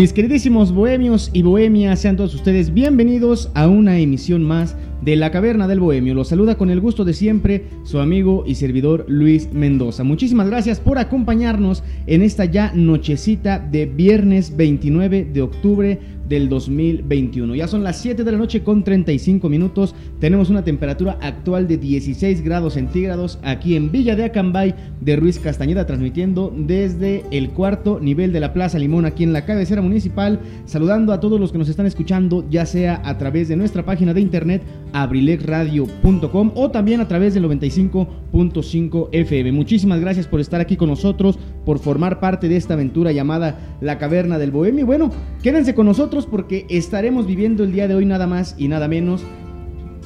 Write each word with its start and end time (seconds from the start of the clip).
Mis 0.00 0.14
queridísimos 0.14 0.72
bohemios 0.72 1.28
y 1.34 1.42
bohemias, 1.42 2.00
sean 2.00 2.16
todos 2.16 2.34
ustedes 2.34 2.72
bienvenidos 2.72 3.50
a 3.52 3.68
una 3.68 3.98
emisión 3.98 4.42
más 4.42 4.74
de 5.02 5.14
La 5.14 5.30
Caverna 5.30 5.68
del 5.68 5.78
Bohemio. 5.78 6.14
Los 6.14 6.28
saluda 6.28 6.54
con 6.54 6.70
el 6.70 6.80
gusto 6.80 7.04
de 7.04 7.12
siempre 7.12 7.66
su 7.84 7.98
amigo 7.98 8.44
y 8.46 8.54
servidor 8.54 9.04
Luis 9.08 9.52
Mendoza. 9.52 10.02
Muchísimas 10.02 10.48
gracias 10.48 10.80
por 10.80 10.96
acompañarnos 10.96 11.82
en 12.06 12.22
esta 12.22 12.46
ya 12.46 12.72
nochecita 12.74 13.58
de 13.58 13.84
viernes 13.84 14.56
29 14.56 15.28
de 15.34 15.42
octubre 15.42 15.98
del 16.30 16.48
2021. 16.48 17.56
Ya 17.56 17.66
son 17.66 17.82
las 17.82 17.98
7 17.98 18.22
de 18.22 18.32
la 18.32 18.38
noche 18.38 18.62
con 18.62 18.84
35 18.84 19.48
minutos. 19.48 19.96
Tenemos 20.20 20.48
una 20.48 20.62
temperatura 20.62 21.18
actual 21.20 21.66
de 21.66 21.76
16 21.76 22.42
grados 22.42 22.74
centígrados 22.74 23.40
aquí 23.42 23.74
en 23.74 23.90
Villa 23.90 24.14
de 24.14 24.24
Acambay 24.24 24.74
de 25.00 25.16
Ruiz 25.16 25.40
Castañeda, 25.40 25.86
transmitiendo 25.86 26.54
desde 26.56 27.24
el 27.32 27.50
cuarto 27.50 27.98
nivel 27.98 28.32
de 28.32 28.38
la 28.38 28.52
Plaza 28.52 28.78
Limón 28.78 29.06
aquí 29.06 29.24
en 29.24 29.32
la 29.32 29.44
cabecera 29.44 29.82
municipal. 29.82 30.38
Saludando 30.66 31.12
a 31.12 31.18
todos 31.18 31.40
los 31.40 31.50
que 31.50 31.58
nos 31.58 31.68
están 31.68 31.86
escuchando, 31.86 32.48
ya 32.48 32.64
sea 32.64 33.02
a 33.04 33.18
través 33.18 33.48
de 33.48 33.56
nuestra 33.56 33.84
página 33.84 34.14
de 34.14 34.20
internet 34.20 34.62
abrilexradio.com 34.92 36.52
o 36.54 36.70
también 36.70 37.00
a 37.00 37.08
través 37.08 37.34
del 37.34 37.44
95.5 37.44 39.08
FM. 39.10 39.50
Muchísimas 39.50 40.00
gracias 40.00 40.28
por 40.28 40.38
estar 40.38 40.60
aquí 40.60 40.76
con 40.76 40.90
nosotros, 40.90 41.40
por 41.64 41.80
formar 41.80 42.20
parte 42.20 42.48
de 42.48 42.56
esta 42.56 42.74
aventura 42.74 43.10
llamada 43.10 43.76
La 43.80 43.98
Caverna 43.98 44.38
del 44.38 44.52
Bohemio. 44.52 44.86
Bueno, 44.86 45.10
quédense 45.42 45.74
con 45.74 45.86
nosotros 45.86 46.19
porque 46.26 46.66
estaremos 46.68 47.26
viviendo 47.26 47.64
el 47.64 47.72
día 47.72 47.88
de 47.88 47.94
hoy 47.94 48.06
nada 48.06 48.26
más 48.26 48.54
y 48.58 48.68
nada 48.68 48.88
menos 48.88 49.22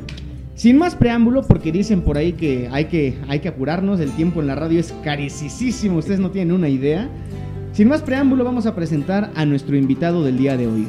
Sin 0.57 0.79
más 0.79 0.95
preámbulo, 0.95 1.43
porque 1.43 1.73
dicen 1.73 2.03
por 2.03 2.17
ahí 2.17 2.35
que 2.35 2.69
hay, 2.71 2.85
que 2.85 3.19
hay 3.27 3.41
que 3.41 3.49
apurarnos, 3.49 3.99
el 3.99 4.13
tiempo 4.13 4.41
en 4.41 4.47
la 4.47 4.55
radio 4.55 4.79
es 4.79 4.95
carísimo, 5.03 5.99
ustedes 5.99 6.21
no 6.21 6.31
tienen 6.31 6.55
una 6.55 6.69
idea. 6.69 7.09
Sin 7.73 7.89
más 7.89 8.03
preámbulo, 8.03 8.45
vamos 8.45 8.67
a 8.67 8.75
presentar 8.77 9.33
a 9.35 9.45
nuestro 9.47 9.77
invitado 9.77 10.23
del 10.23 10.39
día 10.39 10.57
de 10.57 10.69
hoy. 10.69 10.87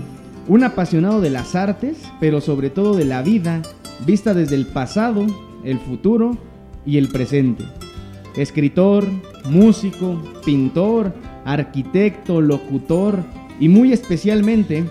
Un 0.48 0.64
apasionado 0.64 1.20
de 1.20 1.32
las 1.32 1.56
artes, 1.56 1.98
pero 2.20 2.42
sobre 2.42 2.70
todo 2.70 2.96
de 2.96 3.06
la 3.06 3.24
vida, 3.24 3.64
vista 4.06 4.36
desde 4.36 4.54
el 4.54 4.68
pasado, 4.68 5.26
el 5.64 5.80
futuro 5.80 6.38
y 6.86 7.00
el 7.00 7.08
presente. 7.08 7.64
Escritor, 8.36 9.04
músico, 9.50 10.22
pintor, 10.46 11.12
arquitecto, 11.44 12.40
locutor 12.40 13.24
y 13.60 13.70
muy 13.70 13.94
especialmente 13.94 14.84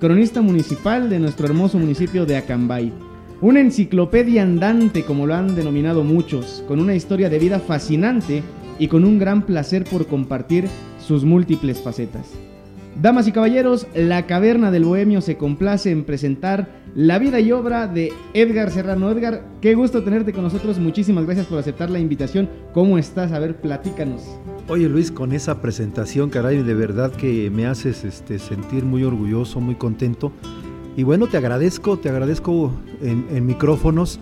cronista 0.00 0.40
municipal 0.40 1.10
de 1.10 1.18
nuestro 1.18 1.46
hermoso 1.46 1.78
municipio 1.78 2.26
de 2.26 2.36
Acambay. 2.36 2.92
Una 3.40 3.60
enciclopedia 3.60 4.42
andante, 4.42 5.04
como 5.04 5.26
lo 5.26 5.34
han 5.34 5.54
denominado 5.54 6.04
muchos, 6.04 6.62
con 6.68 6.80
una 6.80 6.94
historia 6.94 7.30
de 7.30 7.38
vida 7.38 7.58
fascinante 7.58 8.42
y 8.78 8.88
con 8.88 9.04
un 9.04 9.18
gran 9.18 9.46
placer 9.46 9.84
por 9.84 10.06
compartir 10.06 10.68
sus 10.98 11.24
múltiples 11.24 11.80
facetas. 11.80 12.32
Damas 13.00 13.28
y 13.28 13.32
caballeros, 13.32 13.86
la 13.94 14.26
Caverna 14.26 14.70
del 14.70 14.84
Bohemio 14.84 15.20
se 15.20 15.36
complace 15.36 15.90
en 15.90 16.04
presentar 16.04 16.68
la 16.94 17.18
vida 17.18 17.40
y 17.40 17.52
obra 17.52 17.86
de 17.86 18.12
Edgar 18.34 18.70
Serrano. 18.70 19.10
Edgar, 19.10 19.42
qué 19.60 19.74
gusto 19.74 20.02
tenerte 20.02 20.32
con 20.32 20.42
nosotros. 20.42 20.78
Muchísimas 20.78 21.24
gracias 21.24 21.46
por 21.46 21.58
aceptar 21.58 21.88
la 21.88 22.00
invitación. 22.00 22.48
¿Cómo 22.74 22.98
estás? 22.98 23.32
A 23.32 23.38
ver, 23.38 23.56
platícanos. 23.56 24.22
Oye 24.70 24.88
Luis, 24.88 25.10
con 25.10 25.32
esa 25.32 25.60
presentación, 25.60 26.30
caray, 26.30 26.62
de 26.62 26.74
verdad 26.74 27.10
que 27.10 27.50
me 27.50 27.66
haces 27.66 28.04
este, 28.04 28.38
sentir 28.38 28.84
muy 28.84 29.02
orgulloso, 29.02 29.58
muy 29.58 29.74
contento. 29.74 30.30
Y 30.96 31.02
bueno, 31.02 31.26
te 31.26 31.36
agradezco, 31.36 31.98
te 31.98 32.08
agradezco 32.08 32.70
en, 33.02 33.44
micrófonos 33.44 34.20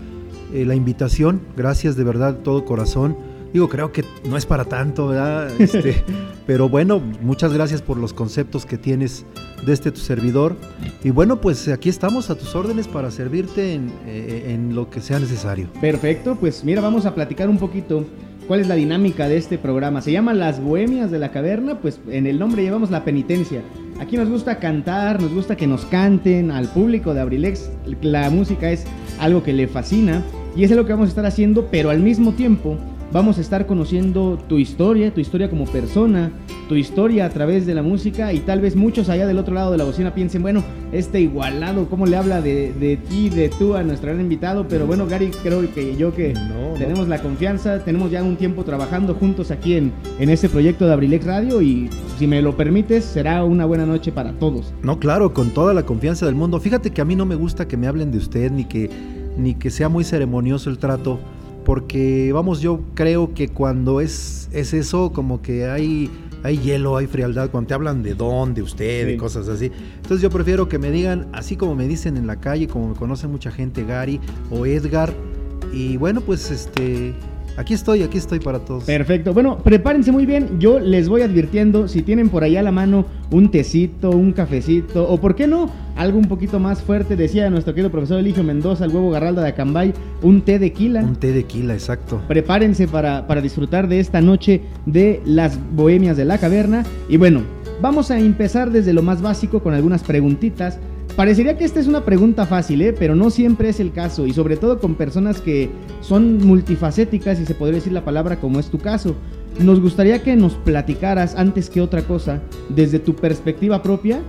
eh, 0.51 0.65
la 0.65 0.73
invitación. 0.73 1.39
Gracias 1.55 1.95
de 1.95 2.03
verdad, 2.03 2.39
todo 2.39 2.65
corazón. 2.65 3.15
Digo, 3.53 3.69
creo 3.69 3.91
que 3.91 4.03
no 4.27 4.37
es 4.37 4.47
para 4.47 4.65
tanto, 4.65 5.09
¿verdad? 5.09 5.51
Este, 5.59 6.03
pero 6.47 6.67
bueno, 6.67 6.99
muchas 7.21 7.53
gracias 7.53 7.83
por 7.83 7.97
los 7.97 8.11
conceptos 8.11 8.65
que 8.65 8.79
tienes 8.79 9.27
de 9.63 9.71
este 9.71 9.91
tu 9.91 9.99
servidor. 9.99 10.55
Y 11.03 11.11
bueno, 11.11 11.41
pues 11.41 11.67
aquí 11.67 11.89
estamos 11.89 12.31
a 12.31 12.35
tus 12.35 12.55
órdenes 12.55 12.87
para 12.87 13.11
servirte 13.11 13.75
en, 13.75 13.91
eh, 14.07 14.45
en 14.47 14.73
lo 14.73 14.89
que 14.89 14.99
sea 14.99 15.19
necesario. 15.19 15.67
Perfecto, 15.79 16.35
pues 16.39 16.63
mira, 16.63 16.81
vamos 16.81 17.05
a 17.05 17.13
platicar 17.13 17.49
un 17.49 17.59
poquito 17.59 18.03
cuál 18.49 18.61
es 18.61 18.67
la 18.67 18.73
dinámica 18.73 19.29
de 19.29 19.37
este 19.37 19.59
programa. 19.59 20.01
Se 20.01 20.11
llama 20.11 20.33
Las 20.33 20.59
Bohemias 20.59 21.11
de 21.11 21.19
la 21.19 21.29
Caverna, 21.29 21.79
pues 21.81 22.01
en 22.09 22.25
el 22.25 22.39
nombre 22.39 22.63
llevamos 22.63 22.89
la 22.89 23.05
penitencia. 23.05 23.61
Aquí 23.99 24.17
nos 24.17 24.27
gusta 24.27 24.57
cantar, 24.57 25.21
nos 25.21 25.31
gusta 25.31 25.55
que 25.55 25.67
nos 25.67 25.85
canten 25.85 26.49
al 26.49 26.67
público 26.67 27.13
de 27.13 27.21
Abrilex. 27.21 27.69
La 28.01 28.31
música 28.31 28.71
es 28.71 28.87
algo 29.19 29.43
que 29.43 29.53
le 29.53 29.67
fascina 29.67 30.23
y 30.55 30.63
es 30.63 30.71
lo 30.71 30.83
que 30.87 30.93
vamos 30.93 31.05
a 31.05 31.09
estar 31.09 31.27
haciendo, 31.27 31.67
pero 31.69 31.91
al 31.91 31.99
mismo 31.99 32.31
tiempo 32.31 32.75
Vamos 33.11 33.39
a 33.39 33.41
estar 33.41 33.65
conociendo 33.65 34.37
tu 34.47 34.59
historia, 34.59 35.11
tu 35.11 35.19
historia 35.19 35.49
como 35.49 35.65
persona, 35.65 36.31
tu 36.67 36.75
historia 36.75 37.25
a 37.25 37.29
través 37.29 37.65
de 37.65 37.73
la 37.73 37.81
música 37.81 38.31
y 38.33 38.39
tal 38.41 38.61
vez 38.61 38.75
muchos 38.75 39.09
allá 39.09 39.25
del 39.25 39.39
otro 39.39 39.55
lado 39.55 39.71
de 39.71 39.79
la 39.79 39.83
bocina 39.83 40.13
piensen, 40.13 40.43
bueno, 40.43 40.63
este 40.91 41.19
igualado, 41.19 41.89
¿cómo 41.89 42.05
le 42.05 42.15
habla 42.15 42.39
de, 42.39 42.71
de 42.71 42.97
ti, 42.97 43.29
de 43.29 43.49
tú 43.49 43.73
a 43.73 43.81
nuestro 43.81 44.09
gran 44.09 44.21
invitado? 44.21 44.67
Pero 44.67 44.85
bueno, 44.85 45.07
Gary, 45.07 45.31
creo 45.41 45.61
que 45.73 45.97
yo 45.97 46.13
que 46.13 46.35
tenemos 46.77 47.07
la 47.07 47.19
confianza, 47.19 47.83
tenemos 47.83 48.11
ya 48.11 48.21
un 48.21 48.35
tiempo 48.35 48.63
trabajando 48.63 49.15
juntos 49.15 49.49
aquí 49.49 49.73
en, 49.73 49.91
en 50.19 50.29
este 50.29 50.47
proyecto 50.47 50.85
de 50.85 50.93
Abrilex 50.93 51.25
Radio 51.25 51.63
y 51.63 51.89
si 52.19 52.27
me 52.27 52.43
lo 52.43 52.55
permites, 52.55 53.05
será 53.05 53.43
una 53.43 53.65
buena 53.65 53.87
noche 53.87 54.11
para 54.11 54.33
todos. 54.33 54.71
No, 54.83 54.99
claro, 54.99 55.33
con 55.33 55.49
toda 55.49 55.73
la 55.73 55.83
confianza 55.83 56.27
del 56.27 56.35
mundo. 56.35 56.59
Fíjate 56.59 56.91
que 56.91 57.01
a 57.01 57.05
mí 57.05 57.15
no 57.15 57.25
me 57.25 57.33
gusta 57.33 57.67
que 57.67 57.75
me 57.75 57.87
hablen 57.87 58.11
de 58.11 58.19
usted 58.19 58.51
ni 58.51 58.65
que, 58.65 58.91
ni 59.35 59.55
que 59.55 59.71
sea 59.71 59.89
muy 59.89 60.03
ceremonioso 60.03 60.69
el 60.69 60.77
trato 60.77 61.19
porque 61.65 62.31
vamos, 62.33 62.61
yo 62.61 62.81
creo 62.93 63.33
que 63.33 63.49
cuando 63.49 64.01
es, 64.01 64.49
es 64.51 64.73
eso, 64.73 65.11
como 65.11 65.41
que 65.41 65.67
hay, 65.67 66.09
hay 66.43 66.57
hielo, 66.57 66.97
hay 66.97 67.07
frialdad, 67.07 67.49
cuando 67.49 67.69
te 67.69 67.73
hablan 67.73 68.03
de 68.03 68.15
don, 68.15 68.53
de 68.53 68.61
usted, 68.61 69.05
de 69.05 69.17
cosas 69.17 69.47
así. 69.47 69.71
Entonces 69.95 70.21
yo 70.21 70.29
prefiero 70.29 70.69
que 70.69 70.77
me 70.79 70.91
digan, 70.91 71.27
así 71.33 71.55
como 71.55 71.75
me 71.75 71.87
dicen 71.87 72.17
en 72.17 72.27
la 72.27 72.37
calle, 72.37 72.67
como 72.67 72.89
me 72.89 72.95
conoce 72.95 73.27
mucha 73.27 73.51
gente, 73.51 73.83
Gary 73.83 74.19
o 74.49 74.65
Edgar. 74.65 75.13
Y 75.71 75.97
bueno, 75.97 76.21
pues 76.21 76.49
este, 76.49 77.13
Aquí 77.59 77.73
estoy, 77.73 78.03
aquí 78.03 78.17
estoy 78.17 78.39
para 78.39 78.59
todos. 78.59 78.85
Perfecto. 78.85 79.33
Bueno, 79.33 79.57
prepárense 79.57 80.13
muy 80.13 80.25
bien. 80.25 80.61
Yo 80.61 80.79
les 80.79 81.09
voy 81.09 81.23
advirtiendo 81.23 81.89
si 81.89 82.01
tienen 82.01 82.29
por 82.29 82.45
allá 82.45 82.61
a 82.61 82.63
la 82.63 82.71
mano 82.71 83.05
un 83.31 83.51
tecito, 83.51 84.11
un 84.11 84.31
cafecito, 84.31 85.05
o 85.09 85.19
por 85.19 85.35
qué 85.35 85.45
no, 85.45 85.69
algo 85.97 86.17
un 86.17 86.29
poquito 86.29 86.57
más 86.57 86.81
fuerte. 86.81 87.17
Decía 87.17 87.49
nuestro 87.49 87.73
querido 87.73 87.91
profesor 87.91 88.17
Eligio 88.17 88.45
Mendoza, 88.45 88.85
el 88.85 88.91
huevo 88.91 89.11
garralda 89.11 89.41
de 89.41 89.49
Acambay, 89.49 89.93
un 90.21 90.39
té 90.39 90.57
de 90.57 90.71
quila. 90.71 91.01
Un 91.01 91.17
té 91.17 91.33
de 91.33 91.43
quila, 91.43 91.73
exacto. 91.73 92.21
Prepárense 92.29 92.87
para, 92.87 93.27
para 93.27 93.41
disfrutar 93.41 93.89
de 93.89 93.99
esta 93.99 94.21
noche 94.21 94.61
de 94.85 95.21
las 95.25 95.59
bohemias 95.75 96.15
de 96.15 96.23
la 96.23 96.37
caverna. 96.37 96.85
Y 97.09 97.17
bueno, 97.17 97.41
vamos 97.81 98.09
a 98.09 98.19
empezar 98.19 98.71
desde 98.71 98.93
lo 98.93 99.03
más 99.03 99.21
básico 99.21 99.61
con 99.61 99.73
algunas 99.73 100.03
preguntitas 100.03 100.79
Parecería 101.19 101.57
que 101.57 101.65
esta 101.65 101.81
es 101.81 101.87
una 101.87 102.05
pregunta 102.05 102.45
fácil, 102.45 102.81
¿eh? 102.81 102.93
pero 102.97 103.13
no 103.13 103.29
siempre 103.29 103.67
es 103.67 103.81
el 103.81 103.91
caso, 103.91 104.25
y 104.25 104.31
sobre 104.31 104.55
todo 104.55 104.79
con 104.79 104.95
personas 104.95 105.41
que 105.41 105.69
son 105.99 106.37
multifacéticas, 106.37 107.41
y 107.41 107.45
se 107.45 107.55
podría 107.55 107.79
decir 107.79 107.91
la 107.91 108.05
palabra 108.05 108.39
como 108.39 108.57
es 108.57 108.67
tu 108.67 108.77
caso. 108.77 109.17
Nos 109.59 109.81
gustaría 109.81 110.23
que 110.23 110.37
nos 110.37 110.53
platicaras, 110.53 111.35
antes 111.35 111.69
que 111.69 111.81
otra 111.81 112.03
cosa, 112.03 112.41
desde 112.69 112.99
tu 112.99 113.17
perspectiva 113.17 113.83
propia, 113.83 114.21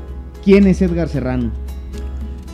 quién 0.44 0.66
es 0.66 0.82
Edgar 0.82 1.08
Serrano. 1.08 1.52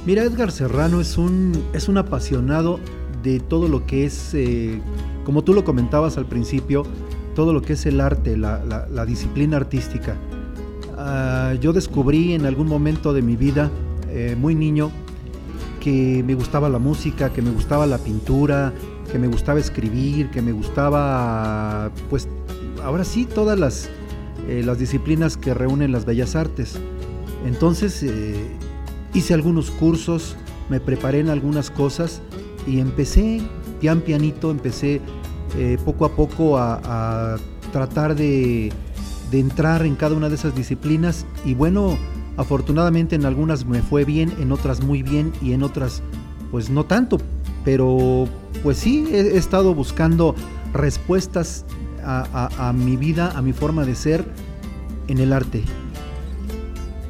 Mira, 0.05 0.23
Edgar 0.25 0.53
Serrano 0.53 1.01
es 1.01 1.17
un, 1.17 1.53
es 1.73 1.89
un 1.89 1.97
apasionado 1.97 2.79
de 3.23 3.41
todo 3.41 3.69
lo 3.69 3.87
que 3.87 4.05
es, 4.05 4.35
eh, 4.35 4.83
como 5.25 5.45
tú 5.45 5.55
lo 5.55 5.65
comentabas 5.65 6.19
al 6.19 6.27
principio, 6.27 6.83
todo 7.35 7.55
lo 7.55 7.63
que 7.63 7.73
es 7.73 7.87
el 7.87 8.03
arte, 8.03 8.37
la, 8.37 9.07
disciplina 9.07 9.57
artística. 9.57 10.15
Ah, 10.99 11.55
yo 11.59 11.73
descubrí 11.73 12.35
en 12.35 12.45
algún 12.45 12.67
momento 12.67 13.15
de 13.15 13.23
mi 13.23 13.37
vida 13.37 13.71
eh, 14.17 14.35
muy 14.35 14.55
niño 14.55 14.91
que 15.79 16.25
me 16.27 16.35
gustaba 16.35 16.71
la 16.71 16.79
música, 16.79 17.35
que 17.35 17.43
me 17.43 17.51
gustaba 17.51 17.85
la 17.85 17.99
pintura, 17.99 18.73
que 19.13 19.19
me 19.19 19.27
gustaba 19.27 19.61
escribir, 19.61 20.31
que 20.31 20.41
me 20.41 20.53
gustaba, 20.53 21.91
pues, 22.09 22.27
ahora 22.83 23.05
sí, 23.05 23.27
todas 23.27 23.59
las, 23.59 23.91
eh, 24.49 24.63
las 24.65 24.79
disciplinas 24.79 25.37
que 25.37 25.53
reúnen 25.53 25.93
las 25.93 26.07
bellas 26.07 26.35
artes. 26.35 26.79
Entonces 27.45 28.03
eh, 28.03 28.49
hice 29.13 29.35
algunos 29.35 29.71
cursos, 29.71 30.35
me 30.71 30.81
preparé 30.81 31.21
en 31.21 31.29
algunas 31.29 31.71
cosas 31.71 32.23
y 32.67 32.81
empecé, 32.81 33.43
pian 33.81 34.01
pianito, 34.01 34.51
empecé 34.51 35.03
poco 35.85 36.07
a 36.07 36.17
poco 36.17 36.59
a, 36.59 37.37
tratar 37.71 38.15
de, 38.15 38.73
de 39.31 39.39
entrar 39.39 39.85
en 39.85 39.95
cada 39.95 40.17
una 40.17 40.31
de 40.31 40.37
esas 40.37 40.55
disciplinas 40.55 41.27
y 41.45 41.53
bueno, 41.53 41.99
Afortunadamente 42.37 43.17
en 43.17 43.25
algunas 43.25 43.65
me 43.65 43.83
fue 43.83 44.05
bien, 44.05 44.33
en 44.39 44.53
otras 44.53 44.83
muy 44.83 45.03
bien 45.03 45.33
y 45.41 45.53
en 45.53 45.63
otras 45.63 46.03
pues 46.51 46.71
no 46.71 46.85
tanto. 46.85 47.19
Pero 47.65 48.29
pues 48.63 48.79
sí, 48.79 49.07
he, 49.11 49.37
estado 49.37 49.75
buscando 49.75 50.35
respuestas 50.73 51.65
a, 52.05 52.73
mi 52.73 52.97
vida, 52.97 53.33
a 53.35 53.43
mi 53.43 53.53
forma 53.53 53.85
de 53.85 53.95
ser 53.95 54.25
en 55.09 55.19
el 55.19 55.33
arte. 55.33 55.63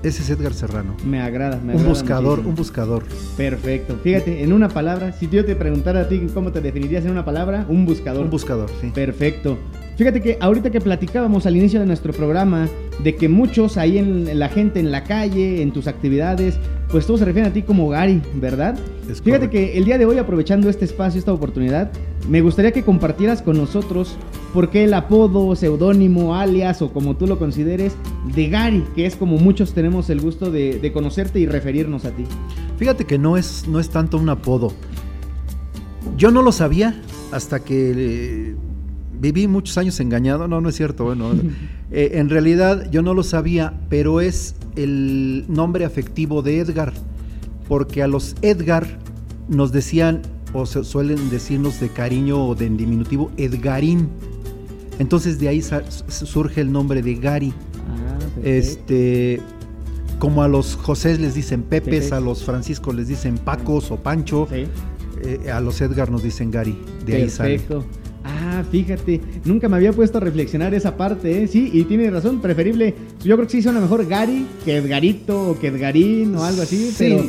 Ese 0.02 0.22
es 0.22 0.30
Edgar 0.30 0.54
Serrano. 0.54 0.94
Me 1.04 1.20
agrada, 1.20 1.58
me 1.58 1.74
Un 1.74 1.84
buscador, 1.84 2.38
un 2.38 2.54
buscador. 2.54 3.04
Perfecto. 3.36 3.98
Fíjate, 4.02 4.44
en 4.44 4.52
una 4.52 4.68
palabra, 4.68 5.12
si 5.12 5.28
yo 5.28 5.44
te 5.44 5.56
preguntara 5.56 6.02
a 6.02 6.08
ti 6.08 6.26
cómo 6.32 6.52
te 6.52 6.60
definirías 6.60 7.04
en 7.04 7.10
una 7.10 7.24
palabra, 7.24 7.66
un 7.68 7.84
buscador. 7.84 8.24
Un 8.24 8.30
buscador, 8.30 8.70
sí. 8.80 8.90
Perfecto. 8.94 9.58
Fíjate 9.96 10.20
que 10.20 10.36
ahorita 10.40 10.70
que 10.70 10.80
platicábamos 10.80 11.46
al 11.46 11.56
inicio 11.56 11.80
de 11.80 11.86
nuestro 11.86 12.12
programa 12.12 12.68
de 13.02 13.16
que 13.16 13.30
muchos 13.30 13.78
ahí 13.78 13.96
en 13.96 14.38
la 14.38 14.50
gente 14.50 14.78
en 14.78 14.90
la 14.90 15.04
calle, 15.04 15.62
en 15.62 15.72
tus 15.72 15.86
actividades, 15.86 16.58
pues 16.90 17.06
todos 17.06 17.20
se 17.20 17.26
refieren 17.26 17.50
a 17.50 17.54
ti 17.54 17.62
como 17.62 17.88
Gary, 17.88 18.20
¿verdad? 18.34 18.78
Fíjate 19.24 19.48
que 19.48 19.78
el 19.78 19.86
día 19.86 19.96
de 19.96 20.04
hoy, 20.04 20.18
aprovechando 20.18 20.68
este 20.68 20.84
espacio, 20.84 21.18
esta 21.18 21.32
oportunidad, 21.32 21.90
me 22.28 22.42
gustaría 22.42 22.72
que 22.72 22.82
compartieras 22.82 23.40
con 23.40 23.56
nosotros 23.56 24.16
por 24.52 24.68
qué 24.68 24.84
el 24.84 24.92
apodo, 24.92 25.56
seudónimo, 25.56 26.36
alias 26.36 26.82
o 26.82 26.92
como 26.92 27.16
tú 27.16 27.26
lo 27.26 27.38
consideres, 27.38 27.96
de 28.34 28.48
Gary, 28.48 28.84
que 28.94 29.06
es 29.06 29.16
como 29.16 29.38
muchos 29.38 29.72
tenemos 29.72 30.10
el 30.10 30.20
gusto 30.20 30.50
de, 30.50 30.90
conocerte 30.92 31.40
y 31.40 31.46
referirnos 31.46 32.04
a 32.04 32.10
ti. 32.10 32.24
Fíjate 32.76 33.06
que 33.06 33.16
no 33.16 33.38
es, 33.38 33.66
no 33.66 33.80
es 33.80 33.88
tanto 33.88 34.18
un 34.18 34.28
apodo. 34.28 34.72
Yo 36.18 36.30
no 36.30 36.42
lo 36.42 36.52
sabía 36.52 37.00
hasta 37.32 37.60
que 37.60 38.54
viví 39.18 39.48
muchos 39.48 39.76
años 39.78 39.98
engañado, 40.00 40.48
no, 40.48 40.60
no 40.60 40.68
es 40.68 40.76
cierto, 40.76 41.04
bueno, 41.04 41.32
eh, 41.90 42.12
en 42.14 42.28
realidad 42.28 42.90
yo 42.90 43.02
no 43.02 43.14
lo 43.14 43.22
sabía, 43.22 43.74
pero 43.88 44.20
es 44.20 44.54
el 44.76 45.44
nombre 45.48 45.84
afectivo 45.84 46.42
de 46.42 46.60
Edgar, 46.60 46.92
porque 47.68 48.02
a 48.02 48.06
los 48.06 48.36
Edgar 48.42 48.86
nos 49.48 49.72
decían, 49.72 50.22
o 50.52 50.66
se 50.66 50.84
suelen 50.84 51.30
decirnos 51.30 51.80
de 51.80 51.88
cariño 51.88 52.46
o 52.46 52.54
de 52.54 52.68
diminutivo, 52.68 53.30
Edgarín. 53.36 54.08
Entonces 54.98 55.38
de 55.38 55.48
ahí 55.48 55.62
surge 56.08 56.60
el 56.60 56.72
nombre 56.72 57.02
de 57.02 57.14
Gary. 57.16 57.52
Ah, 57.88 58.18
este, 58.42 59.40
como 60.18 60.42
a 60.42 60.48
los 60.48 60.76
José 60.76 61.18
les 61.18 61.34
dicen 61.34 61.62
Pepes, 61.62 62.12
a 62.12 62.20
los 62.20 62.44
Francisco 62.44 62.92
les 62.92 63.08
dicen 63.08 63.36
Pacos 63.36 63.90
o 63.90 63.96
Pancho, 63.96 64.48
eh, 64.50 65.50
a 65.52 65.60
los 65.60 65.80
Edgar 65.80 66.10
nos 66.10 66.22
dicen 66.22 66.50
Gary. 66.50 66.78
De 67.04 67.16
ahí 67.16 67.30
sale. 67.30 67.60
Ah, 68.28 68.64
fíjate, 68.70 69.20
nunca 69.44 69.68
me 69.68 69.76
había 69.76 69.92
puesto 69.92 70.18
a 70.18 70.20
reflexionar 70.20 70.74
esa 70.74 70.96
parte, 70.96 71.44
¿eh? 71.44 71.46
Sí, 71.46 71.70
y 71.72 71.84
tiene 71.84 72.10
razón, 72.10 72.40
preferible. 72.40 72.94
Yo 73.22 73.36
creo 73.36 73.46
que 73.46 73.52
sí 73.52 73.62
suena 73.62 73.80
mejor 73.80 74.06
Gary 74.06 74.46
que 74.64 74.76
Edgarito 74.76 75.50
o 75.50 75.58
que 75.58 75.68
Edgarín 75.68 76.34
o 76.34 76.44
algo 76.44 76.62
así. 76.62 76.90
Sí, 76.90 76.94
pero 76.98 77.24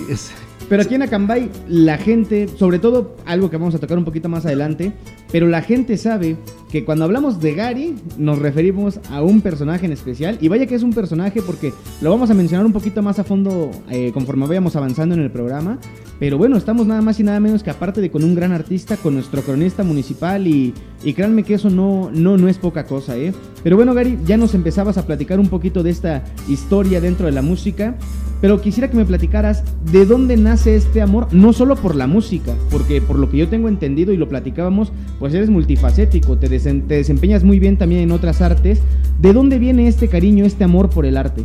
aquí 0.75 0.95
en 0.95 1.01
Acambay, 1.01 1.49
la 1.67 1.97
gente, 1.97 2.47
sobre 2.47 2.79
todo 2.79 3.15
algo 3.25 3.49
que 3.49 3.57
vamos 3.57 3.73
a 3.75 3.79
tocar 3.79 3.97
un 3.97 4.03
poquito 4.03 4.27
más 4.27 4.45
adelante, 4.45 4.91
pero 5.31 5.47
la 5.47 5.61
gente 5.61 5.97
sabe 5.97 6.35
que 6.69 6.83
cuando 6.83 7.05
hablamos 7.05 7.39
de 7.39 7.53
Gary, 7.53 7.95
nos 8.17 8.39
referimos 8.39 8.99
a 9.09 9.21
un 9.23 9.41
personaje 9.41 9.85
en 9.85 9.93
especial. 9.93 10.37
Y 10.41 10.49
vaya 10.49 10.65
que 10.65 10.75
es 10.75 10.83
un 10.83 10.93
personaje 10.93 11.41
porque 11.41 11.73
lo 12.01 12.09
vamos 12.09 12.29
a 12.29 12.33
mencionar 12.33 12.65
un 12.65 12.73
poquito 12.73 13.01
más 13.01 13.19
a 13.19 13.23
fondo 13.23 13.71
eh, 13.89 14.11
conforme 14.13 14.45
vayamos 14.45 14.75
avanzando 14.75 15.15
en 15.15 15.21
el 15.21 15.31
programa. 15.31 15.79
Pero 16.19 16.37
bueno, 16.37 16.57
estamos 16.57 16.87
nada 16.87 17.01
más 17.01 17.19
y 17.19 17.23
nada 17.23 17.39
menos 17.39 17.63
que 17.63 17.69
aparte 17.69 18.01
de 18.01 18.11
con 18.11 18.23
un 18.23 18.35
gran 18.35 18.51
artista, 18.51 18.97
con 18.97 19.13
nuestro 19.13 19.41
cronista 19.43 19.83
municipal. 19.83 20.47
Y, 20.47 20.73
y 21.03 21.13
créanme 21.13 21.43
que 21.43 21.53
eso 21.53 21.69
no, 21.69 22.11
no, 22.13 22.37
no 22.37 22.49
es 22.49 22.57
poca 22.57 22.85
cosa, 22.85 23.17
¿eh? 23.17 23.33
Pero 23.63 23.75
bueno, 23.77 23.93
Gary, 23.93 24.17
ya 24.25 24.35
nos 24.35 24.53
empezabas 24.53 24.97
a 24.97 25.05
platicar 25.05 25.39
un 25.39 25.47
poquito 25.47 25.83
de 25.83 25.91
esta 25.91 26.23
historia 26.49 26.99
dentro 26.99 27.27
de 27.27 27.31
la 27.31 27.41
música. 27.41 27.95
Pero 28.39 28.61
quisiera 28.61 28.89
que 28.89 28.97
me 28.97 29.05
platicaras 29.05 29.63
de 29.91 30.05
dónde 30.05 30.37
nace 30.37 30.75
este 30.75 31.01
amor, 31.01 31.27
no 31.31 31.53
solo 31.53 31.75
por 31.75 31.95
la 31.95 32.05
música, 32.05 32.53
porque 32.69 33.01
por 33.01 33.17
lo 33.17 33.29
que 33.29 33.37
yo 33.37 33.47
tengo 33.47 33.67
entendido 33.67 34.13
y 34.13 34.17
lo 34.17 34.29
platicábamos, 34.29 34.91
pues 35.19 35.33
eres 35.33 35.49
multifacético, 35.49 36.37
te, 36.37 36.47
desempeñas 36.47 37.43
muy 37.43 37.59
bien 37.59 37.77
también 37.77 38.01
en 38.01 38.11
otras 38.11 38.41
artes. 38.41 38.81
¿De 39.19 39.33
dónde 39.33 39.57
viene 39.57 39.87
este 39.87 40.07
cariño, 40.07 40.45
este 40.45 40.63
amor 40.63 40.89
por 40.89 41.05
el 41.05 41.17
arte? 41.17 41.43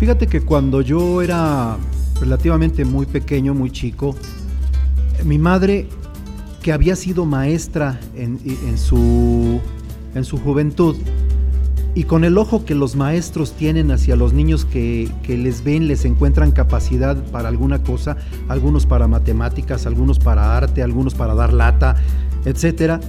Fíjate 0.00 0.26
que 0.26 0.40
cuando 0.40 0.80
yo 0.80 1.22
era 1.22 1.76
relativamente 2.20 2.84
muy 2.84 3.06
pequeño, 3.06 3.54
muy 3.54 3.70
chico, 3.70 4.16
mi 5.24 5.38
madre, 5.38 5.86
que 6.62 6.72
había 6.72 6.96
sido 6.96 7.24
maestra 7.24 8.00
en, 8.16 8.38
su, 8.76 9.60
en 10.14 10.24
su 10.24 10.38
juventud, 10.38 10.96
y 11.94 12.04
con 12.04 12.24
el 12.24 12.38
ojo 12.38 12.64
que 12.64 12.74
los 12.74 12.94
maestros 12.94 13.52
tienen 13.52 13.90
hacia 13.90 14.14
los 14.14 14.32
niños 14.32 14.64
que, 14.64 15.10
les 15.26 15.64
ven, 15.64 15.88
les 15.88 16.04
encuentran 16.04 16.52
capacidad 16.52 17.16
para 17.32 17.48
alguna 17.48 17.82
cosa, 17.82 18.16
algunos 18.48 18.86
para 18.86 19.08
matemáticas, 19.08 19.86
algunos 19.86 20.18
para 20.18 20.56
arte, 20.56 20.82
algunos 20.82 21.14
para 21.14 21.34
dar 21.34 21.52
lata, 21.52 21.96
etc. 22.44 23.00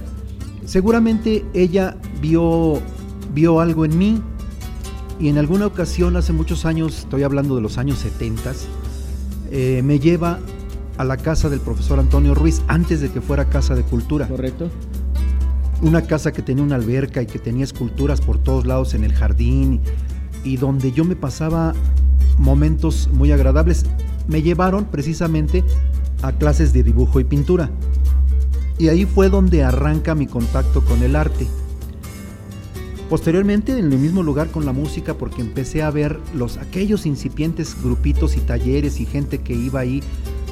Seguramente 0.64 1.44
ella 1.54 1.96
vio, 2.20 2.80
vio 3.32 3.60
algo 3.60 3.84
en 3.84 3.96
mí 3.96 4.20
y 5.20 5.28
en 5.28 5.38
alguna 5.38 5.66
ocasión, 5.66 6.16
hace 6.16 6.32
muchos 6.32 6.64
años, 6.64 7.00
estoy 7.00 7.22
hablando 7.22 7.54
de 7.54 7.60
los 7.60 7.78
años 7.78 7.98
70, 7.98 8.52
eh, 9.52 9.80
me 9.84 10.00
lleva 10.00 10.40
a 10.98 11.04
la 11.04 11.16
casa 11.16 11.48
del 11.48 11.60
profesor 11.60 12.00
Antonio 12.00 12.34
Ruiz 12.34 12.62
antes 12.66 13.00
de 13.00 13.10
que 13.10 13.20
fuera 13.20 13.44
Casa 13.44 13.76
de 13.76 13.82
Cultura. 13.82 14.26
Correcto 14.26 14.70
una 15.82 16.02
casa 16.02 16.32
que 16.32 16.42
tenía 16.42 16.64
una 16.64 16.76
alberca 16.76 17.20
y 17.22 17.26
que 17.26 17.38
tenía 17.38 17.64
esculturas 17.64 18.20
por 18.20 18.38
todos 18.38 18.66
lados 18.66 18.94
en 18.94 19.04
el 19.04 19.12
jardín 19.12 19.80
y 20.44 20.56
donde 20.56 20.92
yo 20.92 21.04
me 21.04 21.16
pasaba 21.16 21.74
momentos 22.38 23.10
muy 23.12 23.32
agradables. 23.32 23.84
Me 24.28 24.42
llevaron 24.42 24.84
precisamente 24.86 25.64
a 26.22 26.32
clases 26.32 26.72
de 26.72 26.82
dibujo 26.82 27.20
y 27.20 27.24
pintura. 27.24 27.70
Y 28.78 28.88
ahí 28.88 29.04
fue 29.04 29.28
donde 29.28 29.64
arranca 29.64 30.14
mi 30.14 30.26
contacto 30.26 30.84
con 30.84 31.02
el 31.02 31.16
arte. 31.16 31.46
Posteriormente 33.10 33.78
en 33.78 33.92
el 33.92 33.98
mismo 33.98 34.22
lugar 34.22 34.48
con 34.48 34.64
la 34.64 34.72
música 34.72 35.14
porque 35.14 35.42
empecé 35.42 35.82
a 35.82 35.90
ver 35.90 36.18
los 36.34 36.56
aquellos 36.56 37.04
incipientes 37.04 37.76
grupitos 37.82 38.36
y 38.36 38.40
talleres 38.40 39.00
y 39.00 39.06
gente 39.06 39.38
que 39.38 39.52
iba 39.52 39.80
ahí 39.80 40.02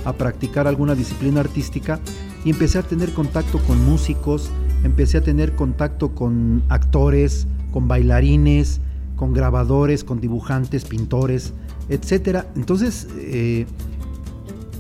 a 0.05 0.13
practicar 0.13 0.67
alguna 0.67 0.95
disciplina 0.95 1.41
artística 1.41 2.01
y 2.45 2.51
empecé 2.51 2.79
a 2.79 2.83
tener 2.83 3.13
contacto 3.13 3.59
con 3.61 3.83
músicos, 3.85 4.51
empecé 4.85 5.19
a 5.19 5.21
tener 5.23 5.55
contacto 5.55 6.15
con 6.15 6.63
actores, 6.69 7.47
con 7.73 7.89
bailarines, 7.89 8.81
con 9.17 9.33
grabadores, 9.33 10.05
con 10.05 10.21
dibujantes, 10.21 10.85
pintores, 10.85 11.53
etc. 11.89 12.45
Entonces, 12.57 13.07
eh, 13.19 13.67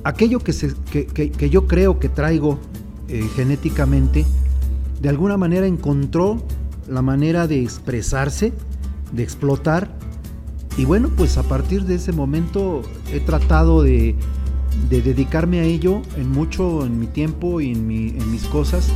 aquello 0.04 0.38
que, 0.40 0.54
que, 1.12 1.50
yo 1.50 1.66
creo 1.66 1.98
que 1.98 2.08
traigo 2.08 2.58
eh, 3.08 3.28
genéticamente, 3.36 4.24
de 5.00 5.08
alguna 5.08 5.36
manera 5.36 5.66
encontró 5.66 6.42
la 6.88 7.02
manera 7.02 7.46
de 7.46 7.62
expresarse, 7.62 8.52
de 9.12 9.22
explotar. 9.22 9.90
Y 10.76 10.84
bueno, 10.84 11.10
pues 11.16 11.36
a 11.36 11.42
partir 11.42 11.84
de 11.84 11.96
ese 11.96 12.12
momento 12.12 12.82
he 13.12 13.20
tratado 13.20 13.82
de, 13.82 14.14
dedicarme 14.88 15.60
a 15.60 15.64
ello 15.64 16.00
en 16.16 16.30
mucho, 16.30 16.86
en 16.86 16.98
mi 16.98 17.06
tiempo 17.06 17.60
y 17.60 17.72
en 17.72 18.30
mis 18.30 18.44
cosas 18.44 18.90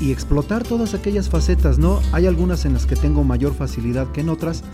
y 0.00 0.12
explotar 0.12 0.64
todas 0.64 0.94
aquellas 0.94 1.28
facetas, 1.28 1.78
¿no? 1.78 2.00
Hay 2.12 2.26
algunas 2.26 2.64
en 2.64 2.72
las 2.72 2.86
que 2.86 2.96
tengo 2.96 3.22
mayor 3.22 3.54
facilidad 3.54 4.10
que 4.12 4.22
en 4.22 4.30
otras, 4.30 4.64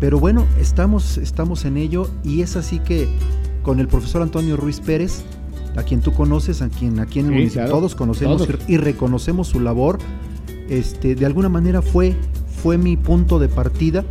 pero 0.00 0.18
bueno, 0.18 0.44
estamos, 0.58 1.18
estamos 1.18 1.64
en 1.64 1.76
ello 1.76 2.08
y 2.24 2.42
es 2.42 2.56
así 2.56 2.80
que 2.80 3.08
con 3.62 3.78
el 3.78 3.86
profesor 3.86 4.22
Antonio 4.22 4.56
Ruiz 4.56 4.80
Pérez, 4.80 5.22
a 5.76 5.84
quien 5.84 6.00
tú 6.00 6.12
conoces, 6.12 6.60
a 6.60 6.68
quien 6.68 6.98
aquí 6.98 7.20
en 7.20 7.26
el 7.26 7.32
municipio 7.32 7.68
todos 7.68 7.94
conocemos 7.94 8.46
y 8.66 8.76
reconocemos 8.76 9.48
su 9.48 9.60
labor, 9.60 9.98
este, 10.68 11.14
de 11.14 11.26
alguna 11.26 11.48
manera 11.48 11.80
fue, 11.80 12.16
fue 12.62 12.76
mi 12.76 12.96
punto 12.96 13.38
de 13.38 13.48
partida 13.48 14.04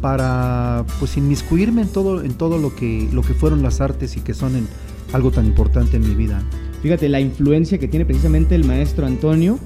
para 0.00 0.84
pues 0.98 1.16
inmiscuirme 1.16 1.82
en 1.82 1.88
todo, 1.88 2.22
en 2.22 2.32
todo 2.34 2.56
lo 2.56 2.74
que, 2.74 3.08
lo 3.12 3.22
que 3.22 3.34
fueron 3.34 3.62
las 3.62 3.80
artes 3.80 4.16
y 4.16 4.20
que 4.20 4.32
son 4.32 4.56
en 4.56 4.66
algo 5.12 5.30
tan 5.30 5.44
importante 5.44 5.98
en 5.98 6.08
mi 6.08 6.14
vida. 6.14 6.42
Fíjate 6.82 7.08
la 7.08 7.20
influencia 7.20 7.78
que 7.78 7.88
tiene 7.88 8.06
precisamente 8.06 8.54
el 8.54 8.64
maestro 8.64 9.06
Antonio 9.06 9.58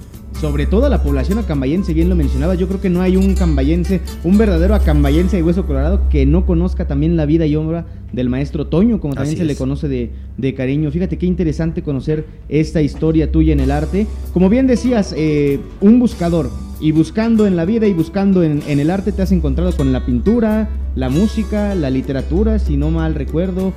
sobre 0.42 0.66
todo 0.66 0.88
la 0.88 1.04
población 1.04 1.38
acambayense, 1.38 1.94
bien 1.94 2.08
lo 2.08 2.16
mencionaba, 2.16 2.56
yo 2.56 2.66
creo 2.66 2.80
que 2.80 2.90
no 2.90 3.00
hay 3.00 3.16
un 3.16 3.37
cambayense, 3.37 4.00
un 4.25 4.38
verdadero 4.38 4.75
acambayense 4.75 5.37
de 5.37 5.44
hueso 5.44 5.66
colorado 5.66 6.08
que 6.11 6.26
no 6.26 6.44
conozca 6.46 6.88
también 6.88 7.16
la 7.16 7.26
vida 7.26 7.46
y 7.46 7.54
obra 7.54 7.87
del 8.12 8.28
maestro 8.28 8.66
Toño, 8.66 8.99
como 8.99 9.14
también 9.14 9.37
se 9.37 9.44
le 9.44 9.54
conoce 9.54 9.87
de, 9.87 10.54
cariño. 10.54 10.90
Fíjate 10.90 11.16
qué 11.16 11.26
interesante 11.26 11.82
conocer 11.82 12.26
esta 12.49 12.82
historia 12.82 13.30
tuya 13.30 13.52
en 13.52 13.61
el 13.61 13.70
arte. 13.70 14.08
Como 14.32 14.49
bien 14.49 14.66
decías, 14.66 15.14
eh, 15.16 15.61
un 15.80 16.00
buscador, 16.00 16.50
y 16.80 16.90
buscando 16.90 17.46
en 17.46 17.54
la 17.54 17.64
vida 17.64 17.87
y 17.87 17.92
buscando 17.92 18.42
en, 18.42 18.64
en, 18.66 18.80
el 18.80 18.90
arte 18.90 19.12
te 19.12 19.22
has 19.22 19.30
encontrado 19.30 19.70
con 19.76 19.92
la 19.92 20.04
pintura, 20.04 20.68
la 20.96 21.08
música, 21.08 21.76
la 21.76 21.88
literatura, 21.88 22.58
si 22.58 22.76
no 22.76 22.90
mal 22.90 23.14
recuerdo, 23.14 23.72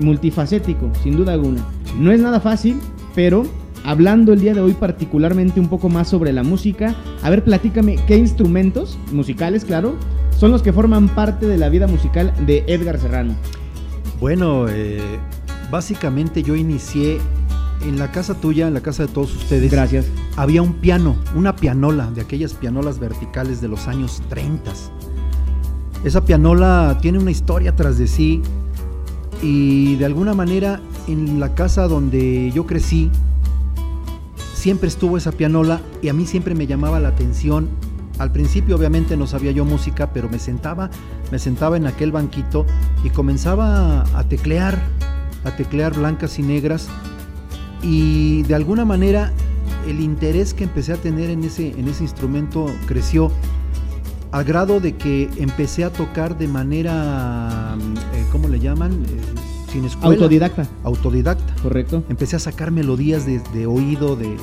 multifacético, 0.00 0.90
sin 1.02 1.16
duda 1.16 1.32
alguna. 1.32 1.64
No 1.98 2.12
es 2.12 2.20
nada 2.20 2.40
fácil, 2.40 2.76
pero 3.14 3.46
hablando 3.84 4.32
el 4.32 4.40
día 4.40 4.54
de 4.54 4.60
hoy 4.60 4.72
particularmente 4.72 5.60
un 5.60 5.68
poco 5.68 5.88
más 5.88 6.08
sobre 6.08 6.32
la 6.32 6.42
música. 6.42 6.94
A 7.22 7.30
ver, 7.30 7.44
platícame, 7.44 7.96
¿qué 8.06 8.16
instrumentos 8.16 8.98
musicales, 9.12 9.64
claro, 9.64 9.96
son 10.38 10.50
los 10.50 10.62
que 10.62 10.72
forman 10.72 11.08
parte 11.08 11.46
de 11.46 11.58
la 11.58 11.68
vida 11.68 11.86
musical 11.86 12.32
de 12.46 12.64
Edgar 12.66 12.98
Serrano? 12.98 13.34
Bueno, 14.20 14.66
eh, 14.68 15.00
básicamente 15.70 16.42
yo 16.42 16.56
inicié 16.56 17.18
en 17.82 17.98
la 17.98 18.10
casa 18.10 18.34
tuya, 18.34 18.68
en 18.68 18.74
la 18.74 18.80
casa 18.80 19.06
de 19.06 19.12
todos 19.12 19.34
ustedes. 19.34 19.70
Gracias. 19.70 20.06
Había 20.36 20.62
un 20.62 20.74
piano, 20.74 21.16
una 21.34 21.56
pianola, 21.56 22.10
de 22.10 22.20
aquellas 22.20 22.54
pianolas 22.54 22.98
verticales 22.98 23.60
de 23.60 23.68
los 23.68 23.88
años 23.88 24.22
30. 24.28 24.72
Esa 26.04 26.24
pianola 26.24 26.98
tiene 27.00 27.18
una 27.18 27.30
historia 27.30 27.76
tras 27.76 27.98
de 27.98 28.06
sí 28.06 28.42
y 29.42 29.96
de 29.96 30.06
alguna 30.06 30.34
manera 30.34 30.80
en 31.06 31.40
la 31.40 31.54
casa 31.54 31.88
donde 31.88 32.50
yo 32.52 32.66
crecí, 32.66 33.10
siempre 34.60 34.88
estuvo 34.88 35.16
esa 35.16 35.32
pianola 35.32 35.80
y 36.02 36.10
a 36.10 36.12
mí 36.12 36.26
siempre 36.26 36.54
me 36.54 36.66
llamaba 36.66 37.00
la 37.00 37.08
atención. 37.08 37.70
Al 38.18 38.30
principio 38.30 38.76
obviamente 38.76 39.16
no 39.16 39.26
sabía 39.26 39.52
yo 39.52 39.64
música, 39.64 40.12
pero 40.12 40.28
me 40.28 40.38
sentaba, 40.38 40.90
me 41.32 41.38
sentaba 41.38 41.78
en 41.78 41.86
aquel 41.86 42.12
banquito 42.12 42.66
y 43.02 43.08
comenzaba 43.08 44.02
a 44.14 44.24
teclear, 44.28 44.78
a 45.44 45.56
teclear 45.56 45.96
blancas 45.96 46.38
y 46.38 46.42
negras 46.42 46.88
y 47.82 48.42
de 48.42 48.54
alguna 48.54 48.84
manera 48.84 49.32
el 49.88 50.00
interés 50.00 50.52
que 50.52 50.64
empecé 50.64 50.92
a 50.92 50.96
tener 50.96 51.30
en 51.30 51.42
ese, 51.42 51.70
en 51.70 51.88
ese 51.88 52.02
instrumento 52.02 52.66
creció 52.86 53.32
al 54.30 54.44
grado 54.44 54.78
de 54.78 54.94
que 54.94 55.30
empecé 55.38 55.84
a 55.84 55.90
tocar 55.90 56.36
de 56.36 56.48
manera, 56.48 57.78
eh, 58.12 58.26
¿cómo 58.30 58.46
le 58.46 58.60
llaman? 58.60 59.06
Sin 59.70 59.84
escuela. 59.84 60.14
Autodidacta. 60.14 60.66
Autodidacta. 60.82 61.62
Correcto. 61.62 62.02
Empecé 62.08 62.36
a 62.36 62.38
sacar 62.38 62.70
melodías 62.70 63.24
de, 63.26 63.66
oído, 63.66 64.16
de, 64.16 64.36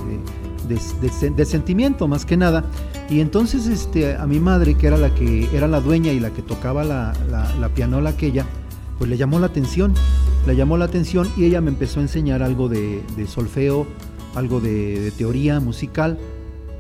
de, 0.68 1.46
sentimiento 1.46 2.08
más 2.08 2.26
que 2.26 2.38
nada. 2.38 2.64
Y 3.10 3.20
entonces 3.20 3.68
este, 3.68 4.16
a 4.16 4.26
mi 4.26 4.40
madre, 4.40 4.76
que 4.76 4.88
era 4.88 4.98
la 4.98 5.14
que 5.14 5.48
era 5.54 5.68
la 5.68 5.82
dueña 5.82 6.12
y 6.12 6.20
la 6.20 6.32
que 6.32 6.42
tocaba 6.42 6.84
la, 6.84 7.14
la, 7.30 7.70
pianola 7.70 8.12
aquella, 8.12 8.46
pues 8.98 9.10
le 9.10 9.18
llamó 9.18 9.40
la 9.40 9.48
atención. 9.48 9.94
Le 10.46 10.56
llamó 10.56 10.78
la 10.78 10.86
atención 10.86 11.28
y 11.36 11.46
ella 11.46 11.60
me 11.62 11.70
empezó 11.70 12.00
a 12.00 12.04
enseñar 12.04 12.42
algo 12.42 12.70
de, 12.70 13.02
solfeo, 13.28 13.86
algo 14.36 14.62
de, 14.62 15.12
teoría 15.18 15.60
musical. 15.60 16.18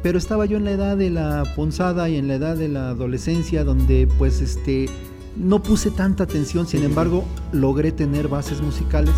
Pero 0.03 0.17
estaba 0.17 0.45
yo 0.45 0.57
en 0.57 0.63
la 0.63 0.71
edad 0.71 0.95
de 0.95 1.09
la 1.09 1.43
ponzada 1.55 2.07
y 2.07 2.15
en 2.15 2.27
la 2.27 2.35
edad 2.35 2.55
de 2.55 2.69
la 2.69 2.89
adolescencia, 2.89 3.63
donde 3.63 4.07
pues 4.17 4.41
este 4.41 4.87
no 5.39 5.61
puse 5.61 5.91
tanta 5.91 6.23
atención, 6.23 6.67
sin 6.67 6.83
embargo, 6.83 7.23
logré 7.51 7.91
tener 7.91 8.27
bases 8.27 8.61
musicales 8.61 9.13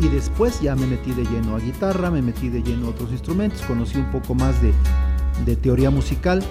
y 0.00 0.08
después 0.08 0.60
ya 0.60 0.74
me 0.74 0.86
metí 0.86 1.12
de 1.12 1.24
lleno 1.24 1.56
a 1.56 1.58
guitarra, 1.58 2.10
me 2.10 2.22
metí 2.22 2.48
de 2.48 2.62
lleno 2.62 2.86
a 2.86 2.90
otros 2.90 3.10
instrumentos, 3.12 3.60
conocí 3.62 3.98
un 3.98 4.10
poco 4.10 4.34
más 4.34 4.54
de, 4.62 4.72
teoría 5.56 5.90
musical. 5.90 6.42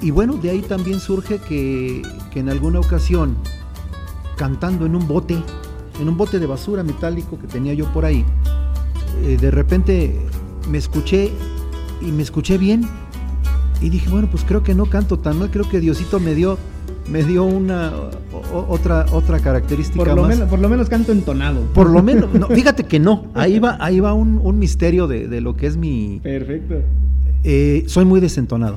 Y 0.00 0.10
bueno, 0.10 0.34
de 0.34 0.50
ahí 0.50 0.60
también 0.60 1.00
surge 1.00 1.38
que, 1.38 2.02
en 2.34 2.48
alguna 2.48 2.80
ocasión, 2.80 3.36
cantando 4.36 4.86
en 4.86 4.94
un 4.94 5.06
bote, 5.06 5.42
en 6.00 6.08
un 6.08 6.16
bote 6.16 6.38
de 6.38 6.46
basura 6.46 6.82
metálico 6.82 7.38
que 7.38 7.46
tenía 7.46 7.74
yo 7.74 7.90
por 7.92 8.04
ahí, 8.04 8.24
eh, 9.22 9.38
de 9.40 9.50
repente 9.50 10.20
me 10.68 10.78
escuché 10.78 11.32
y 12.00 12.12
me 12.12 12.22
escuché 12.22 12.58
bien. 12.58 12.88
Y 13.80 13.90
dije, 13.90 14.08
bueno, 14.08 14.28
pues 14.30 14.44
creo 14.44 14.62
que 14.62 14.74
no 14.74 14.86
canto 14.86 15.18
tan 15.18 15.38
mal, 15.38 15.50
creo 15.50 15.68
que 15.68 15.80
Diosito 15.80 16.18
me 16.18 16.34
dio 16.34 16.58
me 17.08 17.22
dio 17.22 17.44
una 17.44 17.92
otra 18.52 19.06
otra 19.12 19.38
característica 19.40 19.98
por 19.98 20.08
lo 20.08 20.22
más. 20.22 20.28
Menos, 20.30 20.48
por 20.48 20.58
lo 20.58 20.68
menos 20.68 20.88
canto 20.88 21.12
entonado. 21.12 21.62
Por 21.72 21.90
lo 21.90 22.02
menos, 22.02 22.30
fíjate 22.54 22.84
que 22.84 22.98
no. 22.98 23.26
Ahí 23.34 23.58
va, 23.58 23.76
ahí 23.80 24.00
va 24.00 24.12
un, 24.12 24.58
misterio 24.58 25.06
de, 25.06 25.40
lo 25.40 25.56
que 25.56 25.66
es 25.66 25.76
mi. 25.76 26.20
Perfecto. 26.22 26.76
Eh, 27.44 27.84
soy 27.86 28.04
muy 28.04 28.20
desentonado. 28.20 28.76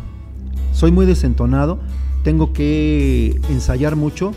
Soy 0.74 0.92
muy 0.92 1.06
desentonado. 1.06 1.80
Tengo 2.24 2.54
que 2.54 3.40
ensayar 3.50 3.96
mucho. 3.96 4.34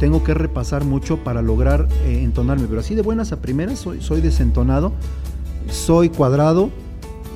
Tengo 0.00 0.24
que 0.24 0.34
repasar 0.34 0.84
mucho 0.84 1.18
para 1.18 1.42
lograr 1.42 1.88
eh, 2.06 2.20
entonarme. 2.22 2.66
Pero 2.68 2.80
así 2.80 2.94
de 2.94 3.02
buenas 3.02 3.32
a 3.32 3.40
primeras 3.40 3.78
soy, 3.78 4.00
soy 4.00 4.20
desentonado. 4.20 4.92
Soy 5.68 6.08
cuadrado. 6.08 6.70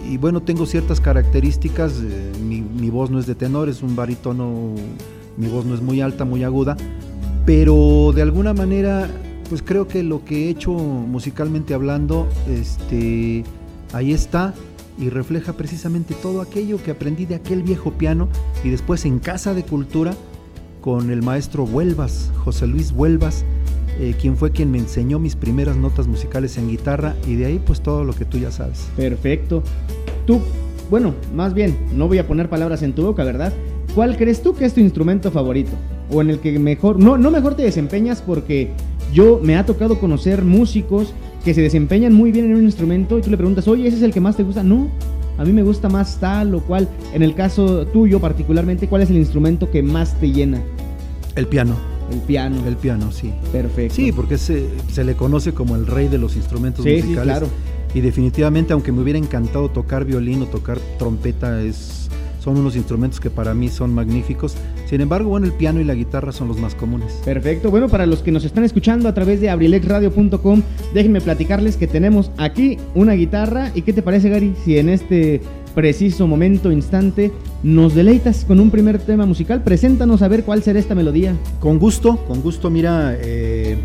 Y 0.09 0.17
bueno, 0.17 0.43
tengo 0.43 0.65
ciertas 0.65 1.01
características. 1.01 2.01
Eh, 2.03 2.33
mi, 2.43 2.63
mi 2.63 2.89
voz 2.89 3.11
no 3.11 3.19
es 3.19 3.27
de 3.27 3.35
tenor, 3.35 3.69
es 3.69 3.83
un 3.83 3.95
barítono 3.95 4.75
mi 5.39 5.49
voz 5.49 5.65
no 5.65 5.75
es 5.75 5.81
muy 5.81 6.01
alta, 6.01 6.25
muy 6.25 6.45
aguda, 6.45 6.77
pero 7.47 8.13
de 8.15 8.23
alguna 8.23 8.53
manera, 8.53 9.09
pues 9.49 9.63
creo 9.63 9.89
que 9.89 10.03
lo 10.03 10.25
que 10.25 10.47
he 10.47 10.49
hecho 10.51 10.73
musicalmente 10.73 11.73
hablando, 11.73 12.29
este, 12.49 13.45
ahí 13.93 14.13
está 14.13 14.53
y 14.99 15.11
refleja 15.11 15.53
precisamente 15.53 16.15
todo 16.15 16.43
aquello 16.43 16.83
que 16.83 16.91
aprendí 16.91 17.25
de 17.25 17.37
aquel 17.37 17.63
viejo 17.63 17.93
piano 17.93 18.29
y 18.65 18.71
después 18.71 19.05
en 19.05 19.21
Casa 19.21 19.55
de 19.55 19.63
Cultura 19.63 20.13
con 20.81 21.11
el 21.11 21.23
maestro 21.23 21.65
Huelvas, 21.65 22.33
José 22.45 22.67
Luis 22.67 22.93
Huelvas, 22.93 23.45
eh, 24.01 24.15
quien 24.21 24.37
fue 24.37 24.51
quien 24.51 24.71
me 24.71 24.79
enseñó 24.79 25.19
mis 25.19 25.37
primeras 25.37 25.77
notas 25.77 26.07
musicales 26.07 26.57
en 26.59 26.69
guitarra 26.69 27.15
y 27.27 27.37
de 27.37 27.47
ahí 27.47 27.63
pues 27.65 27.81
todo 27.81 28.05
lo 28.05 28.13
que 28.13 28.25
tú 28.25 28.39
ya 28.39 28.51
sabes. 28.51 28.89
Perfecto. 28.97 29.63
Tú, 30.27 30.41
bueno, 30.91 31.15
más 31.35 31.55
bien, 31.55 31.77
no 31.95 32.09
voy 32.09 32.19
a 32.19 32.27
poner 32.27 32.49
palabras 32.49 32.83
en 32.83 32.93
tu 32.93 33.03
boca, 33.03 33.25
¿verdad? 33.25 33.53
¿Cuál 33.99 34.17
crees 34.17 34.41
tú 34.45 34.55
que 34.55 34.65
es 34.65 34.75
tu 34.75 34.79
instrumento 34.79 35.33
favorito? 35.33 35.73
O 36.13 36.23
en 36.23 36.31
el 36.31 36.39
que 36.39 36.57
mejor, 36.61 37.01
no, 37.01 37.19
no 37.19 37.33
mejor 37.33 37.57
te 37.57 37.65
desempeñas 37.65 38.23
porque 38.23 38.71
yo 39.13 39.41
me 39.43 39.57
ha 39.57 39.67
tocado 39.67 39.99
conocer 39.99 40.45
músicos 40.45 41.13
que 41.45 41.53
se 41.53 41.63
desempeñan 41.63 42.13
muy 42.13 42.31
bien 42.31 42.45
en 42.45 42.55
un 42.55 42.63
instrumento 42.63 43.19
y 43.19 43.23
tú 43.23 43.31
le 43.31 43.37
preguntas, 43.37 43.67
oye, 43.67 43.89
¿ese 43.89 43.97
es 43.97 44.05
el 44.05 44.13
que 44.13 44.21
más 44.21 44.37
te 44.37 44.45
gusta? 44.45 44.63
No, 44.63 44.87
a 45.37 45.45
mí 45.45 45.53
me 45.53 45.65
gusta 45.65 45.89
más 45.89 46.21
tal 46.21 46.55
o 46.55 46.61
cual. 46.61 46.89
En 47.13 47.25
el 47.25 47.35
caso 47.35 47.89
tuyo 47.89 48.21
particularmente, 48.21 48.87
¿cuál 48.87 49.03
es 49.03 49.11
el 49.11 49.17
instrumento 49.17 49.69
que 49.69 49.83
más 49.83 50.15
te 50.21 50.31
llena? 50.31 50.63
El 51.35 51.49
piano. 51.49 51.75
El 52.13 52.21
piano. 52.21 52.65
El 52.69 52.77
piano, 52.77 53.11
sí. 53.11 53.33
Perfecto. 53.51 53.97
Sí, 53.97 54.13
porque 54.13 54.39
se, 54.39 54.69
se 54.93 55.03
le 55.03 55.17
conoce 55.17 55.55
como 55.55 55.75
el 55.75 55.89
rey 55.89 56.07
de 56.07 56.19
los 56.19 56.37
instrumentos 56.37 56.85
musicales. 56.85 57.17
Sí, 57.17 57.21
claro. 57.21 57.49
Y 57.95 58.01
definitivamente, 58.01 58.75
aunque 58.75 58.93
me 58.93 59.03
hubiera 59.03 59.19
encantado 59.19 59.71
tocar 59.71 60.05
violín 60.05 60.43
o 60.43 60.47
tocar 60.47 60.79
trompeta, 61.01 61.61
es 61.63 62.08
son 62.49 62.57
unos 62.57 62.77
instrumentos 62.77 63.21
que 63.21 63.29
para 63.29 63.53
mí 63.53 63.69
son 63.69 63.93
magníficos. 63.93 64.57
Sin 64.87 65.03
embargo, 65.03 65.29
bueno, 65.29 65.45
el 65.45 65.53
piano 65.53 65.83
y 65.83 65.85
la 65.85 65.93
guitarra 65.93 66.33
son 66.33 66.49
los 66.49 66.57
más 66.57 66.75
comunes. 66.75 67.21
Perfecto. 67.23 67.71
Bueno, 67.71 67.91
para 67.91 68.07
los 68.07 68.23
que 68.23 68.33
nos 68.33 68.43
están 68.43 68.65
escuchando 68.65 69.07
a 69.07 69.13
través 69.13 69.43
de 69.43 69.51
abrilexradio.com, 69.51 70.63
déjenme 70.95 71.21
platicarles 71.21 71.77
que 71.77 71.87
tenemos 71.87 72.31
aquí 72.39 72.79
una 72.95 73.13
guitarra. 73.13 73.71
¿Y 73.75 73.83
qué 73.83 73.93
te 73.93 74.01
parece, 74.01 74.31
Gary, 74.31 74.55
si 74.65 74.79
en 74.79 74.89
este 74.89 75.43
preciso 75.75 76.27
momento, 76.27 76.73
instante, 76.73 77.33
nos 77.63 77.95
deleitas 77.95 78.47
con 78.47 78.61
un 78.61 78.71
primer 78.71 78.99
tema 78.99 79.27
musical? 79.27 79.63
Preséntanos 79.63 80.23
a 80.23 80.29
ver 80.29 80.45
cuál 80.45 80.63
será 80.63 80.79
esta 80.79 80.95
melodía. 80.95 81.37
Con 81.61 81.79
gusto, 81.79 82.17
con 82.27 82.41
gusto. 82.41 82.71
Mira, 82.71 83.15
eh, 83.21 83.77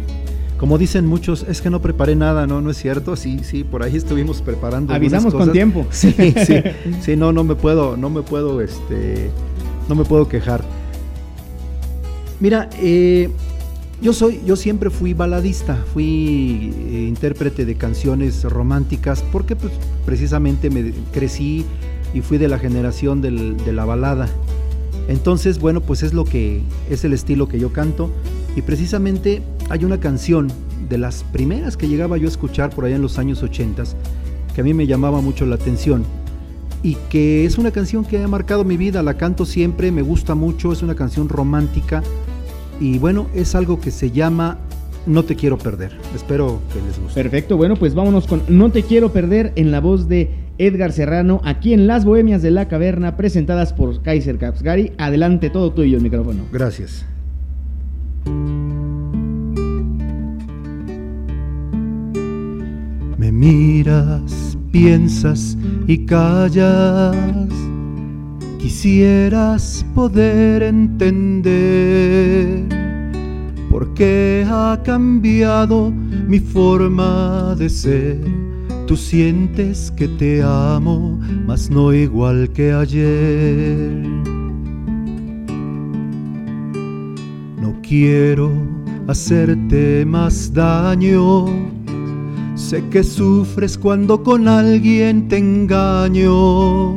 como 0.63 0.77
dicen 0.77 1.05
muchos, 1.05 1.45
es 1.49 1.61
que 1.61 1.69
no 1.69 1.81
preparé 1.81 2.15
nada, 2.15 2.47
no, 2.47 2.61
no 2.61 2.71
es 2.71 2.77
cierto. 2.77 3.17
Sí, 3.17 3.41
sí, 3.43 3.65
por 3.65 3.83
ahí 3.83 3.97
estuvimos 3.97 4.41
preparando. 4.41 4.93
Avisamos 4.93 5.33
con 5.33 5.51
tiempo. 5.51 5.85
Sí, 5.91 6.13
sí, 6.47 6.55
sí, 7.01 7.17
no, 7.17 7.33
no 7.33 7.43
me 7.43 7.55
puedo, 7.55 7.97
no 7.97 8.09
me 8.09 8.21
puedo, 8.21 8.61
este, 8.61 9.29
no 9.89 9.95
me 9.95 10.05
puedo 10.05 10.29
quejar. 10.29 10.63
Mira, 12.39 12.69
eh, 12.79 13.29
yo 14.01 14.13
soy, 14.13 14.39
yo 14.45 14.55
siempre 14.55 14.89
fui 14.89 15.13
baladista, 15.13 15.83
fui 15.91 16.73
eh, 16.77 17.07
intérprete 17.09 17.65
de 17.65 17.75
canciones 17.75 18.45
románticas, 18.45 19.21
porque 19.33 19.57
pues, 19.57 19.73
precisamente 20.05 20.69
me 20.69 20.93
crecí 21.11 21.65
y 22.13 22.21
fui 22.21 22.37
de 22.37 22.47
la 22.47 22.57
generación 22.57 23.19
del, 23.19 23.57
de 23.57 23.73
la 23.73 23.83
balada. 23.83 24.29
Entonces, 25.09 25.59
bueno, 25.59 25.81
pues 25.81 26.03
es 26.03 26.13
lo 26.13 26.23
que 26.23 26.61
es 26.89 27.03
el 27.03 27.11
estilo 27.11 27.49
que 27.49 27.59
yo 27.59 27.73
canto 27.73 28.09
y 28.55 28.61
precisamente 28.61 29.41
hay 29.69 29.85
una 29.85 29.99
canción 29.99 30.51
de 30.89 30.97
las 30.97 31.23
primeras 31.23 31.77
que 31.77 31.87
llegaba 31.87 32.17
yo 32.17 32.25
a 32.25 32.29
escuchar 32.29 32.69
por 32.69 32.85
allá 32.85 32.95
en 32.95 33.01
los 33.01 33.17
años 33.17 33.41
80 33.41 33.83
que 34.53 34.61
a 34.61 34.63
mí 34.63 34.73
me 34.73 34.87
llamaba 34.87 35.21
mucho 35.21 35.45
la 35.45 35.55
atención 35.55 36.03
y 36.83 36.95
que 37.09 37.45
es 37.45 37.57
una 37.57 37.71
canción 37.71 38.03
que 38.03 38.21
ha 38.21 38.27
marcado 38.27 38.63
mi 38.65 38.77
vida, 38.77 39.01
la 39.01 39.15
canto 39.15 39.45
siempre, 39.45 39.91
me 39.91 40.01
gusta 40.01 40.35
mucho, 40.35 40.71
es 40.73 40.83
una 40.83 40.95
canción 40.95 41.29
romántica 41.29 42.03
y 42.79 42.99
bueno, 42.99 43.27
es 43.33 43.55
algo 43.55 43.79
que 43.79 43.89
se 43.89 44.11
llama 44.11 44.59
No 45.05 45.23
te 45.23 45.35
quiero 45.35 45.57
perder. 45.57 45.97
Espero 46.13 46.59
que 46.73 46.81
les 46.81 46.99
guste. 46.99 47.21
Perfecto, 47.21 47.55
bueno, 47.55 47.77
pues 47.77 47.95
vámonos 47.95 48.27
con 48.27 48.43
No 48.49 48.69
te 48.69 48.83
quiero 48.83 49.13
perder 49.13 49.53
en 49.55 49.71
la 49.71 49.79
voz 49.79 50.09
de 50.09 50.29
Edgar 50.57 50.91
Serrano 50.91 51.41
aquí 51.45 51.73
en 51.73 51.87
Las 51.87 52.03
Bohemias 52.03 52.41
de 52.41 52.51
la 52.51 52.67
Caverna 52.67 53.15
presentadas 53.15 53.71
por 53.71 54.01
Kaiser 54.01 54.37
Caps. 54.37 54.61
Gary, 54.61 54.91
adelante 54.97 55.49
todo 55.49 55.71
tuyo 55.71 55.97
el 55.97 56.03
micrófono. 56.03 56.43
Gracias. 56.51 57.05
Me 63.17 63.31
miras, 63.31 64.57
piensas 64.71 65.57
y 65.87 66.05
callas. 66.05 67.15
Quisieras 68.59 69.85
poder 69.95 70.63
entender 70.63 71.63
por 73.69 73.93
qué 73.93 74.45
ha 74.47 74.79
cambiado 74.83 75.91
mi 75.91 76.39
forma 76.39 77.55
de 77.57 77.69
ser. 77.69 78.19
Tú 78.87 78.97
sientes 78.97 79.91
que 79.91 80.07
te 80.07 80.41
amo, 80.43 81.19
mas 81.45 81.69
no 81.69 81.93
igual 81.93 82.49
que 82.51 82.73
ayer. 82.73 84.42
Quiero 87.87 88.51
hacerte 89.07 90.05
más 90.05 90.51
daño. 90.53 91.45
Sé 92.55 92.83
que 92.89 93.03
sufres 93.03 93.77
cuando 93.77 94.23
con 94.23 94.47
alguien 94.47 95.27
te 95.27 95.37
engaño. 95.37 96.95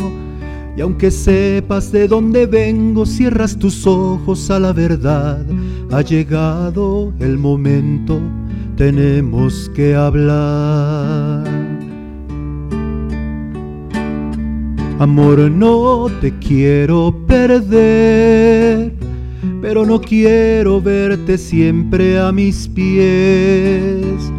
Y 0.76 0.81
aunque 0.81 1.11
sepas 1.11 1.90
de 1.93 2.07
dónde 2.07 2.47
vengo, 2.47 3.05
cierras 3.05 3.59
tus 3.59 3.87
ojos 3.87 4.50
a 4.50 4.59
la 4.59 4.73
verdad. 4.73 5.45
Ha 5.90 6.02
llegado 6.02 7.12
el 7.19 7.38
momento, 7.38 8.21
tenemos 8.76 9.71
que 9.75 9.95
hablar. 9.95 11.45
Amor, 14.99 15.50
no 15.50 16.07
te 16.21 16.33
quiero 16.38 17.14
perder 17.26 18.95
pero 19.60 19.84
no 19.84 20.00
quiero 20.00 20.80
verte 20.80 21.36
siempre 21.38 22.18
a 22.18 22.32
mis 22.32 22.68
pies. 22.68 24.32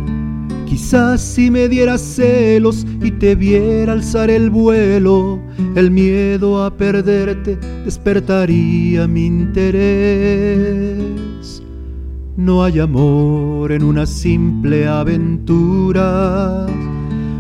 Quizás 0.66 1.22
si 1.22 1.50
me 1.50 1.68
dieras 1.68 2.02
celos 2.02 2.86
y 3.02 3.12
te 3.12 3.36
viera 3.36 3.94
alzar 3.94 4.30
el 4.30 4.50
vuelo, 4.50 5.40
el 5.76 5.92
miedo 5.92 6.64
a 6.64 6.76
perderte 6.76 7.58
despertaría 7.86 9.08
mi 9.08 9.26
interés. 9.26 10.98
No 12.36 12.64
hay 12.64 12.80
amor 12.80 13.72
en 13.72 13.84
una 13.84 14.06
simple 14.06 14.88
aventura, 14.88 16.68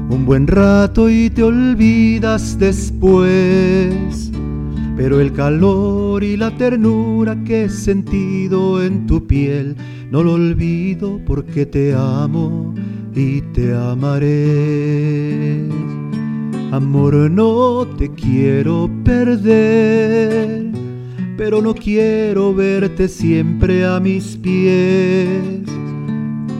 un 0.09 0.25
buen 0.25 0.47
rato 0.47 1.09
y 1.09 1.29
te 1.29 1.43
olvidas 1.43 2.57
después 2.57 4.31
pero 4.97 5.21
el 5.21 5.31
calor 5.31 6.06
y 6.23 6.37
la 6.37 6.55
ternura 6.57 7.35
que 7.43 7.65
he 7.65 7.69
sentido 7.69 8.83
en 8.83 9.05
tu 9.05 9.27
piel 9.27 9.75
no 10.09 10.23
lo 10.23 10.33
olvido 10.33 11.19
porque 11.25 11.65
te 11.65 11.93
amo 11.93 12.73
y 13.15 13.41
te 13.53 13.73
amaré. 13.73 15.67
Amor, 16.71 17.15
no 17.31 17.87
te 17.97 18.09
quiero 18.13 18.89
perder, 19.03 20.71
pero 21.37 21.61
no 21.61 21.73
quiero 21.73 22.53
verte 22.53 23.07
siempre 23.07 23.85
a 23.85 23.99
mis 23.99 24.37
pies. 24.37 25.63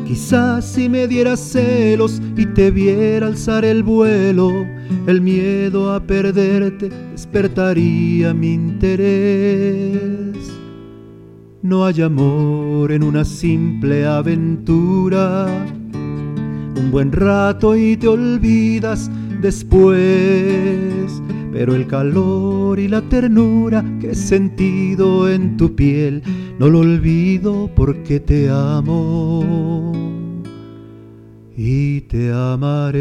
Quizás 0.06 0.66
si 0.66 0.88
me 0.90 1.08
dieras 1.08 1.40
celos 1.40 2.22
y 2.36 2.46
te 2.46 2.72
viera 2.72 3.28
alzar 3.28 3.66
el 3.66 3.84
vuelo, 3.84 4.66
el 5.08 5.22
miedo 5.22 5.94
a 5.94 6.00
perderte 6.00 6.90
despertaría 7.12 8.34
mi 8.34 8.54
interés. 8.54 10.38
No 11.62 11.86
hay 11.86 12.02
amor 12.02 12.92
en 12.92 13.04
una 13.04 13.26
simple 13.26 14.06
aventura, 14.06 15.48
un 16.76 16.92
buen 16.92 17.12
rato 17.12 17.76
y 17.76 17.98
te 17.98 18.08
olvidas 18.08 19.10
después. 19.42 21.22
Pero 21.52 21.76
el 21.76 21.88
calor 21.88 22.80
y 22.80 22.88
la 22.88 23.02
ternura 23.02 23.84
que 24.00 24.12
he 24.12 24.16
sentido 24.16 25.28
en 25.30 25.58
tu 25.58 25.76
piel 25.76 26.22
no 26.60 26.70
lo 26.70 26.80
olvido 26.80 27.70
porque 27.76 28.20
te 28.20 28.50
amo 28.50 30.07
y 31.58 32.02
te 32.02 32.32
amaré. 32.32 33.00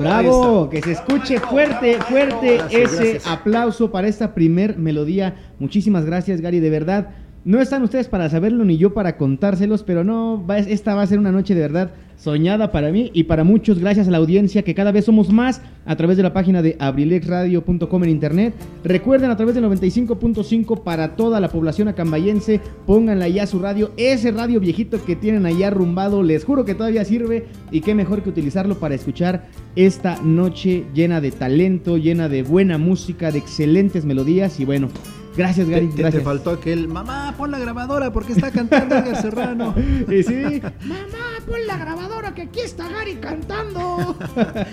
Bravo, 0.00 0.70
que 0.70 0.80
se 0.80 0.92
escuche 0.92 1.38
fuerte, 1.40 2.00
fuerte 2.00 2.60
ese 2.70 3.20
aplauso 3.28 3.90
para 3.90 4.08
esta 4.08 4.32
primer 4.34 4.78
melodía. 4.78 5.36
Muchísimas 5.58 6.06
gracias, 6.06 6.40
Gary, 6.40 6.60
de 6.60 6.70
verdad. 6.70 7.10
No 7.44 7.60
están 7.60 7.82
ustedes 7.82 8.08
para 8.08 8.28
saberlo 8.28 8.64
ni 8.64 8.76
yo 8.76 8.92
para 8.92 9.16
contárselos, 9.16 9.82
pero 9.82 10.04
no, 10.04 10.44
esta 10.54 10.94
va 10.94 11.02
a 11.02 11.06
ser 11.06 11.18
una 11.18 11.32
noche 11.32 11.54
de 11.54 11.60
verdad 11.60 11.92
soñada 12.16 12.72
para 12.72 12.90
mí 12.90 13.10
y 13.14 13.24
para 13.24 13.44
muchos, 13.44 13.78
gracias 13.78 14.08
a 14.08 14.10
la 14.10 14.18
audiencia 14.18 14.62
que 14.62 14.74
cada 14.74 14.90
vez 14.90 15.04
somos 15.04 15.32
más 15.32 15.62
a 15.86 15.96
través 15.96 16.16
de 16.16 16.24
la 16.24 16.32
página 16.32 16.62
de 16.62 16.76
abrilexradio.com 16.80 18.04
en 18.04 18.10
internet. 18.10 18.54
Recuerden 18.82 19.30
a 19.30 19.36
través 19.36 19.54
del 19.54 19.64
95.5 19.64 20.82
para 20.82 21.14
toda 21.14 21.40
la 21.40 21.48
población 21.48 21.86
acambayense, 21.86 22.60
pónganla 22.86 23.28
ya 23.28 23.46
su 23.46 23.60
radio, 23.60 23.92
ese 23.96 24.32
radio 24.32 24.58
viejito 24.58 25.02
que 25.04 25.14
tienen 25.14 25.46
allá 25.46 25.68
arrumbado, 25.68 26.24
les 26.24 26.44
juro 26.44 26.64
que 26.64 26.74
todavía 26.74 27.04
sirve 27.04 27.46
y 27.70 27.82
qué 27.82 27.94
mejor 27.94 28.22
que 28.22 28.30
utilizarlo 28.30 28.80
para 28.80 28.96
escuchar 28.96 29.46
esta 29.76 30.20
noche 30.22 30.84
llena 30.92 31.20
de 31.20 31.30
talento, 31.30 31.98
llena 31.98 32.28
de 32.28 32.42
buena 32.42 32.78
música, 32.78 33.30
de 33.30 33.38
excelentes 33.38 34.04
melodías 34.04 34.58
y 34.58 34.64
bueno, 34.64 34.88
Gracias, 35.36 35.68
Gary. 35.68 35.88
Te, 35.88 36.02
gracias. 36.02 36.22
te 36.22 36.24
faltó 36.24 36.50
aquel, 36.50 36.88
mamá, 36.88 37.34
pon 37.36 37.50
la 37.50 37.58
grabadora 37.58 38.12
porque 38.12 38.32
está 38.32 38.50
cantando 38.50 38.96
Edgar 38.96 39.20
Serrano. 39.22 39.74
y 40.08 40.22
sí, 40.22 40.60
mamá, 40.82 41.37
pon 41.48 41.66
la 41.66 41.78
grabadora 41.78 42.34
que 42.34 42.42
aquí 42.42 42.60
está 42.60 42.88
Gary 42.88 43.14
cantando. 43.14 44.16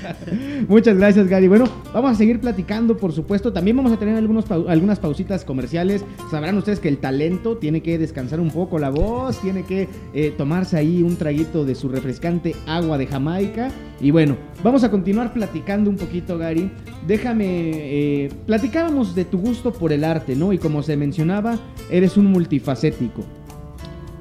Muchas 0.67 0.97
gracias, 0.97 1.27
Gary. 1.27 1.47
Bueno, 1.47 1.65
vamos 1.93 2.11
a 2.11 2.15
seguir 2.15 2.39
platicando, 2.39 2.97
por 2.97 3.13
supuesto. 3.13 3.53
También 3.53 3.77
vamos 3.77 3.93
a 3.93 3.97
tener 3.97 4.15
algunos 4.15 4.49
algunas 4.51 4.99
pausitas 4.99 5.45
comerciales. 5.45 6.03
Sabrán 6.29 6.57
ustedes 6.57 6.79
que 6.79 6.89
el 6.89 6.97
talento 6.97 7.57
tiene 7.57 7.81
que 7.81 7.97
descansar 7.97 8.39
un 8.39 8.51
poco 8.51 8.77
la 8.77 8.89
voz, 8.89 9.39
tiene 9.39 9.63
que 9.63 9.87
eh, 10.13 10.33
tomarse 10.37 10.77
ahí 10.77 11.01
un 11.01 11.15
traguito 11.15 11.65
de 11.65 11.75
su 11.75 11.87
refrescante 11.87 12.55
agua 12.67 12.97
de 12.97 13.07
Jamaica. 13.07 13.69
Y 14.01 14.11
bueno, 14.11 14.35
vamos 14.61 14.83
a 14.83 14.91
continuar 14.91 15.33
platicando 15.33 15.89
un 15.89 15.95
poquito, 15.95 16.37
Gary. 16.37 16.69
Déjame, 17.07 17.45
eh, 17.47 18.29
platicábamos 18.45 19.15
de 19.15 19.23
tu 19.23 19.37
gusto 19.37 19.71
por 19.71 19.93
el 19.93 20.03
arte, 20.03 20.35
¿no? 20.35 20.51
Y 20.51 20.57
como 20.57 20.83
se 20.83 20.97
mencionaba, 20.97 21.57
eres 21.89 22.17
un 22.17 22.25
multifacético. 22.25 23.23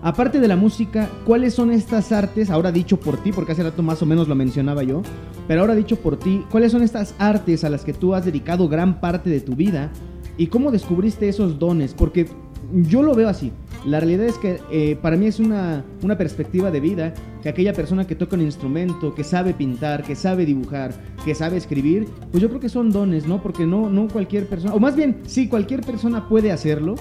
Aparte 0.04 0.38
de 0.38 0.48
la 0.48 0.56
música, 0.56 1.08
¿cuáles 1.24 1.54
son 1.54 1.70
estas 1.70 2.12
artes? 2.12 2.50
Ahora 2.50 2.70
dicho 2.70 3.00
por 3.00 3.16
ti, 3.22 3.32
porque 3.32 3.52
hace 3.52 3.62
rato 3.62 3.82
más 3.82 4.02
o 4.02 4.06
menos 4.06 4.28
lo 4.28 4.34
mencionaba 4.34 4.82
yo, 4.82 5.00
pero 5.48 5.62
ahora 5.62 5.74
dicho 5.74 5.96
por 5.96 6.18
ti, 6.18 6.44
¿cuáles 6.50 6.72
son 6.72 6.82
estas 6.82 7.14
artes 7.18 7.64
a 7.64 7.70
las 7.70 7.86
que 7.86 7.94
tú 7.94 8.14
has 8.14 8.26
dedicado 8.26 8.68
gran 8.68 9.00
parte 9.00 9.30
de 9.30 9.40
tu 9.40 9.56
vida? 9.56 9.90
¿Y 10.36 10.48
cómo 10.48 10.70
descubriste 10.70 11.26
esos 11.26 11.58
dones? 11.58 11.94
Porque 11.94 12.28
yo 12.74 13.02
lo 13.02 13.14
veo 13.14 13.30
así. 13.30 13.50
La 13.86 13.98
realidad 13.98 14.26
es 14.26 14.36
que 14.36 14.60
eh, 14.70 14.98
para 15.00 15.16
mí 15.16 15.24
es 15.24 15.40
una, 15.40 15.82
una 16.02 16.18
perspectiva 16.18 16.70
de 16.70 16.80
vida 16.80 17.14
que 17.42 17.48
aquella 17.48 17.72
persona 17.72 18.06
que 18.06 18.14
toca 18.14 18.36
un 18.36 18.42
instrumento, 18.42 19.14
que 19.14 19.24
sabe 19.24 19.54
pintar, 19.54 20.02
que 20.02 20.16
sabe 20.16 20.44
dibujar, 20.44 20.92
que 21.24 21.34
sabe 21.34 21.56
escribir, 21.56 22.08
pues 22.30 22.42
yo 22.42 22.50
creo 22.50 22.60
que 22.60 22.68
son 22.68 22.92
dones, 22.92 23.26
¿no? 23.26 23.42
Porque 23.42 23.64
no, 23.64 23.88
no 23.88 24.08
cualquier 24.08 24.48
persona, 24.48 24.74
o 24.74 24.80
más 24.80 24.96
bien, 24.96 25.22
sí, 25.24 25.48
cualquier 25.48 25.80
persona 25.80 26.28
puede 26.28 26.52
hacerlo, 26.52 26.94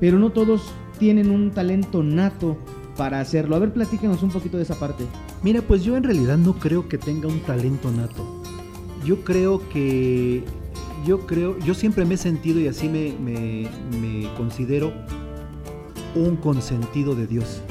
pero 0.00 0.18
no 0.18 0.30
todos 0.30 0.72
tienen 0.98 1.30
un 1.30 1.50
talento 1.50 2.02
nato 2.02 2.56
para 2.96 3.20
hacerlo. 3.20 3.56
A 3.56 3.58
ver, 3.60 3.72
platícanos 3.72 4.22
un 4.22 4.30
poquito 4.30 4.56
de 4.56 4.64
esa 4.64 4.78
parte. 4.78 5.04
Mira, 5.42 5.62
pues 5.62 5.84
yo 5.84 5.96
en 5.96 6.02
realidad 6.02 6.36
no 6.36 6.54
creo 6.54 6.88
que 6.88 6.98
tenga 6.98 7.28
un 7.28 7.40
talento 7.40 7.90
nato. 7.90 8.42
Yo 9.04 9.24
creo 9.24 9.66
que 9.70 10.44
yo 11.06 11.26
creo, 11.26 11.58
yo 11.60 11.74
siempre 11.74 12.04
me 12.04 12.14
he 12.14 12.18
sentido 12.18 12.60
y 12.60 12.66
así 12.66 12.88
me, 12.88 13.12
me, 13.12 13.68
me 14.00 14.28
considero 14.36 14.92
un 16.14 16.36
consentido 16.36 17.14
de 17.14 17.26
Dios. 17.26 17.62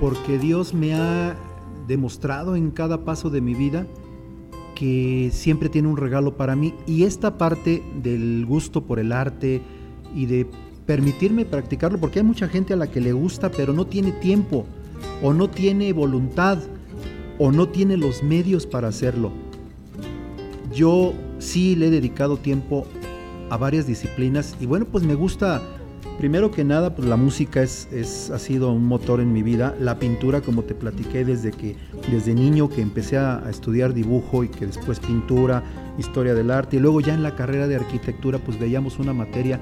Porque 0.00 0.38
Dios 0.38 0.74
me 0.74 0.94
ha 0.94 1.36
demostrado 1.86 2.56
en 2.56 2.70
cada 2.70 3.04
paso 3.04 3.30
de 3.30 3.40
mi 3.40 3.54
vida 3.54 3.86
que 4.74 5.30
siempre 5.32 5.68
tiene 5.68 5.88
un 5.88 5.96
regalo 5.96 6.36
para 6.36 6.56
mí. 6.56 6.74
Y 6.86 7.04
esta 7.04 7.38
parte 7.38 7.82
del 8.02 8.44
gusto 8.46 8.84
por 8.84 8.98
el 8.98 9.12
arte 9.12 9.62
y 10.14 10.26
de 10.26 10.46
permitirme 10.86 11.44
practicarlo, 11.44 11.98
porque 11.98 12.20
hay 12.20 12.24
mucha 12.24 12.48
gente 12.48 12.72
a 12.72 12.76
la 12.76 12.86
que 12.86 13.00
le 13.00 13.12
gusta, 13.12 13.50
pero 13.50 13.72
no 13.72 13.86
tiene 13.86 14.12
tiempo, 14.12 14.64
o 15.22 15.34
no 15.34 15.50
tiene 15.50 15.92
voluntad, 15.92 16.58
o 17.38 17.52
no 17.52 17.68
tiene 17.68 17.96
los 17.96 18.22
medios 18.22 18.66
para 18.66 18.88
hacerlo. 18.88 19.32
Yo 20.72 21.12
sí 21.38 21.74
le 21.76 21.88
he 21.88 21.90
dedicado 21.90 22.36
tiempo 22.36 22.86
a 23.50 23.56
varias 23.56 23.86
disciplinas 23.86 24.56
y 24.60 24.66
bueno, 24.66 24.86
pues 24.86 25.04
me 25.04 25.14
gusta 25.14 25.62
Primero 26.18 26.50
que 26.50 26.64
nada, 26.64 26.94
pues 26.94 27.06
la 27.06 27.16
música 27.16 27.62
es, 27.62 27.88
es, 27.92 28.30
ha 28.30 28.38
sido 28.38 28.72
un 28.72 28.86
motor 28.86 29.20
en 29.20 29.34
mi 29.34 29.42
vida. 29.42 29.74
La 29.78 29.98
pintura, 29.98 30.40
como 30.40 30.62
te 30.62 30.74
platiqué 30.74 31.26
desde 31.26 31.50
que 31.50 31.76
desde 32.10 32.34
niño 32.34 32.70
que 32.70 32.80
empecé 32.80 33.18
a, 33.18 33.42
estudiar 33.50 33.92
dibujo 33.92 34.42
y 34.42 34.48
que 34.48 34.66
después 34.66 34.98
pintura, 34.98 35.62
historia 35.98 36.34
del 36.34 36.50
arte 36.50 36.76
y 36.76 36.78
luego 36.78 37.02
ya 37.02 37.12
en 37.12 37.22
la 37.22 37.36
carrera 37.36 37.68
de 37.68 37.76
arquitectura, 37.76 38.38
pues 38.38 38.58
veíamos 38.58 38.98
una 38.98 39.12
materia. 39.12 39.60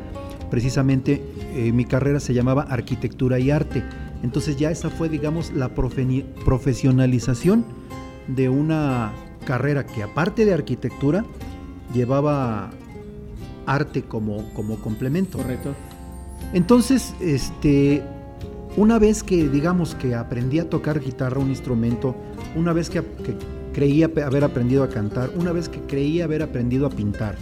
Precisamente 0.54 1.20
eh, 1.56 1.72
mi 1.72 1.84
carrera 1.84 2.20
se 2.20 2.32
llamaba 2.32 2.62
arquitectura 2.62 3.40
y 3.40 3.50
arte. 3.50 3.82
Entonces 4.22 4.56
ya 4.56 4.70
esa 4.70 4.88
fue, 4.88 5.08
digamos, 5.08 5.52
la 5.52 5.70
profesionalización 5.74 7.64
de 8.28 8.48
una 8.48 9.10
carrera 9.44 9.84
que 9.84 10.04
aparte 10.04 10.44
de 10.44 10.54
arquitectura 10.54 11.24
llevaba 11.92 12.70
arte 13.66 14.02
como, 14.02 14.48
como 14.54 14.76
complemento. 14.76 15.38
Correcto. 15.38 15.74
Entonces, 16.52 17.16
este, 17.20 18.04
una 18.76 19.00
vez 19.00 19.24
que 19.24 19.48
digamos 19.48 19.96
que 19.96 20.14
aprendí 20.14 20.60
a 20.60 20.70
tocar 20.70 21.00
guitarra, 21.00 21.40
un 21.40 21.48
instrumento, 21.48 22.14
una 22.54 22.72
vez 22.72 22.90
que, 22.90 23.00
que, 23.00 23.34
creía 23.72 24.08
haber 24.24 24.44
aprendido 24.44 24.84
a 24.84 24.88
cantar, 24.88 25.30
una 25.34 25.50
vez 25.50 25.68
que 25.68 25.80
creía 25.80 26.26
haber 26.26 26.44
aprendido 26.44 26.86
a 26.86 26.90
pintar, 26.90 27.34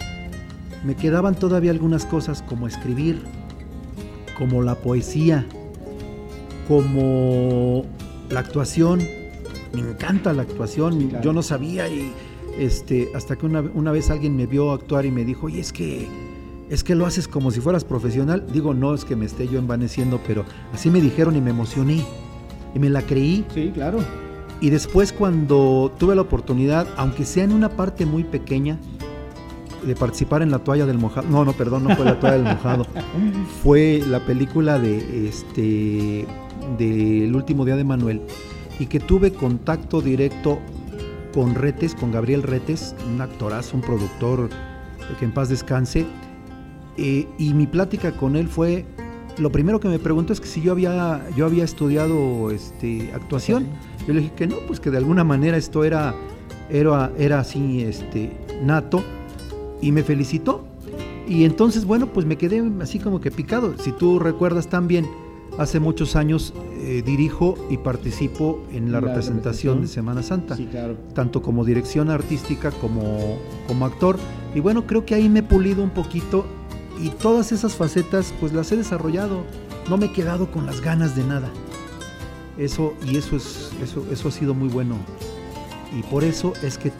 me 0.83 0.95
quedaban 0.95 1.35
todavía 1.35 1.71
algunas 1.71 2.05
cosas 2.05 2.41
como 2.41 2.67
escribir, 2.67 3.21
como 4.37 4.61
la 4.61 4.75
poesía, 4.75 5.45
como 6.67 7.85
la 8.29 8.39
actuación. 8.39 9.01
Me 9.73 9.81
encanta 9.81 10.33
la 10.33 10.43
actuación, 10.43 11.09
claro. 11.09 11.23
yo 11.23 11.33
no 11.33 11.41
sabía 11.41 11.87
y 11.87 12.11
este, 12.57 13.09
hasta 13.15 13.35
que 13.35 13.45
una, 13.45 13.61
una 13.61 13.91
vez 13.91 14.09
alguien 14.09 14.35
me 14.35 14.45
vio 14.45 14.71
actuar 14.71 15.05
y 15.05 15.11
me 15.11 15.25
dijo, 15.25 15.49
y 15.49 15.59
es 15.59 15.73
que 15.73 16.07
es 16.69 16.83
que 16.83 16.95
lo 16.95 17.05
haces 17.05 17.27
como 17.27 17.51
si 17.51 17.59
fueras 17.59 17.83
profesional. 17.83 18.45
Digo, 18.51 18.73
no 18.73 18.93
es 18.95 19.05
que 19.05 19.15
me 19.15 19.25
esté 19.25 19.47
yo 19.47 19.59
envaneciendo, 19.59 20.19
pero 20.25 20.43
así 20.73 20.89
me 20.89 21.01
dijeron 21.01 21.35
y 21.35 21.41
me 21.41 21.51
emocioné. 21.51 22.03
Y 22.73 22.79
me 22.79 22.89
la 22.89 23.03
creí. 23.03 23.45
Sí, 23.53 23.71
claro. 23.73 23.99
Y 24.59 24.69
después 24.69 25.13
cuando 25.13 25.91
tuve 25.99 26.15
la 26.15 26.21
oportunidad, 26.21 26.87
aunque 26.97 27.25
sea 27.25 27.43
en 27.43 27.51
una 27.51 27.69
parte 27.69 28.05
muy 28.05 28.23
pequeña, 28.23 28.79
de 29.85 29.95
participar 29.95 30.41
en 30.41 30.51
la 30.51 30.59
toalla 30.59 30.85
del 30.85 30.97
mojado. 30.97 31.27
No, 31.29 31.45
no, 31.45 31.53
perdón, 31.53 31.83
no 31.85 31.95
fue 31.95 32.05
la 32.05 32.19
toalla 32.19 32.37
del 32.37 32.55
mojado. 32.55 32.85
Fue 33.63 34.03
la 34.07 34.19
película 34.25 34.79
de 34.79 35.27
este 35.27 36.25
del 36.77 37.35
último 37.35 37.65
día 37.65 37.75
de 37.75 37.83
Manuel 37.83 38.21
y 38.79 38.87
que 38.87 38.99
tuve 38.99 39.33
contacto 39.33 40.01
directo 40.01 40.59
con 41.33 41.55
Retes, 41.55 41.95
con 41.95 42.11
Gabriel 42.11 42.43
Retes, 42.43 42.95
un 43.11 43.21
actorazo, 43.21 43.75
un 43.75 43.81
productor 43.81 44.49
que 45.19 45.25
en 45.25 45.31
paz 45.31 45.49
descanse, 45.49 46.05
eh, 46.97 47.27
y 47.37 47.53
mi 47.53 47.67
plática 47.67 48.11
con 48.11 48.35
él 48.35 48.47
fue, 48.47 48.85
lo 49.37 49.51
primero 49.51 49.79
que 49.79 49.87
me 49.87 49.99
preguntó 49.99 50.33
es 50.33 50.39
que 50.39 50.47
si 50.47 50.61
yo 50.61 50.71
había, 50.71 51.21
yo 51.35 51.45
había 51.45 51.63
estudiado 51.63 52.51
este, 52.51 53.11
actuación. 53.13 53.67
Yo 54.07 54.13
le 54.13 54.21
dije 54.21 54.33
que 54.35 54.47
no, 54.47 54.57
pues 54.67 54.79
que 54.79 54.91
de 54.91 54.97
alguna 54.97 55.23
manera 55.23 55.57
esto 55.57 55.83
era, 55.83 56.13
era, 56.69 57.11
era 57.17 57.39
así 57.39 57.83
este, 57.83 58.31
nato 58.61 59.03
y 59.83 59.91
me 59.91 60.03
felicitó. 60.03 60.65
Y 61.27 61.43
entonces, 61.43 61.85
bueno, 61.85 62.07
pues 62.07 62.25
me 62.25 62.37
quedé 62.37 62.63
así 62.81 62.99
como 62.99 63.19
que 63.19 63.31
picado. 63.31 63.77
Si 63.77 63.91
tú 63.91 64.19
recuerdas 64.19 64.67
también, 64.67 65.07
hace 65.57 65.79
muchos 65.79 66.15
años 66.15 66.53
eh, 66.79 67.03
dirijo 67.05 67.55
y 67.69 67.77
participo 67.77 68.63
en 68.71 68.91
la, 68.91 68.99
la 68.99 69.07
representación, 69.07 69.75
representación 69.77 69.81
de 69.81 69.87
Semana 69.87 70.23
Santa, 70.23 70.55
sí, 70.55 70.65
claro. 70.65 70.97
tanto 71.13 71.41
como 71.41 71.63
dirección 71.63 72.09
artística 72.09 72.71
como, 72.71 73.37
como 73.67 73.85
actor. 73.85 74.17
Y 74.55 74.61
bueno, 74.61 74.87
creo 74.87 75.05
que 75.05 75.15
ahí 75.15 75.29
me 75.29 75.39
he 75.39 75.43
pulido 75.43 75.83
un 75.83 75.91
poquito 75.91 76.45
y 77.01 77.09
todas 77.09 77.51
esas 77.51 77.75
facetas 77.75 78.33
pues 78.39 78.53
las 78.53 78.71
he 78.71 78.77
desarrollado. 78.77 79.43
No 79.89 79.97
me 79.97 80.07
he 80.07 80.11
quedado 80.11 80.49
con 80.49 80.65
las 80.65 80.81
ganas 80.81 81.15
de 81.15 81.23
nada. 81.25 81.49
Eso 82.57 82.93
y 83.05 83.17
eso 83.17 83.35
es 83.35 83.71
eso 83.81 84.05
eso 84.11 84.27
ha 84.29 84.31
sido 84.31 84.53
muy 84.53 84.69
bueno. 84.69 84.95
Y 85.97 86.03
por 86.03 86.23
eso 86.23 86.53
es 86.63 86.77
que 86.77 86.91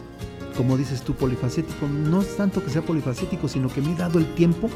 como 0.56 0.78
dices 0.78 1.02
tú 1.02 1.14
polifacético, 1.14 1.88
no 1.88 2.22
es 2.22 2.38
tanto 2.38 2.64
que 2.64 2.70
sea 2.70 2.82
polifacético, 2.82 3.48
sino 3.48 3.70
que 3.70 3.82
me 3.82 3.94
he 3.94 3.96
dado 3.96 4.20
el 4.20 4.26
tiempo 4.36 4.70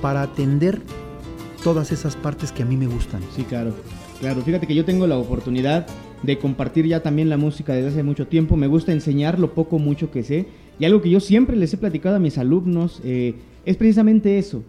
para 0.00 0.22
atender 0.22 0.80
todas 1.62 1.92
esas 1.92 2.16
partes 2.16 2.52
que 2.52 2.62
a 2.62 2.66
mí 2.66 2.76
me 2.76 2.86
gustan. 2.86 3.22
Sí, 3.34 3.44
claro. 3.44 3.72
Claro, 4.20 4.42
fíjate 4.42 4.66
que 4.66 4.74
yo 4.74 4.84
tengo 4.84 5.06
la 5.06 5.18
oportunidad 5.18 5.86
de 6.22 6.38
compartir 6.38 6.86
ya 6.86 7.00
también 7.00 7.28
la 7.28 7.36
música 7.36 7.72
desde 7.72 7.88
hace 7.88 8.02
mucho 8.02 8.26
tiempo. 8.26 8.56
Me 8.56 8.66
gusta 8.66 8.92
enseñar 8.92 9.38
lo 9.38 9.54
poco 9.54 9.78
mucho 9.78 10.10
que 10.10 10.22
sé. 10.22 10.46
Y 10.78 10.84
algo 10.84 11.02
que 11.02 11.10
yo 11.10 11.20
siempre 11.20 11.56
les 11.56 11.74
he 11.74 11.76
platicado 11.76 12.16
a 12.16 12.20
mis 12.20 12.38
alumnos, 12.38 13.00
eh, 13.04 13.34
es 13.64 13.76
precisamente 13.76 14.38
eso, 14.38 14.62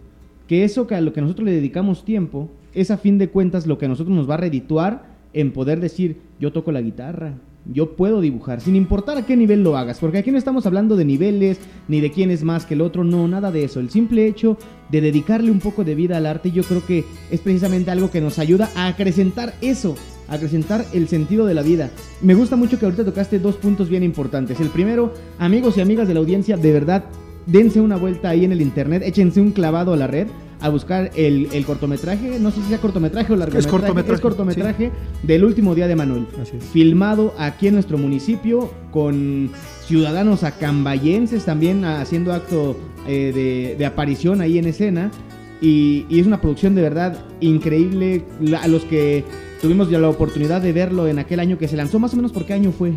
que 0.47 0.63
eso 0.63 0.87
que 0.87 0.95
a 0.95 1.01
lo 1.01 1.13
que 1.13 1.21
nosotros 1.21 1.45
le 1.45 1.51
dedicamos 1.51 2.05
tiempo 2.05 2.49
es 2.73 2.91
a 2.91 2.97
fin 2.97 3.17
de 3.17 3.29
cuentas 3.29 3.67
lo 3.67 3.77
que 3.77 3.85
a 3.85 3.89
nosotros 3.89 4.15
nos 4.15 4.29
va 4.29 4.35
a 4.35 4.37
redituar 4.37 5.05
en 5.33 5.51
poder 5.51 5.79
decir, 5.79 6.17
yo 6.39 6.51
toco 6.51 6.71
la 6.71 6.81
guitarra, 6.81 7.35
yo 7.65 7.95
puedo 7.95 8.21
dibujar, 8.21 8.61
sin 8.61 8.75
importar 8.75 9.17
a 9.17 9.25
qué 9.25 9.37
nivel 9.37 9.63
lo 9.63 9.77
hagas, 9.77 9.99
porque 9.99 10.17
aquí 10.17 10.31
no 10.31 10.37
estamos 10.37 10.65
hablando 10.65 10.95
de 10.95 11.05
niveles, 11.05 11.59
ni 11.87 12.01
de 12.01 12.11
quién 12.11 12.29
es 12.31 12.43
más 12.43 12.65
que 12.65 12.73
el 12.73 12.81
otro, 12.81 13.03
no, 13.03 13.27
nada 13.27 13.51
de 13.51 13.63
eso. 13.63 13.79
El 13.79 13.89
simple 13.89 14.27
hecho 14.27 14.57
de 14.89 15.01
dedicarle 15.01 15.51
un 15.51 15.59
poco 15.59 15.83
de 15.83 15.95
vida 15.95 16.17
al 16.17 16.25
arte, 16.25 16.51
yo 16.51 16.63
creo 16.63 16.85
que 16.85 17.05
es 17.31 17.39
precisamente 17.39 17.91
algo 17.91 18.11
que 18.11 18.21
nos 18.21 18.39
ayuda 18.39 18.69
a 18.75 18.87
acrecentar 18.87 19.53
eso, 19.61 19.95
a 20.27 20.35
acrecentar 20.35 20.85
el 20.93 21.07
sentido 21.07 21.45
de 21.45 21.53
la 21.53 21.61
vida. 21.61 21.89
Me 22.21 22.35
gusta 22.35 22.55
mucho 22.55 22.77
que 22.77 22.85
ahorita 22.85 23.05
tocaste 23.05 23.39
dos 23.39 23.55
puntos 23.55 23.89
bien 23.89 24.03
importantes. 24.03 24.59
El 24.59 24.69
primero, 24.69 25.13
amigos 25.39 25.77
y 25.77 25.81
amigas 25.81 26.07
de 26.07 26.13
la 26.13 26.19
audiencia, 26.19 26.57
de 26.57 26.71
verdad, 26.73 27.05
dense 27.45 27.79
una 27.81 27.97
vuelta 27.97 28.29
ahí 28.29 28.45
en 28.45 28.51
el 28.51 28.61
internet, 28.61 29.03
échense 29.05 29.41
un 29.41 29.51
clavado 29.51 29.93
a 29.93 29.97
la 29.97 30.07
red 30.07 30.27
a 30.63 30.69
buscar 30.69 31.11
el, 31.15 31.49
el 31.51 31.65
cortometraje, 31.65 32.39
no 32.39 32.49
sé 32.49 32.61
si 32.61 32.69
sea 32.69 32.77
cortometraje 32.77 33.33
o 33.33 33.35
largometraje. 33.35 33.67
Es 33.67 33.71
cortometraje. 33.71 34.13
Es 34.13 34.21
cortometraje 34.21 34.91
del 35.21 35.43
último 35.43 35.75
día 35.75 35.89
de 35.89 35.95
Manuel. 35.97 36.25
Así 36.41 36.55
es. 36.55 36.63
Filmado 36.63 37.33
aquí 37.37 37.67
en 37.67 37.73
nuestro 37.73 37.97
municipio 37.97 38.71
con 38.89 39.51
ciudadanos 39.85 40.45
acambayenses 40.45 41.43
también 41.43 41.83
haciendo 41.83 42.31
acto 42.31 42.77
eh, 43.05 43.33
de, 43.35 43.75
de 43.77 43.85
aparición 43.85 44.39
ahí 44.39 44.57
en 44.57 44.65
escena. 44.65 45.11
Y, 45.59 46.05
es 46.09 46.25
una 46.25 46.39
producción 46.39 46.75
de 46.75 46.81
verdad 46.81 47.25
increíble. 47.41 48.23
A 48.61 48.69
los 48.69 48.85
que 48.85 49.25
tuvimos 49.61 49.89
ya 49.89 49.99
la 49.99 50.07
oportunidad 50.07 50.61
de 50.61 50.71
verlo 50.71 51.09
en 51.09 51.19
aquel 51.19 51.41
año 51.41 51.57
que 51.57 51.67
se 51.67 51.75
lanzó, 51.75 51.99
más 51.99 52.13
o 52.13 52.15
menos 52.15 52.31
por 52.31 52.45
qué 52.45 52.53
año 52.53 52.71
fue. 52.71 52.93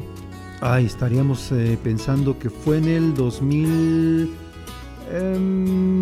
Ay, 0.61 0.87
estaríamos 0.87 1.51
eh, 1.51 1.77
pensando 1.83 2.39
que 2.39 2.49
fue 2.49 2.79
en 2.79 2.85
el 2.85 3.15
2000. 3.15 4.46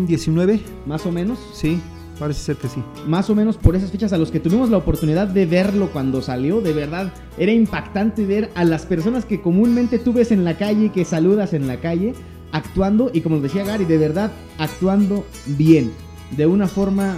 19. 0.05 0.59
Más 0.85 1.05
o 1.05 1.11
menos. 1.11 1.39
Sí, 1.53 1.79
parece 2.19 2.41
ser 2.41 2.55
que 2.57 2.67
sí. 2.67 2.81
Más 3.07 3.29
o 3.29 3.35
menos 3.35 3.57
por 3.57 3.75
esas 3.75 3.91
fechas 3.91 4.13
a 4.13 4.17
los 4.17 4.31
que 4.31 4.39
tuvimos 4.39 4.69
la 4.69 4.77
oportunidad 4.77 5.27
de 5.27 5.45
verlo 5.45 5.89
cuando 5.91 6.21
salió, 6.21 6.61
de 6.61 6.73
verdad 6.73 7.13
era 7.37 7.51
impactante 7.51 8.25
ver 8.25 8.49
a 8.55 8.63
las 8.63 8.85
personas 8.85 9.25
que 9.25 9.41
comúnmente 9.41 9.99
tú 9.99 10.13
ves 10.13 10.31
en 10.31 10.43
la 10.43 10.57
calle, 10.57 10.85
y 10.85 10.89
que 10.89 11.05
saludas 11.05 11.53
en 11.53 11.67
la 11.67 11.79
calle, 11.79 12.13
actuando 12.51 13.11
y 13.13 13.21
como 13.21 13.39
decía 13.39 13.63
Gary, 13.63 13.85
de 13.85 13.97
verdad 13.97 14.31
actuando 14.57 15.25
bien, 15.45 15.91
de 16.35 16.45
una 16.45 16.67
forma 16.67 17.17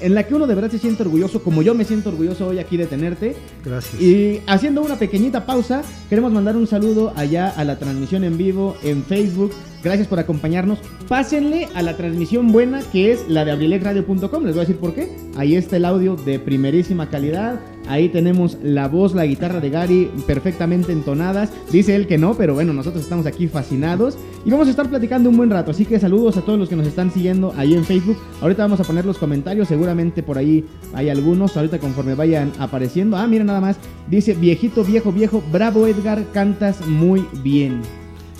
en 0.00 0.14
la 0.14 0.26
que 0.26 0.34
uno 0.34 0.46
de 0.46 0.54
verdad 0.54 0.70
se 0.70 0.78
siente 0.78 1.02
orgulloso, 1.02 1.42
como 1.42 1.62
yo 1.62 1.74
me 1.74 1.84
siento 1.84 2.10
orgulloso 2.10 2.48
hoy 2.48 2.58
aquí 2.58 2.76
de 2.76 2.86
tenerte. 2.86 3.36
Gracias. 3.64 4.02
Y 4.02 4.42
haciendo 4.46 4.82
una 4.82 4.96
pequeñita 4.96 5.46
pausa, 5.46 5.82
queremos 6.10 6.32
mandar 6.32 6.56
un 6.56 6.66
saludo 6.66 7.12
allá 7.16 7.48
a 7.48 7.64
la 7.64 7.78
transmisión 7.78 8.24
en 8.24 8.36
vivo 8.36 8.76
en 8.82 9.04
Facebook 9.04 9.52
Gracias 9.84 10.08
por 10.08 10.18
acompañarnos. 10.18 10.78
Pásenle 11.08 11.68
a 11.74 11.82
la 11.82 11.94
transmisión 11.94 12.50
buena 12.50 12.80
que 12.90 13.12
es 13.12 13.28
la 13.28 13.44
de 13.44 13.52
abrilexradio.com. 13.52 14.44
Les 14.44 14.54
voy 14.54 14.64
a 14.64 14.66
decir 14.66 14.78
por 14.78 14.94
qué. 14.94 15.14
Ahí 15.36 15.56
está 15.56 15.76
el 15.76 15.84
audio 15.84 16.16
de 16.16 16.38
primerísima 16.38 17.10
calidad. 17.10 17.60
Ahí 17.86 18.08
tenemos 18.08 18.56
la 18.62 18.88
voz, 18.88 19.14
la 19.14 19.26
guitarra 19.26 19.60
de 19.60 19.68
Gary 19.68 20.10
perfectamente 20.26 20.90
entonadas. 20.90 21.52
Dice 21.70 21.94
él 21.94 22.06
que 22.06 22.16
no, 22.16 22.34
pero 22.34 22.54
bueno, 22.54 22.72
nosotros 22.72 23.02
estamos 23.02 23.26
aquí 23.26 23.46
fascinados. 23.46 24.16
Y 24.46 24.50
vamos 24.50 24.68
a 24.68 24.70
estar 24.70 24.88
platicando 24.88 25.28
un 25.28 25.36
buen 25.36 25.50
rato. 25.50 25.72
Así 25.72 25.84
que 25.84 26.00
saludos 26.00 26.38
a 26.38 26.40
todos 26.40 26.58
los 26.58 26.70
que 26.70 26.76
nos 26.76 26.86
están 26.86 27.10
siguiendo 27.10 27.52
ahí 27.54 27.74
en 27.74 27.84
Facebook. 27.84 28.16
Ahorita 28.40 28.62
vamos 28.62 28.80
a 28.80 28.84
poner 28.84 29.04
los 29.04 29.18
comentarios. 29.18 29.68
Seguramente 29.68 30.22
por 30.22 30.38
ahí 30.38 30.64
hay 30.94 31.10
algunos. 31.10 31.58
Ahorita 31.58 31.78
conforme 31.78 32.14
vayan 32.14 32.52
apareciendo. 32.58 33.18
Ah, 33.18 33.26
mira 33.26 33.44
nada 33.44 33.60
más. 33.60 33.76
Dice 34.08 34.32
viejito, 34.32 34.82
viejo, 34.82 35.12
viejo. 35.12 35.42
Bravo 35.52 35.86
Edgar, 35.86 36.24
cantas 36.32 36.86
muy 36.86 37.26
bien. 37.42 37.82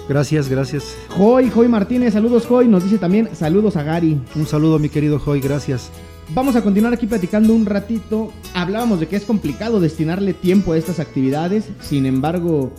Gracias, 0.08 0.48
gracias. 0.48 0.96
Joy, 1.16 1.50
Joy 1.50 1.68
Martínez, 1.68 2.12
saludos 2.12 2.46
Joy, 2.46 2.68
nos 2.68 2.84
dice 2.84 2.98
también 2.98 3.30
saludos 3.32 3.76
a 3.76 3.82
Gary. 3.82 4.20
Un 4.36 4.46
saludo 4.46 4.78
mi 4.78 4.90
querido 4.90 5.18
Joy, 5.18 5.40
gracias. 5.40 5.90
Vamos 6.34 6.56
a 6.56 6.62
continuar 6.62 6.92
aquí 6.92 7.06
platicando 7.06 7.54
un 7.54 7.66
ratito. 7.66 8.30
Hablábamos 8.54 9.00
de 9.00 9.06
que 9.06 9.16
es 9.16 9.24
complicado 9.24 9.80
destinarle 9.80 10.34
tiempo 10.34 10.72
a 10.72 10.78
estas 10.78 11.00
actividades, 11.00 11.68
sin 11.80 12.06
embargo, 12.06 12.72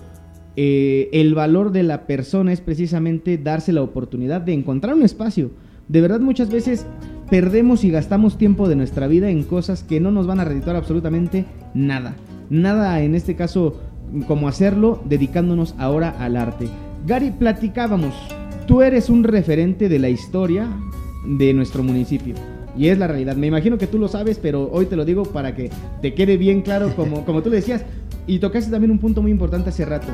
eh, 0.55 1.09
el 1.13 1.35
valor 1.35 1.71
de 1.71 1.83
la 1.83 2.05
persona 2.05 2.53
es 2.53 2.61
precisamente 2.61 3.37
darse 3.37 3.73
la 3.73 3.81
oportunidad 3.81 4.41
de 4.41 4.53
encontrar 4.53 4.95
un 4.95 5.03
espacio. 5.03 5.51
De 5.87 6.01
verdad 6.01 6.19
muchas 6.19 6.49
veces 6.49 6.85
perdemos 7.29 7.83
y 7.83 7.91
gastamos 7.91 8.37
tiempo 8.37 8.67
de 8.67 8.75
nuestra 8.75 9.07
vida 9.07 9.29
en 9.29 9.43
cosas 9.43 9.83
que 9.83 9.99
no 9.99 10.11
nos 10.11 10.27
van 10.27 10.39
a 10.39 10.45
redituar 10.45 10.75
absolutamente 10.75 11.45
nada. 11.73 12.15
Nada 12.49 13.01
en 13.01 13.15
este 13.15 13.35
caso 13.35 13.79
como 14.27 14.47
hacerlo 14.47 15.01
dedicándonos 15.05 15.75
ahora 15.77 16.09
al 16.19 16.37
arte. 16.37 16.69
Gary, 17.05 17.29
platicábamos, 17.29 18.15
tú 18.67 18.81
eres 18.81 19.11
un 19.11 19.23
referente 19.23 19.89
de 19.89 19.99
la 19.99 20.09
historia 20.09 20.67
de 21.27 21.53
nuestro 21.53 21.83
municipio. 21.83 22.33
Y 22.75 22.87
es 22.87 22.97
la 22.97 23.05
realidad. 23.05 23.35
Me 23.35 23.45
imagino 23.45 23.77
que 23.77 23.85
tú 23.85 23.99
lo 23.99 24.07
sabes, 24.07 24.39
pero 24.39 24.69
hoy 24.71 24.87
te 24.87 24.95
lo 24.95 25.05
digo 25.05 25.23
para 25.23 25.55
que 25.55 25.69
te 26.01 26.15
quede 26.15 26.35
bien 26.37 26.63
claro, 26.63 26.95
como, 26.95 27.23
como 27.23 27.43
tú 27.43 27.51
le 27.51 27.57
decías. 27.57 27.85
Y 28.25 28.39
tocaste 28.39 28.71
también 28.71 28.89
un 28.89 28.97
punto 28.97 29.21
muy 29.21 29.29
importante 29.29 29.69
hace 29.69 29.85
rato. 29.85 30.07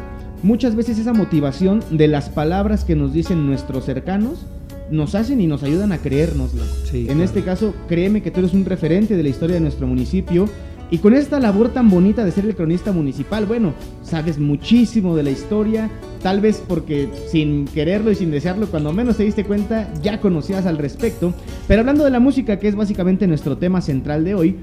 Muchas 0.44 0.76
veces 0.76 1.00
esa 1.00 1.14
motivación 1.14 1.82
de 1.92 2.10
las 2.10 2.30
palabras 2.30 2.84
que 2.84 2.98
nos 2.98 3.14
dicen 3.14 3.48
nuestros 3.48 3.86
cercanos 3.86 4.46
nos 4.92 5.16
hacen 5.16 5.40
y 5.40 5.48
nos 5.48 5.64
ayudan 5.64 5.94
a 5.94 6.00
creérnoslo. 6.00 6.64
en 6.92 7.22
este 7.22 7.44
caso, 7.44 7.74
créeme 7.88 8.22
que 8.22 8.32
tú 8.32 8.42
eres 8.42 8.54
un 8.54 8.66
referente 8.66 9.16
de 9.16 9.24
la 9.24 9.30
historia 9.30 9.54
de 9.54 9.62
nuestro 9.62 9.88
municipio 9.88 10.50
y 10.92 10.98
con 10.98 11.14
esta 11.14 11.40
labor 11.40 11.70
tan 11.70 11.90
bonita 11.90 12.26
de 12.26 12.32
ser 12.32 12.46
el 12.46 12.54
cronista 12.54 12.92
municipal, 12.92 13.46
bueno, 13.46 13.74
sabes 14.04 14.38
muchísimo 14.38 15.16
de 15.16 15.24
la 15.24 15.32
historia, 15.32 15.90
tal 16.22 16.42
vez 16.42 16.62
porque 16.68 17.10
sin 17.30 17.64
quererlo 17.64 18.12
y 18.12 18.16
sin 18.16 18.30
desearlo, 18.30 18.68
cuando 18.68 18.92
menos 18.92 19.16
te 19.16 19.24
diste 19.24 19.46
cuenta, 19.46 19.92
ya 20.04 20.20
conocías 20.20 20.66
al 20.66 20.78
respecto. 20.78 21.34
Pero 21.66 21.80
hablando 21.80 22.04
de 22.04 22.12
la 22.12 22.20
música, 22.20 22.60
que 22.60 22.68
es 22.68 22.76
básicamente 22.76 23.26
nuestro 23.26 23.58
tema 23.58 23.80
central 23.80 24.26
de 24.26 24.36
hoy, 24.36 24.58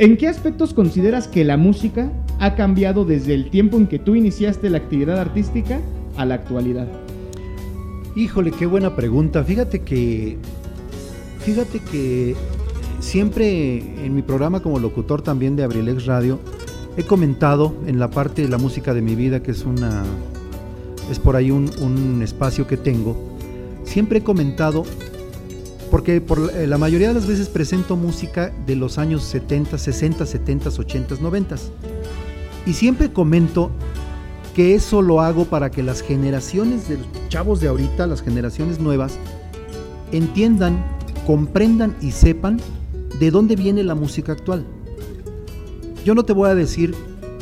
¿en 0.00 0.16
qué 0.16 0.26
aspectos 0.26 0.74
consideras 0.74 1.28
que 1.28 1.44
la 1.44 1.56
música 1.56 2.10
ha 2.40 2.56
cambiado 2.56 3.04
desde 3.04 3.34
el 3.34 3.48
tiempo 3.48 3.76
en 3.76 3.86
que 3.86 4.00
tú 4.00 4.16
iniciaste 4.16 4.68
la 4.68 4.78
actividad 4.78 5.20
artística 5.20 5.80
a 6.16 6.24
la 6.24 6.34
actualidad? 6.34 6.88
Híjole, 8.16 8.50
qué 8.50 8.66
buena 8.66 8.96
pregunta. 8.96 9.44
Fíjate 9.44 9.82
que 9.82 10.38
fíjate 11.38 11.78
que 11.78 12.34
siempre 13.06 13.78
en 14.04 14.14
mi 14.14 14.22
programa 14.22 14.60
como 14.60 14.80
locutor 14.80 15.22
también 15.22 15.54
de 15.54 15.62
Abrilex 15.62 16.06
Radio, 16.06 16.40
he 16.96 17.04
comentado 17.04 17.72
en 17.86 18.00
la 18.00 18.10
parte 18.10 18.42
de 18.42 18.48
la 18.48 18.58
música 18.58 18.94
de 18.94 19.00
mi 19.00 19.14
vida, 19.14 19.42
que 19.42 19.52
es 19.52 19.64
una 19.64 20.02
es 21.08 21.20
por 21.20 21.36
ahí 21.36 21.52
un, 21.52 22.20
espacio 22.20 22.66
que 22.66 22.76
tengo, 22.76 23.16
siempre 23.84 24.18
he 24.18 24.22
comentado, 24.24 24.82
porque 25.88 26.20
por 26.20 26.52
la 26.52 26.78
mayoría 26.78 27.08
de 27.08 27.14
las 27.14 27.28
veces 27.28 27.48
presento 27.48 27.94
música 27.96 28.52
de 28.66 28.74
los 28.74 28.98
años 28.98 29.22
70, 29.22 29.78
60, 29.78 30.26
70, 30.26 30.68
80, 30.68 31.14
90. 31.20 31.56
Y 32.66 32.72
siempre 32.72 33.12
comento 33.12 33.70
que 34.56 34.74
eso 34.74 35.00
lo 35.00 35.20
hago 35.20 35.44
para 35.44 35.70
que 35.70 35.84
las 35.84 36.02
generaciones 36.02 36.88
de 36.88 36.98
los 36.98 37.06
chavos 37.28 37.60
de 37.60 37.68
ahorita, 37.68 38.08
las 38.08 38.20
generaciones 38.20 38.80
nuevas, 38.80 39.16
entiendan, 40.10 40.84
comprendan 41.24 41.94
y 42.00 42.10
sepan 42.10 42.58
de 43.18 43.30
dónde 43.30 43.56
viene 43.56 43.82
la 43.84 43.94
música 43.94 44.32
actual. 44.32 44.64
Yo 46.04 46.14
no 46.14 46.24
te 46.24 46.32
voy 46.32 46.48
a 46.50 46.54
decir 46.54 46.94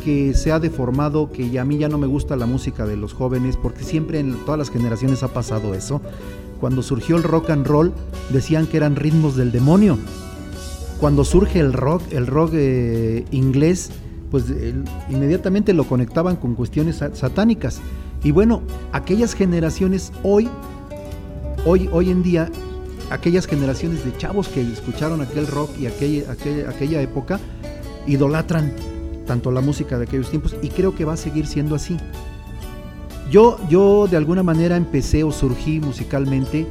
que 0.04 0.34
se 0.34 0.52
ha 0.52 0.60
deformado, 0.60 1.32
que 1.32 1.58
a 1.58 1.64
mí 1.64 1.78
ya 1.78 1.88
no 1.88 1.98
me 1.98 2.06
gusta 2.06 2.37
la 2.37 2.46
música 2.46 2.87
de 2.87 2.96
los 2.96 3.14
jóvenes, 3.14 3.56
porque 3.56 3.84
siempre 3.84 4.20
en 4.20 4.37
todas 4.44 4.58
las 4.58 4.70
generaciones 4.70 5.22
ha 5.22 5.28
pasado 5.28 5.74
eso. 5.74 6.00
Cuando 6.60 6.82
surgió 6.82 7.16
el 7.16 7.22
rock 7.22 7.50
and 7.50 7.66
roll, 7.66 7.92
decían 8.30 8.66
que 8.66 8.76
eran 8.76 8.96
ritmos 8.96 9.37
del 9.37 9.50
demonio. 9.50 9.98
Cuando 11.00 11.24
surge 11.24 11.58
el 11.58 11.72
rock, 11.72 12.02
el 12.10 12.26
rock 12.26 12.52
eh, 12.54 13.24
inglés, 13.30 13.90
pues 14.30 14.44
inmediatamente 15.10 15.72
lo 15.72 15.84
conectaban 15.84 16.37
con 16.37 16.54
cuestiones 16.54 17.02
satánicas. 17.12 17.80
Y 18.22 18.30
bueno, 18.30 18.62
aquellas 18.92 19.34
generaciones 19.34 20.12
hoy, 20.22 20.48
hoy, 21.66 21.88
hoy 21.92 22.10
en 22.10 22.22
día 22.22 22.50
aquellas 23.14 23.46
generaciones 23.46 24.05
de 24.05 24.16
chavos 24.16 24.48
que 24.48 24.61
escucharon 24.61 25.20
aquel 25.20 25.46
rock 25.46 25.70
y 25.79 25.87
aquella, 25.87 27.00
época 27.00 27.40
idolatran 28.07 28.72
tanto 29.27 29.50
la 29.50 29.61
música 29.61 29.98
de 29.98 30.05
aquellos 30.05 30.29
tiempos 30.29 30.55
y 30.61 30.68
creo 30.68 30.94
que 30.94 31.05
va 31.05 31.14
a 31.14 31.16
seguir 31.16 31.46
siendo 31.46 31.74
así. 31.74 31.96
Yo, 33.31 33.59
yo 33.68 34.07
de 34.07 34.16
alguna 34.16 34.42
manera 34.42 34.77
empecé 34.77 35.24
o 35.24 35.33
surgí 35.33 35.81
musicalmente 35.81 36.66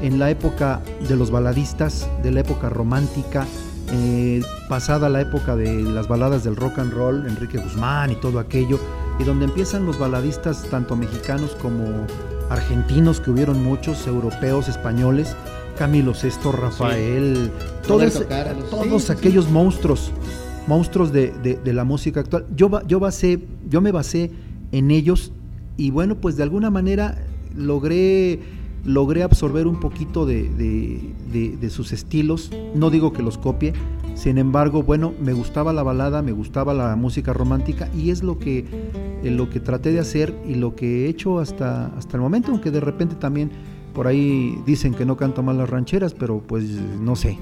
en 0.00 0.18
la 0.18 0.30
época 0.30 0.82
de 1.08 1.16
los 1.16 1.30
baladistas, 1.30 2.08
de 2.22 2.30
la 2.30 2.40
época 2.40 2.68
romántica, 2.68 3.46
eh, 3.92 4.42
pasada 4.68 5.08
la 5.08 5.20
época 5.20 5.56
de 5.56 5.82
las 5.82 6.06
baladas 6.06 6.44
del 6.44 6.56
rock 6.56 6.78
and 6.78 6.92
roll, 6.92 7.26
Enrique 7.26 7.58
Guzmán 7.58 8.12
y 8.12 8.16
todo 8.16 8.38
aquello, 8.38 8.78
y 9.18 9.24
donde 9.24 9.46
empiezan 9.46 9.84
los 9.84 9.98
baladistas 9.98 10.62
tanto 10.70 10.94
mexicanos 10.94 11.56
como 11.60 12.06
argentinos, 12.50 13.20
que 13.20 13.30
hubieron 13.30 13.62
muchos, 13.62 14.06
europeos, 14.06 14.68
españoles, 14.68 15.36
Camilo 15.80 16.12
Sesto, 16.12 16.52
Rafael, 16.52 17.50
todos, 17.86 18.22
todos 18.68 19.08
aquellos 19.08 19.48
monstruos, 19.50 20.12
monstruos 20.66 21.10
de, 21.10 21.58
la 21.64 21.84
música 21.84 22.20
actual. 22.20 22.44
Yo, 22.54 22.86
yo, 22.86 23.00
basé, 23.00 23.40
yo 23.66 23.80
me 23.80 23.90
basé 23.90 24.30
en 24.72 24.90
ellos 24.90 25.32
y 25.78 25.90
bueno, 25.90 26.16
pues 26.16 26.36
de 26.36 26.42
alguna 26.42 26.68
manera 26.68 27.16
logré, 27.56 28.40
logré 28.84 29.22
absorber 29.22 29.66
un 29.66 29.80
poquito 29.80 30.26
de, 30.26 31.70
sus 31.70 31.92
estilos. 31.92 32.50
No 32.74 32.90
digo 32.90 33.14
que 33.14 33.22
los 33.22 33.38
copie, 33.38 33.72
sin 34.16 34.36
embargo, 34.36 34.82
bueno, 34.82 35.14
me 35.18 35.32
gustaba 35.32 35.72
la 35.72 35.82
balada, 35.82 36.20
me 36.20 36.32
gustaba 36.32 36.74
la 36.74 36.94
música 36.94 37.32
romántica 37.32 37.88
y 37.96 38.10
es 38.10 38.22
lo 38.22 38.38
que, 38.38 38.66
lo 39.24 39.48
que 39.48 39.60
traté 39.60 39.92
de 39.92 40.00
hacer 40.00 40.34
y 40.46 40.56
lo 40.56 40.76
que 40.76 41.06
he 41.06 41.08
hecho 41.08 41.38
hasta, 41.38 41.86
hasta 41.96 42.18
el 42.18 42.20
momento, 42.20 42.50
aunque 42.50 42.70
de 42.70 42.80
repente 42.80 43.14
también 43.14 43.50
por 43.94 44.06
ahí 44.06 44.58
dicen 44.66 44.94
que 44.94 45.04
no 45.04 45.16
canto 45.16 45.42
mal 45.42 45.58
las 45.58 45.68
rancheras, 45.70 46.14
pero 46.14 46.40
pues 46.40 46.64
no 46.64 47.16
sé. 47.16 47.38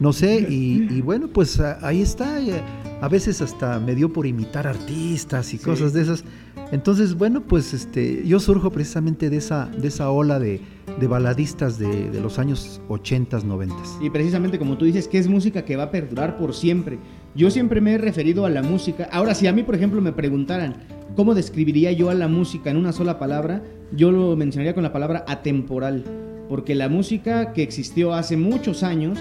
No 0.00 0.12
sé, 0.12 0.46
y, 0.48 1.00
bueno, 1.00 1.26
pues 1.26 1.58
ahí 1.58 2.02
está. 2.02 2.40
Eh, 2.40 2.62
a 3.00 3.08
veces 3.08 3.42
hasta 3.42 3.80
me 3.80 3.96
dio 3.96 4.12
por 4.12 4.26
imitar 4.26 4.66
artistas 4.68 5.52
y 5.54 5.58
cosas 5.58 5.92
de 5.92 6.02
esas. 6.02 6.24
Entonces, 6.70 7.14
bueno, 7.14 7.42
pues 7.42 7.74
este, 7.74 8.24
yo 8.24 8.38
surjo 8.38 8.70
precisamente 8.70 9.28
de 9.28 9.38
esa, 9.38 9.66
de 9.66 9.88
esa 9.88 10.10
ola 10.10 10.38
de, 10.38 10.60
baladistas 11.08 11.78
de, 11.78 12.10
de, 12.10 12.20
los 12.20 12.38
años 12.38 12.80
80, 12.88 13.40
90. 13.40 13.74
Y 14.00 14.10
precisamente 14.10 14.58
como 14.58 14.76
tú 14.78 14.84
dices, 14.84 15.08
que 15.08 15.18
es 15.18 15.26
música 15.26 15.64
que 15.64 15.76
va 15.76 15.84
a 15.84 15.90
perdurar 15.90 16.36
por 16.36 16.54
siempre. 16.54 16.98
Yo 17.34 17.50
siempre 17.50 17.80
me 17.80 17.94
he 17.94 17.98
referido 17.98 18.46
a 18.46 18.50
la 18.50 18.62
música. 18.62 19.08
Ahora, 19.12 19.34
si 19.34 19.46
a 19.46 19.52
mí, 19.52 19.62
por 19.62 19.74
ejemplo, 19.74 20.00
me 20.00 20.12
preguntaran 20.12 20.76
cómo 21.14 21.34
describiría 21.34 21.92
yo 21.92 22.10
a 22.10 22.14
la 22.14 22.28
música 22.28 22.70
en 22.70 22.76
una 22.76 22.92
sola 22.92 23.18
palabra, 23.18 23.62
yo 23.92 24.10
lo 24.10 24.34
mencionaría 24.36 24.74
con 24.74 24.82
la 24.82 24.92
palabra 24.92 25.24
atemporal. 25.28 26.04
Porque 26.48 26.74
la 26.74 26.88
música 26.88 27.52
que 27.52 27.62
existió 27.62 28.14
hace 28.14 28.36
muchos 28.36 28.82
años 28.82 29.18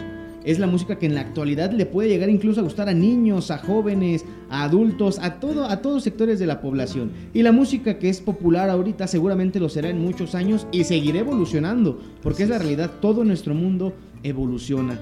es 0.48 0.60
la 0.60 0.68
música 0.68 0.98
que 0.98 1.06
en 1.06 1.14
la 1.14 1.22
actualidad 1.22 1.72
le 1.72 1.86
puede 1.86 2.08
llegar 2.08 2.30
incluso 2.30 2.62
a 2.62 2.64
gustar 2.64 2.88
a 2.88 2.94
niños, 2.94 3.52
a 3.52 3.58
jóvenes, 3.58 4.24
a 4.50 4.64
adultos, 4.64 5.20
a 5.20 5.42
todo, 5.42 5.66
a 5.66 5.82
todos 5.82 6.04
sectores 6.04 6.40
de 6.40 6.46
la 6.46 6.62
población. 6.62 7.12
Y 7.34 7.44
la 7.44 7.52
música 7.52 8.00
que 8.00 8.08
es 8.08 8.22
popular 8.22 8.70
ahorita 8.70 9.08
seguramente 9.08 9.60
lo 9.60 9.68
será 9.68 9.90
en 9.90 10.02
muchos 10.02 10.36
años 10.36 10.66
y 10.72 10.86
seguirá 10.86 11.20
evolucionando, 11.20 12.00
porque 12.24 12.44
es 12.44 12.50
la 12.50 12.60
realidad, 12.60 12.92
todo 13.02 13.26
nuestro 13.26 13.54
mundo 13.54 13.94
evoluciona. 14.24 14.98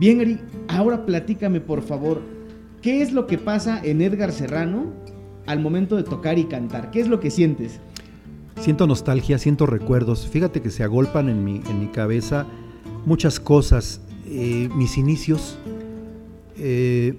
Bien, 0.00 0.22
Eri, 0.22 0.38
ahora 0.68 1.04
platícame 1.04 1.60
por 1.60 1.82
favor, 1.82 2.22
¿qué 2.86 3.02
es 3.02 3.12
lo 3.12 3.26
que 3.26 3.36
pasa 3.36 3.80
en 3.82 4.00
Edgar 4.00 4.30
Serrano 4.30 4.92
al 5.44 5.58
momento 5.58 5.96
de 5.96 6.04
tocar 6.04 6.38
y 6.38 6.44
cantar? 6.44 6.92
¿Qué 6.92 7.00
es 7.00 7.08
lo 7.08 7.18
que 7.18 7.32
sientes? 7.32 7.80
Siento 8.60 8.86
nostalgia, 8.86 9.38
siento 9.38 9.66
recuerdos. 9.66 10.28
Fíjate 10.28 10.62
que 10.62 10.70
se 10.70 10.84
agolpan 10.84 11.28
en 11.28 11.42
mi, 11.44 11.62
en 11.68 11.80
mi 11.80 11.88
cabeza 11.88 12.46
muchas 13.04 13.40
cosas. 13.40 14.00
Eh, 14.26 14.68
mis 14.76 14.98
inicios. 14.98 15.58
Eh, 16.58 17.16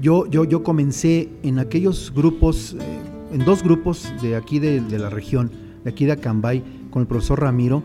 yo, 0.00 0.26
yo, 0.26 0.42
yo 0.42 0.64
comencé 0.64 1.28
en 1.44 1.60
aquellos 1.60 2.12
grupos, 2.12 2.74
eh, 2.74 3.00
en 3.32 3.44
dos 3.44 3.62
grupos 3.62 4.12
de 4.22 4.34
aquí 4.34 4.58
de, 4.58 4.80
la 4.98 5.08
región, 5.08 5.52
de 5.84 5.90
aquí 5.90 6.04
de 6.04 6.10
Acambay, 6.10 6.64
con 6.90 7.00
el 7.00 7.06
profesor 7.06 7.40
Ramiro, 7.40 7.84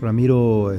Ramiro, 0.00 0.72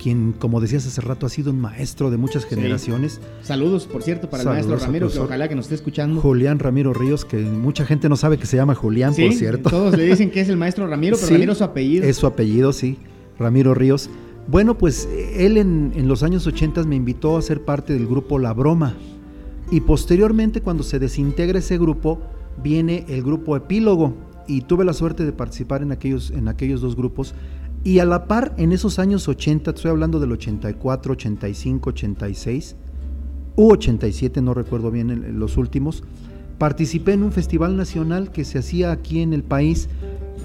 quien, 0.00 0.32
como 0.32 0.60
decías 0.60 0.86
hace 0.86 1.00
rato, 1.00 1.26
ha 1.26 1.28
sido 1.28 1.50
un 1.50 1.60
maestro 1.60 2.10
de 2.10 2.16
muchas 2.16 2.46
generaciones. 2.46 3.20
Saludos, 3.42 3.86
por 3.86 4.02
cierto, 4.02 4.30
para 4.30 4.42
el 4.42 4.48
maestro 4.48 4.78
Ramiro, 4.78 5.10
que 5.10 5.18
ojalá 5.18 5.48
que 5.48 5.54
nos 5.54 5.66
esté 5.66 5.74
escuchando. 5.74 6.20
Julián 6.20 6.58
Ramiro 6.58 6.94
Ríos, 6.94 7.24
que 7.24 7.36
mucha 7.36 7.84
gente 7.84 8.08
no 8.08 8.16
sabe 8.16 8.38
que 8.38 8.46
se 8.46 8.56
llama 8.56 8.74
Julián, 8.74 9.14
por 9.14 9.32
cierto. 9.34 9.68
Todos 9.68 9.96
le 9.96 10.04
dicen 10.04 10.30
que 10.30 10.40
es 10.40 10.48
el 10.48 10.56
maestro 10.56 10.86
Ramiro, 10.86 11.16
pero 11.20 11.30
Ramiro 11.30 11.52
es 11.52 11.58
su 11.58 11.64
apellido. 11.64 12.04
Es 12.06 12.16
su 12.16 12.26
apellido, 12.26 12.72
sí, 12.72 12.96
Ramiro 13.38 13.74
Ríos. 13.74 14.08
Bueno, 14.46 14.78
pues 14.78 15.06
él 15.36 15.58
en, 15.58 15.92
en 15.94 16.08
los 16.08 16.22
años 16.22 16.46
80 16.46 16.84
me 16.84 16.96
invitó 16.96 17.36
a 17.36 17.42
ser 17.42 17.62
parte 17.64 17.92
del 17.92 18.06
grupo 18.06 18.38
La 18.38 18.54
Broma. 18.54 18.96
Y 19.70 19.82
posteriormente, 19.82 20.62
cuando 20.62 20.82
se 20.82 20.98
desintegra 20.98 21.58
ese 21.58 21.76
grupo, 21.76 22.20
viene 22.62 23.04
el 23.08 23.22
grupo 23.22 23.54
Epílogo. 23.54 24.14
Y 24.48 24.62
tuve 24.62 24.84
la 24.84 24.94
suerte 24.94 25.24
de 25.24 25.32
participar 25.32 25.82
en 25.82 25.92
aquellos, 25.92 26.30
en 26.30 26.48
aquellos 26.48 26.80
dos 26.80 26.96
grupos. 26.96 27.34
Y 27.82 27.98
a 27.98 28.04
la 28.04 28.26
par, 28.26 28.52
en 28.58 28.72
esos 28.72 28.98
años 28.98 29.26
80, 29.26 29.70
estoy 29.70 29.90
hablando 29.90 30.20
del 30.20 30.32
84, 30.32 31.12
85, 31.12 31.90
86, 31.90 32.76
u 33.56 33.72
87, 33.72 34.42
no 34.42 34.52
recuerdo 34.52 34.90
bien 34.90 35.10
en, 35.10 35.38
los 35.38 35.56
últimos, 35.56 36.02
participé 36.58 37.14
en 37.14 37.22
un 37.22 37.32
festival 37.32 37.76
nacional 37.76 38.32
que 38.32 38.44
se 38.44 38.58
hacía 38.58 38.92
aquí 38.92 39.22
en 39.22 39.32
el 39.32 39.42
país, 39.42 39.88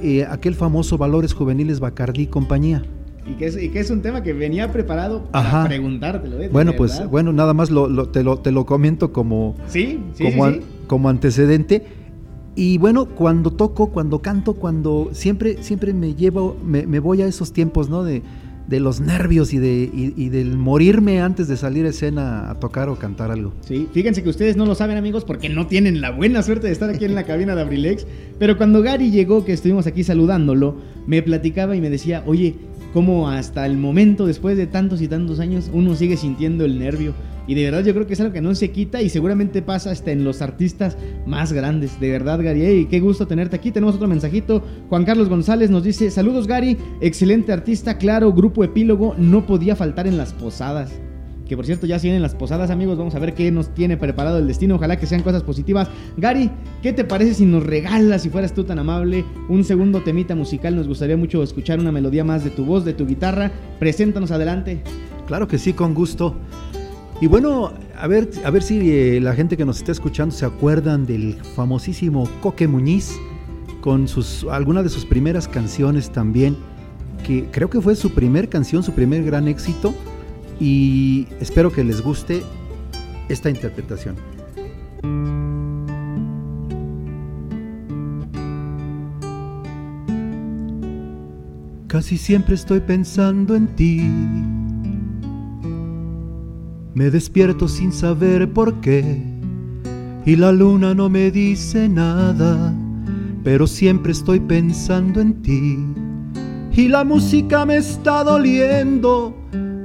eh, 0.01 0.25
aquel 0.29 0.55
famoso 0.55 0.97
Valores 0.97 1.33
Juveniles 1.33 1.81
Bacardí 1.81 2.23
y 2.23 2.27
compañía. 2.27 2.83
Y 3.27 3.33
que, 3.33 3.47
es, 3.47 3.61
y 3.61 3.69
que, 3.69 3.79
es, 3.79 3.89
un 3.89 4.01
tema 4.01 4.21
que 4.23 4.33
venía 4.33 4.71
preparado 4.71 5.25
para 5.31 5.65
preguntártelo. 5.65 6.41
¿eh? 6.41 6.49
Bueno, 6.49 6.73
pues 6.77 7.05
bueno, 7.09 7.33
nada 7.33 7.53
más 7.53 7.71
lo, 7.71 8.07
te, 8.09 8.23
lo, 8.23 8.37
te, 8.37 8.51
lo, 8.51 8.65
comento 8.65 9.11
como, 9.11 9.55
¿Sí? 9.67 9.99
como, 10.17 10.53
como 10.87 11.09
antecedente. 11.09 11.83
Y 12.55 12.77
bueno, 12.77 13.05
cuando 13.05 13.51
toco, 13.51 13.87
cuando 13.87 14.19
canto, 14.19 14.53
cuando 14.53 15.09
siempre, 15.11 15.61
siempre 15.61 15.93
me 15.93 16.15
llevo, 16.15 16.57
me, 16.63 16.99
voy 16.99 17.21
a 17.21 17.27
esos 17.27 17.51
tiempos, 17.51 17.89
¿no? 17.89 18.03
De, 18.03 18.23
de 18.67 18.79
los 18.79 19.01
nervios 19.01 19.53
y, 19.53 19.59
de, 19.59 19.89
y, 19.93 20.29
del 20.29 20.57
morirme 20.57 21.21
antes 21.21 21.47
de 21.47 21.57
salir 21.57 21.85
a 21.85 21.89
escena 21.89 22.49
a 22.49 22.59
tocar 22.59 22.89
o 22.89 22.95
cantar 22.95 23.29
algo. 23.29 23.53
Sí, 23.61 23.87
fíjense 23.91 24.23
que 24.23 24.29
ustedes 24.29 24.55
no 24.55 24.65
lo 24.65 24.73
saben 24.73 24.97
amigos 24.97 25.25
porque 25.25 25.49
no 25.49 25.67
tienen 25.67 26.01
la 26.01 26.11
buena 26.11 26.41
suerte 26.41 26.67
de 26.67 26.73
estar 26.73 26.89
aquí 26.89 27.05
en 27.05 27.13
la 27.13 27.25
cabina 27.25 27.55
de 27.55 27.61
Abrilex, 27.61 28.07
pero 28.39 28.57
cuando 28.57 28.81
Gary 28.81 29.11
llegó, 29.11 29.45
que 29.45 29.53
estuvimos 29.53 29.85
aquí 29.85 30.03
saludándolo, 30.03 30.77
me 31.05 31.21
platicaba 31.21 31.75
y 31.75 31.81
me 31.81 31.89
decía, 31.89 32.23
oye, 32.25 32.55
cómo 32.93 33.29
hasta 33.29 33.65
el 33.65 33.77
momento, 33.77 34.25
después 34.25 34.55
de 34.55 34.67
tantos 34.67 35.01
y 35.01 35.09
tantos 35.09 35.41
años, 35.41 35.69
uno 35.73 35.95
sigue 35.95 36.15
sintiendo 36.15 36.63
el 36.63 36.79
nervio. 36.79 37.13
Y 37.47 37.55
de 37.55 37.63
verdad 37.63 37.83
yo 37.83 37.93
creo 37.93 38.07
que 38.07 38.13
es 38.13 38.19
algo 38.19 38.33
que 38.33 38.41
no 38.41 38.55
se 38.55 38.71
quita 38.71 39.01
y 39.01 39.09
seguramente 39.09 39.61
pasa 39.61 39.91
hasta 39.91 40.11
en 40.11 40.23
los 40.23 40.41
artistas 40.41 40.97
más 41.25 41.53
grandes. 41.53 41.99
De 41.99 42.09
verdad, 42.09 42.41
Gary, 42.41 42.65
y 42.65 42.85
qué 42.85 42.99
gusto 42.99 43.27
tenerte 43.27 43.55
aquí. 43.55 43.71
Tenemos 43.71 43.95
otro 43.95 44.07
mensajito. 44.07 44.63
Juan 44.89 45.05
Carlos 45.05 45.29
González 45.29 45.69
nos 45.69 45.83
dice, 45.83 46.09
saludos 46.11 46.47
Gary, 46.47 46.77
excelente 47.01 47.51
artista, 47.51 47.97
claro, 47.97 48.33
grupo 48.33 48.63
epílogo, 48.63 49.15
no 49.17 49.45
podía 49.45 49.75
faltar 49.75 50.07
en 50.07 50.17
las 50.17 50.33
posadas. 50.33 50.91
Que 51.47 51.55
por 51.55 51.65
cierto 51.65 51.85
ya 51.85 51.99
siguen 51.99 52.21
las 52.23 52.33
posadas 52.33 52.71
amigos, 52.71 52.97
vamos 52.97 53.13
a 53.13 53.19
ver 53.19 53.35
qué 53.35 53.51
nos 53.51 53.71
tiene 53.75 53.97
preparado 53.97 54.39
el 54.39 54.47
destino, 54.47 54.75
ojalá 54.75 54.97
que 54.97 55.05
sean 55.05 55.21
cosas 55.21 55.43
positivas. 55.43 55.87
Gary, 56.17 56.49
¿qué 56.81 56.91
te 56.91 57.03
parece 57.03 57.35
si 57.35 57.45
nos 57.45 57.63
regalas, 57.63 58.23
si 58.23 58.29
fueras 58.29 58.53
tú 58.53 58.63
tan 58.63 58.79
amable, 58.79 59.23
un 59.47 59.63
segundo 59.63 60.01
temita 60.01 60.33
musical? 60.33 60.75
Nos 60.75 60.87
gustaría 60.87 61.17
mucho 61.17 61.43
escuchar 61.43 61.79
una 61.79 61.91
melodía 61.91 62.23
más 62.23 62.43
de 62.43 62.49
tu 62.49 62.65
voz, 62.65 62.83
de 62.83 62.93
tu 62.93 63.05
guitarra. 63.05 63.51
Preséntanos 63.77 64.31
adelante. 64.31 64.81
Claro 65.27 65.47
que 65.47 65.59
sí, 65.59 65.73
con 65.73 65.93
gusto. 65.93 66.35
Y 67.21 67.27
bueno, 67.27 67.71
a 67.97 68.07
ver, 68.07 68.29
a 68.43 68.49
ver 68.49 68.61
si 68.61 68.91
eh, 68.91 69.21
la 69.21 69.33
gente 69.33 69.55
que 69.55 69.63
nos 69.63 69.77
está 69.77 69.93
escuchando 69.93 70.35
se 70.35 70.45
acuerdan 70.45 71.05
del 71.05 71.41
famosísimo 71.55 72.29
Coque 72.41 72.67
Muñiz 72.67 73.13
con 73.79 74.07
sus 74.07 74.43
alguna 74.49 74.83
de 74.83 74.89
sus 74.89 75.05
primeras 75.05 75.47
canciones 75.47 76.11
también, 76.11 76.57
que 77.25 77.45
creo 77.51 77.69
que 77.69 77.79
fue 77.79 77.95
su 77.95 78.13
primer 78.13 78.49
canción, 78.49 78.83
su 78.83 78.91
primer 78.91 79.23
gran 79.23 79.47
éxito 79.47 79.93
y 80.59 81.27
espero 81.39 81.71
que 81.71 81.85
les 81.85 82.01
guste 82.01 82.43
esta 83.29 83.49
interpretación. 83.49 84.15
Casi 91.87 92.17
siempre 92.17 92.55
estoy 92.55 92.81
pensando 92.81 93.55
en 93.55 93.67
ti 93.67 94.01
me 96.95 97.11
despierto 97.11 97.67
sin 97.67 97.91
saber 97.91 98.51
por 98.51 98.79
qué 98.79 99.21
y 100.25 100.35
la 100.37 100.51
luna 100.51 100.95
no 100.95 101.07
me 101.07 101.29
dice 101.29 101.87
nada, 101.87 102.73
pero 103.43 103.67
siempre 103.67 104.11
estoy 104.11 104.39
pensando 104.39 105.21
en 105.21 105.41
ti. 105.43 105.77
Y 106.71 106.87
la 106.87 107.03
música 107.03 107.63
me 107.65 107.77
está 107.77 108.23
doliendo, 108.23 109.35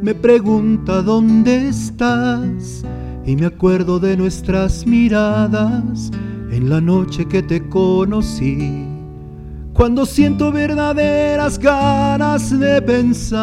me 0.00 0.14
pregunta 0.14 1.02
dónde 1.02 1.68
estás 1.68 2.84
y 3.26 3.36
me 3.36 3.44
acuerdo 3.46 3.98
de 4.00 4.16
nuestras 4.16 4.86
miradas 4.86 6.10
en 6.50 6.70
la 6.70 6.80
noche 6.80 7.26
que 7.26 7.42
te 7.42 7.68
conocí. 7.68 8.86
Cuando 9.74 10.06
siento 10.06 10.50
verdaderas 10.52 11.58
ganas 11.58 12.58
de 12.58 12.80
pensar 12.80 13.40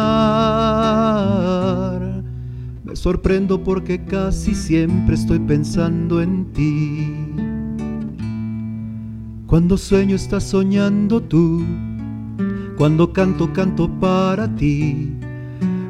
me 2.88 2.96
sorprendo 2.96 3.62
porque 3.62 4.02
casi 4.02 4.54
siempre 4.54 5.14
estoy 5.14 5.38
pensando 5.40 6.22
en 6.22 6.46
ti. 6.52 7.14
Cuando 9.46 9.76
sueño 9.76 10.16
estás 10.16 10.44
soñando 10.44 11.20
tú. 11.20 11.62
Cuando 12.78 13.12
canto 13.12 13.52
canto 13.52 13.90
para 14.00 14.48
ti. 14.56 15.12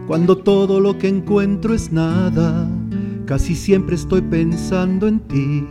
Cuando 0.08 0.38
todo 0.38 0.80
lo 0.80 0.98
que 0.98 1.06
encuentro 1.06 1.72
es 1.72 1.92
nada. 1.92 2.68
Casi 3.26 3.54
siempre 3.54 3.94
estoy 3.94 4.22
pensando 4.22 5.06
en 5.06 5.20
ti. 5.20 5.64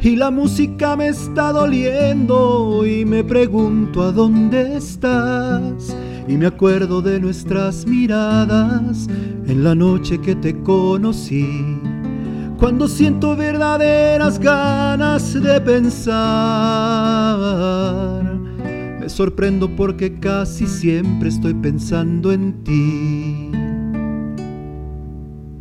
Y 0.00 0.16
la 0.16 0.30
música 0.30 0.96
me 0.96 1.08
está 1.08 1.52
doliendo 1.52 2.86
y 2.86 3.04
me 3.04 3.22
pregunto 3.22 4.02
a 4.02 4.12
dónde 4.12 4.78
estás 4.78 5.94
y 6.28 6.36
me 6.36 6.46
acuerdo 6.46 7.00
de 7.00 7.18
nuestras 7.18 7.86
miradas 7.86 9.08
en 9.46 9.64
la 9.64 9.74
noche 9.74 10.20
que 10.20 10.36
te 10.36 10.60
conocí. 10.62 11.80
Cuando 12.58 12.86
siento 12.86 13.34
verdaderas 13.34 14.38
ganas 14.38 15.32
de 15.32 15.60
pensar, 15.60 16.14
me 19.00 19.08
sorprendo 19.08 19.74
porque 19.74 20.18
casi 20.20 20.66
siempre 20.66 21.30
estoy 21.30 21.54
pensando 21.54 22.30
en 22.30 22.62
ti. 22.62 23.50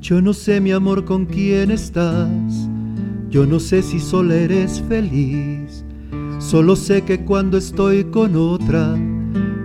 Yo 0.01 0.21
no 0.21 0.33
sé, 0.33 0.59
mi 0.59 0.71
amor, 0.71 1.05
con 1.05 1.25
quién 1.25 1.71
estás. 1.71 2.69
Yo 3.29 3.45
no 3.45 3.59
sé 3.59 3.81
si 3.81 3.99
solo 3.99 4.33
eres 4.33 4.81
feliz. 4.89 5.85
Solo 6.39 6.75
sé 6.75 7.03
que 7.03 7.23
cuando 7.23 7.57
estoy 7.57 8.05
con 8.05 8.35
otra, 8.35 8.95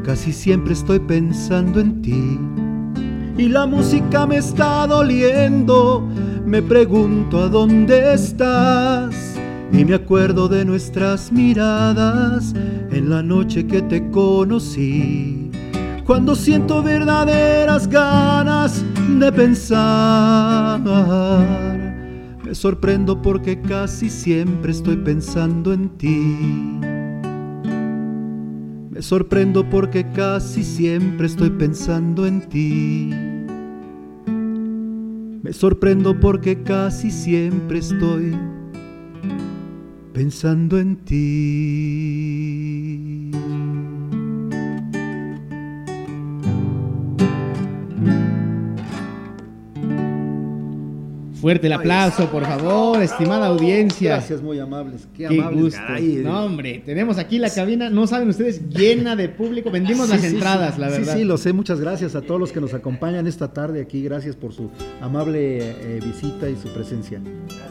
Casi 0.05 0.33
siempre 0.33 0.73
estoy 0.73 0.99
pensando 0.99 1.79
en 1.79 2.03
ti. 2.03 2.39
Y 3.39 3.49
la 3.49 3.67
música 3.67 4.27
me 4.27 4.39
está 4.39 4.87
doliendo. 4.89 6.09
Me 6.45 6.61
pregunto 6.61 7.45
a 7.45 7.49
dónde 7.49 8.13
estás. 8.13 9.37
Y 9.73 9.85
me 9.85 9.95
acuerdo 9.95 10.49
de 10.49 10.65
nuestras 10.65 11.31
miradas 11.31 12.53
en 12.91 13.11
la 13.11 13.23
noche 13.23 13.65
que 13.67 13.81
te 13.83 14.11
conocí. 14.11 15.51
Cuando 16.05 16.35
siento 16.35 16.83
verdaderas 16.83 17.87
ganas 17.87 18.85
de 19.21 19.33
pensar. 19.33 20.81
Me 22.45 22.55
sorprendo 22.57 23.23
porque 23.23 23.61
casi 23.61 24.11
siempre 24.11 24.73
estoy 24.73 24.97
pensando 24.97 25.73
en 25.73 25.89
ti 25.91 26.81
sorprendo 29.03 29.69
porque 29.69 30.11
casi 30.13 30.63
siempre 30.63 31.27
estoy 31.27 31.51
pensando 31.51 32.25
en 32.27 32.49
ti. 32.49 33.11
Me 35.43 35.53
sorprendo 35.53 36.19
porque 36.19 36.63
casi 36.63 37.11
siempre 37.11 37.81
estoy 37.81 38.35
pensando 40.13 40.79
en 40.79 40.97
ti. 41.05 42.82
Fuerte 51.43 51.67
el 51.67 51.73
aplauso, 51.73 52.31
por 52.31 52.45
favor, 52.45 53.03
estimada 53.03 53.49
audiencia. 53.49 54.11
Gracias, 54.11 54.41
muy 54.41 54.61
amables. 54.61 55.09
Qué, 55.13 55.27
gusto. 55.53 55.81
no, 56.23 56.45
hombre, 56.45 56.85
tenemos 56.87 57.19
aquí 57.19 57.41
la 57.41 57.51
cabina, 57.51 57.91
no 57.91 58.07
saben 58.07 58.29
ustedes, 58.29 58.69
llena 58.69 59.17
de 59.17 59.29
público. 59.29 59.69
Vendimos 59.69 60.09
las 60.09 60.23
entradas, 60.23 60.79
la 60.79 60.89
verdad. 60.89 61.15
Sí, 61.15 61.19
sí, 61.19 61.25
lo 61.25 61.37
sé. 61.37 61.53
Muchas 61.53 61.81
gracias 61.81 62.15
a 62.15 62.21
todos 62.21 62.39
los 62.39 62.53
que 62.53 62.61
nos 62.61 62.75
acompañan 62.75 63.27
esta 63.27 63.53
tarde 63.53 63.81
aquí. 63.81 64.05
Gracias 64.05 64.37
por 64.37 64.53
su 64.53 64.71
amable 65.01 65.59
eh, 65.63 66.01
visita 66.05 66.49
y 66.49 66.55
su 66.55 66.73
presencia. 66.73 67.21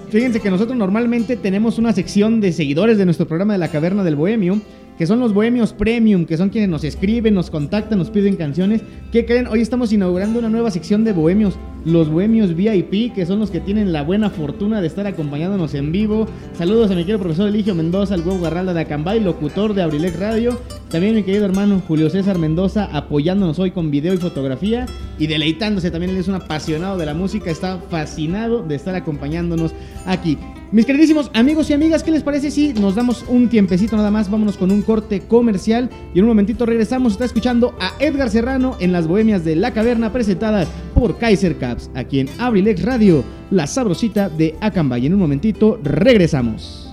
Fíjense 0.10 0.42
que 0.42 0.52
nosotros 0.52 0.78
normalmente 0.78 1.38
tenemos 1.38 1.78
una 1.78 1.94
sección 1.94 2.42
de 2.42 2.52
seguidores 2.52 2.98
de 2.98 3.06
nuestro 3.06 3.26
programa 3.26 3.54
de 3.54 3.60
la 3.60 3.70
Caverna 3.70 4.04
del 4.04 4.18
Bohemio 4.18 4.60
que 5.02 5.08
son 5.08 5.20
los 5.20 5.34
bohemios 5.34 5.74
premium, 5.74 6.28
que 6.28 6.38
son 6.38 6.49
quienes 6.49 6.70
nos 6.70 6.84
escriben, 6.84 7.34
nos 7.34 7.49
contactan, 7.49 7.97
nos 7.97 8.12
piden 8.12 8.36
canciones. 8.36 8.84
¿Qué 9.12 9.26
creen? 9.26 9.47
Hoy 9.47 9.60
estamos 9.60 9.91
inaugurando 9.91 10.38
una 10.38 10.47
nueva 10.47 10.70
sección 10.70 11.04
de 11.04 11.12
bohemios, 11.12 11.56
los 11.86 12.08
bohemios 12.08 12.56
VIP, 12.56 13.12
que 13.12 13.26
son 13.26 13.39
los 13.39 13.49
que 13.49 13.60
tienen 13.60 13.93
la 13.93 14.04
buena 14.04 14.30
fortuna 14.30 14.80
de 14.80 14.86
estar 14.86 15.08
acompañándonos 15.08 15.74
en 15.74 15.91
vivo. 15.91 16.28
Saludos 16.54 16.91
a 16.91 16.93
mi 16.93 17.02
querido 17.02 17.18
profesor 17.18 17.49
Eligio 17.49 17.74
Mendoza, 17.74 18.14
el 18.14 18.22
huevo 18.22 18.41
Garralda 18.41 18.76
de 18.76 18.82
Acambay, 18.82 19.20
locutor 19.22 19.74
de 19.74 19.82
Abrilec 19.82 20.20
Radio. 20.20 20.60
También 20.91 21.16
mi 21.16 21.24
querido 21.24 21.45
hermano 21.45 21.82
Julio 21.88 22.08
César 22.12 22.38
Mendoza 22.38 22.88
apoyándonos 22.95 23.58
hoy 23.58 23.72
con 23.72 23.89
video 23.89 24.14
y 24.14 24.18
fotografía 24.18 24.86
y 25.18 25.26
deleitándose. 25.26 25.89
También 25.89 26.12
él 26.12 26.18
es 26.18 26.28
un 26.28 26.36
apasionado 26.36 26.99
de 26.99 27.08
la 27.08 27.16
música, 27.16 27.49
está 27.49 27.80
fascinado 27.89 28.62
de 28.62 28.76
estar 28.76 28.93
acompañándonos 28.93 29.74
aquí. 30.06 30.38
Mis 30.72 30.86
queridísimos 30.86 31.30
amigos 31.34 31.70
y 31.70 31.74
amigas, 31.74 32.02
¿qué 32.02 32.12
les 32.12 32.24
parece 32.24 32.50
si 32.50 32.74
nos 32.74 32.96
damos 32.96 33.26
un 33.28 33.50
tiempecito 33.50 33.98
nada 33.98 34.10
más? 34.10 34.32
Vámonos 34.32 34.56
con 34.56 34.72
un 34.72 34.82
corte 34.82 35.20
comercial 35.20 35.90
y 36.14 36.20
en 36.20 36.24
un 36.24 36.30
momentito 36.30 36.66
regresamos. 36.66 37.12
Está 37.12 37.26
escuchando 37.26 37.76
a 37.78 37.92
Edgar 38.00 38.30
Serrano 38.30 38.78
en 38.80 38.94
las 38.94 39.06
Bohemias 39.06 39.44
de 39.44 39.58
la 39.58 39.74
Caverna 39.74 40.14
presentadas 40.14 40.70
por 40.96 41.18
Kaiser 41.18 41.58
Caps, 41.58 41.92
aquí 41.94 42.22
en 42.22 42.30
Abrilex 42.40 42.84
Radio, 42.84 43.26
la 43.50 43.68
sabrosita 43.68 44.30
de 44.30 44.56
Acambay. 44.62 45.08
En 45.08 45.14
un 45.14 45.20
momentito 45.20 45.78
regresamos. 45.84 46.88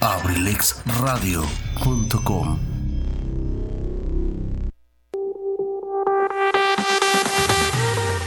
abrilexradio.com 0.00 2.75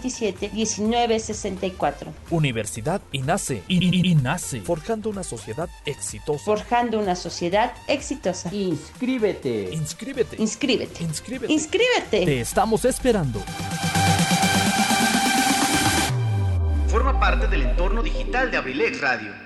127 0.00 0.50
1964. 0.52 2.12
Universidad 2.30 3.00
INACE. 3.12 3.62
INACE. 3.68 4.60
Forjando 4.60 5.10
una 5.10 5.22
sociedad 5.22 5.68
exitosa. 5.84 6.44
Forjando 6.44 6.98
una 6.98 7.14
sociedad 7.14 7.72
exitosa. 7.86 8.52
Inscríbete. 8.52 9.70
Inscríbete. 9.72 10.36
Inscríbete. 10.40 11.02
Inscríbete. 11.02 11.52
Inscríbete. 11.52 12.24
Te 12.24 12.40
estamos 12.40 12.84
esperando. 12.84 13.40
Forma 16.88 17.18
parte 17.18 17.46
del 17.48 17.62
entorno 17.62 18.02
digital 18.02 18.50
de 18.50 18.56
Abrilex 18.56 19.00
Radio. 19.00 19.45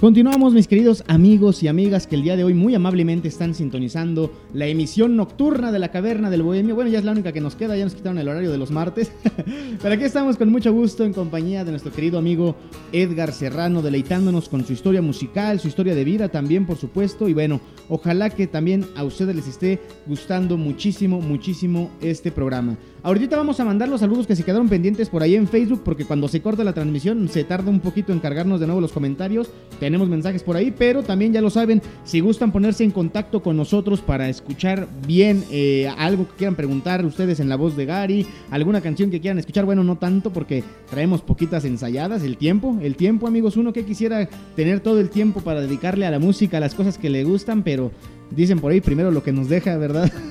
Continuamos 0.00 0.54
mis 0.54 0.68
queridos 0.68 1.02
amigos 1.08 1.60
y 1.64 1.66
amigas 1.66 2.06
que 2.06 2.14
el 2.14 2.22
día 2.22 2.36
de 2.36 2.44
hoy 2.44 2.54
muy 2.54 2.72
amablemente 2.72 3.26
están 3.26 3.52
sintonizando 3.52 4.32
la 4.54 4.68
emisión 4.68 5.16
nocturna 5.16 5.72
de 5.72 5.80
la 5.80 5.90
caverna 5.90 6.30
del 6.30 6.44
bohemio. 6.44 6.76
Bueno, 6.76 6.88
ya 6.88 7.00
es 7.00 7.04
la 7.04 7.10
única 7.10 7.32
que 7.32 7.40
nos 7.40 7.56
queda, 7.56 7.76
ya 7.76 7.82
nos 7.82 7.96
quitaron 7.96 8.18
el 8.18 8.28
horario 8.28 8.52
de 8.52 8.58
los 8.58 8.70
martes. 8.70 9.10
Pero 9.82 9.94
aquí 9.94 10.04
estamos 10.04 10.36
con 10.36 10.52
mucho 10.52 10.72
gusto 10.72 11.04
en 11.04 11.12
compañía 11.12 11.64
de 11.64 11.72
nuestro 11.72 11.90
querido 11.90 12.16
amigo 12.16 12.54
Edgar 12.92 13.32
Serrano, 13.32 13.82
deleitándonos 13.82 14.48
con 14.48 14.64
su 14.64 14.72
historia 14.72 15.02
musical, 15.02 15.58
su 15.58 15.66
historia 15.66 15.96
de 15.96 16.04
vida 16.04 16.28
también, 16.28 16.64
por 16.64 16.76
supuesto. 16.76 17.28
Y 17.28 17.34
bueno, 17.34 17.60
ojalá 17.88 18.30
que 18.30 18.46
también 18.46 18.86
a 18.94 19.02
ustedes 19.02 19.34
les 19.34 19.48
esté 19.48 19.80
gustando 20.06 20.56
muchísimo, 20.56 21.20
muchísimo 21.20 21.90
este 22.00 22.30
programa. 22.30 22.76
Ahorita 23.02 23.36
vamos 23.36 23.60
a 23.60 23.64
mandar 23.64 23.88
los 23.88 24.00
saludos 24.00 24.26
que 24.26 24.34
se 24.34 24.42
quedaron 24.42 24.68
pendientes 24.68 25.08
por 25.08 25.22
ahí 25.22 25.36
en 25.36 25.46
Facebook, 25.46 25.82
porque 25.84 26.04
cuando 26.04 26.26
se 26.26 26.42
corta 26.42 26.64
la 26.64 26.72
transmisión 26.72 27.28
se 27.28 27.44
tarda 27.44 27.70
un 27.70 27.80
poquito 27.80 28.12
en 28.12 28.18
cargarnos 28.18 28.58
de 28.58 28.66
nuevo 28.66 28.80
los 28.80 28.92
comentarios. 28.92 29.50
Tenemos 29.88 30.10
mensajes 30.10 30.42
por 30.42 30.54
ahí, 30.54 30.70
pero 30.70 31.02
también 31.02 31.32
ya 31.32 31.40
lo 31.40 31.48
saben, 31.48 31.80
si 32.04 32.20
gustan 32.20 32.52
ponerse 32.52 32.84
en 32.84 32.90
contacto 32.90 33.42
con 33.42 33.56
nosotros 33.56 34.02
para 34.02 34.28
escuchar 34.28 34.86
bien 35.06 35.42
eh, 35.50 35.90
algo 35.96 36.28
que 36.28 36.34
quieran 36.34 36.56
preguntar 36.56 37.02
ustedes 37.06 37.40
en 37.40 37.48
la 37.48 37.56
voz 37.56 37.74
de 37.74 37.86
Gary, 37.86 38.26
alguna 38.50 38.82
canción 38.82 39.10
que 39.10 39.18
quieran 39.18 39.38
escuchar, 39.38 39.64
bueno, 39.64 39.82
no 39.84 39.96
tanto 39.96 40.30
porque 40.30 40.62
traemos 40.90 41.22
poquitas 41.22 41.64
ensayadas, 41.64 42.22
el 42.22 42.36
tiempo, 42.36 42.76
el 42.82 42.96
tiempo 42.96 43.26
amigos, 43.26 43.56
uno 43.56 43.72
que 43.72 43.86
quisiera 43.86 44.28
tener 44.54 44.80
todo 44.80 45.00
el 45.00 45.08
tiempo 45.08 45.40
para 45.40 45.62
dedicarle 45.62 46.04
a 46.04 46.10
la 46.10 46.18
música, 46.18 46.58
a 46.58 46.60
las 46.60 46.74
cosas 46.74 46.98
que 46.98 47.08
le 47.08 47.24
gustan, 47.24 47.62
pero 47.62 47.90
dicen 48.30 48.58
por 48.58 48.72
ahí 48.72 48.80
primero 48.80 49.10
lo 49.10 49.22
que 49.22 49.32
nos 49.32 49.48
deja, 49.48 49.76
¿verdad? 49.76 50.10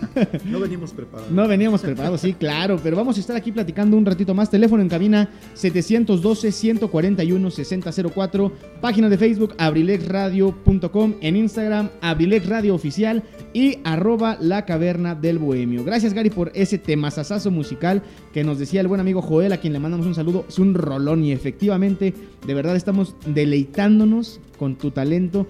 No 0.46 0.60
venimos 0.60 0.94
preparados. 0.94 1.32
No 1.32 1.48
veníamos 1.48 1.82
preparados, 1.82 2.22
sí, 2.22 2.34
claro, 2.34 2.80
pero 2.82 2.98
vamos 2.98 3.18
a 3.18 3.20
estar 3.20 3.36
aquí 3.36 3.52
platicando 3.52 3.96
un 3.96 4.04
ratito 4.04 4.34
más. 4.34 4.50
Teléfono 4.50 4.82
en 4.82 4.90
cabina 4.90 5.30
712-141-6004. 5.56 8.52
Página 8.82 9.10
de 9.10 9.18
Facebook 9.20 9.54
abrilexradio.com. 9.60 11.14
En 11.22 11.36
Instagram 11.36 11.90
abrilexradio 12.02 12.74
oficial 12.74 13.22
y 13.54 13.78
arroba 13.84 14.38
la 14.40 14.66
caverna 14.66 15.14
del 15.14 15.38
bohemio. 15.38 15.84
Gracias 15.84 16.14
Gary 16.14 16.32
por 16.32 16.52
ese 16.56 16.80
temazazazo 16.80 17.52
musical 17.52 18.02
que 18.34 18.44
nos 18.44 18.60
decía 18.60 18.82
el 18.82 18.88
buen 18.88 19.02
amigo 19.02 19.22
Joel, 19.22 19.52
a 19.52 19.58
quien 19.58 19.74
le 19.74 19.80
mandamos 19.80 20.08
un 20.08 20.16
saludo. 20.16 20.46
Es 20.48 20.60
un 20.60 20.74
rolón 20.74 21.24
y 21.24 21.32
efectivamente, 21.32 22.14
de 22.46 22.54
verdad 22.54 22.76
estamos 22.76 23.16
deleitándonos 23.26 24.40
con 24.58 24.76
tu 24.76 24.92
talento. 24.92 25.48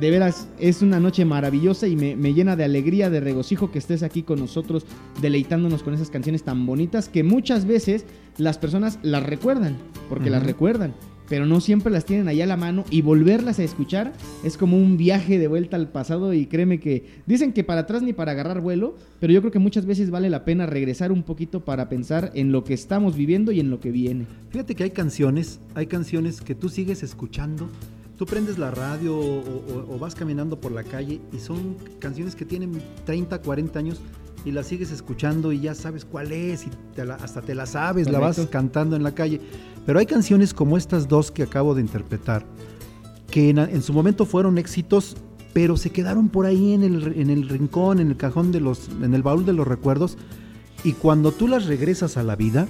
De 0.00 0.10
veras, 0.10 0.48
es 0.58 0.82
una 0.82 1.00
noche 1.00 1.24
maravillosa 1.24 1.86
y 1.86 1.96
me, 1.96 2.16
me 2.16 2.32
llena 2.32 2.56
de 2.56 2.64
alegría, 2.64 3.10
de 3.10 3.20
regocijo 3.20 3.70
que 3.70 3.78
estés 3.78 4.02
aquí 4.02 4.22
con 4.22 4.38
nosotros, 4.38 4.86
deleitándonos 5.20 5.82
con 5.82 5.94
esas 5.94 6.10
canciones 6.10 6.42
tan 6.42 6.64
bonitas 6.64 7.08
que 7.08 7.22
muchas 7.22 7.66
veces 7.66 8.06
las 8.38 8.58
personas 8.58 8.98
las 9.02 9.22
recuerdan, 9.22 9.76
porque 10.08 10.30
las 10.30 10.42
recuerdan, 10.42 10.94
pero 11.28 11.46
no 11.46 11.60
siempre 11.60 11.92
las 11.92 12.04
tienen 12.04 12.28
allá 12.28 12.44
a 12.44 12.48
la 12.48 12.56
mano 12.56 12.84
y 12.90 13.02
volverlas 13.02 13.58
a 13.58 13.64
escuchar 13.64 14.12
es 14.44 14.56
como 14.56 14.76
un 14.76 14.96
viaje 14.96 15.38
de 15.38 15.48
vuelta 15.48 15.76
al 15.76 15.88
pasado 15.88 16.32
y 16.32 16.46
créeme 16.46 16.80
que 16.80 17.04
dicen 17.26 17.52
que 17.52 17.64
para 17.64 17.82
atrás 17.82 18.02
ni 18.02 18.12
para 18.12 18.32
agarrar 18.32 18.60
vuelo, 18.60 18.96
pero 19.20 19.32
yo 19.32 19.40
creo 19.40 19.52
que 19.52 19.58
muchas 19.58 19.86
veces 19.86 20.10
vale 20.10 20.30
la 20.30 20.44
pena 20.44 20.66
regresar 20.66 21.12
un 21.12 21.22
poquito 21.22 21.64
para 21.64 21.88
pensar 21.88 22.30
en 22.34 22.52
lo 22.52 22.64
que 22.64 22.74
estamos 22.74 23.16
viviendo 23.16 23.52
y 23.52 23.60
en 23.60 23.70
lo 23.70 23.80
que 23.80 23.90
viene. 23.90 24.26
Fíjate 24.50 24.74
que 24.74 24.84
hay 24.84 24.90
canciones, 24.90 25.60
hay 25.74 25.86
canciones 25.86 26.40
que 26.40 26.54
tú 26.54 26.68
sigues 26.68 27.02
escuchando. 27.02 27.68
Tú 28.16 28.24
prendes 28.26 28.56
la 28.58 28.70
radio 28.70 29.16
o, 29.16 29.40
o- 29.40 29.94
o 29.94 29.98
vas 29.98 30.14
caminando 30.14 30.58
por 30.58 30.72
la 30.72 30.82
calle 30.84 31.20
y 31.32 31.38
son 31.38 31.76
canciones 31.98 32.34
que 32.34 32.44
tienen 32.44 32.80
30, 33.04 33.42
40 33.42 33.78
años 33.78 34.00
y 34.44 34.52
la 34.52 34.62
sigues 34.62 34.90
escuchando 34.90 35.52
y 35.52 35.60
ya 35.60 35.74
sabes 35.74 36.04
cuál 36.04 36.32
es 36.32 36.66
y 36.66 36.70
hasta 37.20 37.42
te 37.42 37.54
la 37.54 37.66
sabes, 37.66 38.08
la 38.10 38.18
vas 38.20 38.36
cantando 38.50 38.96
en 38.96 39.02
la 39.02 39.14
calle. 39.14 39.40
Pero 39.84 39.98
hay 39.98 40.06
canciones 40.06 40.54
como 40.54 40.76
estas 40.76 41.08
dos 41.08 41.30
que 41.30 41.42
acabo 41.42 41.74
de 41.74 41.80
interpretar, 41.82 42.46
que 43.30 43.50
en, 43.50 43.82
su 43.82 43.92
momento 43.92 44.24
fueron 44.24 44.56
éxitos, 44.58 45.16
pero 45.52 45.76
se 45.76 45.90
quedaron 45.90 46.28
por 46.28 46.46
ahí 46.46 46.72
en 46.72 46.84
el, 46.84 47.20
en 47.20 47.28
el 47.30 47.48
rincón, 47.48 47.98
en 48.00 48.08
el 48.10 48.16
cajón 48.16 48.50
de 48.52 48.60
los, 48.60 48.88
en 49.02 49.14
el 49.14 49.22
baúl 49.22 49.44
de 49.44 49.52
los 49.52 49.66
recuerdos, 49.66 50.16
y 50.84 50.92
cuando 50.92 51.32
tú 51.32 51.48
las 51.48 51.66
regresas 51.66 52.16
a 52.16 52.22
la 52.22 52.36
vida, 52.36 52.68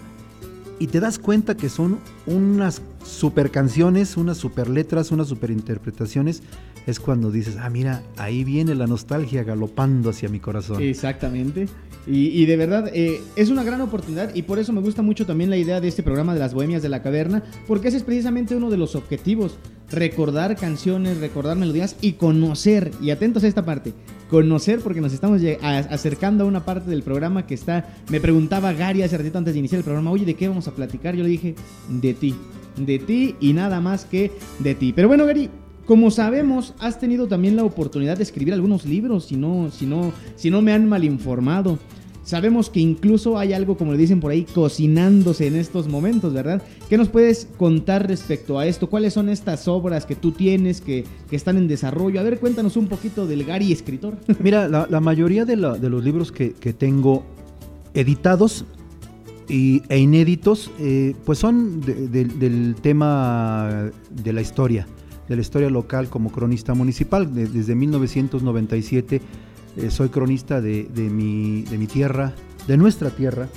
y 0.78 0.88
te 0.88 1.00
das 1.00 1.18
cuenta 1.18 1.56
que 1.56 1.68
son 1.68 1.98
unas 2.26 2.82
super 3.04 3.50
canciones, 3.50 4.16
unas 4.16 4.36
super 4.36 4.68
letras, 4.68 5.10
unas 5.10 5.28
super 5.28 5.50
interpretaciones, 5.50 6.42
es 6.86 7.00
cuando 7.00 7.30
dices, 7.30 7.56
ah, 7.58 7.68
mira, 7.68 8.02
ahí 8.16 8.44
viene 8.44 8.74
la 8.74 8.86
nostalgia 8.86 9.42
galopando 9.42 10.10
hacia 10.10 10.28
mi 10.28 10.38
corazón. 10.38 10.82
Exactamente. 10.82 11.68
Y, 12.08 12.46
de 12.46 12.56
verdad, 12.56 12.88
eh, 12.94 13.20
es 13.34 13.50
una 13.50 13.64
gran 13.64 13.80
oportunidad 13.80 14.32
y 14.32 14.42
por 14.42 14.60
eso 14.60 14.72
me 14.72 14.80
gusta 14.80 15.02
mucho 15.02 15.26
también 15.26 15.50
la 15.50 15.56
idea 15.56 15.80
de 15.80 15.88
este 15.88 16.04
programa 16.04 16.34
de 16.34 16.38
las 16.38 16.54
Bohemias 16.54 16.80
de 16.80 16.88
la 16.88 17.02
Caverna, 17.02 17.42
porque 17.66 17.88
ese 17.88 17.96
es 17.96 18.04
precisamente 18.04 18.54
uno 18.54 18.70
de 18.70 18.76
los 18.76 18.94
objetivos, 18.94 19.58
recordar 19.90 20.54
canciones, 20.54 21.18
recordar 21.18 21.56
melodías 21.56 21.96
y 22.00 22.12
conocer, 22.12 22.92
y 23.02 23.10
atentos 23.10 23.42
a 23.42 23.48
esta 23.48 23.64
parte, 23.64 23.92
conocer 24.30 24.80
porque 24.80 25.00
nos 25.00 25.12
estamos 25.12 25.40
acercando 25.62 26.44
a 26.44 26.46
una 26.46 26.64
parte 26.64 26.90
del 26.90 27.02
programa 27.02 27.46
que 27.46 27.54
está, 27.54 27.88
me 28.10 28.20
preguntaba 28.20 28.72
Gary 28.72 29.02
hace 29.02 29.16
ratito 29.16 29.38
antes 29.38 29.54
de 29.54 29.60
iniciar 29.60 29.78
el 29.78 29.84
programa, 29.84 30.10
oye, 30.10 30.24
¿de 30.24 30.34
qué 30.34 30.48
vamos 30.48 30.66
a 30.68 30.72
platicar? 30.72 31.14
Yo 31.14 31.22
le 31.22 31.30
dije, 31.30 31.54
de 31.88 32.14
ti, 32.14 32.34
de 32.76 32.98
ti 32.98 33.36
y 33.40 33.52
nada 33.52 33.80
más 33.80 34.04
que 34.04 34.32
de 34.58 34.74
ti. 34.74 34.92
Pero 34.92 35.08
bueno, 35.08 35.26
Gary, 35.26 35.50
como 35.86 36.10
sabemos, 36.10 36.74
has 36.80 36.98
tenido 36.98 37.28
también 37.28 37.54
la 37.54 37.64
oportunidad 37.64 38.16
de 38.16 38.24
escribir 38.24 38.54
algunos 38.54 38.84
libros, 38.84 39.26
si 39.26 39.36
no, 39.36 39.70
si 39.70 39.86
no, 39.86 40.12
si 40.34 40.50
no 40.50 40.60
me 40.60 40.72
han 40.72 40.88
mal 40.88 41.04
informado. 41.04 41.78
Sabemos 42.26 42.70
que 42.70 42.80
incluso 42.80 43.38
hay 43.38 43.52
algo, 43.52 43.76
como 43.76 43.92
le 43.92 43.98
dicen 43.98 44.18
por 44.18 44.32
ahí, 44.32 44.44
cocinándose 44.52 45.46
en 45.46 45.54
estos 45.54 45.86
momentos, 45.86 46.34
¿verdad? 46.34 46.60
¿Qué 46.88 46.98
nos 46.98 47.08
puedes 47.08 47.46
contar 47.56 48.08
respecto 48.08 48.58
a 48.58 48.66
esto? 48.66 48.90
¿Cuáles 48.90 49.12
son 49.12 49.28
estas 49.28 49.68
obras 49.68 50.06
que 50.06 50.16
tú 50.16 50.32
tienes 50.32 50.80
que, 50.80 51.04
están 51.30 51.56
en 51.56 51.68
desarrollo? 51.68 52.18
A 52.18 52.24
ver, 52.24 52.40
cuéntanos 52.40 52.76
un 52.76 52.88
poquito 52.88 53.28
del 53.28 53.44
Gary 53.44 53.70
escritor. 53.70 54.16
Mira, 54.40 54.66
la, 54.66 55.00
mayoría 55.00 55.44
de, 55.44 55.54
los 55.54 56.02
libros 56.02 56.32
que, 56.32 56.50
tengo 56.76 57.22
editados 57.94 58.64
y, 59.48 59.82
e 59.88 59.96
inéditos, 59.96 60.72
eh, 60.80 61.14
pues 61.24 61.38
son 61.38 61.80
del 61.80 62.74
tema 62.82 63.92
de 64.10 64.32
la 64.32 64.40
historia 64.40 64.88
de 65.28 65.34
la 65.34 65.42
historia 65.42 65.70
local 65.70 66.08
como 66.08 66.30
cronista 66.30 66.74
municipal. 66.74 67.32
desde 67.32 67.74
1997 67.74 69.20
eh, 69.76 69.90
soy 69.90 70.08
cronista 70.08 70.60
de, 70.60 70.88
mi, 70.94 71.62
de 71.62 71.78
mi 71.78 71.86
tierra, 71.86 72.34
de 72.66 72.76
nuestra 72.76 73.10
tierra. 73.10 73.48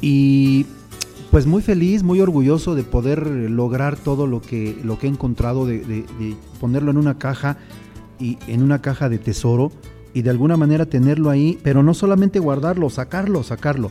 Y 0.00 0.66
pues 1.30 1.46
muy 1.46 1.62
feliz, 1.62 2.02
muy 2.02 2.20
orgulloso 2.20 2.74
de 2.74 2.82
poder 2.82 3.26
lograr 3.26 3.96
todo 3.96 4.26
lo 4.26 4.40
que, 4.40 4.78
lo 4.84 4.98
que 4.98 5.06
he 5.06 5.10
encontrado, 5.10 5.66
de, 5.66 6.04
ponerlo 6.60 6.90
en 6.90 6.98
una 6.98 7.18
caja 7.18 7.58
y 8.18 8.38
en 8.46 8.62
una 8.62 8.80
caja 8.80 9.08
de 9.08 9.18
tesoro 9.18 9.72
y 10.14 10.22
de 10.22 10.30
alguna 10.30 10.56
manera 10.56 10.86
tenerlo 10.86 11.28
ahí, 11.28 11.58
pero 11.62 11.82
no 11.82 11.92
solamente 11.92 12.38
guardarlo, 12.38 12.88
sacarlo, 12.88 13.42
sacarlo. 13.42 13.90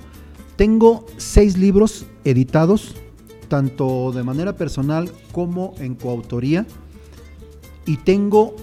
Tengo 0.56 1.06
seis 1.18 1.58
libros 1.58 2.06
editados 2.24 2.96
tanto 3.48 4.12
de 4.12 4.24
manera 4.24 4.56
personal 4.56 5.12
como 5.32 5.74
en 5.80 5.96
coautoría. 5.96 6.66
Y 7.86 7.98
tengo 7.98 8.56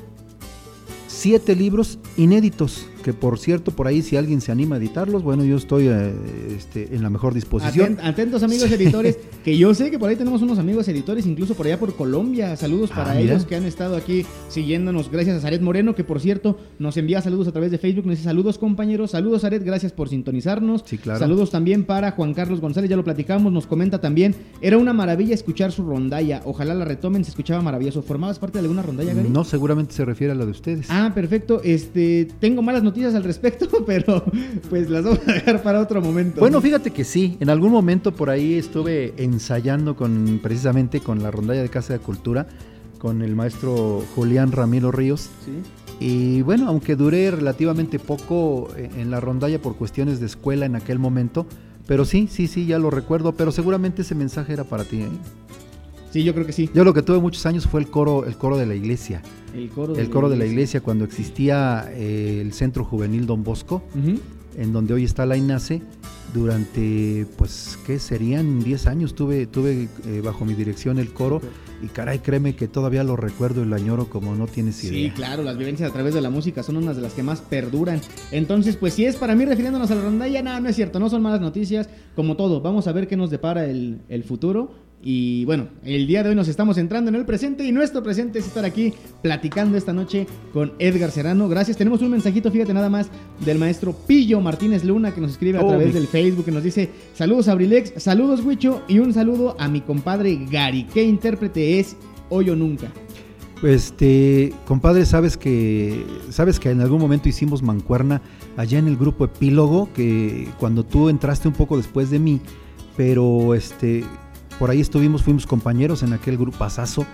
siete 1.12 1.54
libros 1.54 1.98
inéditos 2.16 2.86
que 3.02 3.12
por 3.12 3.38
cierto, 3.38 3.72
por 3.72 3.86
ahí 3.86 4.02
si 4.02 4.16
alguien 4.16 4.40
se 4.40 4.52
anima 4.52 4.76
a 4.76 4.78
editarlos, 4.78 5.22
bueno, 5.22 5.44
yo 5.44 5.56
estoy 5.56 5.88
eh, 5.88 6.12
este, 6.56 6.94
en 6.94 7.02
la 7.02 7.10
mejor 7.10 7.34
disposición. 7.34 7.98
atentos 8.02 8.42
amigos 8.42 8.70
editores, 8.70 9.18
que 9.44 9.58
yo 9.58 9.74
sé 9.74 9.90
que 9.90 9.98
por 9.98 10.08
ahí 10.08 10.16
tenemos 10.16 10.42
unos 10.42 10.58
amigos 10.58 10.88
editores, 10.88 11.26
incluso 11.26 11.54
por 11.54 11.66
allá 11.66 11.78
por 11.78 11.94
Colombia. 11.94 12.56
Saludos 12.56 12.90
ah, 12.92 12.96
para 12.96 13.20
ellos 13.20 13.44
que 13.44 13.56
han 13.56 13.64
estado 13.64 13.96
aquí 13.96 14.24
siguiéndonos. 14.48 15.10
Gracias 15.10 15.36
a 15.36 15.40
Zaret 15.40 15.60
Moreno, 15.60 15.94
que 15.94 16.04
por 16.04 16.20
cierto 16.20 16.58
nos 16.78 16.96
envía 16.96 17.20
saludos 17.20 17.48
a 17.48 17.52
través 17.52 17.70
de 17.70 17.78
Facebook. 17.78 18.06
Nos 18.06 18.16
dice 18.16 18.24
saludos 18.24 18.58
compañeros, 18.58 19.10
saludos 19.10 19.42
Zaret, 19.42 19.64
gracias 19.64 19.92
por 19.92 20.08
sintonizarnos. 20.08 20.82
Sí, 20.86 20.98
claro. 20.98 21.18
Saludos 21.18 21.50
también 21.50 21.84
para 21.84 22.12
Juan 22.12 22.34
Carlos 22.34 22.60
González, 22.60 22.88
ya 22.88 22.96
lo 22.96 23.04
platicamos, 23.04 23.52
nos 23.52 23.66
comenta 23.66 24.00
también, 24.00 24.34
era 24.60 24.78
una 24.78 24.92
maravilla 24.92 25.34
escuchar 25.34 25.72
su 25.72 25.84
rondalla, 25.84 26.42
ojalá 26.44 26.74
la 26.74 26.84
retomen, 26.84 27.24
se 27.24 27.30
escuchaba 27.30 27.62
maravilloso. 27.62 28.02
¿Formabas 28.02 28.38
parte 28.38 28.58
de 28.58 28.60
alguna 28.60 28.82
rondalla, 28.82 29.14
Gary? 29.14 29.28
No, 29.28 29.44
seguramente 29.44 29.94
se 29.94 30.04
refiere 30.04 30.32
a 30.32 30.36
la 30.36 30.44
de 30.44 30.50
ustedes. 30.50 30.86
Ah, 30.88 31.12
perfecto. 31.14 31.60
Este, 31.64 32.28
tengo 32.40 32.62
malas 32.62 32.82
noticias 32.82 32.91
al 33.14 33.24
respecto. 33.24 33.66
pero 33.86 34.24
pues 34.70 34.88
las 34.90 35.04
vamos 35.04 35.20
a 35.26 35.32
dejar 35.32 35.62
para 35.62 35.80
otro 35.80 36.00
momento. 36.00 36.40
Bueno, 36.40 36.60
fíjate 36.60 36.90
que 36.90 37.04
sí, 37.04 37.36
en 37.40 37.50
algún 37.50 37.72
momento 37.72 38.12
por 38.12 38.30
ahí 38.30 38.54
estuve 38.54 39.14
ensayando 39.16 39.96
con 39.96 40.40
precisamente 40.42 41.00
con 41.00 41.22
la 41.22 41.30
rondalla 41.30 41.62
de 41.62 41.68
Casa 41.68 41.92
de 41.94 41.98
Cultura, 41.98 42.46
con 42.98 43.22
el 43.22 43.34
maestro 43.34 44.02
Julián 44.14 44.52
Ramiro 44.52 44.92
Ríos. 44.92 45.30
Sí. 45.44 45.52
Y 46.00 46.42
bueno, 46.42 46.68
aunque 46.68 46.96
duré 46.96 47.30
relativamente 47.30 47.98
poco 47.98 48.68
en 48.76 49.10
la 49.10 49.20
rondalla 49.20 49.60
por 49.60 49.76
cuestiones 49.76 50.20
de 50.20 50.26
escuela 50.26 50.66
en 50.66 50.74
aquel 50.74 50.98
momento, 50.98 51.46
pero 51.86 52.04
sí, 52.04 52.28
sí, 52.30 52.46
sí, 52.46 52.66
ya 52.66 52.78
lo 52.78 52.90
recuerdo, 52.90 53.32
pero 53.32 53.52
seguramente 53.52 54.02
ese 54.02 54.14
mensaje 54.14 54.52
era 54.52 54.64
para 54.64 54.84
ti. 54.84 55.02
¿eh? 55.02 55.08
Sí, 56.10 56.24
yo 56.24 56.34
creo 56.34 56.46
que 56.46 56.52
sí. 56.52 56.70
Yo 56.74 56.84
lo 56.84 56.92
que 56.92 57.02
tuve 57.02 57.18
muchos 57.18 57.46
años 57.46 57.66
fue 57.66 57.80
el 57.80 57.88
coro, 57.88 58.24
el 58.26 58.36
coro 58.36 58.56
de 58.56 58.66
la 58.66 58.74
iglesia. 58.74 59.22
El 59.54 59.68
coro 59.70 59.94
de, 59.94 60.00
el 60.00 60.08
la, 60.08 60.12
coro 60.12 60.26
iglesia. 60.26 60.30
de 60.30 60.36
la 60.36 60.52
iglesia 60.52 60.80
cuando 60.80 61.04
existía 61.04 61.90
eh, 61.92 62.40
el 62.40 62.52
Centro 62.52 62.84
Juvenil 62.84 63.26
Don 63.26 63.44
Bosco, 63.44 63.82
en 64.56 64.72
donde 64.72 64.94
hoy 64.94 65.04
está 65.04 65.26
la 65.26 65.36
INACE. 65.36 65.82
Durante, 66.32 67.26
pues, 67.36 67.78
¿qué 67.86 67.98
serían? 67.98 68.64
10 68.64 68.86
años 68.86 69.14
tuve, 69.14 69.46
tuve 69.46 69.90
eh, 70.06 70.22
bajo 70.24 70.46
mi 70.46 70.54
dirección 70.54 70.98
el 70.98 71.12
coro 71.12 71.42
y 71.82 71.88
caray, 71.88 72.20
créeme 72.20 72.54
que 72.54 72.68
todavía 72.68 73.04
lo 73.04 73.16
recuerdo 73.16 73.62
y 73.62 73.66
lo 73.66 73.76
añoro 73.76 74.08
como 74.08 74.34
no 74.34 74.46
tienes 74.46 74.82
idea. 74.84 75.10
Sí, 75.10 75.10
claro, 75.10 75.42
las 75.42 75.58
vivencias 75.58 75.90
a 75.90 75.92
través 75.92 76.14
de 76.14 76.22
la 76.22 76.30
música 76.30 76.62
son 76.62 76.76
unas 76.76 76.96
de 76.96 77.02
las 77.02 77.12
que 77.12 77.22
más 77.22 77.40
perduran. 77.40 78.00
Entonces, 78.30 78.76
pues 78.76 78.94
si 78.94 79.04
es 79.04 79.16
para 79.16 79.34
mí 79.34 79.44
refiriéndonos 79.44 79.90
a 79.90 79.94
la 79.96 80.02
rondalla, 80.02 80.42
nada, 80.42 80.60
no 80.60 80.68
es 80.68 80.76
cierto, 80.76 81.00
no 81.00 81.10
son 81.10 81.22
malas 81.22 81.40
noticias, 81.40 81.90
como 82.14 82.36
todo. 82.36 82.60
Vamos 82.60 82.86
a 82.86 82.92
ver 82.92 83.08
qué 83.08 83.16
nos 83.16 83.30
depara 83.30 83.66
el, 83.66 84.00
el 84.08 84.24
futuro 84.24 84.72
y 85.04 85.44
bueno, 85.46 85.66
el 85.84 86.06
día 86.06 86.22
de 86.22 86.28
hoy 86.28 86.36
nos 86.36 86.46
estamos 86.46 86.78
entrando 86.78 87.08
en 87.08 87.16
el 87.16 87.24
presente 87.24 87.64
y 87.64 87.72
nuestro 87.72 88.04
presente 88.04 88.38
es 88.38 88.46
estar 88.46 88.64
aquí 88.64 88.94
platicando 89.20 89.76
esta 89.76 89.92
noche 89.92 90.28
con 90.52 90.74
Edgar 90.78 91.10
Serrano. 91.10 91.48
Gracias. 91.48 91.76
Tenemos 91.76 92.02
un 92.02 92.10
mensajito, 92.10 92.52
fíjate 92.52 92.72
nada 92.72 92.88
más, 92.88 93.08
del 93.44 93.58
maestro 93.58 93.92
Pillo 93.92 94.40
Martínez 94.40 94.84
Luna 94.84 95.12
que 95.12 95.20
nos 95.20 95.32
escribe 95.32 95.58
a 95.58 95.64
oh, 95.64 95.68
través 95.68 95.92
del 95.92 96.06
Facebook 96.06 96.44
que 96.44 96.52
nos 96.52 96.62
dice 96.62 96.88
saludos 97.14 97.48
a 97.48 97.52
Abrilex, 97.52 98.00
saludos 98.00 98.44
Huicho 98.44 98.82
y 98.86 99.00
un 99.00 99.12
saludo 99.12 99.56
a 99.58 99.66
mi 99.66 99.80
compadre 99.80 100.38
Gary. 100.48 100.84
¿Qué 100.84 101.02
intérprete 101.02 101.80
es 101.80 101.96
hoy 102.28 102.50
o 102.50 102.56
nunca? 102.56 102.86
Este, 103.64 104.52
compadre, 104.66 105.04
sabes 105.04 105.36
que 105.36 106.04
sabes 106.30 106.60
que 106.60 106.70
en 106.70 106.80
algún 106.80 107.00
momento 107.00 107.28
hicimos 107.28 107.62
mancuerna 107.62 108.22
allá 108.56 108.78
en 108.78 108.86
el 108.86 108.96
grupo 108.96 109.24
Epílogo 109.24 109.88
que 109.94 110.48
cuando 110.60 110.84
tú 110.84 111.08
entraste 111.08 111.48
un 111.48 111.54
poco 111.54 111.76
después 111.76 112.10
de 112.10 112.20
mí, 112.20 112.40
pero 112.96 113.54
este 113.54 114.04
por 114.58 114.70
ahí 114.70 114.80
estuvimos, 114.80 115.22
fuimos 115.22 115.46
compañeros 115.46 116.02
en 116.02 116.12
aquel 116.12 116.36
grupazazo. 116.36 117.06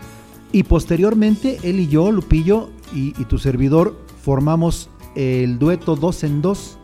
Y 0.52 0.62
posteriormente, 0.62 1.58
él 1.62 1.80
y 1.80 1.88
yo, 1.88 2.10
Lupillo 2.10 2.70
y, 2.92 3.12
tu 3.24 3.38
servidor, 3.38 3.96
formamos 4.22 4.88
el 5.14 5.58
dueto 5.58 5.96
dos 5.96 6.24
en 6.24 6.42
dos. 6.42 6.78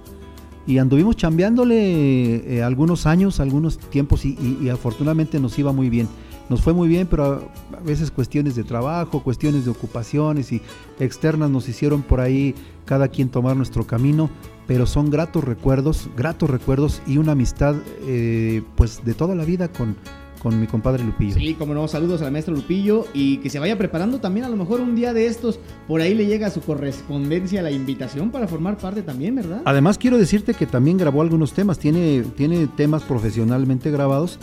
Y 0.66 0.78
anduvimos 0.78 1.16
chambeándole 1.16 2.56
eh, 2.56 2.62
algunos 2.62 3.06
años, 3.06 3.40
algunos 3.40 3.78
tiempos, 3.78 4.24
y, 4.24 4.68
afortunadamente 4.70 5.40
nos 5.40 5.58
iba 5.58 5.72
muy 5.72 5.90
bien. 5.90 6.08
Nos 6.50 6.60
fue 6.60 6.74
muy 6.74 6.88
bien, 6.88 7.06
pero 7.06 7.50
a, 7.72 7.80
veces 7.80 8.10
cuestiones 8.10 8.54
de 8.54 8.64
trabajo, 8.64 9.22
cuestiones 9.22 9.64
de 9.64 9.70
ocupaciones 9.70 10.52
y 10.52 10.60
externas 11.00 11.50
nos 11.50 11.68
hicieron 11.68 12.02
por 12.02 12.20
ahí 12.20 12.54
cada 12.84 13.08
quien 13.08 13.30
tomar 13.30 13.56
nuestro 13.56 13.86
camino 13.86 14.30
pero 14.66 14.86
son 14.86 15.10
gratos 15.10 15.44
recuerdos, 15.44 16.08
gratos 16.16 16.48
recuerdos 16.48 17.02
y 17.06 17.18
una 17.18 17.32
amistad 17.32 17.76
eh, 18.06 18.62
pues 18.76 19.04
de 19.04 19.14
toda 19.14 19.34
la 19.34 19.44
vida 19.44 19.68
con, 19.68 19.96
con 20.44 20.60
mi 20.60 20.66
compadre 20.66 21.02
Lupillo. 21.02 21.34
Sí, 21.34 21.54
como 21.54 21.72
no, 21.72 21.88
saludos 21.88 22.20
al 22.20 22.30
maestro 22.30 22.54
Lupillo 22.54 23.06
y 23.14 23.38
que 23.38 23.48
se 23.48 23.58
vaya 23.58 23.78
preparando 23.78 24.20
también, 24.20 24.44
a 24.44 24.50
lo 24.50 24.56
mejor 24.56 24.82
un 24.82 24.94
día 24.94 25.14
de 25.14 25.26
estos, 25.26 25.58
por 25.88 26.02
ahí 26.02 26.14
le 26.14 26.26
llega 26.26 26.50
su 26.50 26.60
correspondencia 26.60 27.62
la 27.62 27.70
invitación 27.70 28.30
para 28.30 28.46
formar 28.46 28.76
parte 28.76 29.02
también, 29.02 29.36
¿verdad? 29.36 29.62
Además 29.64 29.96
quiero 29.96 30.18
decirte 30.18 30.52
que 30.52 30.66
también 30.66 30.98
grabó 30.98 31.22
algunos 31.22 31.54
temas, 31.54 31.78
tiene, 31.78 32.22
tiene 32.36 32.66
temas 32.66 33.02
profesionalmente 33.02 33.90
grabados. 33.90 34.38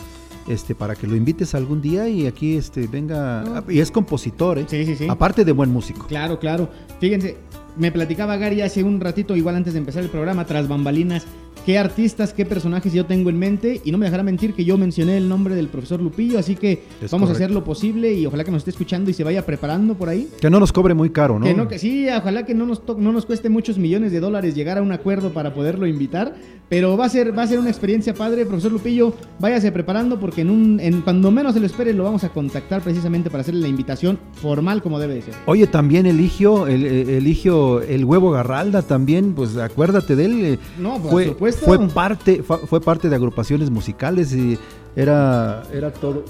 Este, 0.48 0.74
para 0.74 0.96
que 0.96 1.06
lo 1.06 1.14
invites 1.14 1.54
algún 1.54 1.80
día 1.80 2.08
y 2.08 2.26
aquí 2.26 2.56
este, 2.56 2.88
venga. 2.88 3.62
Y 3.68 3.78
es 3.78 3.92
compositor, 3.92 4.58
¿eh? 4.58 4.66
Sí, 4.68 4.84
sí, 4.84 4.96
sí. 4.96 5.06
Aparte 5.08 5.44
de 5.44 5.52
buen 5.52 5.70
músico. 5.70 6.08
Claro, 6.08 6.40
claro. 6.40 6.68
Fíjense, 6.98 7.36
me 7.76 7.92
platicaba 7.92 8.36
Gary 8.38 8.60
hace 8.60 8.82
un 8.82 9.00
ratito, 9.00 9.36
igual 9.36 9.54
antes 9.54 9.74
de 9.74 9.78
empezar 9.78 10.02
el 10.02 10.08
programa, 10.08 10.44
tras 10.44 10.66
bambalinas, 10.66 11.26
qué 11.64 11.78
artistas, 11.78 12.32
qué 12.32 12.44
personajes 12.44 12.92
yo 12.92 13.06
tengo 13.06 13.30
en 13.30 13.38
mente. 13.38 13.80
Y 13.84 13.92
no 13.92 13.98
me 13.98 14.06
dejará 14.06 14.22
mentir 14.22 14.54
que 14.54 14.64
yo 14.64 14.76
mencioné 14.78 15.16
el 15.16 15.28
nombre 15.28 15.54
del 15.54 15.68
profesor 15.68 16.00
Lupillo, 16.00 16.38
así 16.38 16.56
que 16.56 16.82
vamos 17.10 17.28
a 17.30 17.32
hacer 17.32 17.50
lo 17.50 17.64
posible 17.64 18.12
y 18.12 18.26
ojalá 18.26 18.44
que 18.44 18.50
nos 18.50 18.60
esté 18.60 18.70
escuchando 18.70 19.10
y 19.10 19.14
se 19.14 19.24
vaya 19.24 19.44
preparando 19.44 19.94
por 19.94 20.08
ahí. 20.08 20.28
Que 20.40 20.50
no 20.50 20.60
nos 20.60 20.72
cobre 20.72 20.94
muy 20.94 21.10
caro, 21.10 21.38
¿no? 21.38 21.46
Que 21.46 21.54
no, 21.54 21.68
que 21.68 21.78
sí, 21.78 22.06
ojalá 22.08 22.44
que 22.44 22.54
no 22.54 22.66
nos, 22.66 22.82
no 22.96 23.12
nos 23.12 23.26
cueste 23.26 23.48
muchos 23.48 23.78
millones 23.78 24.12
de 24.12 24.20
dólares 24.20 24.54
llegar 24.54 24.78
a 24.78 24.82
un 24.82 24.92
acuerdo 24.92 25.32
para 25.32 25.54
poderlo 25.54 25.86
invitar. 25.86 26.34
Pero 26.68 26.96
va 26.96 27.04
a 27.04 27.08
ser, 27.10 27.36
va 27.36 27.42
a 27.42 27.46
ser 27.46 27.58
una 27.58 27.68
experiencia 27.68 28.14
padre, 28.14 28.46
profesor 28.46 28.72
Lupillo. 28.72 29.12
Váyase 29.38 29.70
preparando 29.72 30.18
porque 30.18 30.40
en 30.40 30.48
un, 30.48 30.80
en, 30.80 31.02
cuando 31.02 31.30
menos 31.30 31.52
se 31.52 31.60
lo 31.60 31.66
espere 31.66 31.92
lo 31.92 32.04
vamos 32.04 32.24
a 32.24 32.30
contactar 32.30 32.80
precisamente 32.80 33.28
para 33.28 33.42
hacerle 33.42 33.60
la 33.60 33.68
invitación 33.68 34.18
formal 34.40 34.80
como 34.80 34.98
debe 34.98 35.14
de 35.14 35.22
ser. 35.22 35.34
Oye, 35.44 35.66
también 35.66 36.06
eligio, 36.06 36.66
el, 36.66 36.84
eligio 36.86 37.82
el 37.82 38.06
huevo 38.06 38.30
Garralda 38.30 38.80
también, 38.80 39.34
pues 39.34 39.56
acuérdate 39.58 40.16
de 40.16 40.24
él. 40.24 40.44
Eh, 40.44 40.58
no, 40.80 40.98
por 40.98 41.10
fue, 41.34 41.41
Fue 41.50 41.88
parte, 41.88 42.42
fue, 42.42 42.80
parte 42.80 43.08
de 43.08 43.16
agrupaciones 43.16 43.68
musicales 43.70 44.32
y 44.32 44.56
era, 44.94 45.64
era 45.72 45.92
todo. 45.92 46.24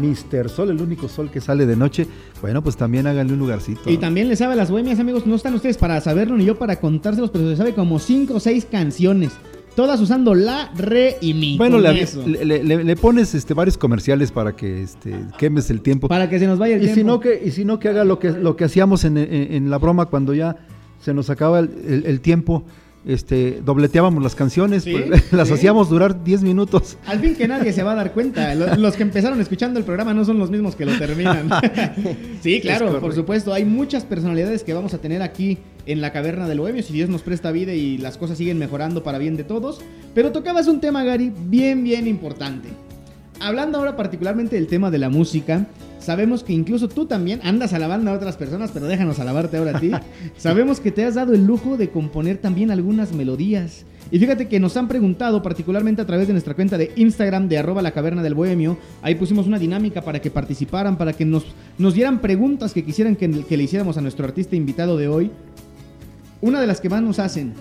Mister 0.00 0.48
Sol, 0.48 0.70
el 0.70 0.80
único 0.80 1.08
sol 1.08 1.28
que 1.30 1.40
sale 1.40 1.66
de 1.66 1.74
noche. 1.74 2.06
Bueno, 2.40 2.62
pues 2.62 2.76
también 2.76 3.08
háganle 3.08 3.32
un 3.32 3.40
lugarcito. 3.40 3.90
Y 3.90 3.96
también 3.96 4.28
le 4.28 4.36
sabe 4.36 4.52
a 4.52 4.56
las 4.56 4.70
bohemias, 4.70 5.00
amigos. 5.00 5.26
No 5.26 5.34
están 5.34 5.54
ustedes 5.54 5.76
para 5.76 6.00
saberlo 6.00 6.36
ni 6.36 6.44
yo 6.44 6.56
para 6.56 6.76
contárselos, 6.76 7.30
pero 7.30 7.48
se 7.48 7.56
sabe 7.56 7.74
como 7.74 7.98
cinco 7.98 8.34
o 8.34 8.40
seis 8.40 8.64
canciones. 8.70 9.32
Todas 9.74 10.00
usando 10.00 10.34
la, 10.34 10.72
re 10.76 11.16
y 11.20 11.34
mi. 11.34 11.56
Bueno, 11.56 11.78
le, 11.78 12.62
le, 12.62 12.96
pones 12.96 13.34
este, 13.34 13.54
varios 13.54 13.76
comerciales 13.76 14.30
para 14.30 14.54
que 14.54 14.82
este, 14.82 15.16
quemes 15.36 15.70
el 15.70 15.80
tiempo. 15.80 16.06
Para 16.08 16.28
que 16.28 16.38
se 16.38 16.46
nos 16.46 16.58
vaya 16.58 16.76
el 16.76 16.82
y 16.82 16.84
tiempo. 16.84 17.00
Si 17.00 17.04
no 17.04 17.20
que, 17.20 17.42
y 17.44 17.50
si 17.50 17.64
no, 17.64 17.78
que 17.78 17.88
haga 17.88 18.04
lo 18.04 18.18
que, 18.18 18.30
lo 18.30 18.56
que 18.56 18.64
hacíamos 18.64 19.04
en, 19.04 19.70
la 19.70 19.78
broma 19.78 20.06
cuando 20.06 20.34
ya 20.34 20.56
se 21.00 21.14
nos 21.14 21.30
acaba 21.30 21.60
el 21.60 22.20
tiempo 22.20 22.64
este, 23.06 23.60
dobleteábamos 23.64 24.22
las 24.22 24.34
canciones, 24.34 24.84
pues, 24.84 25.32
las 25.32 25.50
hacíamos 25.50 25.88
durar 25.88 26.24
10 26.24 26.42
minutos. 26.42 26.96
Al 27.06 27.20
fin 27.20 27.34
que 27.34 27.48
nadie 27.48 27.72
se 27.72 27.82
va 27.82 27.92
a 27.92 27.94
dar 27.94 28.12
cuenta. 28.12 28.54
Los, 28.54 28.96
que 28.96 29.02
empezaron 29.02 29.40
escuchando 29.40 29.78
el 29.78 29.84
programa 29.84 30.14
no 30.14 30.24
son 30.24 30.38
los 30.38 30.50
mismos 30.50 30.74
que 30.74 30.84
lo 30.84 30.96
terminan. 30.98 31.48
sí, 32.42 32.60
claro, 32.60 33.00
por 33.00 33.14
supuesto. 33.14 33.52
Hay 33.52 33.64
muchas 33.64 34.04
personalidades 34.04 34.64
que 34.64 34.74
vamos 34.74 34.94
a 34.94 34.98
tener 34.98 35.22
aquí 35.22 35.58
en 35.86 36.00
la 36.00 36.12
caverna 36.12 36.48
del 36.48 36.60
bohemio, 36.60 36.82
si 36.82 36.92
Dios 36.92 37.08
nos 37.08 37.22
presta 37.22 37.50
vida 37.50 37.72
y 37.72 37.98
las 37.98 38.18
cosas 38.18 38.36
siguen 38.36 38.58
mejorando 38.58 39.02
para 39.02 39.18
bien 39.18 39.36
de 39.36 39.44
todos. 39.44 39.80
Pero 40.14 40.32
tocabas 40.32 40.66
un 40.66 40.80
tema, 40.80 41.04
Gary, 41.04 41.32
bien, 41.46 41.82
bien 41.84 42.06
importante. 42.06 42.68
Hablando 43.40 43.78
ahora 43.78 43.96
particularmente 43.96 44.56
del 44.56 44.66
tema 44.66 44.90
de 44.90 44.98
la 44.98 45.08
música, 45.08 45.66
Sabemos 45.98 46.42
que 46.42 46.52
incluso 46.52 46.88
tú 46.88 47.06
también 47.06 47.40
andas 47.42 47.72
alabando 47.72 48.10
a 48.10 48.14
otras 48.14 48.36
personas, 48.36 48.70
pero 48.72 48.86
déjanos 48.86 49.18
alabarte 49.18 49.56
ahora 49.56 49.76
a 49.76 49.80
ti. 49.80 49.90
Sabemos 50.36 50.80
que 50.80 50.92
te 50.92 51.04
has 51.04 51.14
dado 51.14 51.34
el 51.34 51.44
lujo 51.44 51.76
de 51.76 51.90
componer 51.90 52.38
también 52.38 52.70
algunas 52.70 53.12
melodías. 53.12 53.84
Y 54.10 54.18
fíjate 54.18 54.48
que 54.48 54.58
nos 54.58 54.76
han 54.76 54.88
preguntado, 54.88 55.42
particularmente 55.42 56.00
a 56.00 56.06
través 56.06 56.26
de 56.26 56.32
nuestra 56.32 56.54
cuenta 56.54 56.78
de 56.78 56.92
Instagram 56.96 57.48
de 57.48 57.58
arroba 57.58 57.82
la 57.82 57.90
caverna 57.90 58.22
del 58.22 58.34
bohemio, 58.34 58.78
ahí 59.02 59.16
pusimos 59.16 59.46
una 59.46 59.58
dinámica 59.58 60.00
para 60.00 60.20
que 60.20 60.30
participaran, 60.30 60.96
para 60.96 61.12
que 61.12 61.26
nos, 61.26 61.44
nos 61.76 61.92
dieran 61.92 62.20
preguntas 62.20 62.72
que 62.72 62.84
quisieran 62.84 63.16
que, 63.16 63.44
que 63.44 63.56
le 63.56 63.64
hiciéramos 63.64 63.98
a 63.98 64.00
nuestro 64.00 64.24
artista 64.24 64.56
invitado 64.56 64.96
de 64.96 65.08
hoy. 65.08 65.30
Una 66.40 66.60
de 66.60 66.66
las 66.66 66.80
que 66.80 66.88
más 66.88 67.02
nos 67.02 67.18
hacen, 67.18 67.52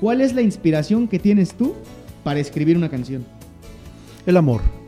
¿cuál 0.00 0.20
es 0.20 0.34
la 0.34 0.42
inspiración 0.42 1.06
que 1.06 1.18
tienes 1.18 1.54
tú 1.54 1.74
para 2.24 2.40
escribir 2.40 2.76
una 2.76 2.88
canción? 2.88 3.24
El 4.26 4.36
amor. 4.36 4.79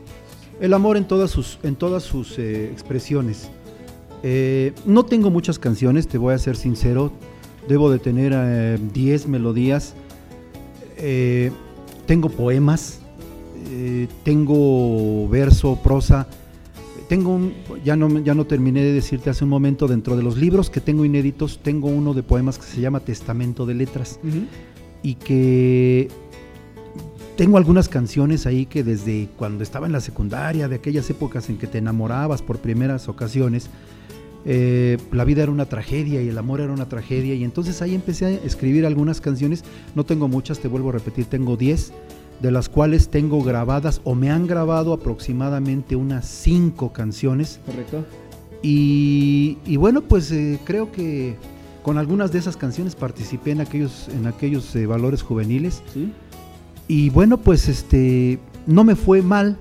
El 0.63 0.73
amor 0.73 0.95
en 0.95 1.03
todas 1.03 1.29
sus, 1.29 1.59
en 1.63 1.75
todas 1.75 2.03
sus 2.03 2.39
eh, 2.39 2.71
expresiones. 2.71 3.49
Eh, 4.23 4.71
no 4.85 5.03
tengo 5.03 5.29
muchas 5.29 5.59
canciones, 5.59 6.07
te 6.07 6.17
voy 6.17 6.33
a 6.33 6.37
ser 6.37 6.55
sincero. 6.55 7.11
Debo 7.67 7.91
de 7.91 7.99
tener 7.99 8.79
10 8.79 9.25
eh, 9.25 9.27
melodías. 9.27 9.93
tengo 12.05 12.29
poemas. 12.29 13.01
tengo 14.23 15.27
verso, 15.27 15.77
prosa. 15.83 16.27
Tengo 17.09 17.31
un, 17.31 17.53
ya 17.83 17.97
no, 17.97 18.19
ya 18.19 18.33
no 18.33 18.45
terminé 18.45 18.83
de 18.83 18.93
decirte 18.93 19.31
hace 19.31 19.43
un 19.43 19.49
momento, 19.49 19.89
dentro 19.89 20.15
de 20.15 20.23
los 20.23 20.37
libros 20.37 20.69
que 20.69 20.79
tengo 20.79 21.03
inéditos, 21.03 21.59
tengo 21.61 21.89
uno 21.89 22.13
de 22.13 22.23
poemas 22.23 22.57
que 22.57 22.63
se 22.63 22.79
llama 22.79 23.01
Testamento 23.01 23.65
de 23.65 23.73
Letras. 23.73 24.17
Y 25.01 25.15
que 25.15 26.07
tengo 27.35 27.57
algunas 27.57 27.89
canciones 27.89 28.45
ahí 28.45 28.65
que 28.65 28.83
desde 28.83 29.27
cuando 29.37 29.63
estaba 29.63 29.87
en 29.87 29.91
la 29.91 30.01
secundaria, 30.01 30.67
de 30.67 30.75
aquellas 30.75 31.09
épocas 31.09 31.49
en 31.49 31.57
que 31.57 31.67
te 31.67 31.79
enamorabas 31.79 32.41
por 32.41 32.59
primeras 32.59 33.09
ocasiones, 33.09 33.69
eh, 34.45 34.97
la 35.11 35.23
vida 35.23 35.43
era 35.43 35.51
una 35.51 35.65
tragedia 35.65 36.21
y 36.21 36.27
el 36.27 36.37
amor 36.37 36.61
era 36.61 36.71
una 36.71 36.87
tragedia. 36.87 37.33
Y 37.33 37.43
entonces 37.43 37.81
ahí 37.81 37.95
empecé 37.95 38.25
a 38.25 38.29
escribir 38.29 38.85
algunas 38.85 39.19
canciones. 39.19 39.63
No 39.95 40.05
tengo 40.05 40.27
muchas, 40.27 40.59
te 40.59 40.67
vuelvo 40.67 40.89
a 40.89 40.93
repetir, 40.93 41.25
tengo 41.25 41.57
10, 41.57 41.91
de 42.39 42.51
las 42.51 42.69
cuales 42.69 43.09
tengo 43.09 43.41
grabadas 43.41 44.01
o 44.03 44.13
me 44.15 44.29
han 44.29 44.45
grabado 44.45 44.93
aproximadamente 44.93 45.95
unas 45.95 46.27
5 46.27 46.93
canciones. 46.93 47.59
Correcto. 47.65 48.05
Y, 48.61 49.75
bueno, 49.75 50.01
pues 50.01 50.31
eh, 50.31 50.59
creo 50.63 50.91
que 50.91 51.35
con 51.81 51.97
algunas 51.97 52.31
de 52.31 52.39
esas 52.39 52.55
canciones 52.55 52.95
participé 52.95 53.51
en 53.51 53.59
aquellos, 53.59 54.07
en 54.07 54.25
aquellos 54.25 54.73
eh, 54.75 54.85
valores 54.85 55.21
juveniles. 55.21 55.81
¿Sí? 55.93 56.13
Y 56.87 57.09
bueno, 57.09 57.37
pues 57.37 57.67
este 57.67 58.39
no 58.67 58.83
me 58.83 58.95
fue 58.95 59.21
mal. 59.21 59.57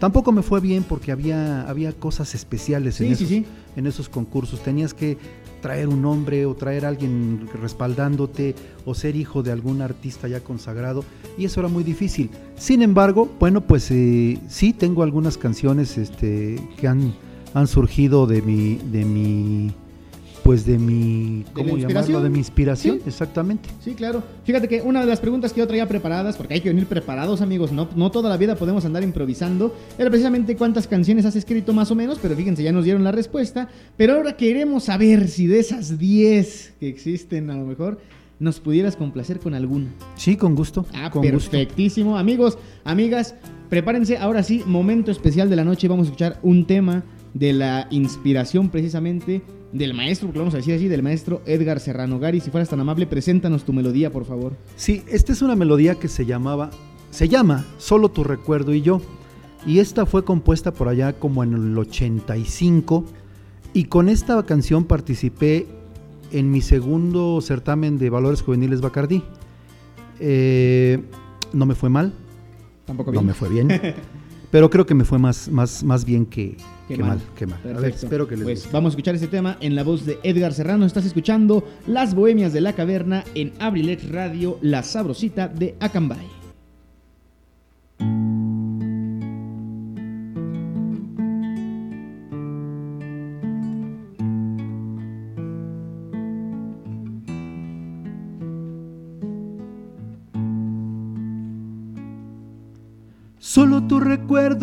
Tampoco 0.00 0.32
me 0.32 0.42
fue 0.42 0.60
bien 0.60 0.82
porque 0.82 1.12
había, 1.12 1.68
había 1.68 1.92
cosas 1.92 2.34
especiales 2.34 3.00
en, 3.00 3.12
esos, 3.12 3.30
en 3.30 3.86
esos 3.86 4.08
concursos. 4.08 4.60
Tenías 4.60 4.92
que 4.92 5.16
traer 5.64 5.88
un 5.88 6.04
hombre 6.04 6.44
o 6.44 6.54
traer 6.54 6.84
a 6.84 6.88
alguien 6.88 7.48
respaldándote 7.62 8.54
o 8.84 8.94
ser 8.94 9.16
hijo 9.16 9.42
de 9.42 9.50
algún 9.50 9.80
artista 9.80 10.28
ya 10.28 10.40
consagrado 10.40 11.04
y 11.38 11.46
eso 11.46 11.60
era 11.60 11.70
muy 11.70 11.82
difícil. 11.82 12.28
Sin 12.56 12.82
embargo, 12.82 13.30
bueno, 13.40 13.62
pues 13.62 13.90
eh, 13.90 14.38
sí 14.46 14.74
tengo 14.74 15.02
algunas 15.02 15.38
canciones 15.38 15.96
este, 15.96 16.60
que 16.76 16.86
han, 16.86 17.14
han 17.54 17.66
surgido 17.66 18.26
de 18.26 18.42
mi, 18.42 18.74
de 18.92 19.06
mi 19.06 19.72
pues 20.44 20.66
de 20.66 20.78
mi, 20.78 21.42
¿cómo 21.54 21.78
llamarlo? 21.78 22.20
De 22.20 22.28
mi 22.28 22.38
inspiración, 22.38 23.00
exactamente. 23.06 23.70
Sí, 23.82 23.94
claro. 23.94 24.22
Fíjate 24.44 24.68
que 24.68 24.82
una 24.82 25.00
de 25.00 25.06
las 25.06 25.18
preguntas 25.18 25.54
que 25.54 25.60
yo 25.60 25.66
traía 25.66 25.88
preparadas, 25.88 26.36
porque 26.36 26.52
hay 26.52 26.60
que 26.60 26.68
venir 26.68 26.84
preparados, 26.86 27.40
amigos, 27.40 27.72
no, 27.72 27.88
no 27.96 28.10
toda 28.10 28.28
la 28.28 28.36
vida 28.36 28.54
podemos 28.54 28.84
andar 28.84 29.02
improvisando, 29.02 29.74
era 29.98 30.10
precisamente 30.10 30.54
cuántas 30.54 30.86
canciones 30.86 31.24
has 31.24 31.34
escrito 31.34 31.72
más 31.72 31.90
o 31.90 31.94
menos, 31.94 32.18
pero 32.20 32.36
fíjense, 32.36 32.62
ya 32.62 32.72
nos 32.72 32.84
dieron 32.84 33.02
la 33.02 33.10
respuesta. 33.10 33.68
Pero 33.96 34.16
ahora 34.16 34.36
queremos 34.36 34.84
saber 34.84 35.28
si 35.28 35.46
de 35.46 35.60
esas 35.60 35.98
10 35.98 36.74
que 36.78 36.88
existen, 36.90 37.48
a 37.48 37.56
lo 37.56 37.64
mejor, 37.64 37.98
nos 38.38 38.60
pudieras 38.60 38.96
complacer 38.96 39.38
con 39.38 39.54
alguna. 39.54 39.86
Sí, 40.16 40.36
con 40.36 40.54
gusto. 40.54 40.84
Ah, 40.92 41.10
con 41.10 41.22
perfectísimo. 41.22 42.18
Amigos, 42.18 42.58
amigas, 42.84 43.34
prepárense. 43.70 44.18
Ahora 44.18 44.42
sí, 44.42 44.62
momento 44.66 45.10
especial 45.10 45.48
de 45.48 45.56
la 45.56 45.64
noche. 45.64 45.88
Vamos 45.88 46.08
a 46.08 46.08
escuchar 46.08 46.38
un 46.42 46.66
tema 46.66 47.02
de 47.32 47.54
la 47.54 47.86
inspiración 47.90 48.68
precisamente 48.68 49.42
del 49.74 49.92
maestro, 49.92 50.28
porque 50.28 50.38
vamos 50.38 50.54
a 50.54 50.58
decir 50.58 50.72
así, 50.72 50.86
del 50.86 51.02
maestro 51.02 51.42
Edgar 51.46 51.80
Serrano. 51.80 52.20
Gary, 52.20 52.40
si 52.40 52.50
fueras 52.50 52.68
tan 52.68 52.78
amable, 52.78 53.08
preséntanos 53.08 53.64
tu 53.64 53.72
melodía, 53.72 54.10
por 54.10 54.24
favor. 54.24 54.52
Sí, 54.76 55.02
esta 55.08 55.32
es 55.32 55.42
una 55.42 55.56
melodía 55.56 55.96
que 55.96 56.06
se 56.06 56.24
llamaba, 56.24 56.70
se 57.10 57.28
llama 57.28 57.66
Solo 57.78 58.08
tu 58.08 58.22
recuerdo 58.22 58.72
y 58.72 58.82
yo. 58.82 59.02
Y 59.66 59.80
esta 59.80 60.06
fue 60.06 60.24
compuesta 60.24 60.72
por 60.72 60.88
allá 60.88 61.14
como 61.14 61.42
en 61.42 61.54
el 61.54 61.76
85. 61.76 63.04
Y 63.72 63.84
con 63.84 64.08
esta 64.08 64.40
canción 64.46 64.84
participé 64.84 65.66
en 66.30 66.52
mi 66.52 66.60
segundo 66.60 67.40
certamen 67.40 67.98
de 67.98 68.10
valores 68.10 68.42
juveniles 68.42 68.80
Bacardí. 68.80 69.24
Eh, 70.20 71.02
no 71.52 71.66
me 71.66 71.74
fue 71.74 71.90
mal. 71.90 72.12
Tampoco 72.84 73.10
bien. 73.10 73.24
No 73.24 73.26
me 73.26 73.34
fue 73.34 73.48
bien. 73.48 73.68
pero 74.54 74.70
creo 74.70 74.86
que 74.86 74.94
me 74.94 75.04
fue 75.04 75.18
más, 75.18 75.48
más, 75.48 75.82
más 75.82 76.04
bien 76.04 76.26
que, 76.26 76.56
Qué, 76.86 76.96
mal. 76.96 77.20
qué 77.34 77.44
mal. 77.44 77.58
A 77.76 77.80
ver, 77.80 77.90
espero 77.90 78.28
que 78.28 78.36
les 78.36 78.44
Pues 78.44 78.70
vamos 78.70 78.90
a 78.90 78.92
escuchar 78.92 79.16
este 79.16 79.26
tema 79.26 79.56
en 79.60 79.74
la 79.74 79.82
voz 79.82 80.06
de 80.06 80.20
Edgar 80.22 80.52
Serrano. 80.52 80.86
Estás 80.86 81.04
escuchando 81.04 81.64
Las 81.88 82.14
Bohemias 82.14 82.52
de 82.52 82.60
la 82.60 82.72
Caverna 82.72 83.24
en 83.34 83.52
Abrilex 83.58 84.08
Radio, 84.12 84.56
la 84.62 84.84
sabrosita 84.84 85.48
de 85.48 85.74
Acambay. 85.80 86.43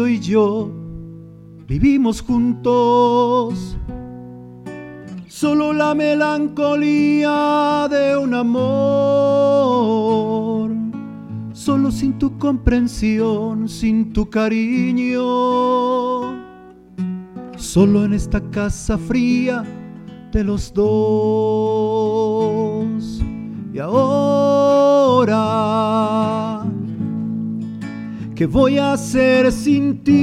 Y 0.07 0.19
yo 0.19 0.69
vivimos 1.67 2.21
juntos. 2.21 3.77
Solo 5.27 5.73
la 5.73 5.93
melancolía 5.95 7.87
de 7.89 8.15
un 8.17 8.33
amor. 8.33 9.61
Solo 11.53 11.91
sin 11.91 12.19
tu 12.19 12.37
comprensión, 12.37 13.69
sin 13.69 14.13
tu 14.13 14.29
cariño. 14.29 15.21
Solo 17.55 18.05
en 18.05 18.13
esta 18.13 18.39
casa 18.51 18.97
fría 18.97 19.63
de 20.31 20.43
los 20.43 20.73
dos. 20.73 20.91
Y 23.73 23.79
ahora 23.79 25.80
¿Qué 28.41 28.47
voy 28.47 28.79
a 28.79 28.93
hacer 28.93 29.51
sin 29.51 30.03
ti? 30.03 30.15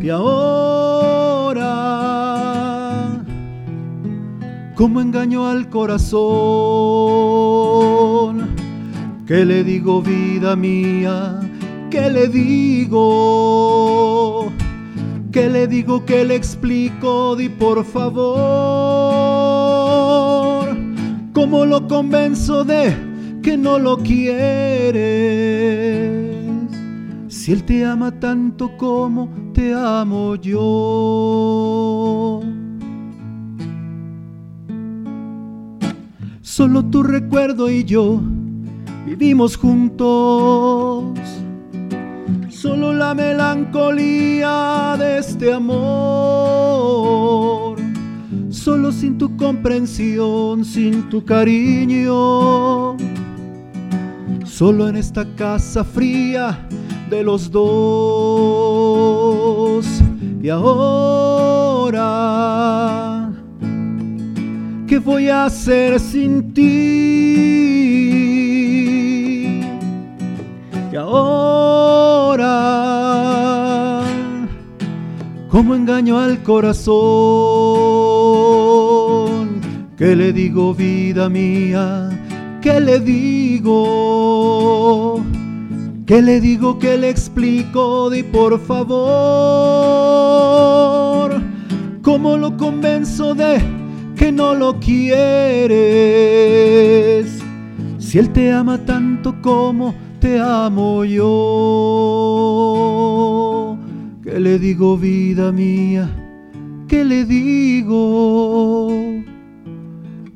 Que 0.00 0.08
ahora, 0.12 1.64
¿cómo 4.76 5.00
engaño 5.00 5.48
al 5.48 5.68
corazón? 5.68 6.04
¿Qué 9.26 9.44
le 9.44 9.64
digo 9.64 10.00
vida 10.00 10.54
mía? 10.54 11.40
¿Qué 11.90 12.08
le 12.08 12.28
digo? 12.28 12.92
¿Qué 15.32 15.50
le 15.50 15.66
digo? 15.66 16.04
¿Qué 16.04 16.24
le 16.24 16.36
explico? 16.36 17.34
Di 17.34 17.48
por 17.48 17.84
favor. 17.84 19.24
¿Cómo 21.34 21.66
lo 21.66 21.86
convenzo 21.86 22.64
de 22.64 22.96
que 23.42 23.58
no 23.58 23.78
lo 23.78 23.98
quieres? 23.98 24.94
Si 27.28 27.52
él 27.52 27.64
te 27.64 27.84
ama 27.84 28.18
tanto 28.18 28.74
como 28.78 29.28
te 29.52 29.74
amo 29.74 30.36
yo. 30.36 32.40
Solo 36.40 36.84
tu 36.84 37.02
recuerdo 37.02 37.68
y 37.68 37.84
yo 37.84 38.20
vivimos 39.04 39.56
juntos 39.56 41.04
solo 42.64 42.94
la 42.94 43.12
melancolía 43.12 44.96
de 44.98 45.18
este 45.18 45.52
amor. 45.52 45.74
Solo 48.64 48.90
sin 48.92 49.18
tu 49.18 49.36
comprensión, 49.36 50.64
sin 50.64 51.10
tu 51.10 51.22
cariño. 51.22 52.96
Solo 54.46 54.88
en 54.88 54.96
esta 54.96 55.26
casa 55.36 55.84
fría 55.84 56.66
de 57.10 57.22
los 57.22 57.50
dos. 57.50 58.64
Y 60.42 60.48
ahora, 60.48 62.00
¿qué 64.86 64.98
voy 64.98 65.28
a 65.28 65.44
hacer 65.44 66.00
sin 66.00 66.54
ti? 66.54 66.62
Y 70.90 70.96
ahora, 70.96 72.44
¿Cómo 75.50 75.74
engaño 75.74 76.18
al 76.18 76.42
corazón? 76.42 78.13
¿Qué 80.04 80.12
le 80.14 80.34
digo 80.34 80.74
vida 80.74 81.30
mía? 81.30 82.10
¿Qué 82.60 82.78
le 82.78 83.00
digo? 83.00 83.72
¿Qué 86.04 86.20
le 86.20 86.42
digo? 86.42 86.78
¿Qué 86.78 86.98
le 86.98 87.08
explico? 87.08 88.10
Di 88.10 88.22
por 88.22 88.60
favor. 88.60 89.00
¿Cómo 92.02 92.36
lo 92.36 92.54
convenzo 92.58 93.34
de 93.34 93.62
que 94.14 94.30
no 94.30 94.54
lo 94.54 94.78
quieres? 94.78 95.72
Si 97.96 98.18
él 98.18 98.28
te 98.28 98.52
ama 98.52 98.76
tanto 98.84 99.40
como 99.40 99.94
te 100.20 100.38
amo 100.38 101.02
yo. 101.06 101.24
¿Qué 104.22 104.38
le 104.38 104.58
digo 104.58 104.98
vida 104.98 105.50
mía? 105.50 106.10
¿Qué 106.88 107.06
le 107.06 107.24
digo? 107.24 108.84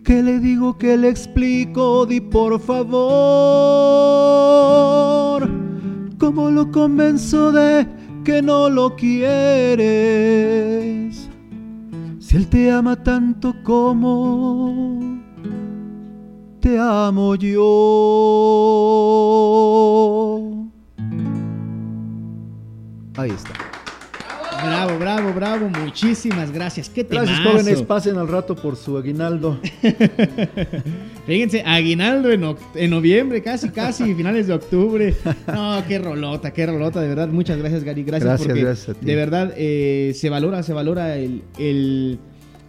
¿Qué 0.08 0.22
le 0.22 0.40
digo? 0.40 0.78
¿Qué 0.78 0.96
le 0.96 1.10
explico? 1.10 2.06
Di 2.06 2.22
por 2.22 2.58
favor. 2.58 2.96
¿Cómo 6.18 6.50
lo 6.50 6.72
convenzo 6.72 7.52
de 7.52 7.86
que 8.24 8.40
no 8.40 8.70
lo 8.70 8.96
quieres? 8.96 9.84
Si 12.20 12.36
él 12.38 12.48
te 12.48 12.70
ama 12.70 12.96
tanto 12.96 13.54
como 13.62 15.20
te 16.60 16.78
amo 16.78 17.34
yo. 17.34 17.58
Ahí 23.18 23.30
está. 23.32 23.77
Bravo, 24.68 24.98
bravo, 24.98 25.32
bravo. 25.32 25.68
Muchísimas 25.84 26.52
gracias. 26.52 26.88
Qué 26.88 27.04
temazo. 27.04 27.26
Gracias, 27.26 27.52
jóvenes. 27.52 27.82
Pasen 27.82 28.18
al 28.18 28.28
rato 28.28 28.54
por 28.54 28.76
su 28.76 28.96
aguinaldo. 28.96 29.58
Fíjense, 31.26 31.62
aguinaldo 31.64 32.30
en, 32.30 32.56
en 32.74 32.90
noviembre, 32.90 33.42
casi, 33.42 33.68
casi, 33.70 34.14
finales 34.16 34.46
de 34.46 34.54
octubre. 34.54 35.14
No, 35.46 35.82
qué 35.86 35.98
rolota, 35.98 36.52
qué 36.52 36.66
rolota, 36.66 37.00
de 37.00 37.08
verdad. 37.08 37.28
Muchas 37.28 37.58
gracias, 37.58 37.84
Gary. 37.84 38.04
Gracias, 38.04 38.28
Gracias, 38.28 38.46
porque 38.46 38.62
gracias 38.62 38.88
a 38.88 38.94
ti. 39.00 39.06
de 39.06 39.14
verdad 39.16 39.52
eh, 39.56 40.12
se 40.14 40.30
valora, 40.30 40.62
se 40.62 40.72
valora 40.72 41.16
el, 41.16 41.42
el, 41.58 42.18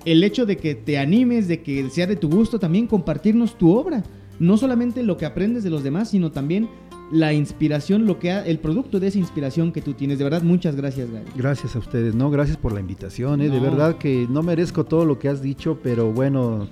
el 0.06 0.24
hecho 0.24 0.46
de 0.46 0.58
que 0.58 0.76
te 0.76 0.98
animes, 0.98 1.48
de 1.48 1.62
que 1.62 1.90
sea 1.90 2.08
de 2.08 2.16
tu 2.16 2.30
gusto 2.30 2.60
también 2.60 2.88
compartirnos 2.88 3.58
tu 3.58 3.76
obra. 3.76 4.04
No 4.40 4.56
solamente 4.56 5.04
lo 5.04 5.18
que 5.18 5.26
aprendes 5.26 5.64
de 5.64 5.70
los 5.70 5.84
demás, 5.84 6.12
sino 6.12 6.32
también 6.32 6.70
la 7.12 7.34
inspiración, 7.34 8.06
lo 8.06 8.20
que 8.20 8.32
ha- 8.32 8.46
el 8.46 8.60
producto 8.60 9.00
de 9.00 9.08
esa 9.08 9.18
inspiración 9.18 9.72
que 9.72 9.82
tú 9.82 9.94
tienes. 9.94 10.18
De 10.20 10.24
verdad, 10.24 10.44
muchas 10.44 10.76
gracias, 10.76 11.10
Gary. 11.12 11.26
Gracias 11.36 11.76
a 11.76 11.80
ustedes, 11.80 12.14
no, 12.16 12.30
gracias 12.30 12.58
por 12.58 12.72
la 12.72 12.80
invitación, 12.80 13.42
¿eh? 13.42 13.50
de 13.50 13.60
verdad 13.60 13.98
que 13.98 14.28
no 14.30 14.44
merezco 14.44 14.84
todo 14.86 15.06
lo 15.06 15.18
que 15.18 15.28
has 15.30 15.42
dicho, 15.42 15.80
pero 15.82 16.12
bueno, 16.12 16.68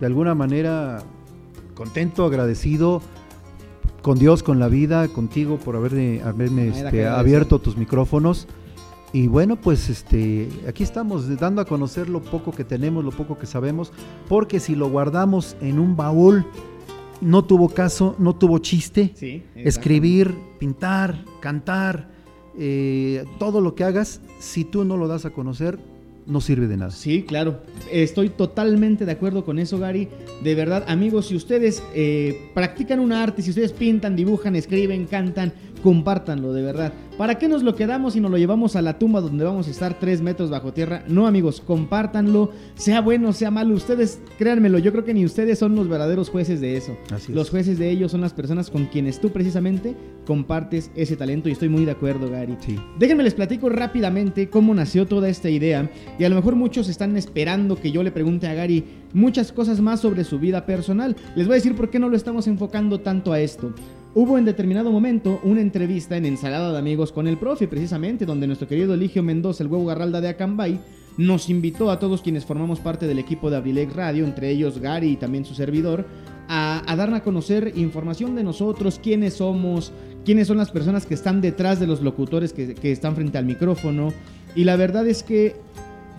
de 0.00 0.06
alguna 0.06 0.34
manera 0.34 1.02
contento, 1.74 2.24
agradecido 2.24 3.00
con 4.02 4.18
Dios, 4.18 4.42
con 4.42 4.58
la 4.58 4.66
vida, 4.68 5.06
contigo 5.08 5.58
por 5.58 5.76
haberme, 5.76 6.20
este, 6.68 7.06
abierto 7.06 7.60
tus 7.60 7.76
micrófonos. 7.76 8.48
Y 9.14 9.26
bueno, 9.26 9.56
pues 9.56 9.90
este, 9.90 10.48
aquí 10.66 10.82
estamos 10.82 11.38
dando 11.38 11.60
a 11.60 11.66
conocer 11.66 12.08
lo 12.08 12.20
poco 12.22 12.50
que 12.50 12.64
tenemos, 12.64 13.04
lo 13.04 13.10
poco 13.10 13.38
que 13.38 13.46
sabemos, 13.46 13.92
porque 14.28 14.58
si 14.58 14.74
lo 14.74 14.88
guardamos 14.88 15.54
en 15.60 15.78
un 15.78 15.96
baúl, 15.96 16.46
no 17.22 17.44
tuvo 17.44 17.68
caso, 17.70 18.14
no 18.18 18.34
tuvo 18.34 18.58
chiste 18.58 19.12
Sí. 19.14 19.42
escribir, 19.54 20.34
pintar, 20.58 21.24
cantar, 21.40 22.08
eh, 22.58 23.24
todo 23.38 23.60
lo 23.60 23.74
que 23.74 23.84
hagas, 23.84 24.20
si 24.38 24.64
tú 24.64 24.84
no 24.84 24.96
lo 24.96 25.08
das 25.08 25.24
a 25.24 25.30
conocer, 25.30 25.78
no 26.26 26.40
sirve 26.40 26.68
de 26.68 26.76
nada. 26.76 26.90
Sí, 26.92 27.22
claro. 27.22 27.60
Estoy 27.90 28.28
totalmente 28.28 29.04
de 29.06 29.12
acuerdo 29.12 29.44
con 29.44 29.58
eso, 29.58 29.78
Gary. 29.78 30.08
De 30.44 30.54
verdad, 30.54 30.84
amigos, 30.86 31.26
si 31.26 31.34
ustedes 31.36 31.82
eh, 31.94 32.50
practican 32.54 33.00
un 33.00 33.12
arte, 33.12 33.42
si 33.42 33.50
ustedes 33.50 33.72
pintan, 33.72 34.14
dibujan, 34.14 34.54
escriben, 34.54 35.06
cantan, 35.06 35.52
compártanlo, 35.82 36.52
de 36.52 36.62
verdad. 36.62 36.92
¿Para 37.18 37.38
qué 37.38 37.46
nos 37.46 37.62
lo 37.62 37.74
quedamos 37.74 38.16
y 38.16 38.20
nos 38.20 38.30
lo 38.30 38.38
llevamos 38.38 38.74
a 38.74 38.82
la 38.82 38.98
tumba 38.98 39.20
donde 39.20 39.44
vamos 39.44 39.68
a 39.68 39.70
estar 39.70 39.98
tres 39.98 40.22
metros 40.22 40.48
bajo 40.48 40.72
tierra? 40.72 41.04
No, 41.08 41.26
amigos, 41.26 41.60
compártanlo. 41.60 42.50
Sea 42.74 43.00
bueno, 43.00 43.32
sea 43.32 43.50
malo. 43.50 43.74
Ustedes, 43.74 44.20
créanmelo, 44.38 44.78
yo 44.78 44.92
creo 44.92 45.04
que 45.04 45.12
ni 45.12 45.24
ustedes 45.24 45.58
son 45.58 45.74
los 45.74 45.88
verdaderos 45.88 46.30
jueces 46.30 46.60
de 46.60 46.76
eso. 46.76 46.96
Así 47.12 47.32
es. 47.32 47.36
Los 47.36 47.50
jueces 47.50 47.78
de 47.78 47.90
ellos 47.90 48.12
son 48.12 48.22
las 48.22 48.32
personas 48.32 48.70
con 48.70 48.86
quienes 48.86 49.20
tú 49.20 49.30
precisamente 49.30 49.94
compartes 50.26 50.90
ese 50.94 51.16
talento 51.16 51.48
y 51.48 51.52
estoy 51.52 51.68
muy 51.68 51.84
de 51.84 51.92
acuerdo, 51.92 52.30
Gary. 52.30 52.56
Sí. 52.60 52.78
Déjenme 52.98 53.24
les 53.24 53.34
platico 53.34 53.68
rápidamente 53.68 54.48
cómo 54.48 54.74
nació 54.74 55.06
toda 55.06 55.28
esta 55.28 55.50
idea 55.50 55.90
y 56.18 56.24
a 56.24 56.28
lo 56.28 56.36
mejor 56.36 56.56
muchos 56.56 56.88
están 56.88 57.16
esperando 57.16 57.76
que 57.76 57.92
yo 57.92 58.02
le 58.02 58.10
pregunte 58.10 58.46
a 58.46 58.54
Gary 58.54 58.84
muchas 59.12 59.52
cosas 59.52 59.80
más 59.80 60.00
sobre 60.00 60.24
su 60.24 60.38
vida 60.38 60.64
personal. 60.64 61.16
Les 61.36 61.46
voy 61.46 61.54
a 61.54 61.56
decir 61.56 61.74
por 61.74 61.90
qué 61.90 61.98
no 61.98 62.08
lo 62.08 62.16
estamos 62.16 62.46
enfocando 62.46 63.00
tanto 63.00 63.32
a 63.32 63.40
esto. 63.40 63.74
Hubo 64.14 64.36
en 64.36 64.44
determinado 64.44 64.92
momento 64.92 65.40
una 65.42 65.62
entrevista 65.62 66.18
en 66.18 66.26
Ensalada 66.26 66.70
de 66.70 66.78
Amigos 66.78 67.12
con 67.12 67.26
el 67.26 67.38
profe, 67.38 67.66
precisamente, 67.66 68.26
donde 68.26 68.46
nuestro 68.46 68.68
querido 68.68 68.92
Eligio 68.92 69.22
Mendoza, 69.22 69.64
el 69.64 69.70
huevo 69.70 69.86
Garralda 69.86 70.20
de 70.20 70.28
Acambay, 70.28 70.78
nos 71.16 71.48
invitó 71.48 71.90
a 71.90 71.98
todos 71.98 72.20
quienes 72.20 72.44
formamos 72.44 72.78
parte 72.78 73.06
del 73.06 73.18
equipo 73.18 73.48
de 73.48 73.56
Abrilex 73.56 73.94
Radio, 73.94 74.26
entre 74.26 74.50
ellos 74.50 74.80
Gary 74.80 75.12
y 75.12 75.16
también 75.16 75.46
su 75.46 75.54
servidor, 75.54 76.04
a, 76.46 76.84
dar 76.94 77.14
a 77.14 77.22
conocer 77.22 77.72
información 77.74 78.34
de 78.34 78.44
nosotros, 78.44 79.00
quiénes 79.02 79.32
somos, 79.32 79.92
quiénes 80.26 80.46
son 80.46 80.58
las 80.58 80.70
personas 80.70 81.06
que 81.06 81.14
están 81.14 81.40
detrás 81.40 81.80
de 81.80 81.86
los 81.86 82.02
locutores 82.02 82.52
que, 82.52 82.74
que 82.74 82.92
están 82.92 83.14
frente 83.14 83.38
al 83.38 83.46
micrófono. 83.46 84.12
Y 84.54 84.64
la 84.64 84.76
verdad 84.76 85.06
es 85.06 85.22
que 85.22 85.56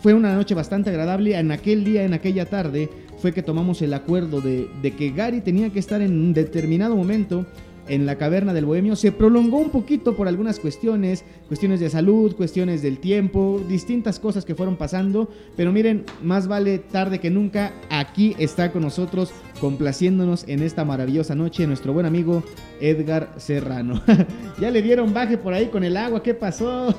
fue 0.02 0.16
una 0.16 0.34
noche 0.34 0.56
bastante 0.56 0.90
agradable. 0.90 1.38
En 1.38 1.52
aquel 1.52 1.84
día, 1.84 2.06
en 2.06 2.16
aquella 2.16 2.48
tarde, 2.48 2.90
fue 3.20 3.34
que 3.34 3.44
tomamos 3.44 3.84
el 3.84 3.94
acuerdo 3.94 4.42
de, 4.42 4.68
de 4.82 4.96
que 4.96 5.12
Gary 5.12 5.42
tenía 5.42 5.70
que 5.70 5.78
estar 5.78 6.02
en 6.02 6.14
un 6.14 6.34
determinado 6.34 6.96
momento 6.96 7.46
en 7.88 8.06
la 8.06 8.18
caverna 8.18 8.54
del 8.54 8.66
Bohemio. 8.66 8.96
Se 8.96 9.12
prolongó 9.12 9.58
un 9.58 9.70
poquito 9.70 10.16
por 10.16 10.28
algunas 10.28 10.60
cuestiones, 10.60 11.24
cuestiones 11.48 11.80
de 11.80 11.90
salud, 11.90 12.36
cuestiones 12.36 12.82
del 12.82 13.00
tiempo, 13.00 13.62
distintas 13.68 14.20
cosas 14.20 14.46
que 14.46 14.56
fueron 14.56 14.76
pasando. 14.76 15.30
Pero 15.56 15.72
miren, 15.72 16.06
más 16.22 16.48
vale 16.48 16.80
tarde 16.80 17.20
que 17.20 17.30
nunca. 17.30 17.74
Aquí 17.90 18.36
está 18.40 18.72
con 18.72 18.84
nosotros, 18.84 19.32
complaciéndonos 19.60 20.46
en 20.48 20.62
esta 20.62 20.86
maravillosa 20.86 21.36
noche, 21.36 21.68
nuestro 21.68 21.94
buen 21.94 22.06
amigo 22.06 22.44
Edgar 22.80 23.34
Serrano. 23.38 24.02
ya 24.60 24.72
le 24.72 24.82
dieron 24.82 25.14
baje 25.14 25.38
por 25.38 25.54
ahí 25.54 25.68
con 25.68 25.84
el 25.84 25.98
agua, 25.98 26.24
¿qué 26.24 26.34
pasó? 26.34 26.94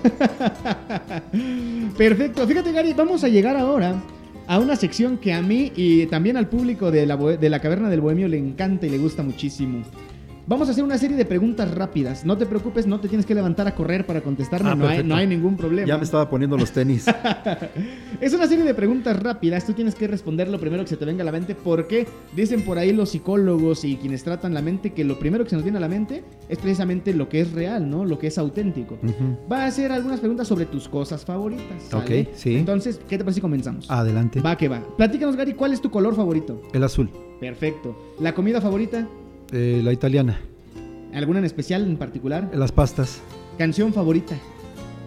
Perfecto, 1.98 2.46
fíjate 2.46 2.72
Gary, 2.72 2.92
vamos 2.92 3.24
a 3.24 3.28
llegar 3.28 3.56
ahora 3.56 4.02
a 4.46 4.58
una 4.58 4.76
sección 4.76 5.18
que 5.18 5.32
a 5.32 5.42
mí 5.42 5.72
y 5.74 6.06
también 6.06 6.36
al 6.36 6.48
público 6.48 6.90
de 6.90 7.06
la, 7.06 7.16
de 7.16 7.48
la 7.48 7.60
Caverna 7.60 7.88
del 7.88 8.00
Bohemio 8.00 8.28
le 8.28 8.38
encanta 8.38 8.86
y 8.86 8.90
le 8.90 8.98
gusta 8.98 9.22
muchísimo. 9.22 9.82
Vamos 10.46 10.68
a 10.68 10.72
hacer 10.72 10.84
una 10.84 10.98
serie 10.98 11.16
de 11.16 11.24
preguntas 11.24 11.70
rápidas. 11.70 12.26
No 12.26 12.36
te 12.36 12.44
preocupes, 12.44 12.86
no 12.86 13.00
te 13.00 13.08
tienes 13.08 13.24
que 13.24 13.34
levantar 13.34 13.66
a 13.66 13.74
correr 13.74 14.04
para 14.04 14.20
contestarme. 14.20 14.68
Ah, 14.68 14.74
no, 14.74 14.84
hay, 14.84 14.88
perfecto. 14.88 15.08
no 15.08 15.16
hay 15.16 15.26
ningún 15.26 15.56
problema. 15.56 15.88
Ya 15.88 15.96
me 15.96 16.04
estaba 16.04 16.28
poniendo 16.28 16.58
los 16.58 16.70
tenis. 16.70 17.06
Es 18.20 18.32
una 18.32 18.46
serie 18.46 18.64
de 18.64 18.74
preguntas 18.74 19.20
rápidas. 19.20 19.66
Tú 19.66 19.72
tienes 19.72 19.94
que 19.94 20.06
responder 20.06 20.48
lo 20.48 20.60
primero 20.60 20.82
que 20.82 20.90
se 20.90 20.96
te 20.96 21.04
venga 21.04 21.22
a 21.22 21.24
la 21.24 21.32
mente. 21.32 21.54
Porque 21.54 22.06
dicen 22.36 22.62
por 22.62 22.78
ahí 22.78 22.92
los 22.92 23.10
psicólogos 23.10 23.84
y 23.84 23.96
quienes 23.96 24.22
tratan 24.22 24.52
la 24.54 24.60
mente 24.60 24.92
que 24.92 25.02
lo 25.02 25.18
primero 25.18 25.44
que 25.44 25.50
se 25.50 25.56
nos 25.56 25.64
viene 25.64 25.78
a 25.78 25.80
la 25.80 25.88
mente 25.88 26.24
es 26.48 26.58
precisamente 26.58 27.14
lo 27.14 27.28
que 27.28 27.40
es 27.40 27.52
real, 27.52 27.88
¿no? 27.88 28.04
Lo 28.04 28.18
que 28.18 28.26
es 28.26 28.36
auténtico. 28.36 28.98
Va 29.50 29.64
a 29.64 29.66
hacer 29.66 29.92
algunas 29.92 30.20
preguntas 30.20 30.46
sobre 30.46 30.66
tus 30.66 30.88
cosas 30.88 31.24
favoritas. 31.24 31.84
¿sale? 31.88 32.22
Ok, 32.22 32.28
sí. 32.34 32.56
Entonces, 32.56 33.00
¿qué 33.08 33.16
te 33.16 33.24
parece 33.24 33.36
si 33.36 33.40
comenzamos? 33.40 33.90
Adelante. 33.90 34.40
Va 34.40 34.56
que 34.56 34.68
va. 34.68 34.82
Platícanos, 34.96 35.36
Gary, 35.36 35.54
¿cuál 35.54 35.72
es 35.72 35.80
tu 35.80 35.90
color 35.90 36.14
favorito? 36.14 36.60
El 36.72 36.84
azul. 36.84 37.10
Perfecto. 37.40 37.96
¿La 38.20 38.34
comida 38.34 38.60
favorita? 38.60 39.08
Eh, 39.52 39.80
la 39.84 39.92
italiana. 39.92 40.40
¿Alguna 41.12 41.38
en 41.38 41.44
especial, 41.44 41.82
en 41.84 41.96
particular? 41.96 42.50
Las 42.54 42.72
pastas. 42.72 43.20
¿Canción 43.58 43.92
favorita? 43.92 44.36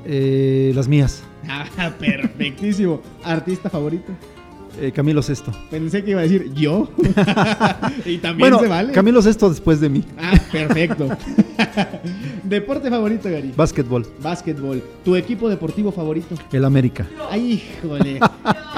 Eh, 0.06 0.72
las 0.76 0.88
mías. 0.88 1.24
Ah, 1.50 1.94
perfectísimo. 1.98 3.02
¿Artista 3.24 3.70
favorito? 3.70 4.12
Eh, 4.80 4.91
Camilo 4.91 5.21
Sesto. 5.23 5.51
Pensé 5.71 6.03
que 6.03 6.11
iba 6.11 6.19
a 6.19 6.23
decir 6.23 6.53
yo. 6.53 6.89
y 8.05 8.17
también 8.19 8.38
Bueno, 8.51 8.59
se 8.59 8.67
vale. 8.67 8.93
Camilo 8.93 9.21
Sesto 9.21 9.49
después 9.49 9.80
de 9.80 9.89
mí. 9.89 10.03
Ah, 10.19 10.34
perfecto. 10.51 11.09
Deporte 12.43 12.89
favorito, 12.89 13.30
Gary. 13.30 13.53
Básquetbol. 13.55 14.05
Básquetbol. 14.21 14.84
¿Tu 15.03 15.15
equipo 15.15 15.49
deportivo 15.49 15.91
favorito? 15.91 16.36
El 16.51 16.65
América. 16.65 17.07
Ay, 17.30 17.53
híjole. 17.82 18.19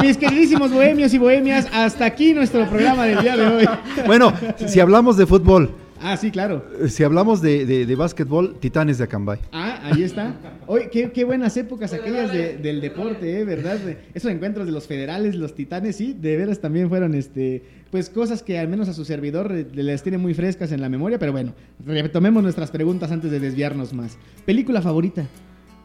Mis 0.01 0.17
queridísimos 0.17 0.71
bohemios 0.71 1.13
y 1.13 1.17
bohemias, 1.17 1.67
hasta 1.73 2.05
aquí 2.05 2.33
nuestro 2.33 2.65
programa 2.69 3.05
del 3.05 3.19
día 3.21 3.37
de 3.37 3.47
hoy. 3.47 3.65
Bueno, 4.05 4.33
si 4.65 4.79
hablamos 4.79 5.17
de 5.17 5.25
fútbol, 5.25 5.71
Ah, 6.01 6.15
sí, 6.15 6.31
claro. 6.31 6.63
si 6.87 7.03
hablamos 7.03 7.41
de, 7.41 7.65
de- 7.65 7.85
de 7.85 7.95
básquetbol, 7.95 8.55
Titanes 8.61 8.97
de 8.97 9.03
Acambay. 9.03 9.39
Ah, 9.51 9.68
ahí 9.83 10.03
está. 10.03 10.35
Oye, 10.67 10.89
qué, 10.91 11.11
qué 11.11 11.23
buenas 11.23 11.55
épocas 11.57 11.93
aquellas 11.93 12.31
de- 12.31 12.57
del 12.57 12.81
deporte, 12.81 13.39
¿eh? 13.39 13.45
¿Verdad? 13.45 13.77
Esos 14.13 14.31
encuentros 14.31 14.65
de 14.65 14.71
los 14.71 14.87
federales, 14.87 15.35
los 15.35 15.55
titanes, 15.55 15.95
sí, 15.95 16.13
de 16.19 16.37
veras 16.37 16.59
también 16.59 16.89
fueron, 16.89 17.13
este, 17.15 17.63
pues 17.91 18.09
cosas 18.09 18.43
que 18.43 18.57
al 18.59 18.67
menos 18.67 18.89
a 18.89 18.93
su 18.93 19.05
servidor 19.05 19.51
eh, 19.51 19.65
les 19.73 20.03
tiene 20.03 20.17
muy 20.17 20.33
frescas 20.33 20.71
en 20.71 20.81
la 20.81 20.89
memoria, 20.89 21.19
pero 21.19 21.31
bueno, 21.31 21.53
retomemos 21.85 22.43
nuestras 22.43 22.71
preguntas 22.71 23.11
antes 23.11 23.31
de 23.31 23.39
desviarnos 23.39 23.93
más. 23.93 24.17
¿Película 24.45 24.81
favorita? 24.81 25.25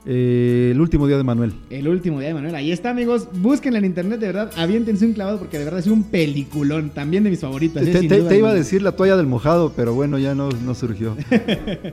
Eh, 0.07 0.71
el 0.73 0.81
último 0.81 1.07
día 1.07 1.17
de 1.17 1.25
Manuel. 1.25 1.55
El 1.71 1.89
último 1.89 2.19
día 2.19 2.29
de 2.29 2.35
Manuel. 2.35 2.55
Ahí 2.55 2.71
está, 2.73 2.91
amigos. 2.91 3.29
Búsquenla 3.33 3.79
en 3.79 3.87
internet, 3.87 4.21
de 4.21 4.27
verdad. 4.27 4.51
Aviéntense 4.57 5.07
un 5.07 5.13
clavado 5.15 5.39
porque 5.39 5.59
de 5.59 5.65
verdad 5.65 5.81
es 5.81 5.87
un 5.87 6.05
peliculón. 6.05 6.91
También 6.91 7.25
de 7.25 7.31
mis 7.31 7.41
favoritas. 7.41 7.83
Te, 7.85 7.91
¿eh? 7.99 8.09
te- 8.09 8.39
iba 8.39 8.51
a 8.51 8.55
decir 8.55 8.83
la 8.83 8.93
toalla 8.93 9.17
del 9.17 9.27
mojado, 9.27 9.73
pero 9.75 9.95
bueno, 9.95 10.19
ya 10.19 10.35
no, 10.35 10.51
no 10.51 10.75
surgió. 10.75 11.17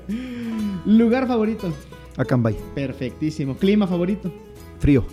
Lugar 0.86 1.28
favorito. 1.28 1.74
Acambay. 2.18 2.56
Perfectísimo. 2.76 3.56
Clima 3.56 3.88
favorito. 3.88 4.32
Frío. 4.80 5.06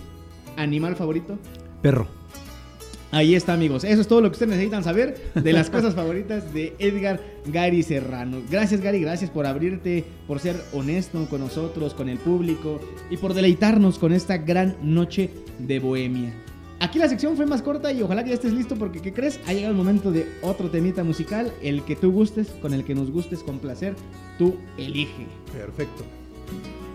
Animal 0.57 0.95
favorito. 0.95 1.37
Perro. 1.81 2.18
Ahí 3.11 3.33
está, 3.33 3.53
amigos. 3.53 3.83
Eso 3.83 4.01
es 4.01 4.07
todo 4.07 4.21
lo 4.21 4.29
que 4.29 4.33
ustedes 4.33 4.51
necesitan 4.51 4.83
saber 4.83 5.31
de 5.33 5.53
las 5.53 5.69
cosas 5.69 5.95
favoritas 5.95 6.53
de 6.53 6.75
Edgar 6.77 7.19
Gary 7.47 7.81
Serrano. 7.81 8.37
Gracias, 8.51 8.81
Gary. 8.81 9.01
Gracias 9.01 9.31
por 9.31 9.47
abrirte, 9.47 10.05
por 10.27 10.39
ser 10.39 10.55
honesto 10.73 11.27
con 11.27 11.41
nosotros, 11.41 11.95
con 11.95 12.07
el 12.07 12.19
público 12.19 12.79
y 13.09 13.17
por 13.17 13.33
deleitarnos 13.33 13.97
con 13.97 14.13
esta 14.13 14.37
gran 14.37 14.77
noche 14.83 15.31
de 15.57 15.79
bohemia. 15.79 16.33
Aquí 16.81 16.97
la 16.99 17.09
sección 17.09 17.35
fue 17.35 17.45
más 17.45 17.61
corta 17.61 17.91
y 17.91 18.01
ojalá 18.01 18.23
que 18.23 18.29
ya 18.29 18.35
estés 18.35 18.53
listo 18.53 18.75
porque, 18.75 19.01
¿qué 19.01 19.11
crees? 19.11 19.39
Ha 19.47 19.53
llegado 19.53 19.71
el 19.71 19.77
momento 19.77 20.11
de 20.11 20.27
otro 20.41 20.69
temita 20.69 21.03
musical, 21.03 21.51
el 21.61 21.83
que 21.83 21.95
tú 21.95 22.11
gustes, 22.11 22.49
con 22.61 22.73
el 22.73 22.85
que 22.85 22.95
nos 22.95 23.11
gustes 23.11 23.43
con 23.43 23.59
placer, 23.59 23.95
tú 24.37 24.55
elige. 24.77 25.25
Perfecto. 25.51 26.05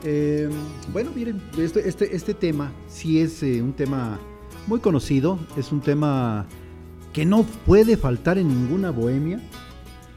Eh, 0.04 0.48
bueno, 0.92 1.10
miren, 1.14 1.42
este, 1.58 1.86
este, 1.86 2.14
este 2.14 2.34
tema 2.34 2.72
sí 2.88 3.20
es 3.20 3.42
eh, 3.42 3.60
un 3.60 3.72
tema 3.74 4.18
muy 4.66 4.80
conocido, 4.80 5.38
es 5.56 5.72
un 5.72 5.80
tema 5.80 6.46
que 7.12 7.24
no 7.24 7.44
puede 7.66 7.96
faltar 7.96 8.38
en 8.38 8.48
ninguna 8.48 8.90
bohemia. 8.90 9.40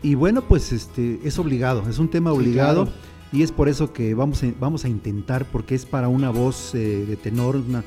Y 0.04 0.16
bueno, 0.16 0.42
pues 0.42 0.72
este 0.72 1.20
es 1.24 1.38
obligado, 1.40 1.84
es 1.90 2.00
un 2.00 2.10
tema 2.10 2.32
Sí, 2.32 2.38
obligado. 2.38 2.86
claro. 2.86 2.98
Y 3.32 3.44
es 3.44 3.52
por 3.52 3.68
eso 3.68 3.92
que 3.92 4.14
vamos 4.14 4.42
a, 4.44 4.48
vamos 4.60 4.86
a 4.86 4.90
intentar, 4.90 5.46
porque 5.46 5.76
es 5.76 5.86
para 5.86 6.08
una 6.08 6.30
voz 6.30 6.74
eh, 6.76 7.06
de 7.06 7.16
tenor, 7.18 7.58
una, 7.58 7.84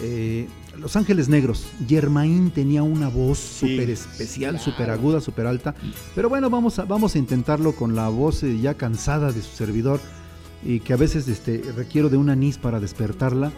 eh, 0.00 0.48
Los 0.78 0.96
Ángeles 0.96 1.28
Negros. 1.28 1.66
Germain 1.86 2.50
tenía 2.50 2.82
una 2.82 3.08
voz 3.08 3.38
Sí, 3.38 3.68
súper 3.76 3.90
especial, 3.90 4.52
claro. 4.52 4.64
súper 4.64 4.90
aguda, 4.90 5.20
súper 5.20 5.46
alta. 5.46 5.74
Pero 6.14 6.28
bueno, 6.30 6.48
vamos 6.48 6.78
a, 6.78 6.84
vamos 6.84 7.14
a 7.16 7.18
intentarlo 7.18 7.72
con 7.72 7.94
la 7.96 8.08
voz 8.08 8.42
eh, 8.44 8.58
ya 8.58 8.74
cansada 8.74 9.30
de 9.32 9.42
su 9.42 9.54
servidor 9.54 10.00
y 10.64 10.80
que 10.80 10.92
a 10.94 10.96
veces 10.96 11.28
este, 11.28 11.62
requiero 11.76 12.08
de 12.08 12.16
un 12.16 12.30
anís 12.30 12.56
para 12.56 12.80
despertarla. 12.80 13.52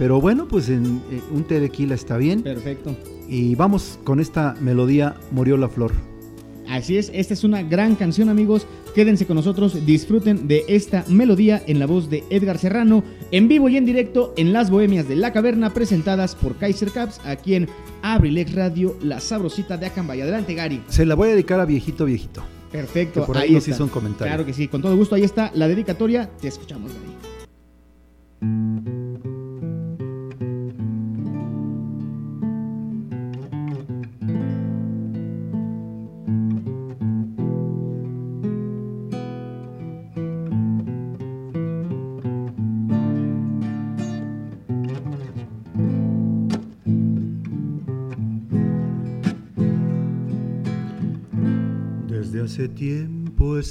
Pero 0.00 0.18
bueno, 0.18 0.48
pues 0.48 0.70
en, 0.70 1.02
eh, 1.10 1.20
un 1.30 1.44
té 1.44 1.60
de 1.60 1.68
quila 1.68 1.94
está 1.94 2.16
bien. 2.16 2.40
Perfecto. 2.42 2.96
Y 3.28 3.54
vamos 3.54 3.98
con 4.02 4.18
esta 4.18 4.56
melodía 4.58 5.14
Murió 5.30 5.58
la 5.58 5.68
Flor. 5.68 5.92
Así 6.70 6.96
es, 6.96 7.10
esta 7.12 7.34
es 7.34 7.44
una 7.44 7.62
gran 7.62 7.96
canción 7.96 8.30
amigos. 8.30 8.66
Quédense 8.94 9.26
con 9.26 9.36
nosotros, 9.36 9.84
disfruten 9.84 10.48
de 10.48 10.64
esta 10.68 11.04
melodía 11.06 11.62
en 11.66 11.78
la 11.78 11.84
voz 11.86 12.08
de 12.08 12.24
Edgar 12.30 12.56
Serrano, 12.56 13.04
en 13.30 13.46
vivo 13.46 13.68
y 13.68 13.76
en 13.76 13.84
directo 13.84 14.32
en 14.38 14.54
Las 14.54 14.70
Bohemias 14.70 15.06
de 15.06 15.16
la 15.16 15.34
Caverna, 15.34 15.74
presentadas 15.74 16.34
por 16.34 16.56
Kaiser 16.56 16.90
Caps, 16.92 17.20
aquí 17.26 17.54
en 17.54 17.68
Abrilex 18.00 18.54
Radio, 18.54 18.96
la 19.02 19.20
sabrosita 19.20 19.76
de 19.76 19.84
Acambay. 19.86 20.22
Adelante, 20.22 20.54
Gary. 20.54 20.82
Se 20.88 21.04
la 21.04 21.14
voy 21.14 21.28
a 21.28 21.32
dedicar 21.32 21.60
a 21.60 21.66
viejito, 21.66 22.06
viejito. 22.06 22.42
Perfecto, 22.72 23.20
Que 23.20 23.26
por 23.26 23.36
ahí 23.36 23.48
ahí 23.48 23.54
nos 23.54 23.64
está. 23.64 23.74
hizo 23.74 23.84
un 23.84 23.90
comentario. 23.90 24.30
Claro 24.32 24.46
que 24.46 24.54
sí, 24.54 24.66
con 24.66 24.80
todo 24.80 24.96
gusto, 24.96 25.14
ahí 25.14 25.24
está 25.24 25.50
la 25.54 25.68
dedicatoria. 25.68 26.30
Te 26.40 26.48
escuchamos, 26.48 26.90
Gary. 26.90 27.19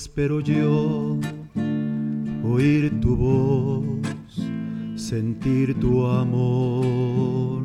Espero 0.02 0.40
yo 0.40 1.20
oír 2.42 3.02
tu 3.02 3.18
voz, 3.18 4.40
sentir 4.96 5.78
tu 5.78 6.06
amor. 6.06 7.64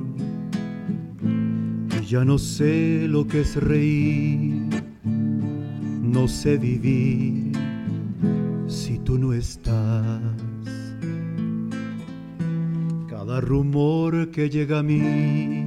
Y 1.97 2.05
ya 2.05 2.25
no 2.25 2.37
sé 2.37 3.07
lo 3.09 3.25
que 3.25 3.43
es 3.43 3.55
reír, 3.55 4.69
no 5.05 6.27
sé 6.27 6.59
vivir 6.59 7.53
si 8.67 8.99
tú 8.99 9.17
no 9.17 9.33
estás. 9.33 10.21
Cada 13.09 13.41
rumor 13.41 14.33
que 14.33 14.51
llega 14.51 14.81
a 14.81 14.83
mí 14.83 15.65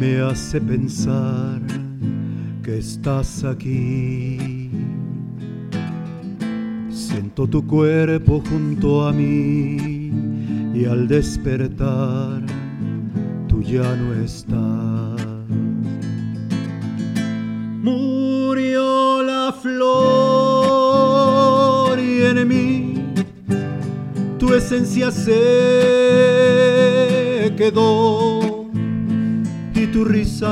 me 0.00 0.20
hace 0.20 0.60
pensar 0.60 1.60
que 2.62 2.78
estás 2.78 3.42
aquí. 3.42 4.57
Siento 7.08 7.48
tu 7.48 7.66
cuerpo 7.66 8.42
junto 8.50 9.06
a 9.08 9.12
mí 9.14 10.12
y 10.74 10.84
al 10.84 11.08
despertar 11.08 12.42
tú 13.48 13.62
ya 13.62 13.96
no 13.96 14.12
estás. 14.12 15.18
Murió 17.82 19.22
la 19.22 19.54
flor 19.54 19.88
y 21.98 22.26
en 22.26 22.46
mí 22.46 23.02
tu 24.38 24.52
esencia 24.52 25.10
se 25.10 25.32
quedó 27.56 28.66
y 29.74 29.86
tu 29.86 30.04
risa 30.04 30.44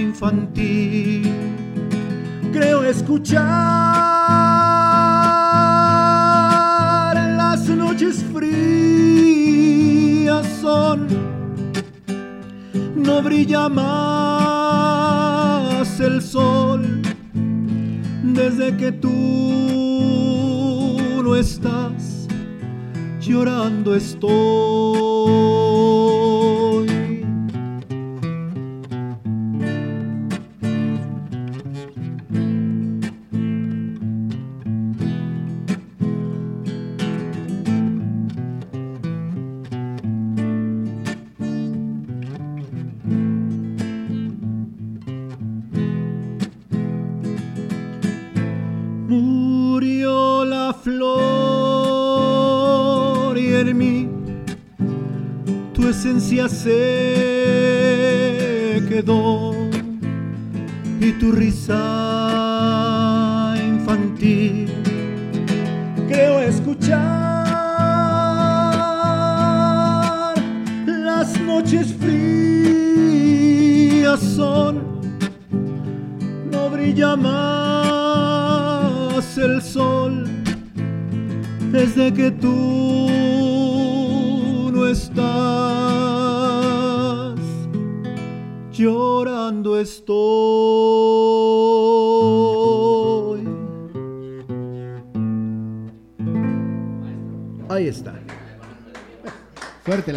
infantil 0.00 1.30
creo 2.54 2.82
escuchar 2.84 3.95
no 12.94 13.22
brilla 13.22 13.68
más 13.68 14.26
el 16.00 16.20
sol 16.22 17.02
desde 18.22 18.76
que 18.76 18.92
tú 18.92 19.08
no 21.22 21.34
estás. 21.36 22.28
Llorando 23.20 23.94
estoy 23.94 25.65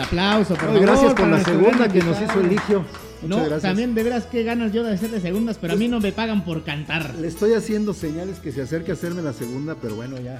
aplauso, 0.09 0.55
por 0.55 0.65
favor, 0.65 0.81
gracias 0.81 1.13
por 1.13 1.27
la 1.27 1.43
segunda 1.43 1.87
que 1.89 1.99
nos 2.01 2.21
hizo 2.21 2.39
Eligio. 2.41 2.85
Muchas 3.21 3.29
No, 3.37 3.37
gracias. 3.37 3.61
también 3.61 3.95
de 3.95 4.03
veras 4.03 4.25
qué 4.31 4.43
ganas 4.43 4.71
yo 4.71 4.83
de 4.83 4.93
hacer 4.93 5.09
de 5.11 5.19
segundas, 5.19 5.57
pero 5.59 5.73
a 5.73 5.75
mí 5.75 5.87
no 5.87 5.99
me 5.99 6.11
pagan 6.11 6.45
por 6.45 6.63
cantar. 6.63 7.15
Le 7.15 7.27
estoy 7.27 7.53
haciendo 7.53 7.93
señales 7.93 8.39
que 8.39 8.51
se 8.51 8.61
acerque 8.61 8.91
a 8.91 8.93
hacerme 8.93 9.21
la 9.21 9.33
segunda, 9.33 9.75
pero 9.81 9.95
bueno, 9.95 10.17
ya. 10.19 10.39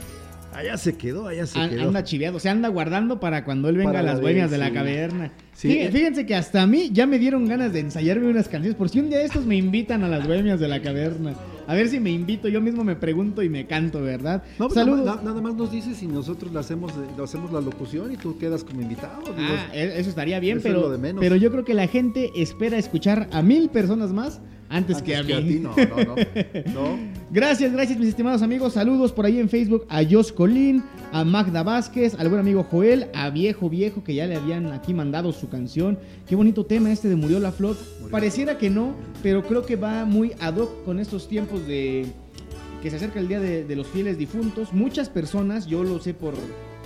Allá 0.53 0.77
se 0.77 0.97
quedó, 0.97 1.27
allá 1.27 1.45
se 1.45 1.59
quedó. 1.69 1.83
anda 1.89 2.03
chiveado, 2.03 2.39
se 2.39 2.49
anda 2.49 2.69
guardando 2.69 3.19
para 3.19 3.43
cuando 3.45 3.69
él 3.69 3.77
venga 3.77 3.89
Para 3.91 3.99
a 3.99 4.03
la 4.03 4.11
las 4.13 4.21
bohemias 4.21 4.49
de 4.49 4.57
la 4.57 4.71
caverna. 4.71 5.31
Sí. 5.53 5.67
Fí- 5.69 5.91
Fíjense 5.91 6.25
que 6.25 6.35
hasta 6.35 6.63
a 6.63 6.67
mí 6.67 6.89
ya 6.91 7.05
me 7.05 7.19
dieron 7.19 7.45
ganas 7.47 7.71
de 7.71 7.81
ensayarme 7.81 8.27
unas 8.29 8.47
canciones. 8.47 8.75
Por 8.75 8.89
si 8.89 8.99
un 8.99 9.09
día 9.09 9.21
estos 9.21 9.45
me 9.45 9.55
invitan 9.57 10.03
a 10.03 10.07
las 10.07 10.25
bohemias 10.25 10.59
de 10.59 10.67
la 10.67 10.81
caverna. 10.81 11.33
A 11.69 11.75
ver 11.75 11.87
si 11.87 11.99
me 11.99 12.09
invito, 12.09 12.47
yo 12.47 12.61
mismo 12.61 12.83
me 12.83 12.95
pregunto 12.95 13.43
y 13.43 13.49
me 13.49 13.67
canto, 13.67 14.01
¿verdad? 14.01 14.41
No, 14.57 14.65
pues 14.69 14.73
Saludos. 14.73 15.05
Nada, 15.05 15.21
nada 15.23 15.39
más 15.39 15.53
nos 15.53 15.71
dices 15.71 16.01
y 16.01 16.07
nosotros 16.07 16.51
le 16.51 16.57
hacemos, 16.57 16.91
eh, 16.93 16.95
le 17.15 17.23
hacemos 17.23 17.51
la 17.51 17.61
locución 17.61 18.11
y 18.11 18.17
tú 18.17 18.39
quedas 18.39 18.63
como 18.63 18.81
invitado. 18.81 19.21
Ah, 19.37 19.67
e- 19.71 19.99
eso 19.99 20.09
estaría 20.09 20.39
bien, 20.39 20.57
eso 20.57 20.67
es 20.67 20.73
pero, 20.73 20.87
lo 20.87 20.89
de 20.89 20.97
menos. 20.97 21.19
pero 21.21 21.35
yo 21.35 21.51
creo 21.51 21.63
que 21.65 21.75
la 21.75 21.85
gente 21.85 22.31
espera 22.41 22.79
escuchar 22.79 23.27
a 23.31 23.43
mil 23.43 23.69
personas 23.69 24.11
más 24.13 24.41
antes, 24.69 24.97
antes 24.97 25.01
que 25.01 25.15
a 25.15 25.23
mí. 25.23 25.43
ti, 25.43 25.59
no, 25.59 25.75
no, 25.75 26.03
no. 26.03 26.15
no. 26.73 26.99
Gracias, 27.31 27.71
gracias 27.71 27.97
mis 27.99 28.09
estimados 28.09 28.41
amigos. 28.41 28.73
Saludos 28.73 29.11
por 29.11 29.25
ahí 29.25 29.39
en 29.39 29.49
Facebook 29.49 29.85
a 29.89 30.01
Jos 30.03 30.31
Colín, 30.31 30.83
a 31.11 31.23
Magda 31.23 31.63
Vázquez, 31.63 32.15
al 32.15 32.29
buen 32.29 32.39
amigo 32.39 32.63
Joel, 32.63 33.07
a 33.13 33.29
Viejo 33.29 33.69
Viejo 33.69 34.03
que 34.03 34.15
ya 34.15 34.27
le 34.27 34.35
habían 34.35 34.71
aquí 34.71 34.93
mandado 34.93 35.31
su 35.31 35.49
canción. 35.49 35.97
Qué 36.27 36.35
bonito 36.35 36.65
tema 36.65 36.91
este 36.91 37.09
de 37.09 37.15
Murió 37.15 37.39
la 37.39 37.51
Flor. 37.51 37.75
Pareciera 38.11 38.57
que 38.57 38.69
no, 38.69 38.93
pero 39.21 39.43
creo 39.43 39.65
que 39.65 39.75
va 39.75 40.05
muy 40.05 40.33
ad 40.39 40.57
hoc 40.57 40.83
con 40.85 40.99
estos 40.99 41.27
tiempos 41.27 41.65
de 41.67 42.05
que 42.81 42.89
se 42.89 42.95
acerca 42.95 43.19
el 43.19 43.27
día 43.27 43.39
de, 43.39 43.63
de 43.65 43.75
los 43.75 43.87
fieles 43.87 44.17
difuntos. 44.17 44.71
Muchas 44.73 45.09
personas, 45.09 45.67
yo 45.67 45.83
lo 45.83 45.99
sé 45.99 46.13
por, 46.13 46.33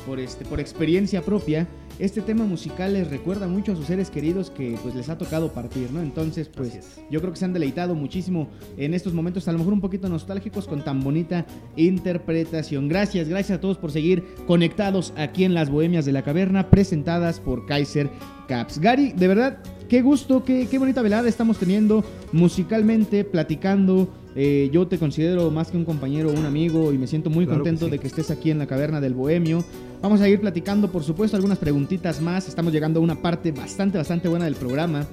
por, 0.05 0.19
este, 0.19 0.45
por 0.45 0.59
experiencia 0.59 1.21
propia, 1.21 1.67
este 1.99 2.21
tema 2.21 2.45
musical 2.45 2.93
les 2.93 3.09
recuerda 3.09 3.47
mucho 3.47 3.73
a 3.73 3.75
sus 3.75 3.85
seres 3.85 4.09
queridos 4.09 4.49
que 4.49 4.77
pues 4.81 4.95
les 4.95 5.09
ha 5.09 5.17
tocado 5.17 5.53
partir, 5.53 5.91
¿no? 5.91 6.01
Entonces, 6.01 6.49
pues 6.49 6.99
yo 7.09 7.19
creo 7.19 7.31
que 7.31 7.39
se 7.39 7.45
han 7.45 7.53
deleitado 7.53 7.95
muchísimo 7.95 8.49
en 8.77 8.93
estos 8.93 9.13
momentos, 9.13 9.47
a 9.47 9.51
lo 9.51 9.59
mejor 9.59 9.73
un 9.73 9.81
poquito 9.81 10.09
nostálgicos 10.09 10.67
con 10.67 10.83
tan 10.83 11.01
bonita 11.01 11.45
interpretación. 11.75 12.87
Gracias, 12.87 13.29
gracias 13.29 13.57
a 13.57 13.61
todos 13.61 13.77
por 13.77 13.91
seguir 13.91 14.23
conectados 14.47 15.13
aquí 15.17 15.43
en 15.43 15.53
las 15.53 15.69
Bohemias 15.69 16.05
de 16.05 16.11
la 16.11 16.23
Caverna, 16.23 16.69
presentadas 16.69 17.39
por 17.39 17.65
Kaiser 17.65 18.09
Caps. 18.47 18.79
Gary, 18.79 19.13
de 19.13 19.27
verdad, 19.27 19.59
qué 19.87 20.01
gusto, 20.01 20.43
qué, 20.43 20.67
qué 20.69 20.77
bonita 20.77 21.01
velada 21.01 21.29
estamos 21.29 21.57
teniendo 21.57 22.03
musicalmente, 22.31 23.23
platicando. 23.23 24.09
Eh, 24.35 24.69
yo 24.71 24.87
te 24.87 24.97
considero 24.97 25.51
más 25.51 25.69
que 25.69 25.77
un 25.77 25.85
compañero, 25.85 26.31
un 26.31 26.45
amigo 26.45 26.91
y 26.91 26.97
me 26.97 27.07
siento 27.07 27.29
muy 27.29 27.45
Claro 27.45 27.63
que 27.63 27.69
contento 27.69 27.85
sí. 27.85 27.91
de 27.91 27.99
que 27.99 28.07
estés 28.07 28.31
aquí 28.31 28.49
en 28.49 28.59
la 28.59 28.65
Caverna 28.65 28.99
del 28.99 29.13
Bohemio. 29.13 29.63
Vamos 30.01 30.21
a 30.21 30.27
ir 30.27 30.41
platicando, 30.41 30.91
por 30.91 31.03
supuesto, 31.03 31.37
algunas 31.37 31.59
preguntitas 31.59 32.19
más. 32.21 32.47
Estamos 32.47 32.73
llegando 32.73 32.99
a 32.99 33.03
una 33.03 33.21
parte 33.21 33.51
bastante, 33.51 33.97
bastante 33.97 34.27
buena 34.27 34.45
del 34.45 34.55
programa. 34.55 35.05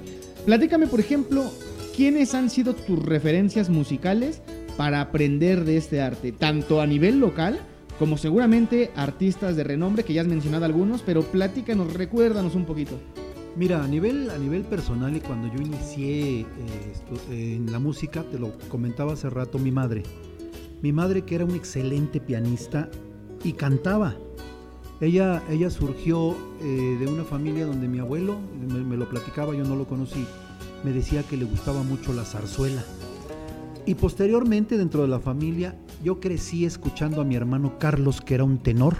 Platícame, 0.45 0.87
por 0.87 0.99
ejemplo, 0.99 1.51
¿quiénes 1.95 2.33
han 2.33 2.49
sido 2.49 2.73
tus 2.73 2.99
referencias 2.99 3.69
musicales 3.69 4.41
para 4.75 5.01
aprender 5.01 5.65
de 5.65 5.77
este 5.77 6.01
arte? 6.01 6.31
Tanto 6.31 6.81
a 6.81 6.87
nivel 6.87 7.19
local 7.19 7.59
como 7.99 8.17
seguramente 8.17 8.89
artistas 8.95 9.55
de 9.55 9.63
renombre, 9.63 10.03
que 10.03 10.13
ya 10.13 10.21
has 10.21 10.27
mencionado 10.27 10.65
algunos, 10.65 11.03
pero 11.03 11.21
platícanos, 11.21 11.93
recuérdanos 11.93 12.55
un 12.55 12.65
poquito. 12.65 12.99
Mira, 13.55 13.83
a 13.83 13.87
nivel, 13.87 14.29
a 14.29 14.37
nivel 14.37 14.63
personal 14.63 15.15
y 15.15 15.19
cuando 15.19 15.47
yo 15.53 15.61
inicié 15.61 16.41
eh, 16.41 16.45
en 17.29 17.71
la 17.71 17.79
música, 17.79 18.23
te 18.23 18.39
lo 18.39 18.57
comentaba 18.69 19.13
hace 19.13 19.29
rato, 19.29 19.59
mi 19.59 19.71
madre. 19.71 20.03
Mi 20.81 20.93
madre 20.93 21.23
que 21.23 21.35
era 21.35 21.45
un 21.45 21.55
excelente 21.55 22.21
pianista 22.21 22.89
y 23.43 23.53
cantaba. 23.53 24.15
Ella, 25.01 25.43
ella 25.49 25.69
surgió 25.69 26.35
eh, 26.61 26.97
de 26.99 27.07
una 27.07 27.23
familia 27.23 27.65
donde 27.65 27.87
mi 27.87 27.99
abuelo, 27.99 28.37
me, 28.67 28.79
me 28.79 28.97
lo 28.97 29.09
platicaba, 29.09 29.53
yo 29.53 29.63
no 29.65 29.75
lo 29.75 29.85
conocí, 29.85 30.25
me 30.83 30.91
decía 30.91 31.23
que 31.23 31.37
le 31.37 31.45
gustaba 31.45 31.83
mucho 31.83 32.13
la 32.13 32.23
zarzuela. 32.23 32.83
Y 33.85 33.95
posteriormente 33.95 34.77
dentro 34.77 35.01
de 35.01 35.07
la 35.07 35.19
familia 35.19 35.75
yo 36.03 36.19
crecí 36.19 36.65
escuchando 36.65 37.21
a 37.21 37.25
mi 37.25 37.35
hermano 37.35 37.77
Carlos, 37.79 38.21
que 38.21 38.35
era 38.35 38.43
un 38.43 38.59
tenor. 38.59 38.95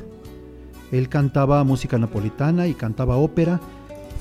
Él 0.91 1.07
cantaba 1.07 1.63
música 1.63 1.97
napolitana 1.97 2.67
y 2.67 2.73
cantaba 2.73 3.15
ópera. 3.15 3.61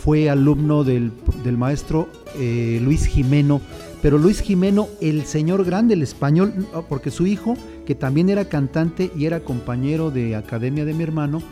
Fue 0.03 0.31
alumno 0.31 0.83
del, 0.83 1.13
del 1.45 1.59
maestro 1.59 2.09
eh, 2.37 2.81
Luis 2.83 3.07
Jimeno. 3.07 3.61
Pero 4.03 4.17
Luis 4.17 4.41
Jimeno, 4.41 4.89
el 5.01 5.27
señor 5.27 5.65
grande, 5.65 5.95
el 5.95 6.03
español, 6.03 6.67
porque 6.89 7.11
su 7.11 7.27
hijo, 7.27 7.55
que 7.85 7.95
también 7.95 8.31
era 8.31 8.47
cantante 8.47 9.11
y 9.15 9.27
era 9.27 9.41
compañero 9.41 10.11
de 10.11 10.37
academia 10.37 10.87
de 10.87 10.95
mi 10.95 11.03
hermano, 11.03 11.43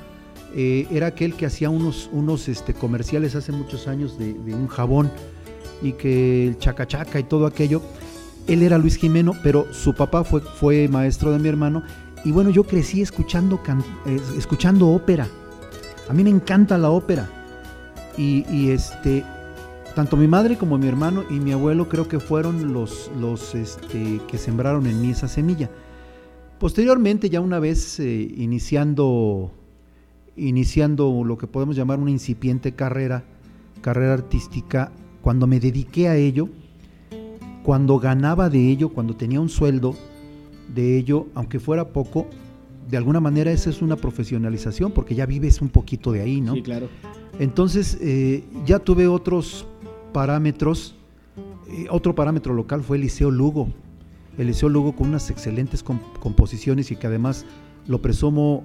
eh, 0.55 0.87
era 0.91 1.09
aquel 1.09 1.35
que 1.35 1.45
hacía 1.45 1.69
unos, 1.69 2.09
unos 2.11 2.49
este, 2.49 2.73
comerciales 2.73 3.35
hace 3.35 3.53
muchos 3.53 3.87
años 3.87 4.19
de, 4.19 4.33
un 4.55 4.67
jabón 4.67 5.11
y 5.83 5.93
que 5.93 6.49
el 6.49 6.59
chacachaca 6.59 7.21
y 7.21 7.25
todo 7.25 7.45
aquello. 7.45 7.83
Él 8.47 8.63
era 8.63 8.79
Luis 8.79 8.97
Jimeno, 8.97 9.35
pero 9.43 9.67
su 9.75 9.95
papá 9.95 10.25
fue, 10.25 10.41
fue 10.41 10.89
maestro 10.89 11.33
de 11.33 11.39
mi 11.39 11.51
hermano. 11.51 11.83
Y 12.25 12.33
bueno, 12.33 12.49
yo 12.49 12.65
crecí 12.65 13.03
escuchando, 13.03 13.61
eh, 14.07 14.19
escuchando 14.39 14.89
ópera. 14.89 15.29
A 16.09 16.15
mí 16.15 16.25
me 16.25 16.31
encanta 16.31 16.79
la 16.79 16.89
ópera. 16.89 17.38
Y, 18.19 18.71
este, 18.71 19.25
tanto 19.95 20.17
mi 20.17 20.27
madre 20.27 20.59
como 20.59 20.77
mi 20.77 20.89
hermano 20.89 21.23
y 21.31 21.35
mi 21.35 21.53
abuelo 21.53 21.89
creo 21.89 22.09
que 22.09 22.19
fueron 22.19 22.73
los, 22.73 23.11
los 23.21 23.55
este, 23.55 24.21
que 24.27 24.39
sembraron 24.39 24.87
en 24.89 25.01
mí 25.01 25.11
esa 25.11 25.29
semilla. 25.29 25.71
Posteriormente, 26.59 27.31
ya 27.31 27.41
una 27.41 27.61
vez 27.61 28.01
eh, 28.01 28.35
iniciando, 28.37 29.53
iniciando 30.37 31.23
lo 31.25 31.39
que 31.39 31.47
podemos 31.47 31.77
llamar 31.77 32.01
una 32.01 32.11
incipiente 32.11 32.73
carrera, 32.73 33.23
carrera 33.81 34.15
artística, 34.15 34.91
cuando 35.23 35.47
me 35.47 35.61
dediqué 35.61 36.09
a 36.09 36.17
ello, 36.17 36.49
cuando 37.63 38.01
ganaba 38.01 38.51
de 38.51 38.69
ello, 38.69 38.89
cuando 38.89 39.15
tenía 39.15 39.41
un 39.41 39.49
sueldo 39.49 39.95
de 40.75 40.99
ello, 40.99 41.29
aunque 41.35 41.61
fuera 41.61 41.89
poco, 41.89 42.27
de 42.89 42.97
alguna 42.97 43.21
manera 43.21 43.53
esa 43.53 43.71
es 43.71 43.83
una 43.83 43.97
profesionalización, 43.97 44.91
porque 44.91 45.15
ya 45.15 45.27
vives 45.27 45.61
un 45.61 45.69
poquito 45.69 46.11
de 46.11 46.23
ahí, 46.23 46.41
¿no? 46.41 46.55
Sí, 46.55 46.63
claro. 46.63 46.89
Entonces, 47.39 47.99
eh, 48.01 48.45
ya 48.67 48.79
tuve 48.79 49.07
otros 49.07 49.67
parámetros. 50.13 50.95
Eh, 51.71 51.87
otro 51.91 52.15
parámetro 52.15 52.55
local 52.55 52.83
fue 52.83 52.97
el 52.97 53.03
Liceo 53.03 53.31
Lugo. 53.31 53.69
El 54.37 54.49
Liceo 54.49 54.69
Lugo 54.69 54.95
con 54.95 55.09
unas 55.09 55.31
excelentes 55.31 55.83
com- 55.83 56.01
composiciones 56.21 56.91
y 56.91 56.97
que 56.97 57.07
además, 57.07 57.45
lo 57.87 58.01
presumo, 58.01 58.65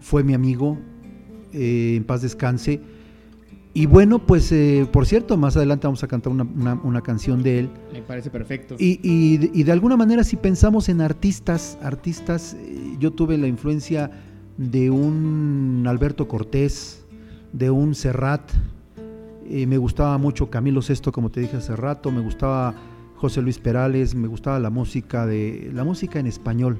fue 0.00 0.22
mi 0.24 0.34
amigo, 0.34 0.78
eh, 1.52 1.94
en 1.96 2.04
paz 2.04 2.22
descanse. 2.22 2.80
Y 3.74 3.86
bueno, 3.86 4.18
pues, 4.26 4.50
eh, 4.50 4.86
por 4.90 5.06
cierto, 5.06 5.36
más 5.36 5.56
adelante 5.56 5.86
vamos 5.86 6.02
a 6.02 6.08
cantar 6.08 6.32
una, 6.32 6.44
una- 6.44 6.74
una 6.82 7.00
canción 7.02 7.42
de 7.42 7.60
él. 7.60 7.70
Me 7.92 8.02
parece 8.02 8.30
perfecto. 8.30 8.74
Y, 8.78 8.98
y 9.02 9.36
de- 9.38 9.50
y 9.54 9.62
de 9.62 9.72
alguna 9.72 9.96
manera 9.96 10.24
si 10.24 10.36
pensamos 10.36 10.88
en 10.88 11.00
artistas, 11.00 11.78
artistas, 11.82 12.56
yo 12.98 13.12
tuve 13.12 13.36
la 13.38 13.46
influencia 13.46 14.10
de 14.56 14.90
un 14.90 15.84
Alberto 15.86 16.26
Cortés, 16.26 17.04
de 17.52 17.70
un 17.70 17.94
Serrat, 17.94 18.50
eh, 19.48 19.66
me 19.66 19.78
gustaba 19.78 20.18
mucho 20.18 20.50
Camilo 20.50 20.82
Sesto, 20.82 21.12
como 21.12 21.30
te 21.30 21.40
dije 21.40 21.56
hace 21.56 21.74
rato, 21.74 22.10
me 22.10 22.20
gustaba 22.20 22.74
José 23.16 23.40
Luis 23.42 23.58
Perales, 23.58 24.14
me 24.14 24.28
gustaba 24.28 24.58
la 24.58 24.70
música 24.70 25.26
de 25.26 25.70
la 25.72 25.84
música 25.84 26.18
en 26.18 26.26
español. 26.26 26.78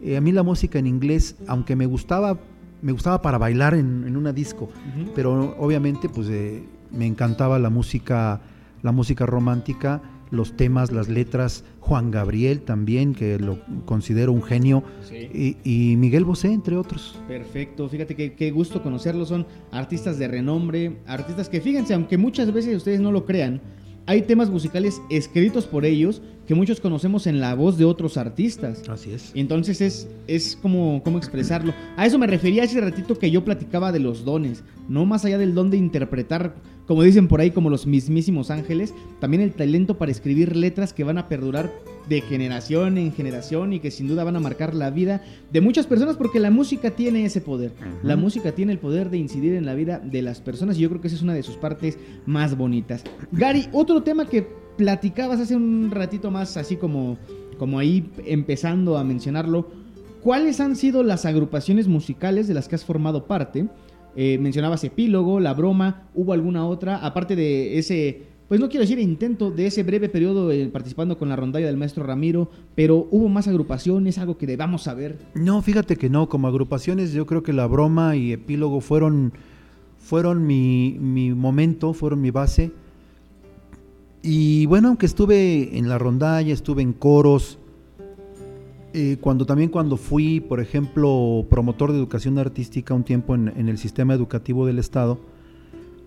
Eh, 0.00 0.16
a 0.16 0.20
mí 0.20 0.30
la 0.30 0.42
música 0.42 0.78
en 0.78 0.86
inglés, 0.86 1.36
aunque 1.48 1.74
me 1.74 1.86
gustaba, 1.86 2.38
me 2.82 2.92
gustaba 2.92 3.20
para 3.20 3.38
bailar 3.38 3.74
en, 3.74 4.04
en 4.06 4.16
una 4.16 4.32
disco, 4.32 4.68
pero 5.14 5.56
obviamente 5.58 6.08
pues 6.08 6.28
eh, 6.30 6.62
me 6.92 7.06
encantaba 7.06 7.58
la 7.58 7.70
música, 7.70 8.40
la 8.82 8.92
música 8.92 9.26
romántica 9.26 10.00
los 10.30 10.56
temas, 10.56 10.92
las 10.92 11.08
letras, 11.08 11.64
Juan 11.80 12.10
Gabriel 12.10 12.60
también, 12.60 13.14
que 13.14 13.38
lo 13.38 13.58
considero 13.84 14.32
un 14.32 14.42
genio, 14.42 14.82
y, 15.12 15.96
Miguel 15.96 16.24
Bosé, 16.24 16.52
entre 16.52 16.76
otros. 16.76 17.18
Perfecto, 17.26 17.88
fíjate 17.88 18.14
que 18.14 18.34
qué 18.34 18.50
gusto 18.50 18.82
conocerlos, 18.82 19.28
son 19.28 19.46
artistas 19.70 20.18
de 20.18 20.28
renombre, 20.28 20.98
artistas 21.06 21.48
que 21.48 21.60
fíjense, 21.60 21.94
aunque 21.94 22.18
muchas 22.18 22.52
veces 22.52 22.76
ustedes 22.76 23.00
no 23.00 23.12
lo 23.12 23.24
crean, 23.24 23.60
hay 24.08 24.22
temas 24.22 24.48
musicales 24.48 25.02
escritos 25.10 25.66
por 25.66 25.84
ellos 25.84 26.22
que 26.46 26.54
muchos 26.54 26.80
conocemos 26.80 27.26
en 27.26 27.40
la 27.40 27.54
voz 27.54 27.76
de 27.76 27.84
otros 27.84 28.16
artistas. 28.16 28.88
Así 28.88 29.12
es. 29.12 29.32
Entonces 29.34 29.82
es, 29.82 30.08
es 30.26 30.56
como, 30.56 31.02
como 31.04 31.18
expresarlo. 31.18 31.74
A 31.94 32.06
eso 32.06 32.18
me 32.18 32.26
refería 32.26 32.64
ese 32.64 32.80
ratito 32.80 33.18
que 33.18 33.30
yo 33.30 33.44
platicaba 33.44 33.92
de 33.92 33.98
los 33.98 34.24
dones. 34.24 34.64
No 34.88 35.04
más 35.04 35.26
allá 35.26 35.36
del 35.36 35.54
don 35.54 35.68
de 35.68 35.76
interpretar, 35.76 36.54
como 36.88 37.02
dicen 37.02 37.28
por 37.28 37.40
ahí, 37.40 37.50
como 37.50 37.68
los 37.68 37.86
mismísimos 37.86 38.50
ángeles, 38.50 38.94
también 39.20 39.42
el 39.42 39.52
talento 39.52 39.98
para 39.98 40.10
escribir 40.10 40.56
letras 40.56 40.94
que 40.94 41.04
van 41.04 41.18
a 41.18 41.28
perdurar 41.28 41.70
de 42.08 42.22
generación 42.22 42.96
en 42.96 43.12
generación 43.12 43.74
y 43.74 43.80
que 43.80 43.90
sin 43.90 44.08
duda 44.08 44.24
van 44.24 44.36
a 44.36 44.40
marcar 44.40 44.74
la 44.74 44.88
vida 44.88 45.22
de 45.52 45.60
muchas 45.60 45.86
personas 45.86 46.16
porque 46.16 46.40
la 46.40 46.50
música 46.50 46.92
tiene 46.92 47.26
ese 47.26 47.42
poder. 47.42 47.72
La 48.02 48.16
música 48.16 48.52
tiene 48.52 48.72
el 48.72 48.78
poder 48.78 49.10
de 49.10 49.18
incidir 49.18 49.52
en 49.52 49.66
la 49.66 49.74
vida 49.74 49.98
de 49.98 50.22
las 50.22 50.40
personas 50.40 50.78
y 50.78 50.80
yo 50.80 50.88
creo 50.88 51.02
que 51.02 51.08
esa 51.08 51.16
es 51.16 51.22
una 51.22 51.34
de 51.34 51.42
sus 51.42 51.58
partes 51.58 51.98
más 52.24 52.56
bonitas. 52.56 53.04
Gary, 53.32 53.68
otro 53.72 54.02
tema 54.02 54.26
que 54.26 54.48
platicabas 54.78 55.40
hace 55.40 55.56
un 55.56 55.90
ratito 55.90 56.30
más, 56.30 56.56
así 56.56 56.76
como, 56.76 57.18
como 57.58 57.78
ahí 57.78 58.10
empezando 58.24 58.96
a 58.96 59.04
mencionarlo, 59.04 59.68
¿cuáles 60.22 60.58
han 60.60 60.74
sido 60.74 61.02
las 61.02 61.26
agrupaciones 61.26 61.86
musicales 61.86 62.48
de 62.48 62.54
las 62.54 62.66
que 62.66 62.76
has 62.76 62.84
formado 62.84 63.26
parte? 63.26 63.68
Eh, 64.16 64.38
mencionabas 64.38 64.84
Epílogo, 64.84 65.40
La 65.40 65.54
Broma, 65.54 66.08
¿hubo 66.14 66.32
alguna 66.32 66.66
otra? 66.66 66.96
Aparte 66.98 67.36
de 67.36 67.78
ese, 67.78 68.22
pues 68.48 68.60
no 68.60 68.68
quiero 68.68 68.82
decir 68.82 68.98
intento, 68.98 69.50
de 69.50 69.66
ese 69.66 69.82
breve 69.82 70.08
periodo 70.08 70.50
eh, 70.50 70.68
participando 70.68 71.18
con 71.18 71.28
la 71.28 71.36
rondalla 71.36 71.66
del 71.66 71.76
maestro 71.76 72.04
Ramiro, 72.04 72.50
pero 72.74 73.06
¿hubo 73.10 73.28
más 73.28 73.46
agrupaciones, 73.48 74.18
algo 74.18 74.38
que 74.38 74.46
debamos 74.46 74.82
saber? 74.82 75.18
No, 75.34 75.62
fíjate 75.62 75.96
que 75.96 76.10
no, 76.10 76.28
como 76.28 76.48
agrupaciones 76.48 77.12
yo 77.12 77.26
creo 77.26 77.42
que 77.42 77.52
La 77.52 77.66
Broma 77.66 78.16
y 78.16 78.32
Epílogo 78.32 78.80
fueron, 78.80 79.32
fueron 79.98 80.46
mi, 80.46 80.96
mi 80.98 81.32
momento, 81.32 81.92
fueron 81.92 82.20
mi 82.20 82.30
base 82.30 82.72
y 84.22 84.66
bueno, 84.66 84.88
aunque 84.88 85.06
estuve 85.06 85.78
en 85.78 85.88
la 85.88 85.98
rondalla, 85.98 86.52
estuve 86.52 86.82
en 86.82 86.92
coros, 86.92 87.58
eh, 89.00 89.16
cuando 89.20 89.46
también 89.46 89.70
cuando 89.70 89.96
fui, 89.96 90.40
por 90.40 90.58
ejemplo, 90.58 91.46
promotor 91.48 91.92
de 91.92 91.98
educación 91.98 92.36
artística 92.36 92.94
un 92.94 93.04
tiempo 93.04 93.36
en, 93.36 93.68
el 93.68 93.78
sistema 93.78 94.12
educativo 94.12 94.66
del 94.66 94.80
Estado, 94.80 95.20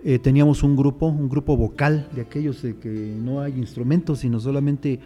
eh, 0.03 0.19
teníamos 0.19 0.61
un 0.61 0.75
grupo, 0.75 1.05
un 1.05 1.29
grupo 1.29 1.55
vocal 1.55 2.09
de 2.13 2.19
aquellos 2.19 2.61
de 2.61 2.75
que 2.75 2.89
no 2.89 3.39
hay 3.39 3.57
instrumentos, 3.57 4.19
sino 4.19 4.41
solamente... 4.41 4.99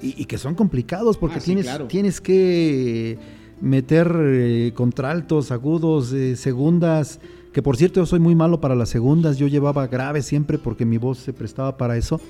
Y, 0.00 0.26
que 0.26 0.38
son 0.38 0.54
complicados 0.54 1.18
porque 1.18 1.38
ah, 1.38 1.42
tienes, 1.44 1.88
tienes 1.88 2.20
que 2.20 3.18
meter 3.60 4.14
eh, 4.16 4.70
contraltos, 4.72 5.50
agudos, 5.50 6.14
segundas, 6.36 7.18
que 7.52 7.62
por 7.62 7.76
cierto 7.76 7.98
yo 7.98 8.06
soy 8.06 8.20
muy 8.20 8.36
malo 8.36 8.60
para 8.60 8.76
las 8.76 8.90
segundas, 8.90 9.38
yo 9.38 9.48
llevaba 9.48 9.88
grave 9.88 10.22
siempre 10.22 10.56
porque 10.56 10.84
mi 10.84 10.98
voz 10.98 11.18
se 11.18 11.32
prestaba 11.32 11.76
para 11.76 11.96
eso. 11.96 12.20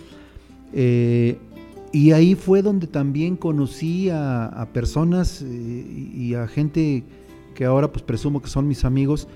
Y 1.95 2.11
ahí 2.11 2.35
fue 2.35 2.61
donde 2.61 2.89
también 2.89 3.37
conocí 3.37 4.09
a, 4.11 4.69
personas 4.73 5.43
eh, 5.43 5.47
y 5.47 6.35
a 6.35 6.49
gente 6.49 7.05
que 7.55 7.65
ahora 7.67 7.93
pues 7.93 8.03
presumo 8.03 8.43
que 8.43 8.49
son 8.49 8.67
mis 8.67 8.85
amigos, 8.85 9.29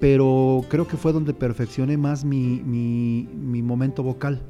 pero 0.00 0.64
creo 0.70 0.88
que 0.88 0.96
fue 0.96 1.12
donde 1.12 1.34
perfeccioné 1.34 1.98
más 1.98 2.24
mi, 2.24 2.62
mi, 2.64 3.60
momento 3.60 4.02
vocal. 4.02 4.40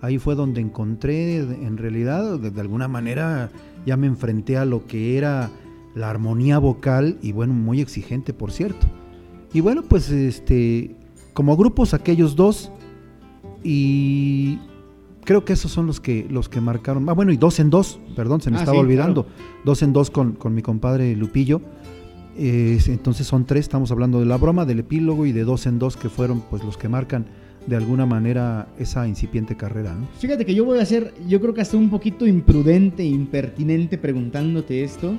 Ahí 0.00 0.18
fue 0.18 0.34
donde 0.34 0.60
encontré, 0.60 1.36
en 1.36 1.76
realidad, 1.76 2.40
de, 2.40 2.60
alguna 2.60 2.88
manera, 2.88 3.52
ya 3.86 3.96
me 3.96 4.08
enfrenté 4.08 4.56
a 4.56 4.64
lo 4.64 4.88
que 4.88 5.16
era 5.16 5.48
la 5.94 6.10
armonía 6.10 6.58
vocal 6.58 7.18
y 7.22 7.30
bueno, 7.30 7.54
muy 7.54 7.80
exigente, 7.80 8.32
por 8.32 8.50
cierto. 8.50 8.88
Y 9.52 9.60
bueno, 9.60 9.82
pues 9.88 10.10
este, 10.10 10.96
como 11.34 11.56
grupos 11.56 11.94
aquellos 11.94 12.34
dos 12.34 12.72
y 13.62 14.58
creo 15.24 15.44
que 15.44 15.52
esos 15.52 15.70
son 15.70 15.86
los 15.86 16.00
que 16.00 16.26
los 16.30 16.48
que 16.48 16.60
marcaron. 16.60 17.08
Ah, 17.08 17.12
bueno, 17.12 17.32
y 17.32 17.36
dos 17.36 17.60
en 17.60 17.70
dos, 17.70 18.00
perdón, 18.16 18.40
se 18.40 18.50
me 18.50 18.56
ah, 18.56 18.60
estaba 18.60 18.78
olvidando. 18.78 19.26
Dos 19.64 19.82
en 19.82 19.92
dos 19.92 20.10
con, 20.10 20.36
mi 20.54 20.62
compadre 20.62 21.14
Lupillo. 21.16 21.60
entonces 22.36 23.26
son 23.26 23.44
tres, 23.44 23.62
estamos 23.62 23.90
hablando 23.90 24.20
de 24.20 24.26
la 24.26 24.36
broma, 24.36 24.64
del 24.64 24.80
epílogo 24.80 25.26
y 25.26 25.32
de 25.32 25.44
dos 25.44 25.66
en 25.66 25.78
dos 25.78 25.96
que 25.96 26.08
fueron 26.08 26.42
pues 26.50 26.64
los 26.64 26.76
que 26.76 26.88
marcan 26.88 27.26
de 27.66 27.76
alguna 27.76 28.06
manera 28.06 28.68
esa 28.78 29.06
incipiente 29.06 29.56
carrera. 29.56 29.94
¿no? 29.94 30.08
Fíjate 30.18 30.44
que 30.44 30.54
yo 30.54 30.64
voy 30.64 30.78
a 30.78 30.86
ser, 30.86 31.14
yo 31.28 31.40
creo 31.40 31.54
que 31.54 31.60
hasta 31.60 31.76
un 31.76 31.90
poquito 31.90 32.26
imprudente, 32.26 33.04
impertinente 33.04 33.98
preguntándote 33.98 34.82
esto, 34.82 35.14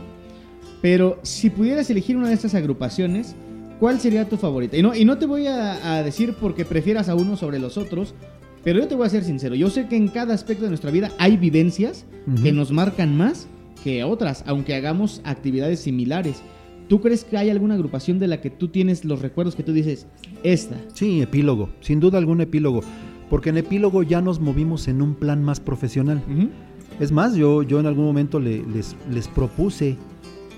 pero 0.82 1.20
si 1.22 1.50
pudieras 1.50 1.90
elegir 1.90 2.18
una 2.18 2.30
de 2.30 2.34
estas 2.34 2.56
agrupaciones, 2.56 3.36
¿cuál 3.80 4.00
sería 4.00 4.28
tu 4.28 4.38
favorita? 4.38 4.76
Y 4.76 4.82
no, 4.82 4.96
y 4.96 5.06
no 5.06 5.18
te 5.18 5.26
voy 5.26 5.48
a, 5.48 5.98
a 5.98 6.04
decir 6.04 6.36
porque 6.40 6.66
prefieras 6.66 7.10
a 7.10 7.16
uno 7.16 7.38
sobre 7.38 7.60
los 7.60 7.78
otros, 7.78 8.16
pero 8.64 8.80
yo 8.80 8.88
te 8.88 8.96
voy 8.96 9.08
a 9.08 9.10
ser 9.10 9.24
sincero, 9.24 9.56
yo 9.56 9.70
sé 9.70 9.88
que 9.88 9.96
en 9.96 10.08
cada 10.08 10.34
aspecto 10.34 10.64
de 10.64 10.70
nuestra 10.70 10.92
vida 10.92 11.12
hay 11.18 11.38
vivencias 11.38 12.06
que 12.44 12.52
nos 12.52 12.72
marcan 12.72 13.18
más 13.18 13.48
que 13.84 14.04
otras, 14.04 14.44
aunque 14.46 14.76
hagamos 14.76 15.22
actividades 15.24 15.80
similares. 15.80 16.42
¿Tú 16.88 17.02
crees 17.02 17.24
que 17.24 17.38
hay 17.38 17.50
alguna 17.50 17.76
agrupación 17.76 18.20
de 18.20 18.28
la 18.28 18.42
que 18.42 18.50
tú 18.50 18.68
tienes 18.68 19.06
los 19.06 19.22
recuerdos 19.22 19.56
que 19.56 19.64
tú 19.64 19.74
dices, 19.74 20.08
esta? 20.44 20.76
Sí, 20.94 21.22
epílogo, 21.22 21.70
sin 21.80 22.00
duda 22.00 22.18
algún 22.18 22.42
epílogo, 22.42 22.82
porque 23.30 23.50
en 23.50 23.58
epílogo 23.58 24.04
ya 24.04 24.22
nos 24.22 24.40
movimos 24.40 24.88
en 24.88 25.02
un 25.02 25.16
plan 25.16 25.44
más 25.44 25.60
profesional. 25.60 26.22
Es 27.00 27.12
más, 27.12 27.36
yo, 27.36 27.64
yo 27.64 27.80
en 27.80 27.86
algún 27.86 28.06
momento 28.06 28.40
les, 28.40 28.96
les 29.10 29.28
propuse 29.28 29.98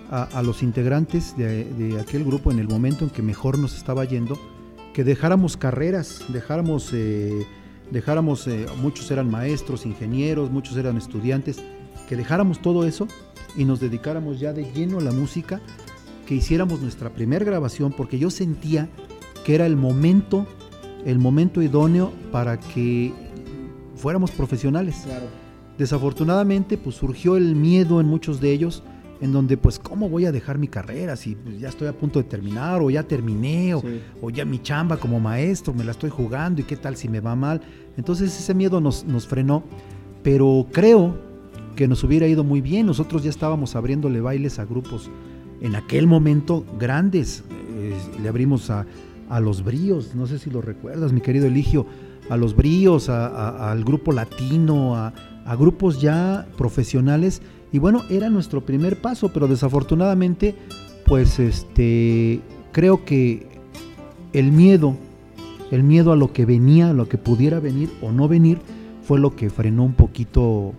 a, 0.09 0.43
los 0.43 0.61
integrantes 0.61 1.35
de, 1.37 1.97
aquel 1.99 2.23
grupo, 2.23 2.51
en 2.51 2.59
el 2.59 2.67
momento 2.67 3.05
en 3.05 3.09
que 3.09 3.21
mejor 3.21 3.57
nos 3.57 3.77
estaba 3.77 4.05
yendo, 4.05 4.37
que 4.93 5.03
dejáramos 5.03 5.55
carreras, 5.55 6.23
dejáramos... 6.29 6.91
Eh, 6.93 7.45
dejáramos, 7.91 8.47
eh, 8.47 8.65
muchos 8.81 9.09
eran 9.11 9.29
maestros, 9.29 9.85
ingenieros, 9.85 10.51
muchos 10.51 10.77
eran 10.77 10.97
estudiantes, 10.97 11.61
que 12.07 12.15
dejáramos 12.15 12.61
todo 12.61 12.85
eso 12.85 13.07
y 13.55 13.65
nos 13.65 13.79
dedicáramos 13.79 14.39
ya 14.39 14.53
de 14.53 14.71
lleno 14.71 14.99
a 14.99 15.01
la 15.01 15.11
música, 15.11 15.61
que 16.25 16.35
hiciéramos 16.35 16.81
nuestra 16.81 17.09
primera 17.09 17.45
grabación, 17.45 17.91
porque 17.91 18.17
yo 18.17 18.29
sentía 18.29 18.89
que 19.45 19.55
era 19.55 19.65
el 19.65 19.75
momento, 19.75 20.47
el 21.05 21.19
momento 21.19 21.61
idóneo 21.61 22.11
para 22.31 22.59
que 22.59 23.13
fuéramos 23.95 24.31
profesionales. 24.31 25.05
Desafortunadamente, 25.77 26.77
pues 26.77 26.95
surgió 26.95 27.35
el 27.35 27.55
miedo 27.55 27.99
en 27.99 28.07
muchos 28.07 28.39
de 28.39 28.51
ellos 28.51 28.83
en 29.23 29.31
donde 29.31 29.55
pues 29.55 29.79
cómo 29.79 30.09
voy 30.09 30.25
a 30.25 30.33
dejar 30.33 30.57
mi 30.57 30.67
carrera 30.67 31.15
si 31.15 31.35
pues, 31.35 31.57
ya 31.57 31.69
estoy 31.69 31.87
a 31.87 31.93
punto 31.93 32.19
de 32.19 32.25
terminar 32.25 32.81
o 32.81 32.89
ya 32.89 33.03
terminé 33.03 33.73
o, 33.73 34.29
ya 34.29 34.43
mi 34.43 34.61
chamba 34.61 34.97
como 34.97 35.17
maestro 35.21 35.73
me 35.73 35.85
la 35.85 35.91
estoy 35.91 36.09
jugando 36.09 36.59
y 36.59 36.65
qué 36.65 36.75
tal 36.75 36.97
si 36.97 37.07
me 37.07 37.21
va 37.21 37.33
mal. 37.33 37.61
Entonces 37.95 38.37
ese 38.37 38.53
miedo 38.53 38.81
nos, 38.81 39.05
nos 39.05 39.25
frenó, 39.25 39.63
pero 40.23 40.67
creo 40.73 41.15
que 41.77 41.87
nos 41.87 42.03
hubiera 42.03 42.27
ido 42.27 42.43
muy 42.43 42.59
bien. 42.59 42.85
Nosotros 42.85 43.23
ya 43.23 43.29
estábamos 43.29 43.77
abriéndole 43.77 44.19
bailes 44.19 44.59
a 44.59 44.65
grupos 44.65 45.09
en 45.61 45.77
aquel 45.77 46.05
momento 46.05 46.65
grandes. 46.77 47.45
Eh, 47.77 47.95
le 48.21 48.27
abrimos 48.27 48.69
a, 48.69 48.85
los 49.39 49.63
bríos, 49.63 50.13
no 50.13 50.27
sé 50.27 50.37
si 50.37 50.51
lo 50.51 50.61
recuerdas, 50.61 51.11
mi 51.11 51.21
querido 51.21 51.47
Eligio, 51.47 51.87
a 52.29 52.37
los 52.37 52.55
bríos, 52.55 53.09
al 53.09 53.83
grupo 53.83 54.11
latino, 54.11 54.95
a, 54.95 55.11
a 55.45 55.55
grupos 55.55 55.99
ya 56.01 56.45
profesionales 56.55 57.41
y 57.73 57.79
bueno, 57.79 58.03
era 58.09 58.29
nuestro 58.29 58.61
primer 58.61 59.01
paso, 59.01 59.33
pero 59.33 59.47
desafortunadamente, 59.47 60.53
pues 61.07 61.39
este, 61.39 62.39
creo 62.71 63.03
que 63.03 63.47
el 64.31 64.51
miedo, 64.51 64.95
el 65.71 65.81
miedo 65.81 66.13
a 66.13 66.15
lo 66.15 66.31
que 66.31 66.45
venía, 66.45 66.91
a 66.91 66.93
lo 66.93 67.09
que 67.09 67.17
pudiera 67.17 67.59
venir 67.59 67.89
o 68.03 68.11
no 68.11 68.27
venir, 68.27 68.59
fue 69.01 69.19
lo 69.19 69.35
que 69.35 69.49
frenó 69.49 69.83
un 69.83 69.95
poquito 69.95 70.73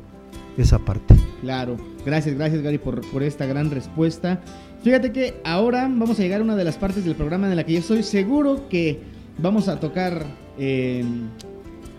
esa 0.57 0.79
parte. 0.79 1.17
Claro, 1.41 1.77
gracias, 2.07 2.37
gracias 2.37 2.63
Gary 2.63 2.79
por, 2.79 3.01
por 3.11 3.25
esta 3.25 3.45
gran 3.45 3.73
respuesta. 3.73 4.41
Fíjate 4.85 5.11
que 5.11 5.41
ahora 5.45 5.89
vamos 5.91 6.21
a 6.21 6.23
llegar 6.23 6.43
a 6.43 6.45
una 6.45 6.55
de 6.55 6.63
las 6.63 6.77
partes 6.77 7.05
del 7.05 7.17
programa 7.17 7.51
en 7.51 7.57
la 7.57 7.65
que 7.65 7.73
yo 7.73 7.81
estoy 7.81 8.05
seguro 8.05 8.69
que 8.69 9.01
vamos 9.39 9.67
a 9.67 9.81
tocar 9.81 10.25
eh, 10.59 11.05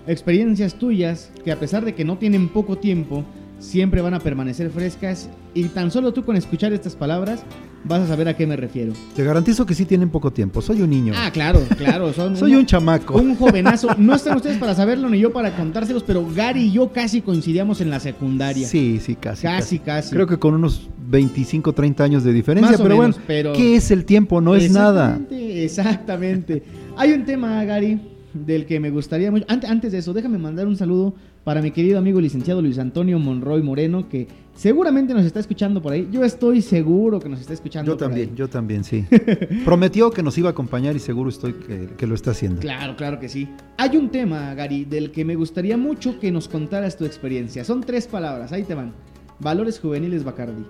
experiencias 0.07 0.75
tuyas 0.75 1.33
que 1.43 1.51
a 1.51 1.59
pesar 1.59 1.83
de 1.83 1.93
que 1.95 2.05
no 2.05 2.17
tienen 2.17 2.47
poco 2.47 2.77
tiempo, 2.77 3.25
siempre 3.59 4.01
van 4.01 4.13
a 4.13 4.19
permanecer 4.19 4.69
frescas 4.69 5.29
y 5.53 5.65
tan 5.65 5.91
solo 5.91 6.13
tú 6.13 6.23
con 6.23 6.35
escuchar 6.35 6.73
estas 6.73 6.95
palabras 6.95 7.43
vas 7.87 8.01
a 8.01 8.07
saber 8.07 8.27
a 8.27 8.35
qué 8.35 8.47
me 8.47 8.55
refiero. 8.55 8.93
Te 9.15 9.23
garantizo 9.23 9.65
que 9.65 9.73
sí 9.73 9.85
tienen 9.85 10.09
poco 10.09 10.31
tiempo, 10.31 10.61
soy 10.61 10.81
un 10.81 10.89
niño. 10.89 11.13
Ah, 11.15 11.29
claro, 11.31 11.61
claro, 11.77 12.11
son 12.13 12.35
Soy 12.37 12.55
un, 12.55 12.65
chamaco. 12.65 13.15
Un 13.15 13.35
jovenazo. 13.35 13.89
No 13.97 14.15
están 14.15 14.37
ustedes 14.37 14.57
para 14.57 14.75
saberlo 14.75 15.09
ni 15.09 15.19
yo 15.19 15.31
para 15.31 15.55
contárselos, 15.55 16.03
pero 16.03 16.25
Gary 16.35 16.63
y 16.63 16.71
yo 16.71 16.91
casi 16.91 17.21
coincidíamos 17.21 17.81
en 17.81 17.89
la 17.89 17.99
secundaria. 17.99 18.67
Sí, 18.67 18.99
sí, 19.01 19.15
casi. 19.15 19.43
Casi, 19.43 19.79
casi. 19.79 20.09
Creo 20.15 20.27
que 20.27 20.37
con 20.37 20.55
unos 20.55 20.89
25, 21.07 21.73
30 21.73 22.03
años 22.03 22.23
de 22.23 22.33
diferencia, 22.33 22.77
pero 22.77 22.95
bueno, 22.95 23.15
¿qué 23.27 23.75
es 23.75 23.91
el 23.91 24.05
tiempo? 24.05 24.41
No 24.41 24.55
es 24.55 24.71
nada. 24.71 25.19
Exactamente. 25.29 26.63
Hay 26.97 27.11
un 27.11 27.25
tema, 27.25 27.63
Gary, 27.65 27.99
del 28.33 28.65
que 28.65 28.79
me 28.79 28.89
gustaría 28.89 29.31
mucho. 29.31 29.45
Antes 29.47 29.91
de 29.91 29.99
eso, 29.99 30.13
déjame 30.13 30.37
mandar 30.37 30.67
un 30.67 30.75
saludo 30.75 31.13
para 31.45 31.61
mi 31.61 31.69
querido 31.69 31.99
amigo 31.99 32.19
licenciado 32.19 32.59
Luis 32.59 32.79
Antonio 32.79 33.19
Monroy 33.19 33.61
Moreno, 33.61 34.09
que 34.09 34.27
seguramente 34.55 35.13
nos 35.13 35.23
está 35.25 35.39
escuchando 35.39 35.79
por 35.79 35.93
ahí. 35.93 36.09
Yo 36.11 36.25
estoy 36.25 36.63
seguro 36.63 37.19
que 37.19 37.29
nos 37.29 37.39
está 37.39 37.53
escuchando. 37.53 37.91
Yo 37.91 37.97
también, 37.97 38.35
yo 38.35 38.49
también, 38.49 38.83
sí. 38.83 39.05
Prometió 39.63 40.09
que 40.09 40.23
nos 40.23 40.35
iba 40.39 40.49
a 40.49 40.53
acompañar 40.53 40.95
y 40.95 40.99
seguro 40.99 41.29
estoy 41.29 41.53
que, 41.53 41.89
que, 41.95 42.07
lo 42.07 42.15
está 42.15 42.31
haciendo. 42.31 42.61
Claro, 42.61 42.95
claro 42.95 43.19
que 43.19 43.29
sí. 43.29 43.47
Hay 43.77 43.95
un 43.95 44.09
tema, 44.09 44.55
Gary, 44.55 44.85
del 44.85 45.11
que 45.11 45.23
me 45.23 45.35
gustaría 45.35 45.77
mucho 45.77 46.19
que 46.19 46.31
nos 46.31 46.47
contaras 46.47 46.97
tu 46.97 47.05
experiencia. 47.05 47.63
Son 47.63 47.81
tres 47.81 48.07
palabras, 48.07 48.51
ahí 48.51 48.63
te 48.63 48.73
van. 48.73 48.91
Valores 49.39 49.79
juveniles 49.79 50.23
Bacardi. 50.23 50.65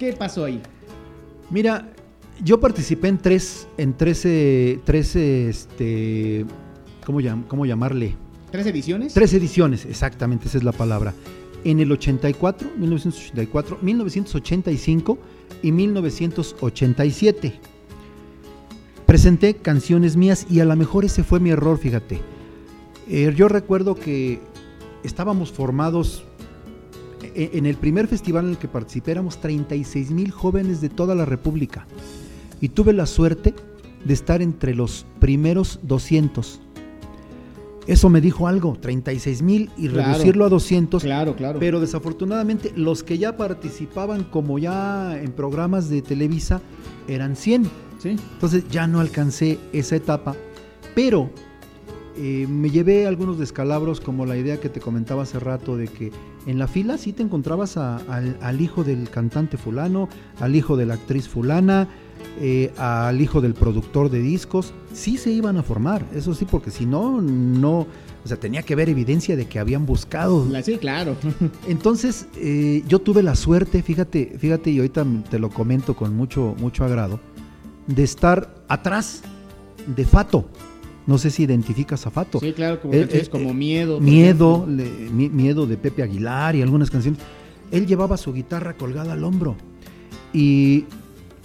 ¿Qué 0.00 0.14
pasó 0.14 0.44
ahí? 0.44 0.60
Mira, 1.48 1.88
yo 2.42 2.58
participé 2.58 3.06
en 3.06 3.18
tres, 3.18 3.68
en 3.78 3.96
trece, 3.96 4.80
trece, 4.82 5.48
este, 5.48 6.44
¿cómo, 7.06 7.20
¿cómo 7.46 7.66
llamarle? 7.66 8.16
¿Tres 8.52 8.66
ediciones? 8.66 9.14
Tres 9.14 9.32
ediciones, 9.32 9.86
exactamente, 9.86 10.46
esa 10.46 10.58
es 10.58 10.64
la 10.64 10.72
palabra. 10.72 11.14
En 11.64 11.80
el 11.80 11.90
84, 11.90 12.72
1984, 12.76 13.78
1985 13.80 15.18
y 15.62 15.72
1987. 15.72 17.60
Presenté 19.06 19.54
canciones 19.54 20.16
mías 20.16 20.46
y 20.50 20.60
a 20.60 20.66
lo 20.66 20.76
mejor 20.76 21.06
ese 21.06 21.24
fue 21.24 21.40
mi 21.40 21.48
error, 21.48 21.78
fíjate. 21.78 22.20
Eh, 23.08 23.32
yo 23.34 23.48
recuerdo 23.48 23.94
que 23.94 24.40
estábamos 25.02 25.50
formados 25.50 26.22
e, 27.22 27.52
en 27.54 27.64
el 27.64 27.76
primer 27.76 28.06
festival 28.06 28.44
en 28.44 28.50
el 28.50 28.58
que 28.58 28.68
participé 28.68 29.12
éramos 29.12 29.40
36 29.40 30.10
mil 30.10 30.30
jóvenes 30.30 30.82
de 30.82 30.90
toda 30.90 31.14
la 31.14 31.24
República 31.24 31.86
y 32.60 32.68
tuve 32.68 32.92
la 32.92 33.06
suerte 33.06 33.54
de 34.04 34.12
estar 34.12 34.42
entre 34.42 34.74
los 34.74 35.06
primeros 35.20 35.80
200. 35.84 36.60
Eso 37.86 38.08
me 38.08 38.20
dijo 38.20 38.46
algo, 38.46 38.76
36 38.80 39.42
mil 39.42 39.70
y 39.76 39.88
reducirlo 39.88 40.44
a 40.44 40.48
200. 40.48 41.02
Claro, 41.02 41.34
claro. 41.34 41.58
Pero 41.58 41.80
desafortunadamente 41.80 42.72
los 42.76 43.02
que 43.02 43.18
ya 43.18 43.36
participaban 43.36 44.24
como 44.24 44.58
ya 44.58 45.20
en 45.20 45.32
programas 45.32 45.88
de 45.88 46.02
Televisa 46.02 46.60
eran 47.08 47.34
100. 47.34 47.64
Sí. 47.98 48.16
Entonces 48.34 48.68
ya 48.68 48.86
no 48.86 49.00
alcancé 49.00 49.58
esa 49.72 49.96
etapa, 49.96 50.34
pero 50.94 51.30
eh, 52.16 52.46
me 52.46 52.68
llevé 52.68 53.06
algunos 53.06 53.38
descalabros 53.38 54.00
como 54.00 54.26
la 54.26 54.36
idea 54.36 54.60
que 54.60 54.68
te 54.68 54.80
comentaba 54.80 55.22
hace 55.22 55.38
rato 55.40 55.76
de 55.76 55.88
que 55.88 56.12
en 56.46 56.58
la 56.58 56.66
fila 56.66 56.98
sí 56.98 57.12
te 57.12 57.22
encontrabas 57.22 57.78
al, 57.78 58.60
hijo 58.60 58.84
del 58.84 59.08
cantante 59.08 59.56
fulano, 59.56 60.08
al 60.38 60.54
hijo 60.54 60.76
de 60.76 60.84
la 60.84 60.94
actriz 60.94 61.28
fulana, 61.28 61.88
eh, 62.40 62.72
al 62.76 63.20
hijo 63.20 63.40
del 63.40 63.54
productor 63.54 64.10
de 64.10 64.20
discos, 64.20 64.72
sí 64.92 65.16
se 65.16 65.30
iban 65.30 65.56
a 65.56 65.62
formar, 65.62 66.04
eso 66.14 66.34
sí, 66.34 66.44
porque 66.44 66.70
si 66.70 66.86
no, 66.86 67.20
no, 67.20 67.86
o 68.24 68.28
sea, 68.28 68.36
tenía 68.36 68.62
que 68.62 68.74
haber 68.74 68.88
evidencia 68.88 69.36
de 69.36 69.46
que 69.46 69.58
habían 69.58 69.84
buscado. 69.84 70.46
Sí, 70.62 70.78
claro. 70.78 71.16
Entonces, 71.68 72.26
eh, 72.36 72.82
yo 72.86 73.00
tuve 73.00 73.22
la 73.22 73.34
suerte, 73.34 73.82
fíjate, 73.82 74.36
fíjate, 74.38 74.70
y 74.70 74.78
ahorita 74.78 75.04
te 75.28 75.38
lo 75.38 75.50
comento 75.50 75.94
con 75.96 76.16
mucho, 76.16 76.54
mucho 76.58 76.84
agrado, 76.84 77.18
de 77.86 78.02
estar 78.04 78.54
atrás 78.68 79.22
de 79.86 80.04
Fato. 80.04 80.48
No 81.04 81.18
sé 81.18 81.30
si 81.30 81.42
identificas 81.42 82.06
a 82.06 82.10
Fato. 82.10 82.38
Sí, 82.38 82.52
claro, 82.52 82.80
como, 82.80 82.94
eh, 82.94 83.08
eh, 83.10 83.26
como 83.28 83.52
Miedo. 83.52 83.98
Miedo, 84.00 84.66
Miedo 84.66 85.66
de 85.66 85.76
Pepe 85.76 86.04
Aguilar 86.04 86.54
y 86.54 86.62
algunas 86.62 86.90
canciones. 86.90 87.20
Él 87.72 87.86
llevaba 87.86 88.16
su 88.16 88.32
guitarra 88.32 88.74
colgada 88.74 89.14
al 89.14 89.24
hombro. 89.24 89.56
Y 90.32 90.84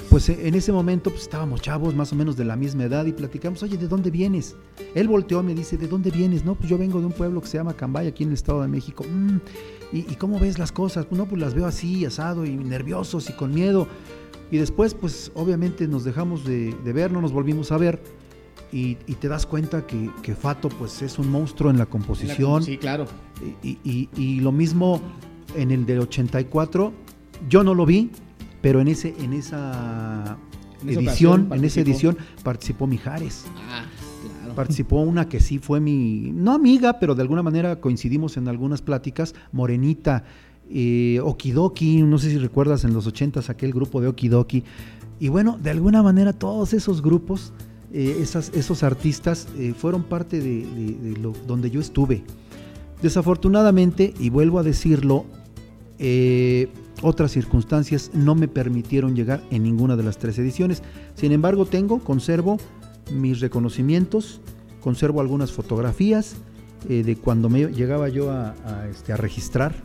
pues 0.09 0.29
en 0.29 0.55
ese 0.55 0.71
momento 0.71 1.09
pues, 1.09 1.23
estábamos 1.23 1.61
chavos, 1.61 1.95
más 1.95 2.11
o 2.13 2.15
menos 2.15 2.35
de 2.35 2.45
la 2.45 2.55
misma 2.55 2.85
edad, 2.85 3.05
y 3.05 3.13
platicamos, 3.13 3.63
oye, 3.63 3.77
¿de 3.77 3.87
dónde 3.87 4.11
vienes? 4.11 4.55
Él 4.95 5.07
volteó 5.07 5.41
y 5.41 5.43
me 5.43 5.55
dice, 5.55 5.77
¿de 5.77 5.87
dónde 5.87 6.11
vienes? 6.11 6.45
No, 6.45 6.55
pues 6.55 6.69
yo 6.69 6.77
vengo 6.77 6.99
de 6.99 7.05
un 7.05 7.13
pueblo 7.13 7.41
que 7.41 7.47
se 7.47 7.57
llama 7.57 7.73
Cambay, 7.73 8.07
aquí 8.07 8.23
en 8.23 8.29
el 8.29 8.35
Estado 8.35 8.61
de 8.61 8.67
México. 8.67 9.03
Mm, 9.03 9.37
¿y, 9.93 10.15
cómo 10.15 10.39
ves 10.39 10.59
las 10.59 10.71
cosas? 10.71 11.07
No, 11.11 11.25
pues 11.25 11.41
las 11.41 11.53
veo 11.53 11.65
así, 11.65 12.05
asado 12.05 12.45
y 12.45 12.55
nerviosos 12.55 13.29
y 13.29 13.33
con 13.33 13.53
miedo. 13.53 13.87
Y 14.51 14.57
después, 14.57 14.93
pues 14.93 15.31
obviamente 15.35 15.87
nos 15.87 16.03
dejamos 16.03 16.45
de, 16.45 16.73
de 16.83 16.93
ver, 16.93 17.11
no 17.11 17.21
nos 17.21 17.31
volvimos 17.33 17.71
a 17.71 17.77
ver 17.77 18.01
y, 18.71 18.95
te 18.95 19.27
das 19.27 19.45
cuenta 19.45 19.85
que, 19.85 20.35
Fato 20.35 20.69
pues 20.69 21.01
es 21.01 21.19
un 21.19 21.31
monstruo 21.31 21.71
en 21.71 21.77
la 21.77 21.85
composición. 21.85 22.63
sí, 22.63 22.77
claro. 22.77 23.05
Y, 23.63 24.39
lo 24.41 24.51
mismo 24.51 25.01
en 25.55 25.71
el 25.71 25.85
del 25.85 25.99
84, 25.99 26.91
yo 27.49 27.63
no 27.63 27.73
lo 27.73 27.85
vi, 27.85 28.11
pero 28.61 28.81
en 28.81 28.87
ese 28.87 29.15
en 29.19 29.33
esa, 29.33 30.37
edición, 30.85 31.49
en 31.51 31.63
esa 31.63 31.81
edición 31.81 32.17
participó 32.43 32.87
Mijares. 32.87 33.45
Ah, 33.69 33.85
claro. 34.41 34.55
Participó 34.55 35.01
una 35.01 35.27
que 35.29 35.39
sí 35.39 35.59
fue 35.59 35.79
mi, 35.79 36.31
no 36.33 36.53
amiga, 36.53 36.99
pero 36.99 37.15
de 37.15 37.21
alguna 37.21 37.43
manera 37.43 37.79
coincidimos 37.79 38.37
en 38.37 38.47
algunas 38.47 38.81
pláticas, 38.81 39.35
Morenita, 39.51 40.23
eh, 40.69 41.19
Okidoki, 41.23 42.01
no 42.03 42.17
sé 42.17 42.29
si 42.29 42.37
recuerdas 42.37 42.83
en 42.83 42.93
los 42.93 43.07
80 43.07 43.41
aquel 43.47 43.73
grupo 43.73 44.01
de 44.01 44.07
Okidoki. 44.07 44.63
Y 45.19 45.29
bueno, 45.29 45.57
de 45.61 45.71
alguna 45.71 46.03
manera 46.03 46.33
todos 46.33 46.73
esos 46.73 47.01
grupos 47.01 47.53
eh, 47.93 48.21
esos 48.21 48.83
artistas 48.83 49.47
eh, 49.57 49.73
fueron 49.75 50.03
parte 50.03 50.41
de, 50.41 51.15
lo, 51.21 51.33
donde 51.47 51.71
yo 51.71 51.79
estuve. 51.79 52.23
Desafortunadamente, 53.01 54.13
y 54.19 54.29
vuelvo 54.29 54.59
a 54.59 54.63
decirlo, 54.63 55.25
eh, 55.97 56.67
otras 57.01 57.31
circunstancias 57.31 58.11
no 58.13 58.35
me 58.35 58.47
permitieron 58.47 59.15
llegar 59.15 59.41
en 59.51 59.63
ninguna 59.63 59.95
de 59.95 60.03
las 60.03 60.17
tres 60.17 60.37
ediciones. 60.39 60.83
Sin 61.15 61.31
embargo, 61.31 61.65
tengo, 61.65 61.99
conservo 61.99 62.57
mis 63.11 63.39
reconocimientos, 63.39 64.41
conservo 64.81 65.21
algunas 65.21 65.51
fotografías 65.51 66.35
de 66.87 67.15
cuando 67.15 67.49
me 67.49 67.65
llegaba 67.67 68.09
yo 68.09 68.31
a, 68.31 68.53
este, 68.89 69.13
a 69.13 69.17
registrar. 69.17 69.75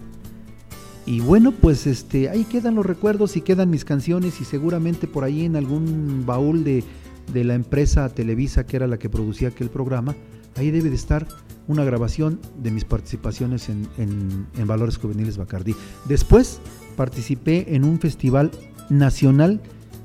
Y 1.04 1.20
bueno, 1.20 1.52
pues 1.52 1.86
este, 1.86 2.28
ahí 2.28 2.44
quedan 2.44 2.76
los 2.76 2.86
recuerdos 2.86 3.36
y 3.36 3.40
quedan 3.40 3.70
mis 3.70 3.84
canciones 3.84 4.40
y 4.40 4.44
seguramente 4.44 5.08
por 5.08 5.24
ahí 5.24 5.44
en 5.44 5.56
algún 5.56 6.24
baúl 6.24 6.62
de, 6.62 6.84
de 7.32 7.44
la 7.44 7.54
empresa 7.54 8.08
Televisa, 8.08 8.66
que 8.66 8.76
era 8.76 8.86
la 8.86 8.98
que 8.98 9.08
producía 9.08 9.48
aquel 9.48 9.68
programa, 9.68 10.14
ahí 10.56 10.70
debe 10.70 10.90
de 10.90 10.96
estar 10.96 11.26
una 11.68 11.84
grabación 11.84 12.40
de 12.62 12.70
mis 12.70 12.84
participaciones 12.84 13.68
en, 13.68 13.88
en, 13.96 14.66
Valores 14.66 14.98
Juveniles 14.98 15.36
Bacardí. 15.36 15.74
Después 16.06 16.60
participé 16.96 17.74
en 17.74 17.84
un 17.84 18.00
festival 18.00 18.50
nacional 18.90 19.60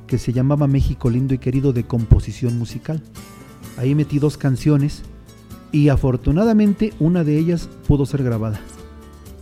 que 0.06 0.18
se 0.18 0.34
llamaba 0.34 0.68
México 0.68 1.10
Lindo 1.10 1.34
y 1.34 1.40
Querido 1.40 1.74
de 1.74 1.84
composición 1.84 2.58
musical. 2.58 3.02
Ahí 3.78 3.96
metí 3.96 4.20
dos 4.20 4.38
canciones 4.38 5.04
y 5.72 5.90
afortunadamente 5.90 6.94
una 7.00 7.24
de 7.24 7.38
ellas 7.38 7.70
pudo 7.88 8.06
ser 8.06 8.24
grabada. 8.24 8.60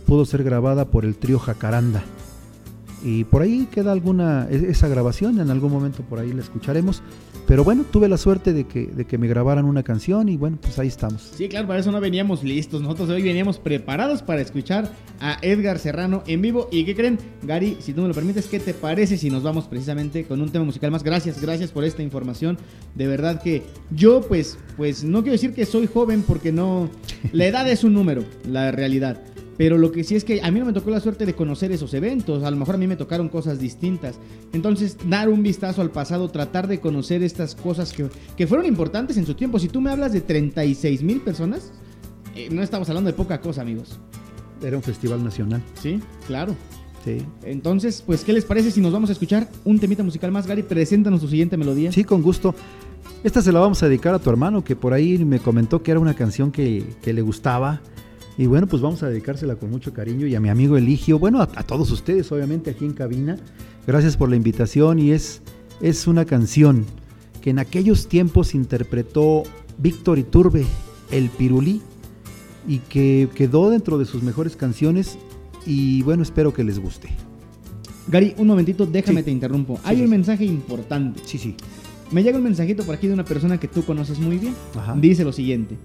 Pudo 0.06 0.24
ser 0.24 0.42
grabada 0.42 0.86
por 0.86 1.04
el 1.04 1.16
trío 1.16 1.38
Jacaranda. 1.38 2.02
Y 3.04 3.24
por 3.24 3.42
ahí 3.42 3.68
queda 3.70 3.92
alguna 3.92 4.48
e-, 4.50 4.70
esa 4.70 4.88
grabación, 4.88 5.40
en 5.40 5.50
algún 5.50 5.72
momento 5.72 6.02
por 6.02 6.18
ahí 6.18 6.32
la 6.32 6.42
escucharemos. 6.42 7.02
Pero 7.46 7.62
bueno, 7.62 7.84
tuve 7.84 8.08
la 8.08 8.16
suerte 8.16 8.52
de 8.52 8.66
que, 8.66 8.86
de 8.88 9.04
que 9.04 9.18
me 9.18 9.28
grabaran 9.28 9.66
una 9.66 9.84
canción 9.84 10.28
y 10.28 10.36
bueno, 10.36 10.58
pues 10.60 10.80
ahí 10.80 10.88
estamos. 10.88 11.30
Sí, 11.36 11.48
claro, 11.48 11.68
para 11.68 11.78
eso 11.78 11.92
no 11.92 12.00
veníamos 12.00 12.42
listos. 12.42 12.82
Nosotros 12.82 13.08
hoy 13.08 13.22
veníamos 13.22 13.58
preparados 13.58 14.22
para 14.22 14.40
escuchar 14.40 14.90
a 15.20 15.38
Edgar 15.42 15.78
Serrano 15.78 16.24
en 16.26 16.42
vivo. 16.42 16.68
¿Y 16.72 16.84
qué 16.84 16.96
creen? 16.96 17.18
Gary, 17.44 17.76
si 17.78 17.92
tú 17.92 18.02
me 18.02 18.08
lo 18.08 18.14
permites, 18.14 18.46
¿qué 18.46 18.58
te 18.58 18.74
parece 18.74 19.16
si 19.16 19.30
nos 19.30 19.44
vamos 19.44 19.66
precisamente 19.68 20.24
con 20.24 20.40
un 20.40 20.50
tema 20.50 20.64
musical 20.64 20.90
más? 20.90 21.04
Gracias, 21.04 21.40
gracias 21.40 21.70
por 21.70 21.84
esta 21.84 22.02
información. 22.02 22.58
De 22.96 23.06
verdad 23.06 23.40
que 23.40 23.62
yo, 23.92 24.22
pues, 24.22 24.58
pues 24.76 25.04
no 25.04 25.20
quiero 25.20 25.32
decir 25.32 25.54
que 25.54 25.66
soy 25.66 25.86
joven 25.86 26.24
porque 26.26 26.50
no... 26.50 26.90
La 27.32 27.46
edad 27.46 27.68
es 27.70 27.84
un 27.84 27.92
número, 27.92 28.24
la 28.48 28.72
realidad. 28.72 29.20
Pero 29.56 29.78
lo 29.78 29.90
que 29.90 30.04
sí 30.04 30.16
es 30.16 30.24
que 30.24 30.42
a 30.42 30.50
mí 30.50 30.58
no 30.58 30.66
me 30.66 30.72
tocó 30.72 30.90
la 30.90 31.00
suerte 31.00 31.24
de 31.24 31.34
conocer 31.34 31.72
esos 31.72 31.94
eventos, 31.94 32.42
a 32.42 32.50
lo 32.50 32.56
mejor 32.56 32.74
a 32.74 32.78
mí 32.78 32.86
me 32.86 32.96
tocaron 32.96 33.28
cosas 33.28 33.58
distintas. 33.58 34.18
Entonces, 34.52 34.98
dar 35.08 35.28
un 35.28 35.42
vistazo 35.42 35.82
al 35.82 35.90
pasado, 35.90 36.28
tratar 36.28 36.68
de 36.68 36.80
conocer 36.80 37.22
estas 37.22 37.54
cosas 37.54 37.92
que, 37.92 38.46
fueron 38.46 38.66
importantes 38.66 39.16
en 39.16 39.26
su 39.26 39.34
tiempo. 39.34 39.58
Si 39.58 39.68
tú 39.68 39.80
me 39.80 39.90
hablas 39.90 40.12
de 40.12 40.20
36 40.20 41.02
mil 41.02 41.20
personas, 41.20 41.72
eh, 42.34 42.48
no 42.50 42.62
estamos 42.62 42.88
hablando 42.88 43.10
de 43.10 43.16
poca 43.16 43.40
cosa, 43.40 43.62
amigos. 43.62 43.98
Era 44.62 44.76
un 44.76 44.82
festival 44.82 45.24
nacional. 45.24 45.62
Sí, 45.80 46.00
claro. 46.26 46.54
Sí. 47.04 47.18
Entonces, 47.44 48.02
pues, 48.04 48.24
¿qué 48.24 48.32
les 48.32 48.44
parece 48.44 48.70
si 48.70 48.80
nos 48.80 48.92
vamos 48.92 49.10
a 49.10 49.12
escuchar 49.12 49.48
un 49.64 49.78
temita 49.78 50.02
musical 50.02 50.32
más, 50.32 50.46
Gary? 50.46 50.62
Preséntanos 50.62 51.20
tu 51.20 51.28
siguiente 51.28 51.56
melodía. 51.56 51.92
Sí, 51.92 52.04
con 52.04 52.20
gusto. 52.20 52.54
Esta 53.22 53.42
se 53.42 53.52
la 53.52 53.60
vamos 53.60 53.82
a 53.82 53.88
dedicar 53.88 54.14
a 54.14 54.18
tu 54.18 54.28
hermano, 54.28 54.62
que 54.62 54.76
por 54.76 54.92
ahí 54.92 55.18
me 55.24 55.38
comentó 55.38 55.82
que 55.82 55.92
era 55.92 56.00
una 56.00 56.14
canción 56.14 56.52
que, 56.52 56.84
que 57.02 57.12
le 57.12 57.22
gustaba 57.22 57.80
y 58.38 58.46
bueno, 58.46 58.66
pues 58.66 58.82
vamos 58.82 59.02
a 59.02 59.08
dedicársela 59.08 59.56
con 59.56 59.70
mucho 59.70 59.92
cariño 59.92 60.26
y 60.26 60.34
a 60.34 60.40
mi 60.40 60.48
amigo 60.48 60.76
Eligio, 60.76 61.18
bueno, 61.18 61.40
a, 61.40 61.46
todos 61.46 61.90
ustedes 61.90 62.30
obviamente 62.32 62.70
aquí 62.70 62.84
en 62.84 62.92
cabina. 62.92 63.38
Gracias 63.86 64.16
por 64.16 64.28
la 64.28 64.36
invitación 64.36 64.98
y 64.98 65.12
es, 65.12 65.42
es 65.80 66.06
una 66.06 66.24
canción 66.24 66.84
que 67.40 67.50
en 67.50 67.58
aquellos 67.58 68.08
tiempos 68.08 68.54
interpretó 68.54 69.44
Víctor 69.78 70.18
Iturbe, 70.18 70.66
El 71.10 71.30
Pirulí, 71.30 71.80
y 72.68 72.78
que 72.80 73.28
quedó 73.34 73.70
dentro 73.70 73.96
de 73.96 74.04
sus 74.04 74.22
mejores 74.22 74.56
canciones 74.56 75.18
y 75.64 76.02
bueno, 76.02 76.22
espero 76.22 76.52
que 76.52 76.64
les 76.64 76.78
guste. 76.78 77.08
Gary, 78.08 78.34
un 78.38 78.46
momentito, 78.46 78.86
déjame 78.86 79.22
te 79.22 79.30
interrumpo. 79.30 79.80
Hay 79.82 80.02
un 80.02 80.10
mensaje 80.10 80.44
importante. 80.44 81.20
Sí, 81.24 81.38
sí. 81.38 81.56
Me 82.12 82.22
llega 82.22 82.38
un 82.38 82.44
mensajito 82.44 82.84
por 82.84 82.94
aquí 82.94 83.08
de 83.08 83.14
una 83.14 83.24
persona 83.24 83.58
que 83.58 83.66
tú 83.66 83.84
conoces 83.84 84.18
muy 84.18 84.38
bien. 84.38 84.54
Dice 84.96 85.24
lo 85.24 85.32
siguiente. 85.32 85.76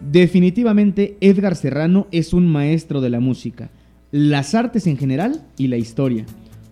Definitivamente 0.00 1.16
Edgar 1.20 1.56
Serrano 1.56 2.06
es 2.12 2.32
un 2.32 2.46
maestro 2.46 3.00
de 3.00 3.10
la 3.10 3.20
música, 3.20 3.70
las 4.10 4.54
artes 4.54 4.86
en 4.86 4.96
general 4.96 5.44
y 5.56 5.66
la 5.66 5.76
historia. 5.76 6.24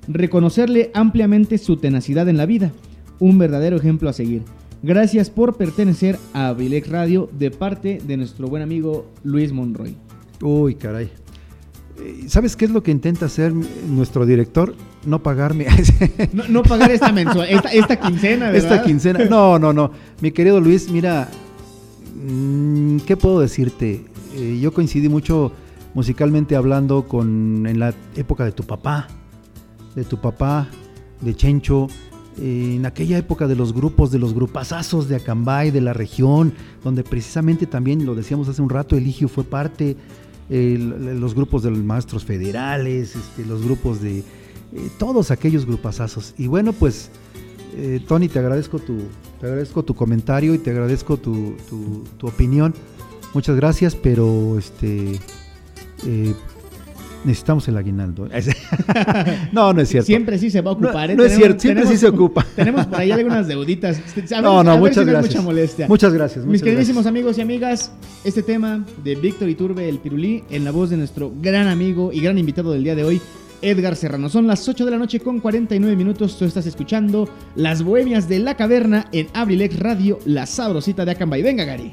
Reconocerle 0.08 0.90
ampliamente 0.94 1.58
su 1.58 1.76
tenacidad 1.76 2.28
en 2.28 2.36
la 2.36 2.46
vida, 2.46 2.72
un 3.18 3.38
verdadero 3.38 3.76
ejemplo 3.76 4.08
a 4.08 4.12
seguir. 4.12 4.42
Gracias 4.82 5.30
por 5.30 5.56
pertenecer 5.56 6.18
a 6.32 6.48
Abrilex 6.48 6.88
Radio 6.88 7.28
de 7.36 7.50
parte 7.50 7.98
de 8.06 8.16
nuestro 8.16 8.46
buen 8.46 8.62
amigo 8.62 9.10
Luis 9.24 9.52
Monroy. 9.52 9.96
Uy, 10.40 10.76
caray. 10.76 11.10
Eh, 11.98 12.24
¿Sabes 12.28 12.56
qué 12.56 12.66
es 12.66 12.70
lo 12.70 12.82
que 12.82 12.90
intenta 12.90 13.26
hacer 13.26 13.52
nuestro 13.52 14.26
director? 14.26 14.74
No 15.04 15.22
pagarme. 15.22 15.66
no, 16.48 16.62
pagar 16.62 16.90
esta, 16.90 17.08
esta, 17.08 17.96
quincena, 17.96 18.50
¿verdad? 18.50 18.72
Esta 18.72 18.82
quincena. 18.82 19.24
No, 19.24 19.58
no, 19.58 19.72
no. 19.72 19.90
Mi 20.20 20.30
querido 20.30 20.60
Luis, 20.60 20.90
mira, 20.90 21.28
mm, 22.28 22.98
¿qué 23.06 23.16
puedo 23.16 23.40
decirte? 23.40 24.04
Eh, 24.34 24.58
yo 24.60 24.72
coincidí 24.72 25.08
mucho 25.08 25.52
musicalmente 25.94 26.56
hablando 26.56 27.06
con 27.06 27.66
en 27.66 27.78
la 27.78 27.94
época 28.16 28.44
de 28.44 28.52
tu 28.52 28.64
papá, 28.64 29.08
de 29.94 30.04
tu 30.04 30.20
papá, 30.20 30.68
de 31.20 31.34
Chencho, 31.34 31.88
en 32.38 32.84
aquella 32.84 33.16
época 33.16 33.46
de 33.46 33.56
los 33.56 33.72
grupos, 33.72 34.10
de 34.10 34.18
los 34.18 34.34
grupazazos 34.34 35.08
de 35.08 35.16
Acambay, 35.16 35.70
de 35.70 35.80
la 35.80 35.94
región, 35.94 36.52
donde 36.84 37.02
precisamente 37.02 37.66
también, 37.66 38.04
lo 38.04 38.14
decíamos 38.14 38.48
hace 38.48 38.60
un 38.60 38.68
rato, 38.68 38.96
Eligio 38.96 39.28
fue 39.28 39.44
parte, 39.44 39.96
los 40.48 41.34
grupos 41.34 41.62
de 41.62 41.70
los 41.70 41.78
maestros 41.80 42.24
federales, 42.24 43.16
este, 43.16 43.44
los 43.46 43.64
grupos 43.64 44.00
de 44.00 44.18
eh, 44.18 44.24
todos 44.98 45.30
aquellos 45.30 45.66
grupazazos. 45.66 46.34
Y 46.36 46.46
bueno, 46.46 46.72
pues, 46.72 47.10
eh, 47.76 48.00
Tony, 48.06 48.28
te 48.28 48.38
agradezco, 48.38 48.78
tu, 48.78 48.98
te 49.40 49.46
agradezco 49.46 49.84
tu 49.84 49.94
comentario 49.94 50.54
y 50.54 50.58
te 50.58 50.70
agradezco 50.70 51.16
tu, 51.16 51.56
tu 52.18 52.26
opinión. 52.26 52.74
Muchas 53.34 53.56
gracias, 53.56 53.94
pero 53.94 54.58
este... 54.58 55.20
Eh, 56.06 56.34
necesitamos 57.26 57.66
el 57.68 57.76
aguinaldo. 57.76 58.28
no, 59.52 59.72
no 59.72 59.80
es 59.80 59.88
cierto. 59.88 60.06
Siempre 60.06 60.38
sí 60.38 60.48
se 60.48 60.60
va 60.60 60.70
a 60.70 60.74
ocupar. 60.74 61.14
No, 61.14 61.24
¿eh? 61.24 61.26
es 61.26 61.34
cierto, 61.34 61.60
siempre 61.60 61.86
sí 61.86 61.96
se 61.98 62.06
ocupa. 62.06 62.46
Tenemos 62.56 62.86
por 62.86 63.00
ahí 63.00 63.10
algunas 63.10 63.48
deuditas. 63.48 64.00
no, 64.40 64.62
no, 64.62 64.78
muchas 64.78 65.04
gracias. 65.04 65.88
Muchas 65.88 66.12
gracias. 66.14 66.46
Mis 66.46 66.62
queridísimos 66.62 67.04
amigos 67.06 67.36
y 67.38 67.42
amigas, 67.42 67.92
este 68.24 68.42
tema 68.42 68.84
de 69.02 69.16
Víctor 69.16 69.48
Iturbe, 69.48 69.88
el 69.88 69.98
Pirulí, 69.98 70.44
en 70.50 70.64
la 70.64 70.70
voz 70.70 70.90
de 70.90 70.96
nuestro 70.96 71.32
gran 71.42 71.66
amigo 71.66 72.12
y 72.12 72.20
gran 72.20 72.38
invitado 72.38 72.72
del 72.72 72.84
día 72.84 72.94
de 72.94 73.04
hoy, 73.04 73.20
Edgar 73.66 73.96
Serrano. 73.96 74.28
Son 74.28 74.46
las 74.46 74.68
8 74.68 74.84
de 74.84 74.90
la 74.90 74.98
noche 74.98 75.20
con 75.20 75.40
49 75.40 75.96
minutos. 75.96 76.38
Tú 76.38 76.44
estás 76.44 76.66
escuchando 76.66 77.28
Las 77.56 77.82
Bohemias 77.82 78.28
de 78.28 78.38
la 78.38 78.56
Caverna 78.56 79.06
en 79.12 79.28
Abrilex 79.34 79.78
Radio, 79.78 80.18
la 80.24 80.46
sabrosita 80.46 81.04
de 81.04 81.12
Acambay. 81.12 81.42
Venga, 81.42 81.64
Gary. 81.64 81.92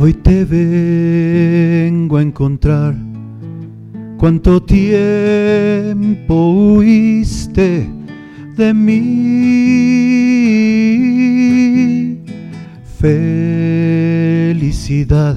Hoy 0.00 0.14
te 0.14 0.44
vengo 0.44 2.16
a 2.16 2.22
encontrar. 2.22 2.96
Cuánto 4.18 4.60
tiempo 4.60 6.72
huiste 6.74 7.88
de 8.56 8.74
mí. 8.74 9.04
Felicidad, 12.98 15.36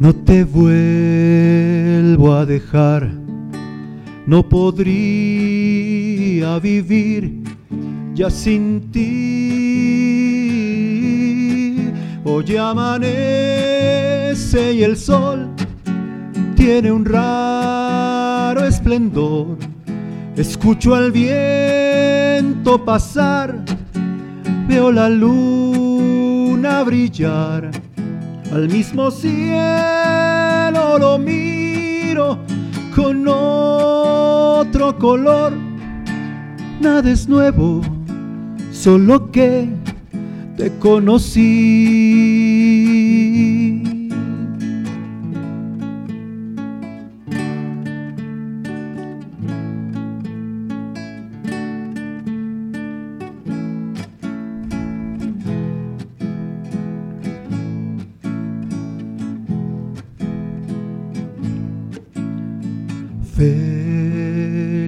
no 0.00 0.14
te 0.14 0.44
vuelvo 0.44 2.34
a 2.34 2.46
dejar. 2.46 3.12
No 4.26 4.48
podría 4.48 4.88
vivir 6.60 7.42
ya 8.14 8.30
sin 8.30 8.90
ti 8.90 10.27
Hoy 12.30 12.58
amanece 12.58 13.54
y 14.74 14.82
el 14.82 14.98
sol 14.98 15.48
tiene 16.56 16.92
un 16.92 17.06
raro 17.06 18.62
esplendor. 18.66 19.56
Escucho 20.36 20.94
al 20.94 21.10
viento 21.10 22.84
pasar, 22.84 23.64
veo 24.68 24.92
la 24.92 25.08
luna 25.08 26.82
brillar. 26.82 27.70
Al 28.52 28.68
mismo 28.68 29.10
cielo 29.10 29.38
lo 30.98 31.18
miro 31.18 32.40
con 32.94 33.26
otro 33.26 34.98
color. 34.98 35.54
Nada 36.78 37.10
es 37.10 37.26
nuevo, 37.26 37.80
solo 38.70 39.30
que 39.30 39.77
te 40.58 40.70
conocí. 40.80 42.18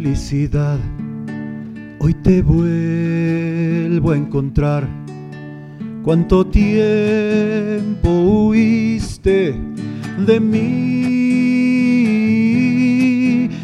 Felicidad, 0.00 0.80
hoy 2.00 2.14
te 2.14 2.42
vuelvo 2.42 4.10
a 4.10 4.16
encontrar 4.16 4.88
cuánto 6.10 6.44
tiempo 6.44 8.08
huiste 8.48 9.54
de 10.26 10.40
mí. 10.40 10.58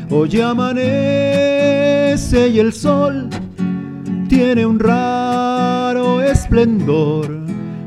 Hoy 0.09 0.41
amanece 0.41 0.87
y 2.47 2.61
el 2.61 2.73
sol 2.73 3.29
tiene 4.29 4.65
un 4.65 4.79
raro 4.79 6.23
esplendor. 6.23 7.37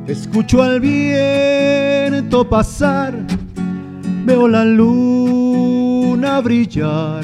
Escucho 0.08 0.62
al 0.62 0.82
viento 0.82 2.50
pasar, 2.50 3.14
veo 4.26 4.46
la 4.50 4.66
luna 4.66 6.42
brillar, 6.42 7.24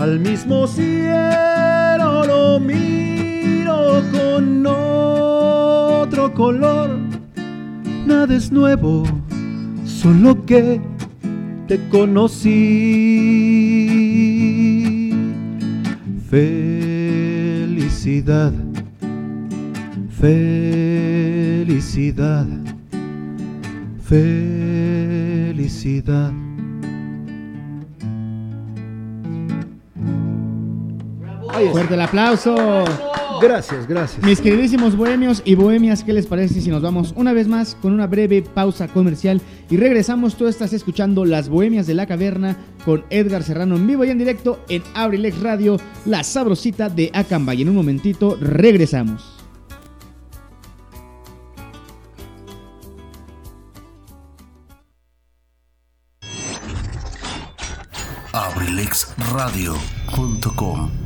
al 0.00 0.18
mismo 0.18 0.66
cielo 0.66 2.24
lo 2.26 2.58
miro 2.58 4.02
con 4.10 4.64
color. 6.32 6.98
Nada 8.06 8.34
es 8.34 8.52
nuevo, 8.52 9.04
solo 9.84 10.44
que 10.46 10.80
te 11.66 11.80
conocí. 11.88 12.52
Felicidad, 16.30 16.52
felicidad, 20.20 20.86
felicidad. 24.02 24.46
Fuerte 31.72 31.94
el 31.94 32.00
aplauso. 32.02 32.84
Gracias, 33.40 33.86
gracias. 33.86 34.24
Mis 34.24 34.40
queridísimos 34.40 34.96
bohemios 34.96 35.42
y 35.44 35.54
bohemias, 35.54 36.04
¿qué 36.04 36.12
les 36.12 36.26
parece 36.26 36.60
si 36.60 36.70
nos 36.70 36.82
vamos 36.82 37.12
una 37.16 37.32
vez 37.32 37.48
más 37.48 37.74
con 37.74 37.92
una 37.92 38.06
breve 38.06 38.42
pausa 38.42 38.88
comercial 38.88 39.40
y 39.70 39.76
regresamos? 39.76 40.36
Tú 40.36 40.46
estás 40.46 40.72
escuchando 40.72 41.24
Las 41.24 41.48
Bohemias 41.48 41.86
de 41.86 41.94
la 41.94 42.06
Caverna 42.06 42.56
con 42.84 43.04
Edgar 43.10 43.42
Serrano 43.42 43.76
en 43.76 43.86
vivo 43.86 44.04
y 44.04 44.10
en 44.10 44.18
directo 44.18 44.60
en 44.68 44.82
Abrilex 44.94 45.40
Radio, 45.40 45.78
la 46.04 46.24
sabrosita 46.24 46.88
de 46.88 47.10
Acamba. 47.12 47.54
Y 47.54 47.62
en 47.62 47.70
un 47.70 47.76
momentito 47.76 48.36
regresamos. 48.40 49.36
abrilexradio.com 58.36 61.05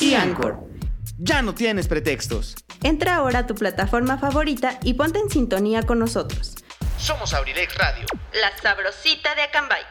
y 0.00 0.14
Anchor. 0.14 0.58
Ya 1.18 1.42
no 1.42 1.54
tienes 1.54 1.88
pretextos. 1.88 2.54
Entra 2.82 3.16
ahora 3.16 3.40
a 3.40 3.46
tu 3.46 3.54
plataforma 3.54 4.16
favorita 4.18 4.78
y 4.84 4.94
ponte 4.94 5.18
en 5.18 5.28
sintonía 5.30 5.82
con 5.82 5.98
nosotros. 5.98 6.54
Somos 6.98 7.34
Abrilex 7.34 7.76
Radio. 7.76 8.06
La 8.32 8.56
sabrosita 8.60 9.34
de 9.34 9.42
Acambay. 9.42 9.82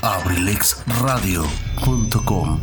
abrilexradio.com 0.00 2.60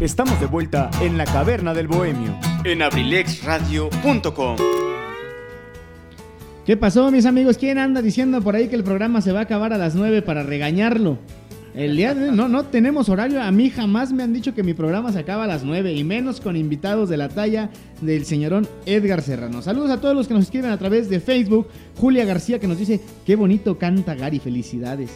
Estamos 0.00 0.40
de 0.40 0.46
vuelta 0.46 0.90
en 1.00 1.18
la 1.18 1.24
caverna 1.24 1.74
del 1.74 1.88
bohemio. 1.88 2.38
En 2.64 2.82
abrilexradio.com. 2.82 4.56
¿Qué 6.66 6.76
pasó, 6.76 7.10
mis 7.10 7.26
amigos? 7.26 7.58
¿Quién 7.58 7.78
anda 7.78 8.00
diciendo 8.00 8.40
por 8.42 8.56
ahí 8.56 8.68
que 8.68 8.76
el 8.76 8.84
programa 8.84 9.20
se 9.20 9.32
va 9.32 9.40
a 9.40 9.42
acabar 9.42 9.72
a 9.72 9.78
las 9.78 9.94
9 9.94 10.22
para 10.22 10.42
regañarlo? 10.42 11.18
El 11.74 11.96
día 11.96 12.14
de 12.14 12.30
no, 12.30 12.48
no 12.48 12.64
tenemos 12.66 13.08
horario. 13.08 13.42
A 13.42 13.50
mí 13.50 13.68
jamás 13.68 14.12
me 14.12 14.22
han 14.22 14.32
dicho 14.32 14.54
que 14.54 14.62
mi 14.62 14.74
programa 14.74 15.10
se 15.10 15.18
acaba 15.18 15.44
a 15.44 15.46
las 15.48 15.64
9 15.64 15.92
y 15.92 16.04
menos 16.04 16.40
con 16.40 16.56
invitados 16.56 17.08
de 17.08 17.16
la 17.16 17.28
talla 17.28 17.70
del 18.00 18.24
señorón 18.24 18.68
Edgar 18.86 19.22
Serrano. 19.22 19.60
Saludos 19.60 19.90
a 19.90 20.00
todos 20.00 20.14
los 20.14 20.28
que 20.28 20.34
nos 20.34 20.44
escriben 20.44 20.70
a 20.70 20.78
través 20.78 21.10
de 21.10 21.18
Facebook. 21.18 21.66
Julia 21.96 22.24
García 22.24 22.60
que 22.60 22.68
nos 22.68 22.78
dice, 22.78 23.00
qué 23.26 23.34
bonito 23.34 23.76
canta 23.76 24.14
Gary, 24.14 24.38
felicidades. 24.38 25.10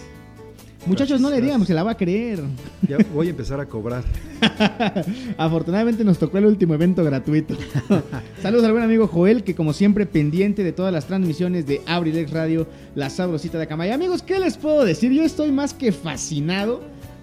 Muchachos, 0.89 1.21
no 1.21 1.29
le 1.29 1.41
digan, 1.43 1.67
se 1.67 1.75
la 1.75 1.83
va 1.83 1.91
a 1.93 1.97
creer. 1.97 2.41
Ya 2.89 2.97
voy 3.13 3.27
a 3.27 3.31
empezar 3.31 3.61
a 3.61 3.67
cobrar. 3.67 4.03
Afortunadamente 5.37 6.03
nos 6.03 6.19
tocó 6.19 6.39
el 6.39 6.47
último 6.47 6.73
evento 6.75 7.05
gratuito. 7.05 7.55
Saludos 8.43 8.65
al 8.65 8.73
buen 8.73 8.85
amigo 8.85 9.07
Joel, 9.07 9.45
que 9.45 9.55
como 9.55 9.75
siempre 9.75 10.07
pendiente 10.07 10.65
de 10.65 10.73
todas 10.73 10.93
las 10.93 11.07
transmisiones 11.07 11.67
de 11.67 11.83
Abrilex 11.87 12.31
Radio, 12.31 12.67
la 12.95 13.11
sabrosita 13.11 13.59
de 13.59 13.65
Acamay. 13.65 13.91
Amigos, 13.91 14.23
¿qué 14.23 14.39
les 14.39 14.57
puedo 14.57 14.85
decir? 14.85 15.13
Yo 15.13 15.23
estoy 15.25 15.53
más 15.53 15.75
que 15.75 15.93
fascinado 15.93 16.81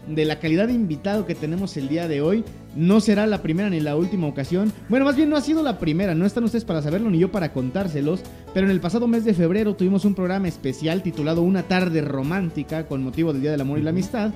de 0.08 0.26
la 0.26 0.40
calidad 0.40 0.68
de 0.68 0.74
invitado 0.74 1.26
que 1.26 1.36
tenemos 1.36 1.78
el 1.78 1.88
día 1.88 2.08
de 2.08 2.22
hoy. 2.22 2.44
No 2.76 3.00
será 3.00 3.26
la 3.28 3.42
primera 3.42 3.70
ni 3.70 3.80
la 3.80 3.96
última 3.96 4.28
ocasión. 4.28 4.72
Bueno, 4.90 5.06
más 5.06 5.16
bien 5.16 5.30
no 5.30 5.38
ha 5.38 5.42
sido 5.42 5.64
la 5.64 5.80
primera, 5.80 6.16
no 6.16 6.26
están 6.26 6.44
ustedes 6.44 6.66
para 6.66 6.82
saberlo 6.82 7.10
ni 7.10 7.20
yo 7.20 7.32
para 7.32 7.54
contárselos. 7.54 8.22
Pero 8.54 8.66
en 8.68 8.72
el 8.72 8.82
pasado 8.82 9.08
mes 9.08 9.26
de 9.26 9.34
febrero 9.34 9.76
tuvimos 9.76 10.06
un 10.06 10.16
programa 10.16 10.48
especial 10.48 11.02
titulado 11.02 11.42
Una 11.42 11.64
tarde 11.64 12.02
romántica 12.02 12.88
con 12.88 13.04
motivo 13.04 13.34
del 13.34 13.42
Día 13.42 13.52
del 13.52 13.62
Amor 13.62 13.80
y 13.80 13.84
la 13.84 13.92
Amistad. 13.92 14.32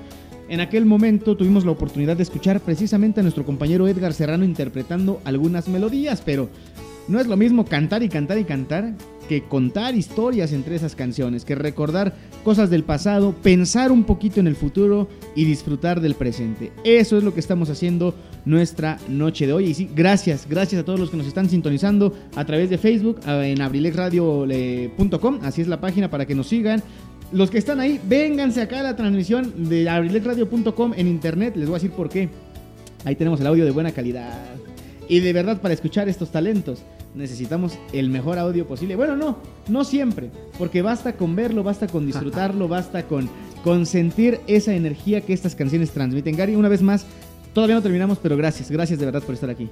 En 0.50 0.62
aquel 0.62 0.86
momento 0.86 1.38
tuvimos 1.38 1.64
la 1.64 1.72
oportunidad 1.72 2.18
de 2.18 2.24
escuchar 2.24 2.60
precisamente 2.60 3.20
a 3.20 3.24
nuestro 3.24 3.46
compañero 3.46 3.88
Edgar 3.88 4.14
Serrano 4.14 4.44
interpretando 4.44 5.22
algunas 5.24 5.68
melodías, 5.68 6.24
pero 6.26 6.50
no 7.10 7.20
es 7.20 7.28
lo 7.28 7.36
mismo 7.36 7.66
cantar 7.66 8.04
y 8.04 8.10
cantar 8.10 8.38
y 8.38 8.46
cantar 8.46 8.94
que 9.28 9.44
contar 9.44 9.96
historias 9.96 10.54
entre 10.54 10.76
esas 10.76 10.96
canciones, 10.96 11.46
que 11.46 11.54
recordar 11.54 12.16
cosas 12.44 12.72
del 12.72 12.84
pasado, 12.84 13.36
pensar 13.44 13.92
un 13.92 14.04
poquito 14.04 14.40
en 14.40 14.48
el 14.48 14.56
futuro 14.56 15.08
y 15.36 15.46
disfrutar 15.46 16.02
del 16.02 16.16
presente. 16.16 16.72
Eso 16.84 17.16
es 17.18 17.24
lo 17.24 17.34
que 17.34 17.40
estamos 17.40 17.70
haciendo 17.70 18.16
nuestra 18.46 18.98
noche 19.08 19.46
de 19.46 19.54
hoy. 19.54 19.66
Y 19.66 19.74
sí, 19.76 19.90
gracias, 19.96 20.48
gracias 20.50 20.82
a 20.82 20.86
todos 20.86 21.00
los 21.00 21.12
que 21.12 21.18
nos 21.18 21.28
están 21.28 21.48
sintonizando 21.48 22.16
a 22.36 22.44
través 22.46 22.72
de 22.72 22.80
Facebook 22.80 23.20
en 23.28 23.62
abrilexradio.com, 23.62 25.40
así 25.44 25.62
es 25.62 25.68
la 25.68 25.80
página 25.80 26.10
para 26.10 26.26
que 26.26 26.34
nos 26.34 26.48
sigan. 26.48 26.82
Los 27.32 27.52
que 27.52 27.60
están 27.60 27.80
ahí, 27.80 28.00
vénganse 28.08 28.62
acá 28.62 28.80
a 28.80 28.84
la 28.84 28.96
transmisión 28.96 29.70
de 29.70 29.88
abrilexradio.com 29.88 30.94
en 30.96 31.08
internet, 31.08 31.56
les 31.56 31.68
voy 31.68 31.76
a 31.76 31.80
decir 31.80 31.92
por 31.92 32.10
qué. 32.10 32.30
Ahí 33.06 33.16
tenemos 33.16 33.40
el 33.40 33.46
audio 33.46 33.64
de 33.64 33.72
buena 33.72 33.92
calidad. 33.92 34.56
Y 35.08 35.20
de 35.20 35.34
verdad, 35.34 35.62
para 35.62 35.74
escuchar 35.74 36.10
estos 36.10 36.32
talentos, 36.32 36.84
necesitamos 37.16 37.78
el 37.94 38.10
mejor 38.10 38.38
audio 38.38 38.68
posible. 38.68 38.96
Bueno, 38.96 39.16
no, 39.16 39.38
no 39.68 39.84
siempre, 39.84 40.30
porque 40.58 40.82
basta 40.82 41.14
con 41.14 41.36
verlo, 41.36 41.64
basta 41.64 41.88
con 41.88 42.06
disfrutarlo, 42.06 42.68
basta 42.70 43.04
con, 43.04 43.30
con 43.64 43.86
sentir 43.86 44.40
esa 44.48 44.74
energía 44.74 45.22
que 45.22 45.34
estas 45.34 45.56
canciones 45.56 45.92
transmiten. 45.92 46.36
Gary, 46.36 46.56
una 46.56 46.70
vez 46.70 46.82
más, 46.82 47.06
todavía 47.54 47.76
no 47.76 47.82
terminamos, 47.82 48.18
pero 48.22 48.38
gracias, 48.38 48.70
gracias 48.72 49.00
de 49.00 49.06
verdad 49.06 49.24
por 49.24 49.36
estar 49.36 49.50
aquí. 49.50 49.70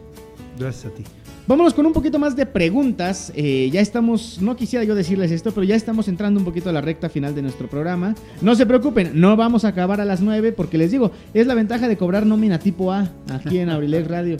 Gracias 0.58 0.92
a 0.92 0.96
ti. 0.96 1.04
Vámonos 1.48 1.74
con 1.74 1.86
un 1.86 1.94
poquito 1.94 2.20
más 2.20 2.36
de 2.36 2.46
preguntas. 2.46 3.32
Eh, 3.34 3.70
ya 3.72 3.80
estamos, 3.80 4.42
no 4.42 4.58
quisiera 4.58 4.84
yo 4.84 4.96
decirles 4.96 5.32
esto, 5.32 5.52
pero 5.54 5.64
ya 5.64 5.76
estamos 5.76 6.10
entrando 6.10 6.40
un 6.42 6.46
poquito 6.46 6.70
a 6.70 6.74
la 6.74 6.82
recta 6.82 7.08
final 7.08 7.34
de 7.34 7.42
nuestro 7.42 7.70
programa. 7.70 8.16
No 8.42 8.54
se 8.56 8.66
preocupen, 8.66 9.12
no 9.14 9.38
vamos 9.38 9.64
a 9.64 9.70
acabar 9.70 10.02
a 10.02 10.06
las 10.06 10.20
9 10.20 10.52
porque 10.52 10.78
les 10.78 10.92
digo, 10.92 11.12
es 11.34 11.48
la 11.48 11.56
ventaja 11.56 11.88
de 11.88 11.96
cobrar 11.96 12.26
nómina 12.26 12.60
tipo 12.60 12.92
A 12.92 13.10
aquí 13.32 13.60
en 13.60 13.70
Abrilex 13.70 14.08
Radio. 14.10 14.38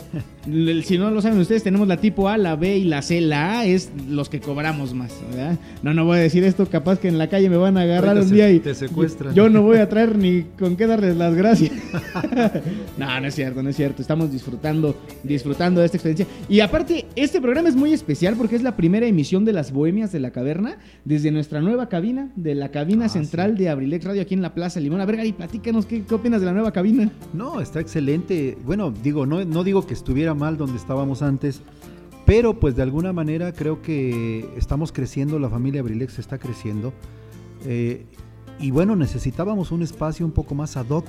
Si 0.84 0.98
no 0.98 1.12
lo 1.12 1.22
saben 1.22 1.40
ustedes, 1.40 1.64
tenemos 1.64 1.88
la 1.88 1.98
tipo 1.98 2.28
A, 2.30 2.38
la 2.38 2.56
B 2.58 2.78
y 2.78 2.84
la 2.86 3.02
C. 3.02 3.22
La 3.22 3.60
A 3.60 3.66
es 3.66 3.90
los 4.10 4.28
que 4.30 4.40
cobramos 4.42 4.94
más. 4.94 5.14
¿verdad? 5.30 5.58
No, 5.84 5.94
no 5.94 6.04
voy 6.06 6.18
a 6.18 6.22
decir 6.22 6.44
esto, 6.44 6.66
capaz 6.68 7.00
que 7.00 7.08
en 7.08 7.18
la 7.18 7.28
calle 7.28 7.50
me 7.50 7.58
van 7.58 7.78
a 7.78 7.82
agarrar 7.82 8.10
Ahorita 8.18 8.24
un 8.24 8.30
se- 8.30 8.36
día 8.36 8.52
y 8.52 8.60
te 8.60 8.74
secuestran. 8.74 9.34
yo 9.34 9.50
no 9.50 9.62
voy 9.62 9.78
a 9.78 9.88
traer 9.88 10.18
ni 10.18 10.44
con 10.60 10.76
qué 10.76 10.88
darles 10.88 11.16
las 11.16 11.34
gracias. 11.36 11.72
no, 12.98 13.20
no 13.22 13.28
es 13.28 13.36
cierto, 13.36 13.64
no 13.64 13.70
es 13.70 13.76
cierto. 13.76 14.02
Estamos 14.02 14.32
disfrutando, 14.32 14.96
disfrutando 15.24 15.80
de 15.80 15.86
esta 15.86 15.98
experiencia. 15.98 16.26
Y 16.50 16.60
aparte, 16.60 16.97
este 17.16 17.42
programa 17.42 17.70
es 17.70 17.76
muy 17.76 17.94
especial 17.94 18.36
porque 18.38 18.56
es 18.56 18.64
la 18.64 18.76
primera 18.76 19.06
emisión 19.06 19.46
de 19.46 19.54
las 19.54 19.72
Bohemias 19.72 20.12
de 20.12 20.20
la 20.20 20.32
Caverna 20.32 20.78
desde 21.06 21.32
nuestra 21.32 21.62
nueva 21.62 21.90
cabina, 21.90 22.32
de 22.36 22.56
la 22.56 22.70
cabina 22.72 23.06
Ah, 23.06 23.10
central 23.10 23.58
de 23.58 23.70
Abrilex 23.70 24.06
Radio 24.06 24.22
aquí 24.22 24.34
en 24.34 24.42
la 24.42 24.54
Plaza 24.54 24.80
Limón. 24.80 25.02
A 25.02 25.06
ver, 25.06 25.18
Gary, 25.18 25.34
platícanos 25.34 25.86
qué, 25.86 26.04
qué 26.04 26.16
opinas 26.16 26.40
de 26.40 26.46
la 26.48 26.54
nueva 26.54 26.72
cabina. 26.72 27.12
No, 27.34 27.62
está 27.62 27.80
excelente. 27.80 28.58
Bueno, 28.66 28.92
digo, 28.92 29.26
no, 29.26 29.44
no 29.46 29.64
digo 29.64 29.86
que 29.86 29.94
estuviera 29.94 30.34
mal 30.34 30.58
donde 30.58 30.78
estábamos 30.78 31.22
antes, 31.22 31.62
pero 32.26 32.60
pues 32.60 32.76
de 32.76 32.84
alguna 32.84 33.14
manera 33.14 33.54
creo 33.54 33.82
que 33.82 34.50
estamos 34.58 34.92
creciendo, 34.92 35.40
la 35.40 35.50
familia 35.50 35.82
Abrilex 35.82 36.20
está 36.20 36.38
creciendo. 36.38 36.94
eh, 37.66 38.06
y 38.60 38.72
bueno, 38.72 38.96
necesitábamos 38.96 39.72
un 39.72 39.84
espacio 39.84 40.26
un 40.26 40.32
poco 40.32 40.56
más 40.56 40.78
ad 40.78 40.90
hoc 40.90 41.06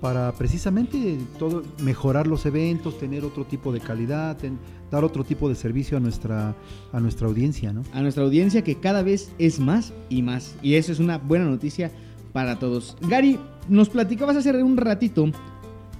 para 0.00 0.30
precisamente 0.32 1.18
todo, 1.38 1.62
mejorar 1.82 2.26
los 2.28 2.46
eventos, 2.46 2.96
tener 2.96 3.24
otro 3.24 3.44
tipo 3.44 3.72
de 3.72 3.80
calidad, 3.80 4.36
ten- 4.36 4.58
dar 4.90 5.04
otro 5.04 5.24
tipo 5.24 5.48
de 5.48 5.54
servicio 5.54 5.96
a 5.96 6.00
nuestra, 6.00 6.54
a 6.92 7.00
nuestra 7.00 7.26
audiencia, 7.26 7.72
¿no? 7.72 7.82
A 7.92 8.02
nuestra 8.02 8.24
audiencia 8.24 8.62
que 8.62 8.76
cada 8.76 9.02
vez 9.02 9.32
es 9.38 9.60
más 9.60 9.92
y 10.08 10.22
más. 10.22 10.56
Y 10.62 10.74
eso 10.74 10.92
es 10.92 10.98
una 10.98 11.18
buena 11.18 11.44
noticia 11.44 11.90
para 12.32 12.58
todos. 12.58 12.96
Gary, 13.08 13.38
nos 13.68 13.88
platicabas 13.88 14.36
hace 14.36 14.62
un 14.62 14.76
ratito 14.76 15.30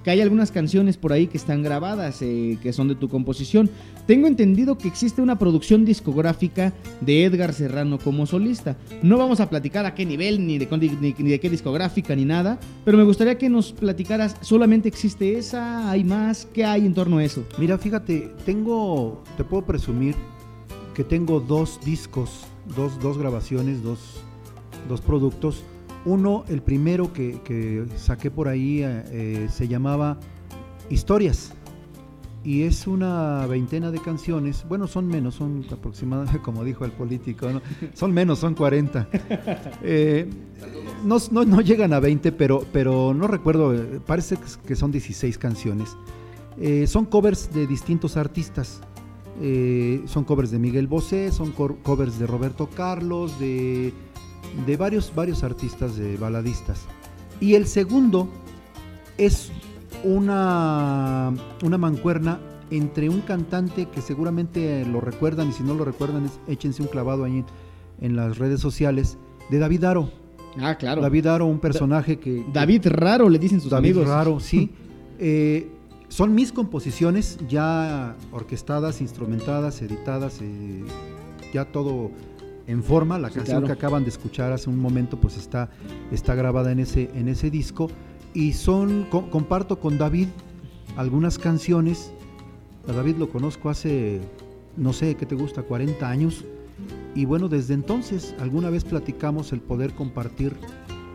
que 0.05 0.11
hay 0.11 0.21
algunas 0.21 0.51
canciones 0.51 0.97
por 0.97 1.13
ahí 1.13 1.27
que 1.27 1.37
están 1.37 1.63
grabadas, 1.63 2.23
eh, 2.23 2.59
que 2.63 2.73
son 2.73 2.89
de 2.89 2.95
tu 2.95 3.09
composición. 3.09 3.71
Tengo 4.07 4.27
entendido 4.27 4.79
que 4.79 4.89
existe 4.89 5.23
una 5.23 5.39
producción 5.39 5.85
discográfica 5.85 6.73
de 7.01 7.25
Edgar 7.25 7.53
Serrano 7.53 7.99
como 7.99 8.27
solista. 8.27 8.77
No 9.03 9.19
vamos 9.19 9.41
a 9.41 9.51
platicar 9.51 9.87
a 9.87 9.95
qué 9.95 10.07
nivel, 10.07 10.47
ni 10.47 10.59
de, 10.59 11.41
qué 11.41 11.51
discográfica, 11.51 12.17
ni 12.17 12.25
nada, 12.25 12.59
pero 12.85 12.99
me 12.99 13.05
gustaría 13.05 13.39
que 13.39 13.49
nos 13.49 13.73
platicaras, 13.73 14.37
¿solamente 14.41 14.89
existe 14.89 15.39
esa? 15.39 15.91
¿Hay 15.91 16.05
más? 16.05 16.47
¿Qué 16.53 16.65
hay 16.65 16.87
en 16.87 16.95
torno 16.95 17.19
a 17.19 17.25
eso? 17.25 17.45
Mira, 17.59 17.79
fíjate, 17.79 18.33
tengo, 18.45 19.23
te 19.37 19.45
puedo 19.45 19.65
presumir 19.65 20.15
que 20.95 21.05
tengo 21.05 21.41
dos 21.41 21.81
discos, 21.85 22.45
dos, 22.77 22.99
dos 23.01 23.19
grabaciones, 23.19 23.83
dos, 23.83 23.99
dos 24.89 25.01
productos. 25.01 25.63
Uno, 26.05 26.45
el 26.49 26.63
primero 26.63 27.13
que, 27.13 27.87
saqué 27.97 28.31
por 28.31 28.49
ahí, 28.49 28.83
eh, 28.83 29.05
eh, 29.11 29.49
se 29.51 29.69
llamaba 29.69 30.19
Historias. 30.89 31.53
y 32.43 32.63
es 32.63 32.87
una 32.87 33.47
veintena 33.47 33.91
de 33.91 34.01
canciones. 34.01 34.65
Bueno, 34.67 34.87
son 34.87 35.07
menos, 35.07 35.35
son 35.35 35.67
aproximadamente, 35.71 36.39
como 36.43 36.65
dijo 36.65 36.87
el 36.87 36.93
político, 36.93 37.49
son 37.93 38.13
menos, 38.13 38.39
son 38.39 38.55
40. 38.55 39.09
Eh, 39.83 40.29
no, 41.05 41.61
llegan 41.61 41.93
a 41.93 42.01
20, 42.01 42.33
pero, 42.33 42.65
pero 42.73 43.13
no 43.13 43.27
recuerdo, 43.27 43.75
parece 44.07 44.39
que 44.67 44.77
son 44.77 44.91
16 44.91 45.37
canciones. 45.39 45.97
Son 46.87 47.07
covers 47.07 47.53
de 47.53 47.67
distintos 47.67 48.17
artistas. 48.17 48.81
son 50.07 50.25
covers 50.25 50.51
de 50.51 50.59
Miguel 50.59 50.87
Bosé, 50.87 51.33
son 51.33 51.53
covers 51.53 52.19
de 52.19 52.27
Roberto 52.27 52.69
Carlos, 52.69 53.39
de, 53.39 53.95
de 54.67 54.77
varios, 54.77 55.13
varios 55.15 55.43
artistas 55.43 55.97
de 55.97 56.17
baladistas. 56.17 56.83
Y 57.41 57.55
el 57.55 57.67
segundo 57.67 58.29
es 59.19 59.51
una, 60.05 61.33
una 61.63 61.79
mancuerna 61.79 62.41
entre 62.71 63.09
un 63.09 63.21
cantante 63.21 63.87
que 63.87 64.01
seguramente 64.01 64.85
lo 64.87 65.01
recuerdan 65.01 65.49
y 65.49 65.53
si 65.53 65.63
no 65.63 65.75
lo 65.75 65.85
recuerdan, 65.85 66.31
échense 66.47 66.83
un 66.83 66.89
clavado 66.89 67.25
ahí 67.25 67.45
en, 68.01 68.17
las 68.17 68.39
redes 68.39 68.61
sociales, 68.61 69.19
de 69.51 69.59
David 69.59 69.85
Aro. 69.85 70.11
Ah, 70.59 70.77
claro. 70.77 71.03
David 71.03 71.27
Aro, 71.27 71.47
un 71.47 71.59
personaje 71.59 72.19
que... 72.19 72.45
David 72.53 72.87
Raro, 72.87 73.29
le 73.29 73.39
dicen 73.39 73.61
sus 73.61 73.71
David 73.71 73.91
amigos. 73.91 74.09
Raro, 74.09 74.41
sí. 74.41 74.71
Eh, 75.23 75.69
son 76.09 76.35
mis 76.35 76.51
composiciones 76.51 77.39
ya 77.47 78.17
orquestadas, 78.33 79.03
instrumentadas, 79.03 79.83
editadas, 79.83 80.41
eh, 80.41 80.83
ya 81.53 81.67
todo 81.67 82.11
en 82.71 82.83
forma. 82.85 83.19
La 83.19 83.31
canción 83.31 83.65
que 83.65 83.73
acaban 83.73 84.05
de 84.05 84.11
escuchar 84.11 84.53
hace 84.53 84.71
un 84.71 84.79
momento, 84.79 85.21
pues 85.21 85.37
está, 85.37 85.71
está 86.13 86.35
grabada 86.35 86.73
en 86.73 86.79
ese, 86.79 87.11
en 87.15 87.29
ese 87.29 87.51
disco 87.51 87.89
y 88.33 88.53
son, 88.53 89.07
comparto 89.11 89.81
con 89.81 89.99
David 89.99 90.29
algunas 90.97 91.39
canciones. 91.39 92.13
A 92.89 92.93
David 92.93 93.17
lo 93.17 93.29
conozco 93.29 93.71
hace, 93.71 94.21
no 94.77 94.93
sé, 94.93 95.17
¿qué 95.17 95.27
te 95.27 95.35
gusta? 95.35 95.63
40 95.63 96.09
años. 96.09 96.45
Y 97.15 97.25
bueno, 97.25 97.49
desde 97.49 97.75
entonces 97.75 98.35
alguna 98.39 98.71
vez 98.71 98.85
platicamos 98.85 99.53
el 99.53 99.61
poder 99.61 99.93
compartir, 99.95 100.55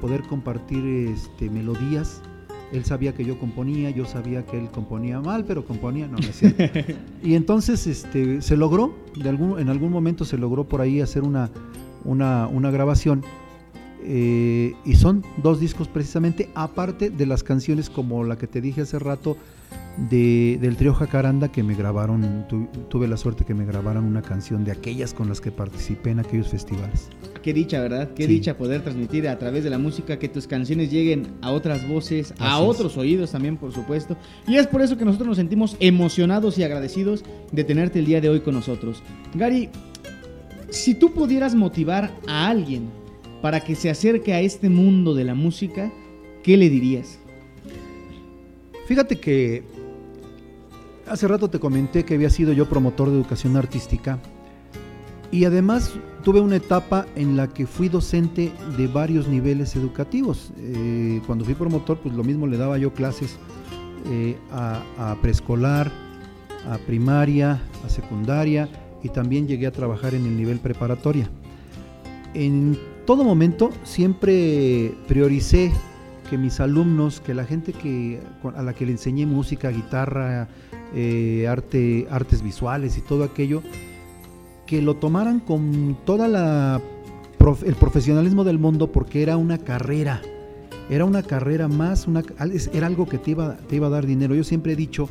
poder 0.02 0.24
compartir 0.24 0.86
este, 0.86 1.50
melodías. 1.50 2.22
Él 2.72 2.84
sabía 2.86 3.14
que 3.14 3.24
yo 3.24 3.40
componía, 3.40 3.90
yo 3.92 4.06
sabía 4.06 4.46
que 4.46 4.58
él 4.58 4.70
componía 4.70 5.20
mal, 5.20 5.46
pero 5.46 5.66
componía, 5.66 6.08
no, 6.08 6.18
me 6.18 6.96
y 7.24 7.36
entonces 7.36 7.88
este, 7.88 8.42
se 8.42 8.58
logró, 8.58 8.96
de 9.16 9.30
algún, 9.30 9.60
en 9.60 9.70
algún 9.70 9.92
momento 9.92 10.26
se 10.26 10.38
logró 10.38 10.64
por 10.64 10.82
ahí 10.82 11.00
hacer 11.00 11.24
una, 11.24 11.52
una, 12.04 12.48
una 12.48 12.72
grabación 12.72 13.24
eh, 14.08 14.76
y 14.86 14.96
son 14.96 15.24
dos 15.42 15.60
discos 15.60 15.88
precisamente, 15.88 16.50
aparte 16.54 17.10
de 17.10 17.26
las 17.26 17.42
canciones 17.42 17.90
como 17.90 18.24
la 18.24 18.38
que 18.38 18.46
te 18.46 18.62
dije 18.62 18.82
hace 18.82 19.00
rato 19.00 19.36
de, 19.98 20.60
del 20.62 20.78
trío 20.78 20.94
Jacaranda 20.94 21.52
que 21.52 21.64
me 21.64 21.74
grabaron, 21.74 22.46
tuve 22.90 23.08
la 23.08 23.18
suerte 23.18 23.46
que 23.46 23.56
me 23.56 23.66
grabaran 23.66 24.04
una 24.04 24.22
canción 24.22 24.64
de 24.64 24.72
aquellas 24.72 25.14
con 25.16 25.28
las 25.28 25.42
que 25.42 25.52
participé 25.52 26.12
en 26.12 26.20
aquellos 26.20 26.50
festivales. 26.50 27.10
Qué 27.46 27.54
dicha, 27.54 27.80
¿verdad? 27.80 28.10
Qué 28.16 28.26
dicha 28.26 28.58
poder 28.58 28.82
transmitir 28.82 29.30
a 29.30 29.38
través 29.38 29.64
de 29.64 29.70
la 29.70 29.78
música 29.78 30.18
que 30.18 30.28
tus 30.28 30.48
canciones 30.48 30.90
lleguen 30.90 31.28
a 31.44 31.52
otras 31.52 31.88
voces, 31.88 32.34
a 32.40 32.60
otros 32.60 32.98
oídos 32.98 33.34
también, 33.34 33.56
por 33.56 33.72
supuesto. 33.72 34.18
Y 34.48 34.56
es 34.56 34.66
por 34.66 34.82
eso 34.82 34.98
que 34.98 35.06
nosotros 35.06 35.28
nos 35.28 35.38
sentimos 35.38 35.78
emocionados 35.80 36.58
y 36.58 36.64
agradecidos 36.64 37.24
de 37.52 37.64
tenerte 37.64 38.00
el 38.00 38.08
día 38.08 38.20
de 38.20 38.30
hoy 38.30 38.40
con 38.40 38.56
nosotros. 38.56 39.04
Gary, 39.36 39.70
si 40.72 40.96
tú 40.96 41.14
pudieras 41.14 41.54
motivar 41.54 42.16
a 42.26 42.48
alguien 42.48 42.90
para 43.44 43.60
que 43.60 43.76
se 43.76 43.92
acerque 43.92 44.34
a 44.34 44.42
este 44.42 44.68
mundo 44.68 45.14
de 45.14 45.26
la 45.26 45.36
música, 45.36 45.94
¿qué 46.42 46.58
le 46.58 46.68
dirías? 46.68 47.20
Fíjate 48.88 49.20
que 49.20 49.62
hace 51.06 51.28
rato 51.28 51.48
te 51.48 51.60
comenté 51.60 52.06
que 52.06 52.16
había 52.16 52.32
sido 52.32 52.54
yo 52.54 52.68
promotor 52.68 53.12
de 53.12 53.18
educación 53.18 53.56
artística 53.56 54.20
y 55.32 55.46
además 55.46 55.94
tuve 56.24 56.40
una 56.40 56.56
etapa 56.56 57.06
en 57.16 57.38
la 57.38 57.48
que 57.48 57.68
fui 57.68 57.90
docente 57.90 58.52
de 58.78 58.88
varios 58.88 59.28
niveles 59.28 59.76
educativos. 59.76 60.52
Eh, 60.58 61.22
cuando 61.26 61.46
fui 61.46 61.54
promotor, 61.54 62.00
pues 62.00 62.16
lo 62.16 62.24
mismo 62.24 62.48
le 62.48 62.58
daba 62.58 62.78
yo 62.78 62.94
clases 62.94 63.38
eh, 64.08 64.38
a, 64.52 65.16
preescolar, 65.22 65.92
a 66.70 66.78
primaria, 66.80 67.62
a 67.86 67.90
secundaria 67.90 68.70
y 69.04 69.10
también 69.10 69.48
llegué 69.48 69.68
a 69.68 69.72
trabajar 69.72 70.14
en 70.14 70.26
el 70.26 70.38
nivel 70.38 70.60
preparatoria. 70.60 71.30
En 72.34 72.78
todo 73.06 73.24
momento 73.24 73.70
siempre 73.84 74.94
prioricé 75.08 75.72
que 76.30 76.38
mis 76.38 76.60
alumnos, 76.60 77.22
que 77.22 77.34
la 77.34 77.46
gente 77.46 77.72
que, 77.72 78.20
a 78.56 78.62
la 78.64 78.74
que 78.74 78.86
le 78.86 78.94
enseñé 78.94 79.26
música, 79.26 79.70
guitarra, 79.70 80.48
eh, 80.96 81.48
arte, 81.48 82.08
artes 82.10 82.42
visuales 82.42 82.98
y 82.98 83.02
todo 83.02 83.24
aquello, 83.24 83.62
que 84.66 84.82
lo 84.82 84.96
tomaran 84.96 85.40
con 85.40 85.98
toda 86.06 86.28
la 86.28 86.82
el 87.66 87.76
profesionalismo 87.76 88.44
del 88.44 88.58
mundo 88.58 88.92
porque 88.92 89.22
era 89.22 89.38
una 89.38 89.60
carrera, 89.60 90.22
era 90.90 91.06
una 91.06 91.22
carrera 91.22 91.68
más, 91.68 92.08
una, 92.08 92.24
era 92.74 92.88
algo 92.88 93.08
que 93.08 93.20
te 93.20 93.32
iba, 93.32 93.58
te 93.58 93.76
iba 93.76 93.88
a 93.88 93.92
dar 93.92 94.08
dinero. 94.08 94.34
Yo 94.34 94.44
siempre 94.44 94.74
he 94.74 94.76
dicho 94.76 95.10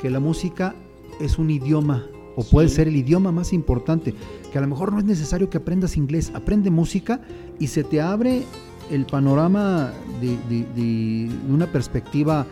que 0.00 0.10
la 0.10 0.20
música 0.20 0.74
es 1.20 1.38
un 1.38 1.50
idioma, 1.50 2.06
o 2.36 2.44
puede 2.44 2.68
ser 2.68 2.88
el 2.88 2.96
idioma 2.96 3.32
más 3.32 3.52
importante, 3.52 4.14
que 4.52 4.58
a 4.58 4.60
lo 4.60 4.66
mejor 4.66 4.92
no 4.92 4.98
es 4.98 5.04
necesario 5.04 5.48
que 5.48 5.58
aprendas 5.58 5.96
inglés, 5.96 6.32
aprende 6.34 6.70
música 6.70 7.20
y 7.58 7.68
se 7.68 7.82
te 7.82 8.00
abre 8.00 8.42
el 8.90 9.06
panorama 9.06 9.92
de, 10.20 11.30
una 11.48 11.66
perspectiva 11.66 12.46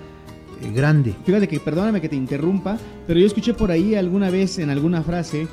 eh, 0.62 0.72
grande. 0.72 1.14
Fíjate 1.24 1.48
que, 1.48 1.60
perdóname 1.60 2.00
que 2.00 2.08
te 2.08 2.16
interrumpa, 2.16 2.78
pero 3.06 3.20
yo 3.20 3.26
escuché 3.26 3.54
por 3.54 3.70
ahí 3.70 3.94
alguna 3.94 4.30
vez 4.30 4.58
en 4.58 4.70
alguna 4.70 5.02
frase 5.02 5.48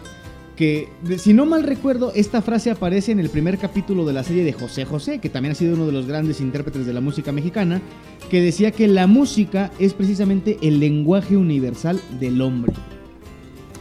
que, 0.55 0.89
si 1.17 1.33
no 1.33 1.45
mal 1.45 1.63
recuerdo, 1.63 2.11
esta 2.15 2.41
frase 2.41 2.71
aparece 2.71 3.11
en 3.11 3.19
el 3.19 3.29
primer 3.29 3.57
capítulo 3.57 4.05
de 4.05 4.13
la 4.13 4.23
serie 4.23 4.43
de 4.43 4.53
José 4.53 4.85
José, 4.85 5.19
que 5.19 5.29
también 5.29 5.51
ha 5.51 5.55
sido 5.55 5.75
uno 5.75 5.85
de 5.85 5.91
los 5.91 6.07
grandes 6.07 6.39
intérpretes 6.41 6.85
de 6.85 6.93
la 6.93 7.01
música 7.01 7.31
mexicana, 7.31 7.81
que 8.29 8.41
decía 8.41 8.71
que 8.71 8.87
la 8.87 9.07
música 9.07 9.71
es 9.79 9.93
precisamente 9.93 10.57
el 10.61 10.79
lenguaje 10.79 11.35
universal 11.37 11.99
del 12.19 12.41
hombre. 12.41 12.73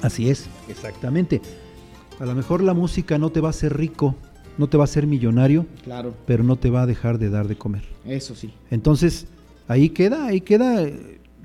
Así 0.03 0.29
es, 0.29 0.47
exactamente. 0.69 1.41
A 2.19 2.27
lo 2.27 2.35
mejor 2.35 2.63
la 2.63 2.75
música 2.75 3.19
no 3.19 3.31
te 3.31 3.41
va 3.41 3.49
a 3.49 3.51
hacer 3.51 3.77
rico, 3.77 4.17
no 4.59 4.69
te 4.69 4.77
va 4.77 4.85
a 4.85 4.87
hacer 4.87 5.07
millonario, 5.07 5.67
claro. 5.85 6.15
pero 6.27 6.45
no 6.45 6.57
te 6.57 6.71
va 6.71 6.83
a 6.83 6.87
dejar 6.87 7.19
de 7.19 7.31
dar 7.31 7.49
de 7.49 7.57
comer. 7.57 7.83
Eso 8.05 8.35
sí. 8.35 8.53
Entonces, 8.71 9.27
ahí 9.69 9.91
queda, 9.91 10.27
ahí 10.27 10.41
queda. 10.41 10.87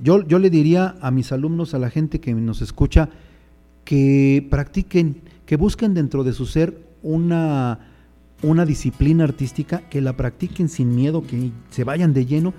Yo, 0.01 0.25
yo 0.27 0.39
le 0.39 0.49
diría 0.49 0.95
a 1.01 1.11
mis 1.11 1.31
alumnos, 1.31 1.73
a 1.73 1.79
la 1.79 1.89
gente 1.89 2.19
que 2.19 2.33
nos 2.33 2.61
escucha, 2.61 3.09
que 3.89 4.45
practiquen, 4.51 5.23
que 5.47 5.55
busquen 5.55 5.95
dentro 5.95 6.23
de 6.23 6.31
su 6.31 6.45
ser 6.45 6.79
una, 7.01 7.79
una 8.43 8.63
disciplina 8.63 9.23
artística, 9.23 9.79
que 9.89 9.99
la 9.99 10.15
practiquen 10.15 10.69
sin 10.69 10.93
miedo, 10.93 11.23
que 11.23 11.49
se 11.71 11.83
vayan 11.83 12.13
de 12.13 12.27
lleno 12.27 12.53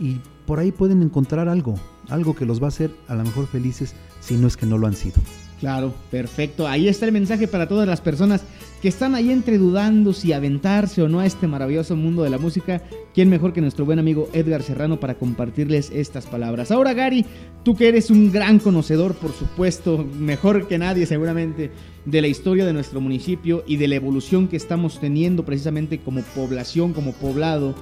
y 0.00 0.16
por 0.46 0.58
ahí 0.58 0.72
pueden 0.72 1.00
encontrar 1.00 1.48
algo, 1.48 1.76
algo 2.08 2.34
que 2.34 2.44
los 2.44 2.60
va 2.60 2.64
a 2.64 2.68
hacer 2.70 2.90
a 3.06 3.14
lo 3.14 3.22
mejor 3.22 3.46
felices 3.46 3.94
si 4.18 4.34
no 4.34 4.48
es 4.48 4.56
que 4.56 4.66
no 4.66 4.76
lo 4.76 4.88
han 4.88 4.96
sido. 4.96 5.22
Claro, 5.60 5.94
perfecto. 6.10 6.66
Ahí 6.66 6.88
está 6.88 7.06
el 7.06 7.12
mensaje 7.12 7.46
para 7.46 7.68
todas 7.68 7.86
las 7.86 8.00
personas 8.00 8.42
que 8.84 8.88
están 8.90 9.14
ahí 9.14 9.30
entre 9.30 9.56
dudando 9.56 10.12
si 10.12 10.34
aventarse 10.34 11.00
o 11.00 11.08
no 11.08 11.20
a 11.20 11.24
este 11.24 11.46
maravilloso 11.46 11.96
mundo 11.96 12.22
de 12.22 12.28
la 12.28 12.36
música. 12.36 12.82
¿Quién 13.14 13.30
mejor 13.30 13.54
que 13.54 13.62
nuestro 13.62 13.86
buen 13.86 13.98
amigo 13.98 14.28
Edgar 14.34 14.62
Serrano 14.62 15.00
para 15.00 15.14
compartirles 15.14 15.90
estas 15.90 16.26
palabras? 16.26 16.70
Ahora, 16.70 16.92
Gary, 16.92 17.24
tú 17.62 17.74
que 17.74 17.88
eres 17.88 18.10
un 18.10 18.30
gran 18.30 18.58
conocedor, 18.58 19.14
por 19.14 19.32
supuesto, 19.32 20.06
mejor 20.18 20.68
que 20.68 20.76
nadie 20.76 21.06
seguramente, 21.06 21.70
de 22.04 22.20
la 22.20 22.28
historia 22.28 22.66
de 22.66 22.74
nuestro 22.74 23.00
municipio 23.00 23.64
y 23.66 23.78
de 23.78 23.88
la 23.88 23.94
evolución 23.94 24.48
que 24.48 24.58
estamos 24.58 25.00
teniendo 25.00 25.46
precisamente 25.46 26.00
como 26.00 26.20
población, 26.20 26.92
como 26.92 27.14
poblado, 27.14 27.74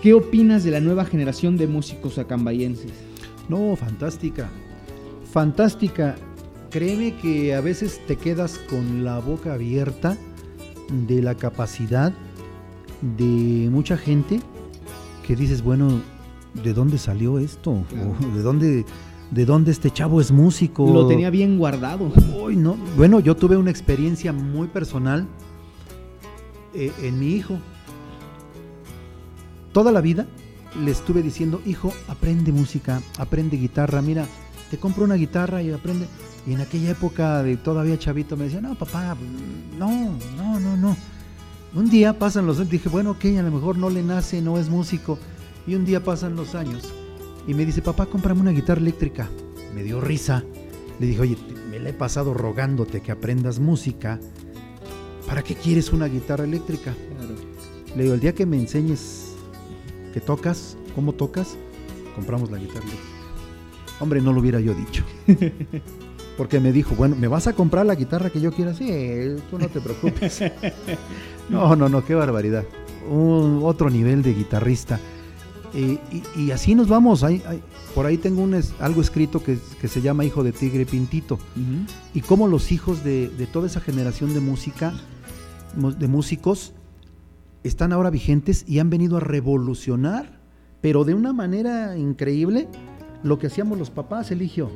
¿qué 0.00 0.14
opinas 0.14 0.62
de 0.62 0.70
la 0.70 0.78
nueva 0.78 1.06
generación 1.06 1.56
de 1.56 1.66
músicos 1.66 2.18
acambayenses? 2.18 2.92
No, 3.48 3.74
fantástica 3.74 4.48
fantástica. 5.32 6.14
Créeme 6.70 7.16
que 7.16 7.54
a 7.54 7.60
veces 7.60 8.00
te 8.06 8.14
quedas 8.14 8.58
con 8.70 9.04
la 9.04 9.18
boca 9.18 9.54
abierta 9.54 10.16
de 10.90 11.22
la 11.22 11.34
capacidad 11.34 12.12
de 13.00 13.68
mucha 13.70 13.96
gente 13.96 14.40
que 15.26 15.36
dices, 15.36 15.62
bueno, 15.62 16.00
¿de 16.62 16.72
dónde 16.72 16.98
salió 16.98 17.38
esto? 17.38 17.84
¿De 18.34 18.42
dónde, 18.42 18.84
¿De 19.30 19.44
dónde 19.44 19.72
este 19.72 19.90
chavo 19.90 20.20
es 20.20 20.30
músico? 20.30 20.86
Lo 20.92 21.08
tenía 21.08 21.30
bien 21.30 21.58
guardado. 21.58 22.10
no. 22.56 22.76
Bueno, 22.96 23.20
yo 23.20 23.36
tuve 23.36 23.56
una 23.56 23.70
experiencia 23.70 24.32
muy 24.32 24.68
personal 24.68 25.26
eh, 26.74 26.92
en 27.02 27.18
mi 27.18 27.28
hijo. 27.32 27.58
Toda 29.72 29.92
la 29.92 30.00
vida 30.00 30.26
le 30.84 30.90
estuve 30.90 31.22
diciendo, 31.22 31.60
hijo, 31.66 31.92
aprende 32.08 32.52
música, 32.52 33.02
aprende 33.18 33.56
guitarra, 33.56 34.00
mira, 34.02 34.26
te 34.70 34.78
compro 34.78 35.04
una 35.04 35.14
guitarra 35.14 35.62
y 35.62 35.70
aprende. 35.70 36.06
Y 36.46 36.52
en 36.52 36.60
aquella 36.60 36.90
época 36.90 37.42
de 37.42 37.56
todavía 37.56 37.98
chavito 37.98 38.36
me 38.36 38.44
decía, 38.44 38.60
no, 38.60 38.76
papá, 38.76 39.16
no, 39.76 40.16
no, 40.36 40.60
no, 40.60 40.76
no. 40.76 40.96
Un 41.74 41.90
día 41.90 42.18
pasan 42.18 42.46
los 42.46 42.58
años, 42.58 42.70
dije, 42.70 42.88
bueno, 42.88 43.12
ok, 43.12 43.24
a 43.38 43.42
lo 43.42 43.50
mejor 43.50 43.76
no 43.76 43.90
le 43.90 44.02
nace, 44.02 44.40
no 44.40 44.56
es 44.56 44.68
músico. 44.68 45.18
Y 45.66 45.74
un 45.74 45.84
día 45.84 46.02
pasan 46.04 46.36
los 46.36 46.54
años 46.54 46.92
y 47.46 47.54
me 47.54 47.66
dice, 47.66 47.82
papá, 47.82 48.06
cómprame 48.06 48.40
una 48.40 48.52
guitarra 48.52 48.80
eléctrica. 48.80 49.28
Me 49.74 49.82
dio 49.82 50.00
risa. 50.00 50.44
Le 51.00 51.06
dije, 51.06 51.20
oye, 51.20 51.36
me 51.70 51.80
la 51.80 51.90
he 51.90 51.92
pasado 51.92 52.32
rogándote 52.32 53.00
que 53.00 53.12
aprendas 53.12 53.58
música. 53.58 54.20
¿Para 55.26 55.42
qué 55.42 55.54
quieres 55.56 55.92
una 55.92 56.06
guitarra 56.06 56.44
eléctrica? 56.44 56.94
Le 57.96 58.02
digo, 58.04 58.14
el 58.14 58.20
día 58.20 58.34
que 58.34 58.46
me 58.46 58.56
enseñes 58.56 59.34
que 60.14 60.20
tocas, 60.20 60.76
cómo 60.94 61.12
tocas, 61.12 61.56
compramos 62.14 62.50
la 62.50 62.58
guitarra 62.58 62.84
eléctrica. 62.84 63.16
Hombre, 63.98 64.20
no 64.20 64.32
lo 64.32 64.40
hubiera 64.40 64.60
yo 64.60 64.74
dicho. 64.74 65.04
Porque 66.36 66.60
me 66.60 66.72
dijo, 66.72 66.94
bueno, 66.94 67.16
¿me 67.16 67.28
vas 67.28 67.46
a 67.46 67.54
comprar 67.54 67.86
la 67.86 67.94
guitarra 67.94 68.30
que 68.30 68.40
yo 68.40 68.52
quiera? 68.52 68.74
Sí, 68.74 68.86
tú 69.50 69.58
no 69.58 69.68
te 69.68 69.80
preocupes. 69.80 70.42
no, 71.48 71.74
no, 71.74 71.88
no, 71.88 72.04
qué 72.04 72.14
barbaridad. 72.14 72.64
Un, 73.08 73.60
otro 73.62 73.88
nivel 73.88 74.22
de 74.22 74.34
guitarrista. 74.34 75.00
Eh, 75.74 75.98
y, 76.36 76.50
así 76.50 76.74
nos 76.74 76.88
vamos. 76.88 77.24
por 77.94 78.06
ahí 78.06 78.18
tengo 78.18 78.42
un, 78.42 78.60
algo 78.80 79.00
escrito 79.00 79.42
que, 79.42 79.58
se 79.88 80.00
llama 80.02 80.24
Hijo 80.24 80.44
de 80.44 80.52
Tigre 80.52 80.84
Pintito. 80.84 81.38
Y 82.12 82.20
cómo 82.20 82.48
los 82.48 82.70
hijos 82.70 83.02
de, 83.02 83.28
de, 83.28 83.46
toda 83.46 83.66
esa 83.66 83.80
generación 83.80 84.34
de 84.34 84.40
música, 84.40 84.92
de 85.74 86.08
músicos, 86.08 86.74
están 87.64 87.92
ahora 87.92 88.10
vigentes 88.10 88.64
y 88.68 88.78
han 88.78 88.90
venido 88.90 89.16
a 89.16 89.20
revolucionar, 89.20 90.38
pero 90.82 91.04
de 91.04 91.14
una 91.14 91.32
manera 91.32 91.96
increíble, 91.96 92.68
lo 93.22 93.38
que 93.38 93.46
hacíamos 93.46 93.78
los 93.78 93.90
papás, 93.90 94.30
Eligio 94.30 94.70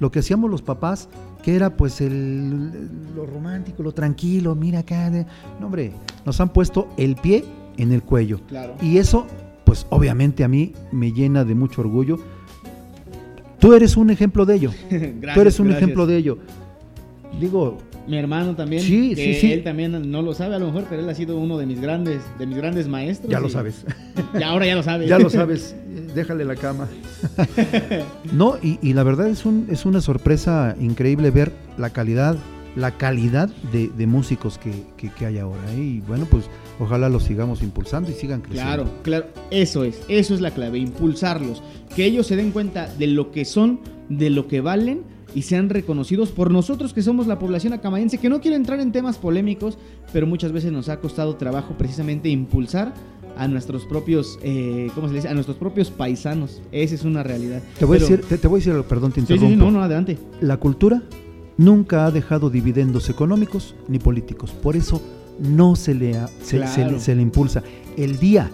lo 0.00 0.10
que 0.10 0.18
hacíamos 0.18 0.50
los 0.50 0.62
papás, 0.62 1.08
que 1.42 1.54
era 1.54 1.76
pues 1.76 2.00
el, 2.00 2.88
lo 3.14 3.26
romántico, 3.26 3.82
lo 3.82 3.92
tranquilo, 3.92 4.54
mira 4.56 4.80
acá. 4.80 5.10
no, 5.60 5.66
hombre, 5.66 5.92
nos 6.24 6.40
han 6.40 6.48
puesto 6.48 6.88
el 6.96 7.14
pie 7.14 7.44
en 7.76 7.92
el 7.92 8.02
cuello. 8.02 8.40
Y 8.82 8.98
eso, 8.98 9.26
pues 9.64 9.86
obviamente 9.90 10.42
a 10.42 10.48
mí 10.48 10.72
me 10.90 11.12
llena 11.12 11.44
de 11.44 11.54
mucho 11.54 11.82
orgullo. 11.82 12.18
Tú 13.58 13.74
eres 13.74 13.96
un 13.96 14.10
ejemplo 14.10 14.46
de 14.46 14.54
ello. 14.56 14.70
Tú 15.34 15.40
eres 15.40 15.60
un 15.60 15.70
ejemplo 15.70 16.06
de 16.06 16.16
ello. 16.16 16.38
Digo, 17.38 17.78
mi 18.06 18.16
hermano 18.16 18.54
también. 18.56 18.82
Sí, 18.82 19.14
sí, 19.14 19.34
sí. 19.34 19.52
Él 19.52 19.62
también 19.62 20.10
no 20.10 20.22
lo 20.22 20.34
sabe 20.34 20.56
a 20.56 20.58
lo 20.58 20.66
mejor, 20.66 20.86
pero 20.88 21.02
él 21.02 21.08
ha 21.08 21.14
sido 21.14 21.38
uno 21.38 21.58
de 21.58 21.66
mis 21.66 21.80
grandes, 21.80 22.22
de 22.38 22.46
mis 22.46 22.56
grandes 22.56 22.88
maestros. 22.88 23.30
Ya 23.30 23.40
lo 23.40 23.48
sabes. 23.48 23.84
Y 24.38 24.42
ahora 24.42 24.66
ya 24.66 24.76
lo 24.76 24.82
sabes. 24.82 25.08
Ya 25.08 25.18
lo 25.18 25.30
sabes. 25.30 25.74
Déjale 26.14 26.44
la 26.44 26.54
cama. 26.54 26.88
no, 28.32 28.56
y, 28.62 28.92
la 28.92 29.02
verdad 29.02 29.28
es, 29.28 29.44
un, 29.44 29.66
es 29.70 29.84
una 29.86 30.00
sorpresa 30.00 30.76
increíble 30.78 31.30
ver 31.30 31.52
la 31.78 31.90
calidad, 31.90 32.36
la 32.76 32.96
calidad 32.96 33.48
de, 33.72 34.06
músicos 34.06 34.58
que, 34.58 35.24
hay 35.24 35.38
ahora. 35.38 35.60
¿eh? 35.72 35.80
Y 35.80 36.00
bueno, 36.00 36.26
pues 36.30 36.44
ojalá 36.78 37.08
los 37.08 37.24
sigamos 37.24 37.62
impulsando 37.62 38.10
y 38.10 38.14
sigan 38.14 38.40
creciendo. 38.40 38.84
Claro, 38.84 38.90
claro. 39.02 39.26
Eso 39.50 39.84
es, 39.84 40.00
eso 40.08 40.34
es 40.34 40.40
la 40.40 40.52
clave, 40.52 40.78
impulsarlos. 40.78 41.62
Que 41.96 42.04
ellos 42.04 42.26
se 42.26 42.36
den 42.36 42.52
cuenta 42.52 42.92
de 42.98 43.08
lo 43.08 43.32
que 43.32 43.44
son, 43.44 43.80
de 44.08 44.30
lo 44.30 44.46
que 44.46 44.60
valen 44.60 45.02
y 45.34 45.42
sean 45.42 45.68
reconocidos 45.68 46.30
por 46.30 46.50
nosotros 46.50 46.92
que 46.92 47.02
somos 47.02 47.26
la 47.26 47.38
población 47.38 47.72
acamaense, 47.72 48.18
que 48.18 48.28
no 48.28 48.40
quiero 48.40 48.56
entrar 48.56 48.80
en 48.80 48.92
temas 48.92 49.18
polémicos, 49.18 49.78
pero 50.12 50.26
muchas 50.26 50.52
veces 50.52 50.72
nos 50.72 50.88
ha 50.88 51.00
costado 51.00 51.36
trabajo 51.36 51.74
precisamente 51.76 52.28
impulsar 52.28 52.94
a 53.36 53.48
nuestros 53.48 53.84
propios, 53.84 54.38
eh, 54.42 54.90
¿cómo 54.94 55.08
se 55.08 55.14
dice? 55.14 55.28
A 55.28 55.34
nuestros 55.34 55.56
propios 55.56 55.90
paisanos. 55.90 56.60
Esa 56.72 56.94
es 56.94 57.04
una 57.04 57.22
realidad. 57.22 57.62
Te 57.78 57.84
voy, 57.84 57.96
a, 57.96 58.00
decir, 58.00 58.20
te, 58.22 58.48
voy 58.48 58.60
a 58.60 58.64
decir, 58.64 58.82
perdón, 58.84 59.12
te 59.12 59.20
interrumpo. 59.20 59.46
Sí, 59.46 59.54
sí, 59.54 59.58
no, 59.58 59.70
no, 59.70 59.82
adelante. 59.82 60.18
La 60.40 60.58
cultura 60.58 61.02
nunca 61.56 62.06
ha 62.06 62.10
dejado 62.10 62.50
dividendos 62.50 63.08
económicos 63.08 63.74
ni 63.88 63.98
políticos. 63.98 64.50
Por 64.50 64.76
eso 64.76 65.00
no 65.38 65.76
se 65.76 65.94
le, 65.94 66.16
se 66.42 67.14
le 67.14 67.22
impulsa. 67.22 67.62
El 67.96 68.18
día 68.18 68.50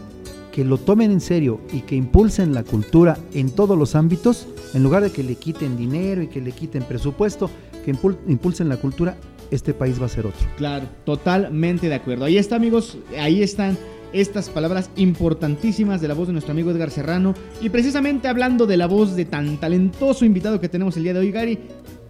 que 0.56 0.64
lo 0.64 0.78
tomen 0.78 1.10
en 1.10 1.20
serio 1.20 1.60
y 1.70 1.82
que 1.82 1.96
impulsen 1.96 2.54
la 2.54 2.62
cultura 2.62 3.18
en 3.34 3.50
todos 3.50 3.76
los 3.76 3.94
ámbitos, 3.94 4.48
en 4.72 4.82
lugar 4.82 5.02
de 5.02 5.10
que 5.10 5.22
le 5.22 5.34
quiten 5.34 5.76
dinero 5.76 6.22
y 6.22 6.28
que 6.28 6.40
le 6.40 6.50
quiten 6.52 6.82
presupuesto, 6.82 7.50
que 7.84 7.94
impulsen 8.26 8.70
la 8.70 8.78
cultura, 8.78 9.18
este 9.50 9.74
país 9.74 10.00
va 10.00 10.06
a 10.06 10.08
ser 10.08 10.24
otro. 10.24 10.40
Claro, 10.56 10.86
totalmente 11.04 11.90
de 11.90 11.94
acuerdo. 11.96 12.24
Ahí 12.24 12.38
está, 12.38 12.56
amigos, 12.56 12.96
ahí 13.18 13.42
están 13.42 13.76
estas 14.14 14.48
palabras 14.48 14.88
importantísimas 14.96 16.00
de 16.00 16.08
la 16.08 16.14
voz 16.14 16.28
de 16.28 16.32
nuestro 16.32 16.52
amigo 16.52 16.70
Edgar 16.70 16.90
Serrano. 16.90 17.34
Y 17.60 17.68
precisamente 17.68 18.26
hablando 18.26 18.66
de 18.66 18.78
la 18.78 18.86
voz 18.86 19.14
de 19.14 19.26
tan 19.26 19.60
talentoso 19.60 20.24
invitado 20.24 20.58
que 20.58 20.70
tenemos 20.70 20.96
el 20.96 21.02
día 21.02 21.12
de 21.12 21.20
hoy, 21.20 21.32
Gary, 21.32 21.58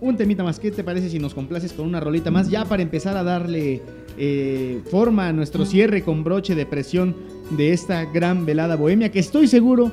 un 0.00 0.16
temita 0.16 0.42
más. 0.42 0.58
¿Qué 0.58 0.70
te 0.70 0.84
parece 0.84 1.10
si 1.10 1.18
nos 1.18 1.34
complaces 1.34 1.72
con 1.72 1.86
una 1.86 2.00
rolita 2.00 2.30
más? 2.30 2.48
Ya 2.48 2.64
para 2.64 2.82
empezar 2.82 3.16
a 3.16 3.22
darle 3.22 3.82
eh, 4.18 4.80
forma 4.90 5.28
a 5.28 5.32
nuestro 5.32 5.64
cierre 5.64 6.02
con 6.02 6.24
broche 6.24 6.54
de 6.54 6.66
presión 6.66 7.14
de 7.50 7.72
esta 7.72 8.04
gran 8.04 8.46
velada 8.46 8.76
bohemia, 8.76 9.10
que 9.10 9.18
estoy 9.18 9.46
seguro 9.46 9.92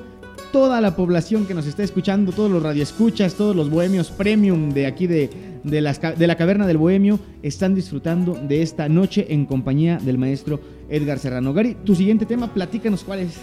toda 0.51 0.81
la 0.81 0.95
población 0.95 1.45
que 1.45 1.53
nos 1.53 1.65
está 1.65 1.83
escuchando, 1.83 2.31
todos 2.31 2.51
los 2.51 2.61
radioescuchas, 2.61 3.33
todos 3.33 3.55
los 3.55 3.69
bohemios 3.69 4.11
premium 4.11 4.71
de 4.71 4.85
aquí 4.85 5.07
de, 5.07 5.29
de, 5.63 6.13
de 6.17 6.27
la 6.27 6.35
caverna 6.35 6.67
del 6.67 6.77
bohemio, 6.77 7.19
están 7.41 7.73
disfrutando 7.73 8.33
de 8.35 8.61
esta 8.61 8.87
noche 8.87 9.27
en 9.29 9.45
compañía 9.45 9.97
del 9.97 10.17
maestro 10.17 10.59
Edgar 10.89 11.19
Serrano. 11.19 11.53
Gary, 11.53 11.75
tu 11.83 11.95
siguiente 11.95 12.25
tema, 12.25 12.53
platícanos 12.53 13.03
cuál 13.03 13.19
es. 13.21 13.33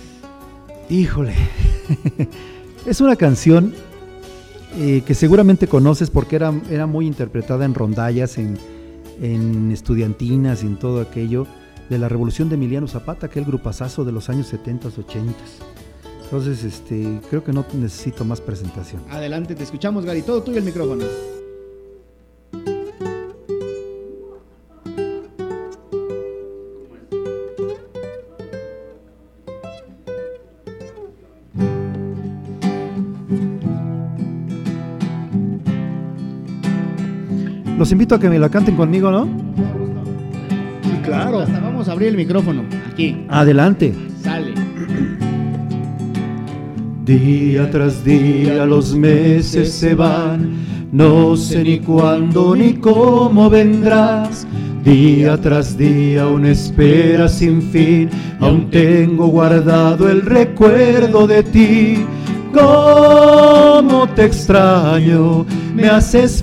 Híjole, 0.89 1.35
es 2.87 3.01
una 3.01 3.17
canción 3.17 3.75
eh, 4.77 5.03
que 5.05 5.15
seguramente 5.15 5.67
conoces 5.67 6.11
porque 6.11 6.37
era, 6.37 6.53
era 6.71 6.87
muy 6.87 7.07
interpretada 7.07 7.65
en 7.65 7.75
rondallas, 7.75 8.39
en, 8.39 8.57
en 9.21 9.73
estudiantinas 9.73 10.63
en 10.63 10.79
todo 10.79 11.01
aquello 11.01 11.47
de 11.89 11.99
la 11.99 12.09
revolución 12.09 12.49
de 12.49 12.55
Emiliano 12.55 12.87
Zapata, 12.87 13.27
aquel 13.27 13.45
grupazazo 13.45 14.05
de 14.05 14.13
los 14.13 14.31
años 14.31 14.47
70, 14.47 14.89
80. 14.89 15.35
Entonces, 16.25 16.63
este, 16.63 17.21
creo 17.29 17.43
que 17.43 17.53
no 17.53 17.67
necesito 17.75 18.25
más 18.25 18.41
presentación. 18.41 19.03
Adelante, 19.11 19.57
te 19.57 19.65
escuchamos, 19.65 20.05
Gary. 20.05 20.23
Todo 20.23 20.43
tuyo 20.43 20.59
el 20.59 20.65
micrófono. 20.65 21.05
Los 37.81 37.91
invito 37.93 38.15
a 38.15 38.21
que 38.21 38.29
me 38.29 38.39
la 38.39 38.51
canten 38.51 38.77
conmigo, 38.77 39.11
¿no? 39.11 39.27
claro. 41.03 41.47
vamos 41.63 41.89
a 41.89 41.93
abrir 41.93 42.09
el 42.09 42.17
micrófono. 42.19 42.63
Aquí. 42.93 43.25
Adelante. 43.31 43.95
Sale. 44.23 44.53
Día 47.07 47.71
tras 47.71 48.05
día 48.05 48.67
los 48.67 48.95
meses 48.95 49.73
se 49.73 49.95
van, 49.95 50.57
no 50.93 51.35
sé 51.39 51.65
ni 51.65 51.79
cuándo 51.79 52.55
ni 52.55 52.75
cómo 52.75 53.49
vendrás. 53.49 54.47
Día 54.85 55.39
tras 55.39 55.79
día 55.79 56.27
una 56.27 56.51
espera 56.51 57.31
sin 57.31 57.63
fin, 57.63 58.11
aún 58.41 58.69
tengo 58.69 59.29
guardado 59.29 60.11
el 60.11 60.21
recuerdo 60.21 61.27
de 61.27 61.43
ti 61.45 62.05
cómo 62.53 64.07
te 64.15 64.27
extraño, 64.27 65.47
me 65.75 65.89
haces 65.89 66.43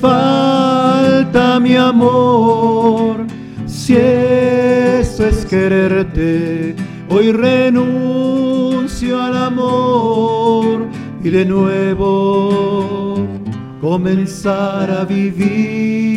mi 1.59 1.75
amor. 1.75 3.25
Si 3.65 3.95
eso 3.95 5.25
es 5.27 5.45
quererte, 5.45 6.75
hoy 7.09 7.31
renuncio 7.31 9.21
al 9.21 9.37
amor 9.37 10.87
y 11.23 11.29
de 11.29 11.45
nuevo 11.45 13.25
comenzar 13.81 14.91
a 14.91 15.05
vivir. 15.05 16.16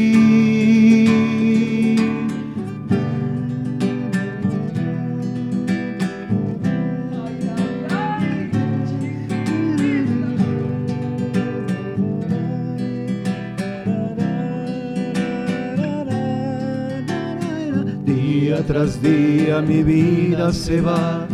Tras 18.71 19.03
día 19.03 19.61
mi 19.61 19.83
vida 19.83 20.53
se 20.53 20.81
va, 20.81 21.27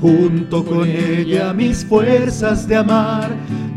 junto 0.00 0.64
con 0.64 0.88
ella 0.88 1.52
mis 1.52 1.84
fuerzas 1.84 2.68
de 2.68 2.76
amar. 2.76 3.28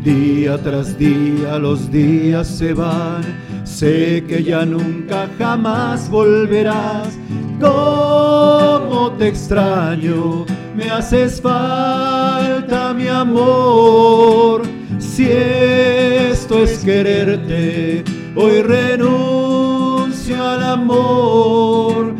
Día 0.04 0.56
tras 0.62 0.96
día 0.96 1.58
los 1.58 1.90
días 1.90 2.46
se 2.46 2.72
van, 2.72 3.22
sé 3.64 4.24
que 4.28 4.44
ya 4.44 4.64
nunca 4.64 5.28
jamás 5.38 6.08
volverás. 6.08 7.18
Cómo 7.60 9.10
te 9.18 9.26
extraño, 9.26 10.46
me 10.76 10.88
haces 10.88 11.40
falta 11.40 12.94
mi 12.94 13.08
amor. 13.08 14.62
Si 15.00 15.26
esto 15.28 16.62
es 16.62 16.78
quererte, 16.84 18.04
hoy 18.36 18.62
renuncio 18.62 20.44
al 20.44 20.62
amor 20.62 22.19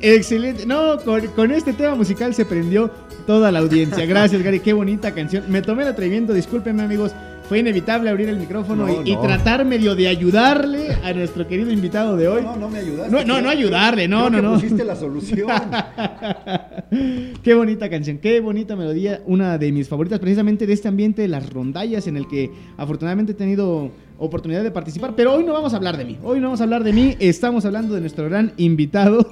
Excelente. 0.00 0.66
No, 0.66 0.98
con, 0.98 1.50
este 1.50 1.72
tema 1.72 1.94
musical 1.94 2.34
se 2.34 2.44
prendió 2.44 2.90
toda 3.26 3.52
la 3.52 3.58
audiencia. 3.58 4.06
Gracias, 4.06 4.42
Gary. 4.42 4.60
Qué 4.60 4.72
bonita 4.72 5.12
canción. 5.12 5.44
Me 5.48 5.62
tomé 5.62 5.82
el 5.82 5.88
atrevimiento, 5.88 6.32
discúlpenme, 6.32 6.82
amigos. 6.82 7.12
Fue 7.50 7.58
inevitable 7.58 8.08
abrir 8.08 8.28
el 8.28 8.36
micrófono 8.36 8.86
y, 9.04 9.16
tratar 9.16 9.64
medio 9.64 9.96
de 9.96 10.06
ayudarle 10.06 10.94
a 11.02 11.12
nuestro 11.12 11.48
querido 11.48 11.72
invitado 11.72 12.16
de 12.16 12.28
hoy. 12.28 12.42
No, 12.42 12.54
no 12.54 12.70
me 12.70 12.78
ayudaste. 12.78 13.10
No, 13.10 13.24
no, 13.24 13.40
no 13.40 13.48
ayudarle, 13.48 14.06
no, 14.06 14.30
no, 14.30 14.40
no. 14.40 14.54
pusiste 14.54 14.84
la 14.84 14.94
solución. 14.94 15.48
qué 17.42 17.54
bonita 17.54 17.90
canción, 17.90 18.18
qué 18.18 18.38
bonita 18.38 18.76
melodía. 18.76 19.20
Una 19.26 19.58
de 19.58 19.72
mis 19.72 19.88
favoritas, 19.88 20.20
precisamente 20.20 20.64
de 20.64 20.72
este 20.72 20.86
ambiente 20.86 21.22
de 21.22 21.26
las 21.26 21.52
rondallas 21.52 22.06
en 22.06 22.18
el 22.18 22.28
que 22.28 22.52
afortunadamente 22.76 23.32
he 23.32 23.34
tenido 23.34 23.90
oportunidad 24.16 24.62
de 24.62 24.70
participar. 24.70 25.16
Pero 25.16 25.34
hoy 25.34 25.42
no 25.42 25.52
vamos 25.52 25.72
a 25.72 25.76
hablar 25.76 25.96
de 25.96 26.04
mí. 26.04 26.18
Hoy 26.22 26.38
no 26.38 26.46
vamos 26.46 26.60
a 26.60 26.62
hablar 26.62 26.84
de 26.84 26.92
mí. 26.92 27.16
Estamos 27.18 27.64
hablando 27.64 27.96
de 27.96 28.00
nuestro 28.00 28.26
gran 28.26 28.52
invitado. 28.58 29.28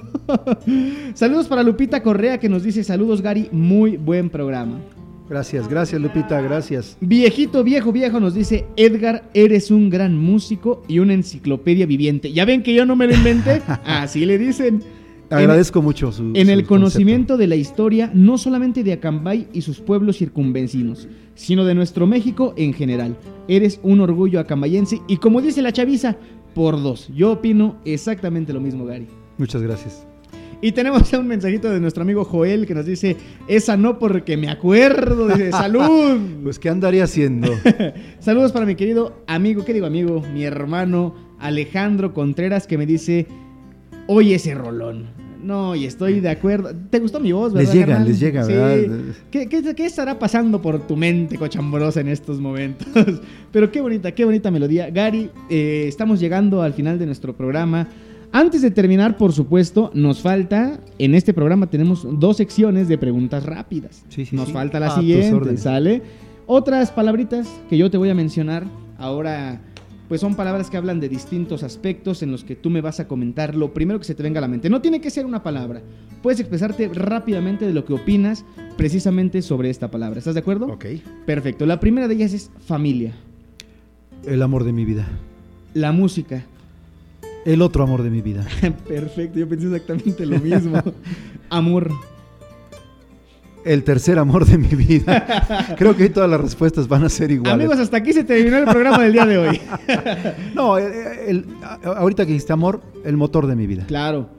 saludos 1.13 1.47
para 1.47 1.63
Lupita 1.63 2.03
Correa 2.03 2.37
que 2.37 2.49
nos 2.49 2.63
dice 2.63 2.83
saludos 2.83 3.21
Gary, 3.21 3.47
muy 3.53 3.95
buen 3.95 4.29
programa. 4.29 4.81
Gracias, 5.29 5.67
gracias 5.67 6.01
Lupita, 6.01 6.41
gracias. 6.41 6.97
Viejito, 7.01 7.63
viejo, 7.63 7.91
viejo 7.91 8.19
nos 8.19 8.33
dice, 8.33 8.65
Edgar, 8.75 9.29
eres 9.35 9.69
un 9.69 9.91
gran 9.91 10.17
músico 10.17 10.81
y 10.87 10.97
una 10.99 11.13
enciclopedia 11.13 11.85
viviente. 11.85 12.33
Ya 12.33 12.45
ven 12.45 12.63
que 12.63 12.73
yo 12.73 12.85
no 12.85 12.95
me 12.95 13.05
lo 13.05 13.13
inventé. 13.13 13.61
Así 13.85 14.25
le 14.25 14.39
dicen. 14.39 14.81
Agradezco 15.29 15.83
mucho 15.83 16.11
su. 16.11 16.31
En 16.33 16.49
el 16.49 16.65
conocimiento 16.65 17.37
de 17.37 17.45
la 17.45 17.55
historia, 17.55 18.09
no 18.11 18.39
solamente 18.39 18.83
de 18.83 18.93
Acambay 18.93 19.47
y 19.53 19.61
sus 19.61 19.79
pueblos 19.79 20.17
circunvencinos, 20.17 21.07
sino 21.35 21.63
de 21.63 21.75
nuestro 21.75 22.07
México 22.07 22.55
en 22.57 22.73
general. 22.73 23.15
Eres 23.47 23.79
un 23.83 23.99
orgullo 23.99 24.39
acambayense 24.39 24.99
y 25.07 25.17
como 25.17 25.41
dice 25.41 25.61
la 25.61 25.71
chaviza, 25.71 26.17
por 26.55 26.81
dos. 26.81 27.07
Yo 27.15 27.33
opino 27.33 27.77
exactamente 27.85 28.51
lo 28.53 28.59
mismo, 28.59 28.85
Gary. 28.85 29.07
Muchas 29.37 29.61
gracias. 29.61 30.08
Y 30.61 30.73
tenemos 30.73 31.11
un 31.13 31.27
mensajito 31.27 31.69
de 31.69 31.79
nuestro 31.79 32.03
amigo 32.03 32.25
Joel 32.25 32.67
que 32.67 32.75
nos 32.75 32.85
dice, 32.85 33.15
esa 33.47 33.77
no 33.77 33.97
porque 33.97 34.35
me 34.35 34.49
acuerdo, 34.49 35.29
dice, 35.29 35.51
salud. 35.51 36.19
pues 36.43 36.59
¿qué 36.59 36.69
andaría 36.69 37.05
haciendo? 37.05 37.49
Saludos 38.19 38.51
para 38.51 38.65
mi 38.65 38.75
querido 38.75 39.23
amigo, 39.27 39.63
¿qué 39.63 39.73
digo 39.73 39.85
amigo? 39.85 40.21
Mi 40.33 40.43
hermano 40.43 41.15
Alejandro 41.39 42.13
Contreras 42.13 42.67
que 42.67 42.77
me 42.77 42.85
dice, 42.85 43.27
oye 44.07 44.35
ese 44.35 44.53
rolón. 44.53 45.07
No, 45.41 45.73
y 45.73 45.85
estoy 45.85 46.19
de 46.19 46.27
acuerdo. 46.27 46.71
¿Te 46.89 46.99
gustó 46.99 47.21
mi 47.21 47.31
voz, 47.31 47.53
verdad? 47.53 47.73
Les 47.73 47.79
llega, 47.79 47.99
les 47.99 48.19
llega, 48.19 48.45
¿verdad? 48.45 48.99
¿Qué, 49.31 49.47
¿Qué, 49.47 49.85
estará 49.85 50.19
pasando 50.19 50.61
por 50.61 50.85
tu 50.85 50.97
mente 50.97 51.37
cochambrosa 51.37 52.01
en 52.01 52.09
estos 52.09 52.41
momentos? 52.41 52.87
Pero 53.53 53.71
qué 53.71 53.79
bonita, 53.79 54.11
qué 54.11 54.25
bonita 54.25 54.51
melodía. 54.51 54.89
Gary, 54.89 55.29
eh, 55.49 55.85
estamos 55.87 56.19
llegando 56.19 56.61
al 56.61 56.73
final 56.73 56.99
de 56.99 57.05
nuestro 57.05 57.37
programa. 57.37 57.87
Antes 58.31 58.61
de 58.61 58.69
terminar, 58.69 59.17
por 59.17 59.33
supuesto, 59.33 59.89
nos 59.95 60.21
falta, 60.21 60.79
en 60.99 61.15
este 61.15 61.33
programa 61.33 61.67
tenemos 61.67 62.07
dos 62.19 62.37
secciones 62.37 62.87
de 62.87 62.97
preguntas 62.97 63.43
rápidas. 63.43 64.05
Sí, 64.09 64.25
sí, 64.25 64.35
nos 64.35 64.51
falta 64.51 64.79
la 64.79 64.91
siguiente, 64.91 65.57
¿sale? 65.57 66.03
Otras 66.45 66.91
palabritas 66.91 67.49
que 67.69 67.77
yo 67.77 67.89
te 67.89 67.97
voy 67.97 68.09
a 68.09 68.13
mencionar 68.13 68.65
ahora, 68.99 69.61
pues 70.07 70.21
son 70.21 70.35
palabras 70.35 70.69
que 70.69 70.77
hablan 70.77 70.99
de 70.99 71.09
distintos 71.09 71.63
aspectos 71.63 72.21
en 72.21 72.31
los 72.31 72.43
que 72.43 72.55
tú 72.55 72.69
me 72.69 72.81
vas 72.81 72.99
a 72.99 73.07
comentar 73.07 73.55
lo 73.55 73.73
primero 73.73 73.97
que 73.97 74.05
se 74.05 74.13
te 74.13 74.21
venga 74.21 74.37
a 74.37 74.41
la 74.41 74.47
mente. 74.47 74.69
No 74.69 74.79
tiene 74.79 75.01
que 75.01 75.09
ser 75.09 75.25
una 75.25 75.41
palabra, 75.41 75.81
puedes 76.21 76.39
expresarte 76.39 76.87
rápidamente 76.93 77.65
de 77.65 77.73
lo 77.73 77.83
que 77.83 77.93
opinas 77.93 78.45
precisamente 78.77 79.41
sobre 79.41 79.71
esta 79.71 79.89
palabra. 79.89 80.19
¿Estás 80.19 80.35
de 80.35 80.41
acuerdo? 80.41 80.67
Ok. 80.67 80.85
Perfecto. 81.25 81.65
La 81.65 81.79
primera 81.79 82.07
de 82.07 82.13
ellas 82.13 82.33
es 82.33 82.51
familia. 82.63 83.13
El 84.23 84.41
amor 84.43 84.65
de 84.65 84.71
mi 84.71 84.85
vida. 84.85 85.07
La 85.73 85.91
música. 85.91 86.45
El 87.45 87.61
otro 87.61 87.83
amor 87.83 88.03
de 88.03 88.09
mi 88.09 88.21
vida. 88.21 88.45
Perfecto, 88.87 89.39
yo 89.39 89.47
pensé 89.47 89.67
exactamente 89.67 90.25
lo 90.25 90.39
mismo. 90.39 90.81
amor. 91.49 91.91
El 93.65 93.83
tercer 93.83 94.17
amor 94.17 94.45
de 94.45 94.57
mi 94.57 94.67
vida. 94.67 95.75
Creo 95.77 95.95
que 95.95 96.09
todas 96.09 96.29
las 96.29 96.39
respuestas 96.39 96.87
van 96.87 97.03
a 97.03 97.09
ser 97.09 97.31
iguales. 97.31 97.53
Amigos, 97.53 97.77
hasta 97.79 97.97
aquí 97.97 98.13
se 98.13 98.23
terminó 98.23 98.57
el 98.57 98.65
programa 98.65 99.03
del 99.03 99.13
día 99.13 99.25
de 99.25 99.37
hoy. 99.37 99.61
no, 100.55 100.75
ahorita 101.83 102.25
que 102.25 102.31
dijiste 102.31 102.53
amor, 102.53 102.81
el 103.03 103.17
motor 103.17 103.47
de 103.47 103.55
mi 103.55 103.67
vida. 103.67 103.85
Claro. 103.85 104.29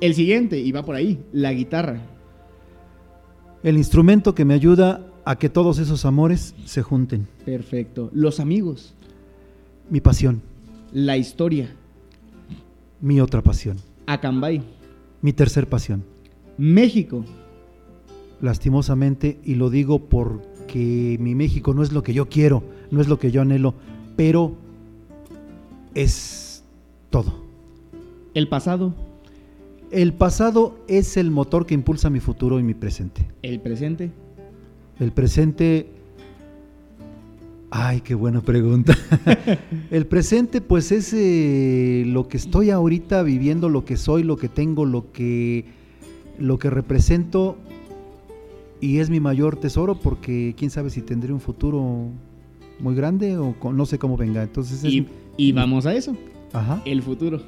El 0.00 0.14
siguiente, 0.14 0.58
y 0.58 0.72
va 0.72 0.82
por 0.82 0.94
ahí, 0.94 1.20
la 1.32 1.52
guitarra. 1.52 2.00
El 3.62 3.76
instrumento 3.76 4.34
que 4.34 4.46
me 4.46 4.54
ayuda 4.54 5.06
a 5.26 5.36
que 5.36 5.50
todos 5.50 5.78
esos 5.78 6.06
amores 6.06 6.54
se 6.64 6.82
junten. 6.82 7.28
Perfecto. 7.44 8.10
Los 8.14 8.40
amigos. 8.40 8.94
Mi 9.90 10.00
pasión. 10.00 10.40
La 10.92 11.18
historia. 11.18 11.76
Mi 13.00 13.20
otra 13.20 13.42
pasión. 13.42 13.78
Acambay. 14.06 14.62
Mi 15.22 15.32
tercer 15.32 15.68
pasión. 15.68 16.04
México. 16.58 17.24
Lastimosamente, 18.40 19.38
y 19.44 19.54
lo 19.54 19.70
digo 19.70 19.98
porque 19.98 21.16
mi 21.20 21.34
México 21.34 21.74
no 21.74 21.82
es 21.82 21.92
lo 21.92 22.02
que 22.02 22.14
yo 22.14 22.28
quiero, 22.28 22.62
no 22.90 23.00
es 23.00 23.08
lo 23.08 23.18
que 23.18 23.30
yo 23.30 23.42
anhelo, 23.42 23.74
pero 24.16 24.54
es 25.94 26.64
todo. 27.10 27.34
¿El 28.34 28.48
pasado? 28.48 28.94
El 29.90 30.14
pasado 30.14 30.78
es 30.88 31.16
el 31.16 31.30
motor 31.30 31.66
que 31.66 31.74
impulsa 31.74 32.10
mi 32.10 32.20
futuro 32.20 32.60
y 32.60 32.62
mi 32.62 32.74
presente. 32.74 33.26
¿El 33.42 33.60
presente? 33.60 34.10
El 35.00 35.12
presente 35.12 35.90
Ay, 37.70 38.00
qué 38.00 38.14
buena 38.14 38.40
pregunta. 38.40 38.96
el 39.90 40.06
presente, 40.06 40.60
pues 40.60 40.90
es 40.90 41.12
eh, 41.12 42.04
lo 42.06 42.28
que 42.28 42.36
estoy 42.36 42.70
ahorita 42.70 43.22
viviendo, 43.22 43.68
lo 43.68 43.84
que 43.84 43.96
soy, 43.96 44.24
lo 44.24 44.36
que 44.36 44.48
tengo, 44.48 44.84
lo 44.84 45.12
que, 45.12 45.66
lo 46.38 46.58
que 46.58 46.68
represento 46.68 47.56
y 48.80 48.98
es 48.98 49.10
mi 49.10 49.20
mayor 49.20 49.56
tesoro 49.56 49.94
porque 49.94 50.54
quién 50.56 50.70
sabe 50.70 50.90
si 50.90 51.02
tendré 51.02 51.32
un 51.32 51.40
futuro 51.40 52.08
muy 52.80 52.94
grande 52.94 53.36
o 53.36 53.54
no 53.72 53.86
sé 53.86 53.98
cómo 53.98 54.16
venga. 54.16 54.42
Entonces 54.42 54.82
y, 54.84 55.06
y 55.36 55.52
vamos 55.52 55.86
a 55.86 55.94
eso. 55.94 56.16
Ajá. 56.52 56.82
El 56.84 57.02
futuro. 57.02 57.40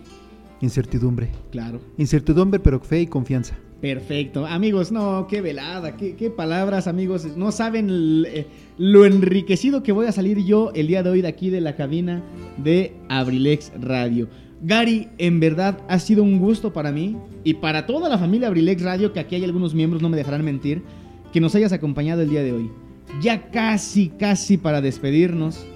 Incertidumbre. 0.60 1.30
Claro. 1.50 1.80
Incertidumbre, 1.98 2.60
pero 2.60 2.78
fe 2.78 3.00
y 3.00 3.06
confianza. 3.06 3.56
Perfecto. 3.82 4.46
Amigos, 4.46 4.92
no, 4.92 5.26
qué 5.28 5.40
velada, 5.40 5.96
qué, 5.96 6.30
palabras, 6.30 6.86
amigos. 6.86 7.26
No 7.36 7.50
saben 7.50 8.24
eh, 8.28 8.46
lo 8.78 9.04
enriquecido 9.04 9.82
que 9.82 9.90
voy 9.90 10.06
a 10.06 10.12
salir 10.12 10.38
yo 10.44 10.70
el 10.76 10.86
día 10.86 11.02
de 11.02 11.10
hoy 11.10 11.20
de 11.20 11.26
aquí 11.26 11.50
de 11.50 11.60
la 11.60 11.74
cabina 11.74 12.22
de 12.58 12.94
Abrilex 13.08 13.72
Radio. 13.80 14.28
Gary, 14.62 15.08
en 15.18 15.40
verdad 15.40 15.80
ha 15.88 15.98
sido 15.98 16.22
un 16.22 16.38
gusto 16.38 16.72
para 16.72 16.92
mí 16.92 17.16
y 17.42 17.54
para 17.54 17.84
toda 17.84 18.08
la 18.08 18.18
familia 18.18 18.46
Abrilex 18.46 18.82
Radio, 18.82 19.12
que 19.12 19.18
aquí 19.18 19.34
hay 19.34 19.42
algunos 19.42 19.74
miembros, 19.74 20.00
no 20.00 20.08
me 20.08 20.16
dejarán 20.16 20.44
mentir, 20.44 20.84
que 21.32 21.40
nos 21.40 21.52
hayas 21.56 21.72
acompañado 21.72 22.22
el 22.22 22.30
día 22.30 22.44
de 22.44 22.52
hoy. 22.52 22.70
Ya 23.20 23.50
casi, 23.50 24.10
casi 24.10 24.58
para 24.58 24.80
despedirnos. 24.80 25.66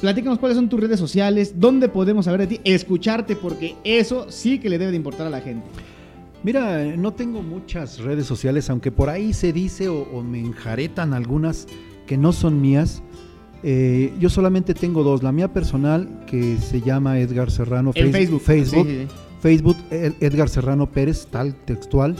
Platícanos 0.00 0.38
cuáles 0.38 0.56
son 0.56 0.70
tus 0.70 0.80
redes 0.80 0.98
sociales, 0.98 1.60
dónde 1.60 1.90
podemos 1.90 2.24
saber 2.24 2.40
de 2.40 2.46
ti, 2.46 2.60
escucharte, 2.64 3.36
porque 3.36 3.74
eso 3.84 4.30
sí 4.30 4.58
que 4.58 4.70
le 4.70 4.78
debe 4.78 4.92
de 4.92 4.96
importar 4.96 5.26
a 5.26 5.30
la 5.30 5.42
gente. 5.42 5.66
Mira, 6.44 6.84
no 6.96 7.14
tengo 7.14 7.42
muchas 7.42 8.00
redes 8.00 8.26
sociales, 8.26 8.68
aunque 8.68 8.92
por 8.92 9.08
ahí 9.08 9.32
se 9.32 9.50
dice 9.54 9.88
o, 9.88 10.22
me 10.22 10.38
enjaretan 10.38 11.14
algunas 11.14 11.66
que 12.06 12.18
no 12.18 12.32
son 12.32 12.60
mías. 12.60 13.02
Eh, 13.62 14.12
yo 14.20 14.28
solamente 14.28 14.74
tengo 14.74 15.02
dos. 15.02 15.22
La 15.22 15.32
mía 15.32 15.54
personal, 15.54 16.22
que 16.26 16.58
se 16.58 16.82
llama 16.82 17.18
Edgar 17.18 17.50
Serrano. 17.50 17.94
Facebook. 17.94 18.42
Facebook, 18.42 18.86
Facebook 19.40 19.76
Edgar 19.90 20.50
Serrano 20.50 20.90
Pérez, 20.90 21.26
tal 21.30 21.54
textual. 21.54 22.14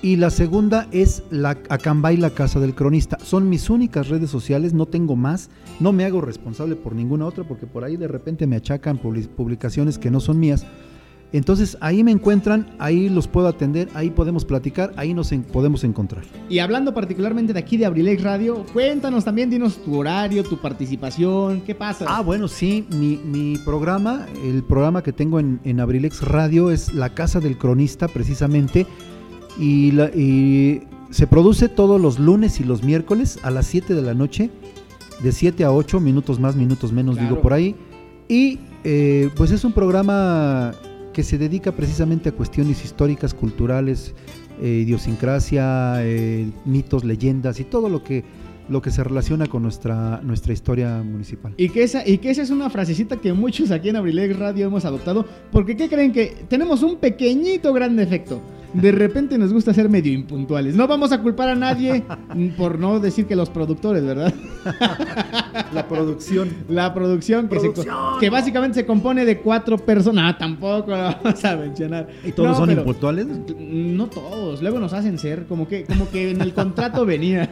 Y 0.00 0.16
la 0.16 0.30
segunda 0.30 0.88
es 0.90 1.22
la 1.30 1.58
Acambay, 1.68 2.16
la 2.16 2.30
Casa 2.30 2.58
del 2.58 2.74
Cronista. 2.74 3.18
Son 3.22 3.50
mis 3.50 3.68
únicas 3.68 4.08
redes 4.08 4.30
sociales, 4.30 4.72
no 4.72 4.86
tengo 4.86 5.14
más. 5.14 5.50
No 5.78 5.92
me 5.92 6.06
hago 6.06 6.22
responsable 6.22 6.74
por 6.74 6.94
ninguna 6.94 7.26
otra 7.26 7.44
porque 7.44 7.66
por 7.66 7.84
ahí 7.84 7.98
de 7.98 8.08
repente 8.08 8.46
me 8.46 8.56
achacan 8.56 8.96
publicaciones 8.96 9.98
que 9.98 10.10
no 10.10 10.20
son 10.20 10.38
mías. 10.38 10.64
Entonces 11.32 11.76
ahí 11.80 12.04
me 12.04 12.12
encuentran, 12.12 12.66
ahí 12.78 13.08
los 13.08 13.26
puedo 13.26 13.48
atender, 13.48 13.88
ahí 13.94 14.10
podemos 14.10 14.44
platicar, 14.44 14.92
ahí 14.96 15.12
nos 15.12 15.32
podemos 15.52 15.82
encontrar. 15.84 16.24
Y 16.48 16.60
hablando 16.60 16.94
particularmente 16.94 17.52
de 17.52 17.58
aquí 17.58 17.76
de 17.76 17.84
Abrilex 17.84 18.22
Radio, 18.22 18.64
cuéntanos 18.72 19.24
también, 19.24 19.50
dinos 19.50 19.82
tu 19.84 19.96
horario, 19.96 20.44
tu 20.44 20.56
participación, 20.58 21.62
¿qué 21.62 21.74
pasa? 21.74 22.06
Ah, 22.08 22.22
bueno, 22.22 22.48
sí, 22.48 22.86
mi, 22.90 23.58
programa, 23.64 24.26
el 24.44 24.62
programa 24.62 25.02
que 25.02 25.12
tengo 25.12 25.40
en, 25.40 25.60
en, 25.64 25.80
Abrilex 25.80 26.22
Radio 26.22 26.70
es 26.70 26.94
La 26.94 27.10
Casa 27.10 27.40
del 27.40 27.58
Cronista, 27.58 28.06
precisamente, 28.08 28.86
y, 29.58 30.80
se 31.10 31.26
produce 31.28 31.68
todos 31.68 32.00
los 32.00 32.18
lunes 32.18 32.60
y 32.60 32.64
los 32.64 32.82
miércoles 32.82 33.38
a 33.42 33.50
las 33.50 33.66
7 33.66 33.94
de 33.94 34.02
la 34.02 34.12
noche, 34.12 34.50
de 35.22 35.32
7 35.32 35.64
a 35.64 35.72
8, 35.72 36.00
minutos 36.00 36.40
más, 36.40 36.56
minutos 36.56 36.92
menos, 36.92 37.18
digo 37.18 37.40
por 37.40 37.52
ahí. 37.52 37.76
Y 38.28 38.58
eh, 38.82 39.30
pues 39.36 39.52
es 39.52 39.64
un 39.64 39.72
programa 39.72 40.74
que 41.16 41.22
se 41.22 41.38
dedica 41.38 41.72
precisamente 41.72 42.28
a 42.28 42.32
cuestiones 42.32 42.84
históricas, 42.84 43.32
culturales, 43.32 44.14
eh, 44.60 44.82
idiosincrasia, 44.84 45.94
eh, 46.04 46.46
mitos, 46.66 47.04
leyendas 47.04 47.58
y 47.58 47.64
todo 47.64 47.88
lo 47.88 48.04
que 48.04 48.22
lo 48.68 48.82
que 48.82 48.90
se 48.90 49.04
relaciona 49.04 49.46
con 49.46 49.62
nuestra, 49.62 50.20
nuestra 50.22 50.52
historia 50.52 51.02
municipal. 51.02 51.54
Y 51.56 51.68
que, 51.68 51.82
esa, 51.82 52.06
y 52.06 52.18
que 52.18 52.30
esa 52.30 52.42
es 52.42 52.50
una 52.50 52.70
frasecita 52.70 53.16
que 53.16 53.32
muchos 53.32 53.70
aquí 53.70 53.88
en 53.88 53.96
Abrilex 53.96 54.38
Radio 54.38 54.66
hemos 54.66 54.84
adoptado, 54.84 55.24
porque 55.52 55.76
¿qué 55.76 55.88
creen 55.88 56.12
que 56.12 56.44
tenemos 56.48 56.82
un 56.82 56.96
pequeñito 56.96 57.72
gran 57.72 57.96
defecto? 57.96 58.40
De 58.72 58.92
repente 58.92 59.38
nos 59.38 59.52
gusta 59.52 59.72
ser 59.72 59.88
medio 59.88 60.12
impuntuales. 60.12 60.74
No 60.74 60.86
vamos 60.86 61.10
a 61.12 61.22
culpar 61.22 61.48
a 61.48 61.54
nadie 61.54 62.04
por 62.58 62.78
no 62.78 62.98
decir 63.00 63.24
que 63.24 63.34
los 63.34 63.48
productores, 63.48 64.04
¿verdad? 64.04 64.34
La 65.72 65.88
producción. 65.88 66.50
La 66.68 66.92
producción, 66.92 67.48
que, 67.48 67.72
que 68.20 68.28
básicamente 68.28 68.80
se 68.80 68.86
compone 68.86 69.24
de 69.24 69.38
cuatro 69.38 69.78
personas. 69.78 70.34
Ah, 70.34 70.38
tampoco 70.38 70.90
la 70.90 71.18
vamos 71.22 71.42
a 71.44 71.56
mencionar. 71.56 72.08
¿Y 72.22 72.32
todos 72.32 72.56
son 72.56 72.70
impuntuales? 72.70 73.26
No 73.58 74.08
todos. 74.08 74.60
Luego 74.60 74.78
nos 74.78 74.92
hacen 74.92 75.18
ser, 75.18 75.46
como 75.46 75.66
que, 75.66 75.84
como 75.84 76.10
que 76.10 76.32
en 76.32 76.42
el 76.42 76.52
contrato 76.52 77.06
venía. 77.06 77.50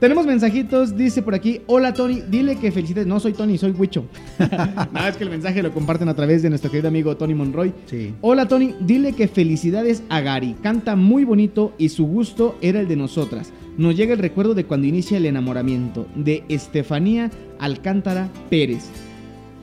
Tenemos 0.00 0.24
mensajitos, 0.24 0.96
dice 0.96 1.20
por 1.20 1.34
aquí, 1.34 1.60
hola 1.66 1.92
Tony, 1.92 2.22
dile 2.26 2.56
que 2.56 2.72
felicidades. 2.72 3.06
No 3.06 3.20
soy 3.20 3.34
Tony, 3.34 3.58
soy 3.58 3.72
Huicho. 3.72 4.06
Nada, 4.38 5.10
es 5.10 5.18
que 5.18 5.24
el 5.24 5.30
mensaje 5.30 5.62
lo 5.62 5.72
comparten 5.72 6.08
a 6.08 6.14
través 6.14 6.42
de 6.42 6.48
nuestro 6.48 6.70
querido 6.70 6.88
amigo 6.88 7.14
Tony 7.18 7.34
Monroy. 7.34 7.74
Sí. 7.84 8.14
Hola 8.22 8.48
Tony, 8.48 8.74
dile 8.80 9.12
que 9.12 9.28
felicidades 9.28 10.02
a 10.08 10.22
Gary. 10.22 10.56
Canta 10.62 10.96
muy 10.96 11.24
bonito 11.24 11.74
y 11.76 11.90
su 11.90 12.06
gusto 12.06 12.56
era 12.62 12.80
el 12.80 12.88
de 12.88 12.96
nosotras. 12.96 13.52
Nos 13.76 13.94
llega 13.94 14.14
el 14.14 14.20
recuerdo 14.20 14.54
de 14.54 14.64
cuando 14.64 14.86
inicia 14.86 15.18
el 15.18 15.26
enamoramiento 15.26 16.06
de 16.14 16.44
Estefanía 16.48 17.30
Alcántara 17.58 18.30
Pérez. 18.48 18.88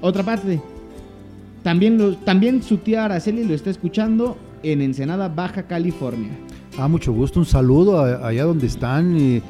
Otra 0.01 0.21
parte. 0.21 0.61
También, 1.63 2.15
también 2.25 2.61
su 2.61 2.77
tía 2.77 3.05
Araceli 3.05 3.43
lo 3.43 3.55
está 3.55 3.71
escuchando 3.71 4.37
en 4.61 4.83
Ensenada, 4.83 5.29
Baja 5.29 5.63
California. 5.63 6.29
Ah, 6.77 6.87
mucho 6.87 7.11
gusto. 7.11 7.39
Un 7.39 7.47
saludo 7.47 7.99
allá 8.23 8.43
donde 8.43 8.67
están. 8.67 9.19
Y 9.19 9.41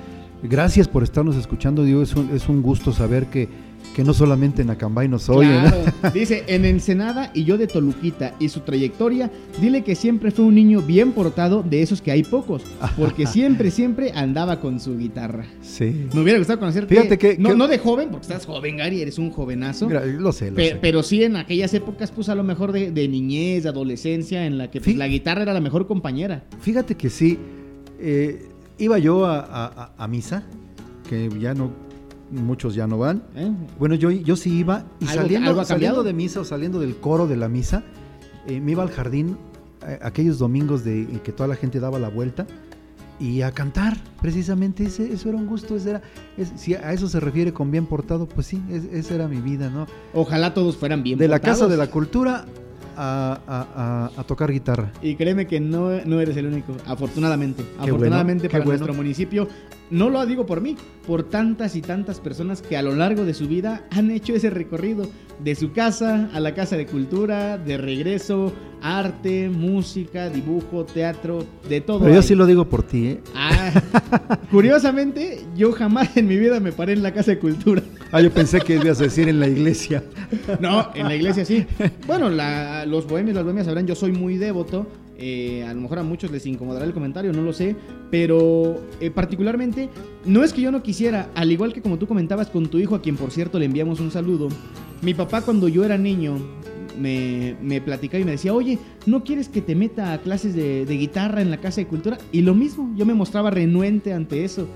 Gracias 0.43 0.88
por 0.88 1.03
estarnos 1.03 1.35
escuchando, 1.35 1.84
Diego. 1.84 2.01
Es 2.01 2.15
un, 2.15 2.30
es 2.35 2.47
un 2.47 2.61
gusto 2.61 2.91
saber 2.91 3.26
que, 3.27 3.49
que 3.95 4.03
no 4.03 4.14
solamente 4.14 4.61
en 4.61 4.69
Acambay 4.69 5.07
nos 5.07 5.27
oyen. 5.30 5.64
Dice, 6.14 6.43
en 6.47 6.65
Ensenada 6.65 7.31
y 7.34 7.43
yo 7.43 7.57
de 7.57 7.65
Toluquita 7.65 8.35
y 8.39 8.49
su 8.49 8.59
trayectoria, 8.59 9.31
dile 9.59 9.84
que 9.84 9.95
siempre 9.95 10.30
fue 10.30 10.45
un 10.45 10.55
niño 10.55 10.81
bien 10.81 11.14
portado, 11.14 11.64
de 11.64 11.81
esos 11.81 12.01
que 12.01 12.11
hay 12.11 12.23
pocos, 12.23 12.61
porque 12.97 13.26
siempre, 13.26 13.72
siempre 13.72 14.11
andaba 14.14 14.59
con 14.59 14.80
su 14.80 14.97
guitarra. 14.97 15.45
Sí. 15.61 16.05
Me 16.14 16.22
hubiera 16.22 16.38
gustado 16.38 16.59
conocerte. 16.59 16.93
Fíjate 16.95 17.18
que... 17.18 17.38
No, 17.38 17.55
no 17.55 17.68
de 17.68 17.80
joven, 17.80 18.09
porque 18.09 18.27
estás 18.27 18.45
joven, 18.45 18.77
Gary, 18.77 19.01
eres 19.01 19.18
un 19.18 19.31
jovenazo. 19.31 19.89
lo 19.89 20.31
sé, 20.31 20.51
lo 20.51 20.57
sé. 20.57 20.77
Pero 20.80 21.01
sí 21.01 21.23
en 21.23 21.35
aquellas 21.35 21.73
épocas, 21.73 22.11
pues 22.11 22.30
a 22.30 22.35
lo 22.35 22.43
mejor 22.43 22.72
de, 22.72 23.07
niñez, 23.07 23.64
de 23.64 23.69
adolescencia, 23.69 24.45
en 24.45 24.59
la 24.59 24.69
que 24.69 24.81
pues, 24.81 24.95
la 24.95 25.07
guitarra 25.07 25.41
era 25.41 25.53
la 25.53 25.61
mejor 25.61 25.88
compañera. 25.88 26.43
Fíjate 26.61 26.95
que 26.95 27.09
sí. 27.09 27.39
Eh, 27.99 28.45
Iba 28.77 28.99
yo 28.99 29.25
a, 29.25 30.07
misa, 30.07 30.43
que 31.09 31.29
ya 31.39 31.53
no, 31.53 31.71
muchos 32.31 32.75
ya 32.75 32.87
no 32.87 32.97
van. 32.97 33.23
¿Eh? 33.35 33.51
Bueno, 33.79 33.95
yo, 33.95 34.11
yo 34.11 34.35
sí 34.35 34.53
iba 34.53 34.85
y 34.99 35.05
saliendo, 35.05 35.63
saliendo 35.65 36.03
de 36.03 36.13
misa 36.13 36.41
o 36.41 36.45
saliendo 36.45 36.79
del 36.79 36.97
coro 36.97 37.27
de 37.27 37.37
la 37.37 37.49
misa, 37.49 37.83
eh, 38.45 38.59
me 38.61 38.71
iba 38.71 38.83
al 38.83 38.91
jardín 38.91 39.37
eh, 39.87 39.99
aquellos 40.01 40.37
domingos 40.37 40.83
de 40.83 41.07
que 41.23 41.31
toda 41.31 41.47
la 41.47 41.55
gente 41.55 41.79
daba 41.79 41.97
la 41.97 42.09
vuelta 42.09 42.45
y 43.19 43.41
a 43.41 43.51
cantar, 43.51 43.97
precisamente, 44.21 44.83
ese, 44.83 45.11
eso 45.11 45.29
era 45.29 45.37
un 45.39 45.47
gusto, 45.47 45.75
era, 45.77 46.03
si 46.55 46.75
a 46.75 46.93
eso 46.93 47.07
se 47.07 47.19
refiere 47.19 47.51
con 47.51 47.71
bien 47.71 47.87
portado, 47.87 48.27
pues 48.27 48.45
sí, 48.45 48.61
esa 48.91 49.15
era 49.15 49.27
mi 49.27 49.41
vida, 49.41 49.71
¿no? 49.71 49.87
Ojalá 50.13 50.53
todos 50.53 50.77
fueran 50.77 51.01
bien 51.01 51.17
de 51.17 51.27
portados. 51.27 51.41
De 51.41 51.47
la 51.47 51.53
Casa 51.53 51.67
de 51.67 51.77
la 51.77 51.89
Cultura 51.89 52.45
a, 52.98 54.24
tocar 54.28 54.52
guitarra. 54.52 54.91
Y 55.02 55.15
créeme 55.15 55.48
que 55.48 55.60
no, 55.60 55.90
no 56.06 56.19
eres 56.19 56.36
el 56.38 56.48
único, 56.48 56.76
afortunadamente. 56.86 57.64
afortunadamente 57.80 58.49
para 58.49 58.65
nuestro 58.65 58.94
municipio. 58.94 59.48
No 59.89 60.09
lo 60.09 60.26
digo 60.26 60.45
por 60.45 60.59
mí, 60.59 60.76
por 61.05 61.23
tantas 61.23 61.76
y 61.76 61.81
tantas 61.81 62.19
personas 62.19 62.61
que 62.61 62.76
a 62.76 62.81
lo 62.81 62.93
largo 62.93 63.23
de 63.23 63.34
su 63.34 63.47
vida 63.47 63.85
han 63.91 64.11
hecho 64.11 64.35
ese 64.35 64.49
recorrido 64.49 65.09
de 65.43 65.55
su 65.55 65.72
casa 65.72 66.30
a 66.34 66.39
la 66.39 66.53
casa 66.53 66.76
de 66.76 66.85
cultura, 66.85 67.57
de 67.57 67.77
regreso, 67.77 68.53
arte, 68.81 69.49
música, 69.49 70.30
dibujo, 70.30 70.84
teatro, 70.85 71.45
de 71.69 71.80
todo. 71.81 72.01
Pero 72.01 72.15
yo 72.15 72.22
sí 72.22 72.35
lo 72.35 72.45
digo 72.45 72.65
por 72.65 72.84
ti, 72.84 73.07
¿eh? 73.07 73.22
Ah, 73.34 73.72
curiosamente, 74.51 75.45
yo 75.55 75.72
jamás 75.72 76.18
en 76.18 76.27
mi 76.27 76.38
vida 76.38 76.59
me 76.59 76.72
paré 76.72 76.93
en 76.93 77.03
la 77.03 77.14
casa 77.14 77.31
de 77.31 77.39
cultura. 77.39 77.81
Ah, 78.11 78.22
yo 78.22 78.31
pensé 78.31 78.59
que 78.59 78.76
ibas 78.76 78.99
a 78.99 79.03
decir 79.03 79.30
en 79.30 79.39
la 79.39 79.47
iglesia. 79.47 80.03
No, 80.59 80.89
en 80.95 81.07
la 81.07 81.15
iglesia 81.15 81.45
sí. 81.45 81.65
Bueno, 82.05 82.30
los 82.30 83.07
bohemios, 83.07 83.35
las 83.35 83.43
bohemias 83.43 83.65
sabrán, 83.65 83.88
yo 83.88 83.95
soy 83.95 84.11
muy 84.11 84.38
devoto. 84.38 84.88
Eh, 85.18 85.65
a 85.68 85.73
lo 85.73 85.81
mejor 85.81 85.99
a 85.99 86.03
muchos 86.03 86.30
les 86.31 86.45
incomodará 86.45 86.85
el 86.85 86.94
comentario, 86.94 87.34
no 87.34 87.41
lo 87.41 87.53
sé. 87.53 87.76
Pero 88.11 88.81
eh, 88.99 89.10
particularmente, 89.11 89.89
no 90.26 90.44
es 90.44 90.53
que 90.53 90.61
yo 90.61 90.72
no 90.72 90.84
quisiera, 90.84 91.30
al 91.35 91.52
igual 91.52 91.73
que 91.73 91.81
como 91.81 91.98
tú 91.98 92.07
comentabas 92.07 92.48
con 92.48 92.68
tu 92.68 92.77
hijo, 92.77 92.95
a 92.95 93.02
quien 93.02 93.18
por 93.18 93.31
cierto 93.31 93.60
le 93.60 93.65
enviamos 93.65 93.99
un 93.99 94.11
saludo. 94.11 94.49
Mi 95.02 95.14
papá 95.14 95.41
cuando 95.41 95.68
yo 95.68 95.84
era 95.84 95.98
niño 95.98 96.38
me, 96.99 97.56
me 97.61 97.81
platicaba 97.81 98.22
y 98.22 98.26
me 98.26 98.31
decía, 98.31 98.53
oye, 98.53 98.80
¿no 99.06 99.23
quieres 99.23 99.49
que 99.49 99.61
te 99.61 99.76
meta 99.76 100.14
a 100.14 100.19
clases 100.19 100.56
de, 100.56 100.85
de 100.85 100.98
guitarra 100.98 101.41
en 101.41 101.52
la 101.52 101.57
Casa 101.57 101.81
de 101.81 101.88
Cultura? 101.88 102.18
Y 102.31 102.41
lo 102.41 102.56
mismo, 102.56 102.94
yo 102.95 103.06
me 103.06 103.14
mostraba 103.14 103.52
renuente 103.52 104.14
ante 104.14 104.44
eso. 104.44 104.68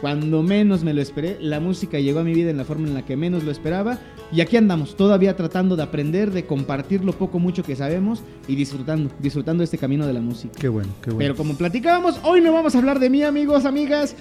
Cuando 0.00 0.42
menos 0.42 0.82
me 0.82 0.94
lo 0.94 1.02
esperé, 1.02 1.36
la 1.40 1.60
música 1.60 1.98
llegó 2.00 2.20
a 2.20 2.24
mi 2.24 2.32
vida 2.32 2.50
en 2.50 2.56
la 2.56 2.64
forma 2.64 2.88
en 2.88 2.94
la 2.94 3.04
que 3.04 3.16
menos 3.16 3.44
lo 3.44 3.50
esperaba. 3.50 3.98
Y 4.32 4.40
aquí 4.40 4.56
andamos, 4.56 4.96
todavía 4.96 5.34
tratando 5.34 5.76
de 5.76 5.82
aprender, 5.82 6.30
de 6.30 6.46
compartir 6.46 7.04
lo 7.04 7.12
poco 7.12 7.38
mucho 7.38 7.62
que 7.62 7.74
sabemos 7.74 8.22
y 8.46 8.54
disfrutando, 8.54 9.10
disfrutando 9.18 9.64
este 9.64 9.76
camino 9.76 10.06
de 10.06 10.12
la 10.12 10.20
música. 10.20 10.54
Qué 10.58 10.68
bueno, 10.68 10.90
qué 11.02 11.10
bueno. 11.10 11.18
Pero 11.18 11.36
como 11.36 11.54
platicábamos, 11.54 12.20
hoy 12.22 12.40
no 12.40 12.52
vamos 12.52 12.74
a 12.74 12.78
hablar 12.78 13.00
de 13.00 13.10
mí, 13.10 13.22
amigos, 13.22 13.64
amigas. 13.64 14.14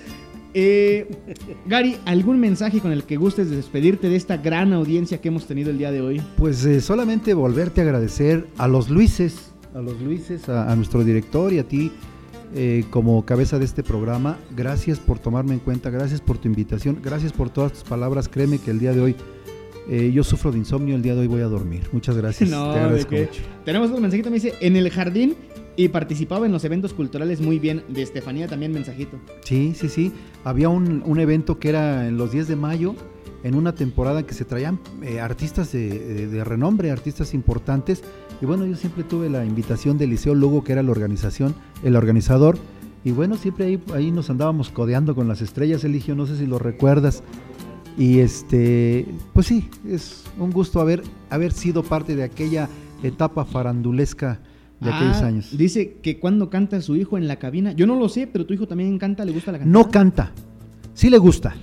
Eh, 0.56 1.08
Gary, 1.68 1.98
¿algún 2.06 2.40
mensaje 2.40 2.80
con 2.80 2.92
el 2.92 3.04
que 3.04 3.18
gustes 3.18 3.52
de 3.52 3.56
despedirte 3.56 4.10
de 4.10 4.16
esta 4.16 4.38
gran 4.38 4.74
audiencia 4.74 5.22
que 5.22 5.28
hemos 5.28 5.46
tenido 5.46 5.70
el 5.70 5.78
día 5.78 5.92
de 5.92 6.02
hoy? 6.02 6.22
Pues 6.38 6.66
eh, 6.66 6.82
solamente 6.82 7.36
volverte 7.36 7.82
a 7.82 7.84
agradecer 7.84 8.48
a 8.58 8.68
los 8.68 8.90
Luises, 8.90 9.52
a 9.76 9.80
los 9.80 10.02
Luises, 10.02 10.50
a 10.50 10.76
nuestro 10.76 11.04
director 11.04 11.54
y 11.54 11.60
a 11.60 11.68
ti, 11.68 11.92
eh, 12.56 12.84
como 12.90 13.24
cabeza 13.26 13.60
de 13.60 13.66
este 13.66 13.84
programa. 13.84 14.40
Gracias 14.56 14.98
por 15.00 15.20
tomarme 15.20 15.54
en 15.54 15.60
cuenta, 15.60 15.92
gracias 15.92 16.20
por 16.20 16.40
tu 16.40 16.48
invitación, 16.48 17.00
gracias 17.04 17.32
por 17.32 17.52
todas 17.52 17.74
tus 17.74 17.84
palabras. 17.84 18.28
Créeme 18.28 18.58
que 18.58 18.72
el 18.72 18.80
día 18.80 18.94
de 18.94 19.02
hoy 19.02 19.16
eh, 19.90 20.12
yo 20.14 20.24
sufro 20.24 20.52
de 20.52 20.60
insomnio, 20.60 20.96
el 20.96 21.02
día 21.02 21.16
de 21.16 21.22
hoy 21.22 21.28
voy 21.28 21.42
a 21.42 21.48
dormir. 21.48 21.82
Muchas 21.92 22.16
gracias. 22.16 22.50
No, 22.50 22.74
Te 22.74 22.80
agradezco 22.80 23.16
mucho. 23.16 23.42
Tenemos 23.66 23.90
otro 23.90 24.02
mensajito, 24.02 24.30
me 24.30 24.36
dice, 24.36 24.54
en 24.60 24.76
el 24.76 24.90
jardín 24.90 25.36
y 25.76 25.88
participaba 25.88 26.46
en 26.46 26.52
los 26.52 26.64
eventos 26.64 26.94
culturales 26.94 27.42
muy 27.42 27.58
bien. 27.58 27.84
De 27.88 28.02
Estefanía 28.02 28.48
también 28.48 28.72
mensajito. 28.72 29.18
Sí, 29.44 29.74
sí, 29.76 29.90
sí. 29.90 30.12
Había 30.44 30.70
un, 30.70 31.04
un 31.06 31.20
evento 31.20 31.58
que 31.58 31.70
era 31.70 32.08
en 32.08 32.18
los 32.18 32.32
10 32.32 32.50
de 32.50 32.56
mayo, 32.56 32.96
en 33.44 33.56
una 33.56 33.74
temporada 33.74 34.24
que 34.24 34.34
se 34.34 34.46
traían 34.46 34.80
eh, 35.02 35.20
artistas 35.20 35.72
de, 35.72 36.28
de, 36.28 36.44
renombre, 36.44 36.92
artistas 36.92 37.34
importantes. 37.34 38.04
Y 38.42 38.46
bueno, 38.46 38.66
yo 38.66 38.76
siempre 38.76 39.04
tuve 39.04 39.30
la 39.30 39.46
invitación 39.46 39.98
del 39.98 40.12
Liceo 40.12 40.36
Lugo, 40.36 40.64
que 40.64 40.74
era 40.74 40.84
la 40.84 40.92
organización, 40.92 41.56
el 41.84 41.96
organizador. 41.96 42.58
Y 43.04 43.12
bueno, 43.12 43.38
siempre 43.38 43.66
ahí, 43.66 43.84
ahí 43.94 44.12
nos 44.12 44.30
andábamos 44.30 44.70
codeando 44.70 45.16
con 45.16 45.28
las 45.28 45.42
estrellas, 45.42 45.84
Eligio, 45.84 46.16
no 46.16 46.26
sé 46.26 46.38
si 46.38 46.46
lo 46.46 46.60
recuerdas. 46.60 47.24
Y 48.00 48.20
este, 48.20 49.06
pues 49.34 49.46
sí, 49.46 49.70
es 49.88 50.24
un 50.40 50.52
gusto 50.52 50.80
haber, 50.80 51.04
haber 51.30 51.52
sido 51.52 51.84
parte 51.84 52.16
de 52.16 52.24
aquella 52.24 52.68
etapa 53.04 53.46
farandulesca 53.46 54.40
de 54.80 54.90
aquellos 54.90 55.18
ah, 55.18 55.28
años. 55.28 55.58
Dice 55.58 55.98
que 56.02 56.18
cuando 56.18 56.50
canta 56.50 56.82
su 56.82 56.96
hijo 56.96 57.18
en 57.18 57.28
la 57.28 57.36
cabina, 57.36 57.74
yo 57.74 57.86
no 57.86 58.00
lo 58.00 58.10
sé, 58.10 58.26
pero 58.26 58.46
tu 58.46 58.54
hijo 58.54 58.68
también 58.68 58.98
canta, 58.98 59.26
¿le 59.26 59.34
gusta 59.34 59.52
la 59.52 59.60
canción? 59.60 59.74
No 59.74 59.92
canta, 59.92 60.32
Sí 61.00 61.10
le 61.10 61.18
gusta, 61.18 61.56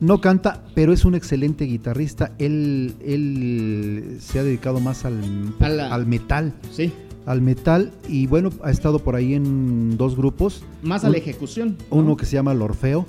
no 0.00 0.20
canta, 0.20 0.64
pero 0.74 0.92
es 0.92 1.04
un 1.04 1.14
excelente 1.14 1.66
guitarrista. 1.66 2.32
Él, 2.40 2.94
él 3.04 4.16
se 4.18 4.40
ha 4.40 4.42
dedicado 4.42 4.80
más 4.80 5.04
al, 5.04 5.20
al 5.60 6.06
metal. 6.06 6.52
Sí. 6.72 6.92
Al 7.24 7.42
metal 7.42 7.92
y 8.08 8.26
bueno, 8.26 8.50
ha 8.64 8.72
estado 8.72 8.98
por 8.98 9.14
ahí 9.14 9.34
en 9.34 9.96
dos 9.96 10.16
grupos. 10.16 10.64
Más 10.82 11.04
a 11.04 11.10
la 11.10 11.18
ejecución. 11.18 11.76
Uno 11.90 12.16
que 12.16 12.26
se 12.26 12.32
llama 12.32 12.50
El 12.50 12.60
Orfeo, 12.60 13.06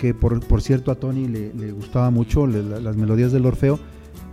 que 0.00 0.14
por, 0.14 0.40
por 0.40 0.62
cierto 0.62 0.90
a 0.90 0.94
Tony 0.94 1.28
le, 1.28 1.52
le 1.52 1.72
gustaba 1.72 2.10
mucho 2.10 2.46
las 2.46 2.96
melodías 2.96 3.32
del 3.32 3.44
Orfeo. 3.44 3.78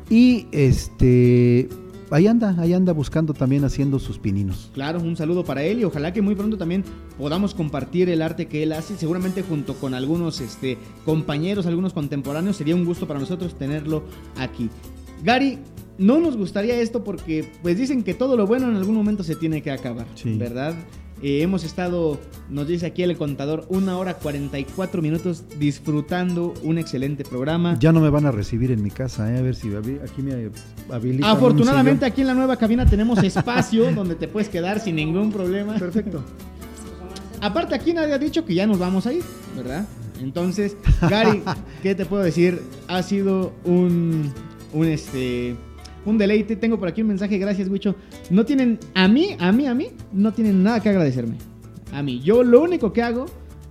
Y 0.10 0.48
este 0.54 1.68
ahí 2.10 2.26
anda, 2.26 2.56
ahí 2.58 2.74
anda 2.74 2.94
buscando 2.94 3.34
también 3.34 3.66
haciendo 3.66 4.00
sus 4.00 4.18
pininos. 4.18 4.72
Claro, 4.74 5.02
un 5.02 5.18
saludo 5.18 5.44
para 5.44 5.64
él 5.64 5.82
y 5.82 5.84
ojalá 5.84 6.14
que 6.14 6.22
muy 6.22 6.36
pronto 6.36 6.58
también 6.58 6.86
podamos 7.18 7.54
compartir 7.54 8.10
el 8.10 8.22
arte 8.22 8.48
que 8.48 8.64
él 8.64 8.72
hace, 8.72 8.96
seguramente 8.96 9.42
junto 9.42 9.76
con 9.76 9.94
algunos 9.94 10.40
este, 10.40 10.78
compañeros, 11.04 11.66
algunos 11.66 11.92
contemporáneos, 11.92 12.56
sería 12.56 12.76
un 12.76 12.86
gusto 12.86 13.06
para 13.06 13.20
nosotros 13.20 13.58
tenerlo 13.58 14.04
aquí. 14.38 14.70
Gary, 15.22 15.60
no 15.98 16.20
nos 16.20 16.38
gustaría 16.38 16.80
esto 16.80 17.04
porque 17.04 17.52
pues 17.62 17.78
dicen 17.78 18.04
que 18.04 18.14
todo 18.14 18.38
lo 18.38 18.48
bueno 18.48 18.70
en 18.70 18.78
algún 18.78 18.96
momento 18.96 19.24
se 19.24 19.36
tiene 19.36 19.62
que 19.62 19.72
acabar, 19.72 20.08
¿verdad? 20.24 20.76
Eh, 21.22 21.42
hemos 21.42 21.64
estado, 21.64 22.20
nos 22.50 22.68
dice 22.68 22.86
aquí 22.86 23.02
el 23.02 23.18
contador, 23.18 23.66
una 23.70 23.98
hora 23.98 24.16
44 24.16 25.02
minutos 25.02 25.44
disfrutando 25.58 26.54
un 26.64 26.78
excelente 26.78 27.24
programa. 27.24 27.76
Ya 27.80 27.92
no 27.92 28.02
me 28.02 28.10
van 28.10 28.28
a 28.28 28.32
recibir 28.32 28.72
en 28.72 28.84
mi 28.84 28.92
casa, 28.92 29.34
¿eh? 29.34 29.40
a 29.40 29.42
ver 29.42 29.56
si 29.56 29.70
aquí 29.76 30.22
me 30.22 30.52
habilitan. 30.92 31.30
Afortunadamente 31.30 32.06
aquí 32.06 32.22
en 32.22 32.28
la 32.28 32.36
nueva 32.36 32.58
cabina 32.58 32.86
tenemos 32.86 33.24
espacio 33.24 33.92
donde 33.96 34.16
te 34.16 34.28
puedes 34.28 34.50
quedar 34.50 34.80
sin 34.80 34.96
ningún 34.96 35.32
problema. 35.32 35.76
Perfecto. 35.76 36.24
Aparte 37.42 37.74
aquí 37.74 37.94
nadie 37.94 38.14
ha 38.14 38.20
dicho 38.20 38.46
que 38.46 38.54
ya 38.54 38.68
nos 38.68 38.78
vamos 38.78 39.08
a 39.08 39.14
ir, 39.14 39.24
¿verdad? 39.56 39.88
Entonces, 40.22 40.78
Gary, 41.02 41.44
¿qué 41.84 41.96
te 41.96 42.06
puedo 42.06 42.24
decir? 42.24 42.62
Ha 42.88 43.02
sido 43.02 43.54
un, 43.64 44.32
un 44.74 44.86
este 44.88 45.56
un 46.10 46.18
deleite. 46.18 46.56
Tengo 46.56 46.80
por 46.80 46.88
aquí 46.88 47.02
un 47.02 47.10
mensaje, 47.10 47.38
gracias, 47.38 47.70
Wicho. 47.70 47.96
No 48.30 48.46
tienen, 48.46 48.80
a 48.94 49.08
mí, 49.08 49.36
a 49.40 49.52
mí, 49.52 49.68
a 49.68 49.74
mí, 49.74 49.90
no 50.12 50.34
tienen 50.34 50.64
nada 50.64 50.80
que 50.80 50.90
agradecerme. 50.90 51.38
A 51.92 52.02
mí, 52.02 52.22
yo 52.22 52.44
lo 52.44 52.62
único 52.62 52.94
que 52.94 53.02
hago 53.02 53.26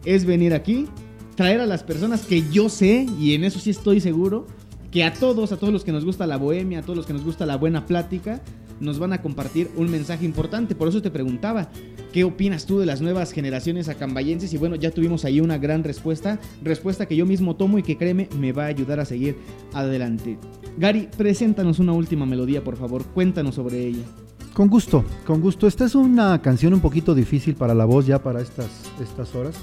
es 0.05 0.25
venir 0.25 0.55
aquí, 0.55 0.87
traer 1.35 1.61
a 1.61 1.67
las 1.67 1.83
personas 1.83 2.25
que 2.27 2.43
yo 2.51 2.69
sé, 2.69 3.07
y 3.19 3.35
en 3.35 3.45
eso 3.45 3.59
sí 3.59 3.71
estoy 3.71 4.01
seguro, 4.01 4.47
que 4.91 5.05
a 5.05 5.13
todos, 5.13 5.53
a 5.53 5.57
todos 5.57 5.73
los 5.73 5.85
que 5.85 5.93
nos 5.93 6.05
gusta 6.05 6.27
la 6.27 6.37
bohemia, 6.37 6.81
a 6.81 6.83
todos 6.83 6.97
los 6.97 7.07
que 7.07 7.13
nos 7.13 7.25
gusta 7.25 7.45
la 7.47 7.57
buena 7.57 7.87
plática, 7.87 8.41
nos 8.81 8.99
van 8.99 9.13
a 9.13 9.23
compartir 9.23 9.71
un 9.77 9.91
mensaje 9.91 10.25
importante. 10.25 10.75
Por 10.75 10.89
eso 10.89 11.03
te 11.03 11.11
preguntaba, 11.11 11.69
¿qué 12.13 12.25
opinas 12.25 12.67
tú 12.67 12.79
de 12.79 12.87
las 12.87 13.01
nuevas 13.01 13.33
generaciones 13.33 13.89
acambayenses? 13.89 14.53
Y 14.53 14.59
bueno, 14.59 14.77
ya 14.77 14.91
tuvimos 14.91 15.25
ahí 15.25 15.41
una 15.41 15.59
gran 15.59 15.85
respuesta, 15.85 16.39
respuesta 16.63 17.07
que 17.07 17.17
yo 17.17 17.27
mismo 17.27 17.57
tomo 17.57 17.79
y 17.79 17.83
que 17.83 17.97
créeme, 17.97 18.29
me 18.39 18.53
va 18.53 18.65
a 18.65 18.69
ayudar 18.69 19.01
a 19.01 19.05
seguir 19.05 19.37
adelante. 19.73 20.39
Gary, 20.79 21.09
preséntanos 21.17 21.79
una 21.79 21.93
última 21.93 22.27
melodía, 22.27 22.63
por 22.63 22.77
favor, 22.77 23.05
cuéntanos 23.07 23.55
sobre 23.55 23.87
ella. 23.87 24.05
Con 24.53 24.69
gusto, 24.69 25.05
con 25.27 25.41
gusto. 25.41 25.67
Esta 25.67 25.85
es 25.85 25.95
una 25.95 26.41
canción 26.41 26.73
un 26.73 26.81
poquito 26.81 27.15
difícil 27.15 27.55
para 27.55 27.75
la 27.75 27.85
voz 27.85 28.07
ya 28.07 28.23
para 28.23 28.41
estas, 28.41 28.91
estas 29.03 29.35
horas, 29.35 29.55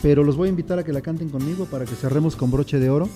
pero 0.00 0.22
los 0.22 0.36
voy 0.36 0.46
a 0.46 0.50
invitar 0.50 0.78
a 0.78 0.84
que 0.84 0.92
la 0.92 1.00
canten 1.00 1.28
conmigo 1.28 1.64
para 1.64 1.84
que 1.84 1.94
cerremos 1.94 2.36
con 2.36 2.50
broche 2.50 2.78
de 2.78 2.88
oro. 2.88 3.08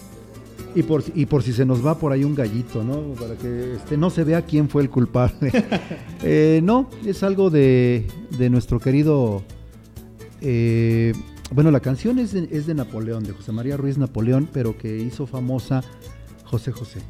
Y 0.75 0.83
por, 0.83 1.03
y 1.15 1.27
por 1.27 1.43
si 1.43 1.53
se 1.53 1.65
nos 1.65 1.85
va 1.85 1.99
por 1.99 2.13
ahí 2.13 2.25
un 2.25 2.35
gallito, 2.35 2.85
¿no? 2.85 3.15
Para 3.15 3.35
que 3.35 3.75
este, 3.75 3.97
no 3.97 4.11
se 4.11 4.25
vea 4.25 4.43
quién 4.43 4.69
fue 4.69 4.83
el 4.83 4.91
culpable. 4.91 5.53
Eh, 6.23 6.61
no, 6.63 6.91
es 7.07 7.23
algo 7.23 7.49
de, 7.49 8.07
de 8.37 8.51
nuestro 8.51 8.79
querido... 8.79 9.43
Eh, 10.43 11.15
bueno, 11.51 11.71
la 11.71 11.81
canción 11.81 12.19
es 12.19 12.33
de, 12.33 12.47
es 12.53 12.67
de 12.67 12.75
Napoleón, 12.75 13.25
de 13.25 13.33
José 13.33 13.53
María 13.53 13.79
Ruiz 13.79 13.97
Napoleón, 13.97 14.47
pero 14.53 14.77
que 14.77 14.99
hizo 14.99 15.27
famosa 15.27 15.83
José 16.45 16.73
José. 16.73 17.01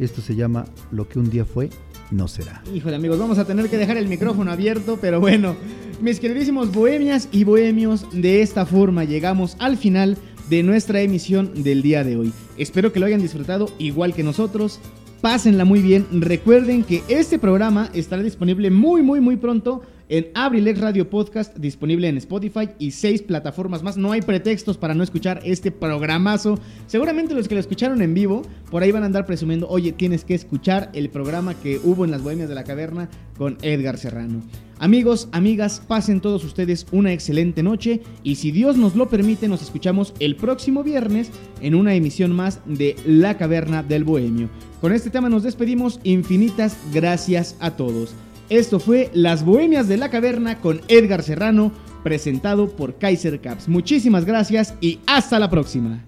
Esto 0.00 0.20
se 0.20 0.34
llama 0.34 0.64
Lo 0.90 1.08
que 1.08 1.20
un 1.20 1.30
día 1.30 1.44
fue, 1.44 1.70
no 2.10 2.26
será. 2.26 2.62
Híjole 2.74 2.96
amigos, 2.96 3.18
vamos 3.18 3.38
a 3.38 3.44
tener 3.44 3.68
que 3.68 3.76
dejar 3.76 3.96
el 3.96 4.08
micrófono 4.08 4.50
abierto, 4.50 4.98
pero 5.00 5.20
bueno, 5.20 5.56
mis 6.00 6.20
queridísimos 6.20 6.72
bohemias 6.72 7.28
y 7.32 7.44
bohemios, 7.44 8.06
de 8.12 8.42
esta 8.42 8.66
forma 8.66 9.04
llegamos 9.04 9.56
al 9.58 9.76
final 9.76 10.18
de 10.48 10.62
nuestra 10.62 11.00
emisión 11.00 11.62
del 11.62 11.82
día 11.82 12.04
de 12.04 12.16
hoy. 12.16 12.32
Espero 12.58 12.92
que 12.92 13.00
lo 13.00 13.06
hayan 13.06 13.22
disfrutado 13.22 13.68
igual 13.78 14.14
que 14.14 14.22
nosotros. 14.22 14.80
Pásenla 15.20 15.64
muy 15.64 15.80
bien. 15.80 16.06
Recuerden 16.12 16.84
que 16.84 17.02
este 17.08 17.38
programa 17.38 17.90
estará 17.92 18.22
disponible 18.22 18.70
muy, 18.70 19.02
muy, 19.02 19.20
muy 19.20 19.36
pronto 19.36 19.82
en 20.08 20.28
Abrilex 20.34 20.80
Radio 20.80 21.10
Podcast, 21.10 21.56
disponible 21.56 22.08
en 22.08 22.16
Spotify 22.16 22.70
y 22.78 22.92
seis 22.92 23.22
plataformas 23.22 23.82
más. 23.82 23.96
No 23.96 24.12
hay 24.12 24.22
pretextos 24.22 24.76
para 24.76 24.94
no 24.94 25.02
escuchar 25.02 25.40
este 25.44 25.70
programazo. 25.70 26.58
Seguramente 26.86 27.34
los 27.34 27.48
que 27.48 27.54
lo 27.54 27.60
escucharon 27.60 28.00
en 28.02 28.14
vivo, 28.14 28.42
por 28.70 28.82
ahí 28.82 28.92
van 28.92 29.02
a 29.02 29.06
andar 29.06 29.26
presumiendo, 29.26 29.68
oye, 29.68 29.92
tienes 29.92 30.24
que 30.24 30.34
escuchar 30.34 30.90
el 30.94 31.10
programa 31.10 31.54
que 31.54 31.80
hubo 31.82 32.04
en 32.04 32.10
las 32.10 32.22
Bohemias 32.22 32.48
de 32.48 32.54
la 32.54 32.64
Caverna 32.64 33.08
con 33.36 33.58
Edgar 33.62 33.98
Serrano. 33.98 34.42
Amigos, 34.80 35.28
amigas, 35.32 35.82
pasen 35.86 36.20
todos 36.20 36.44
ustedes 36.44 36.86
una 36.92 37.12
excelente 37.12 37.62
noche 37.64 38.00
y 38.22 38.36
si 38.36 38.52
Dios 38.52 38.76
nos 38.76 38.94
lo 38.94 39.08
permite, 39.08 39.48
nos 39.48 39.60
escuchamos 39.60 40.14
el 40.20 40.36
próximo 40.36 40.84
viernes 40.84 41.30
en 41.60 41.74
una 41.74 41.94
emisión 41.94 42.30
más 42.30 42.60
de 42.64 42.94
La 43.04 43.36
Caverna 43.36 43.82
del 43.82 44.04
Bohemio. 44.04 44.48
Con 44.80 44.92
este 44.92 45.10
tema 45.10 45.28
nos 45.28 45.42
despedimos, 45.42 45.98
infinitas 46.04 46.78
gracias 46.92 47.56
a 47.58 47.72
todos. 47.72 48.14
Esto 48.50 48.78
fue 48.78 49.10
Las 49.12 49.44
Bohemias 49.44 49.88
de 49.88 49.96
la 49.96 50.10
Caverna 50.10 50.60
con 50.60 50.80
Edgar 50.86 51.22
Serrano, 51.22 51.72
presentado 52.04 52.68
por 52.70 52.98
Kaiser 52.98 53.40
Caps. 53.40 53.68
Muchísimas 53.68 54.24
gracias 54.24 54.74
y 54.80 55.00
hasta 55.06 55.40
la 55.40 55.50
próxima. 55.50 56.07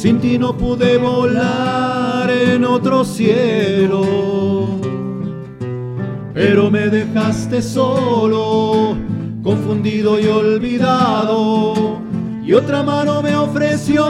sin 0.00 0.20
ti 0.20 0.38
no 0.38 0.56
pude 0.56 0.96
volar 0.96 2.30
en 2.30 2.64
otro 2.64 3.04
cielo, 3.04 4.78
pero 6.32 6.70
me 6.70 6.88
dejaste 6.88 7.60
solo, 7.60 8.96
confundido 9.42 10.20
y 10.20 10.28
olvidado, 10.28 11.98
y 12.44 12.52
otra 12.52 12.84
mano 12.84 13.22
me 13.22 13.34
ofreció 13.34 14.06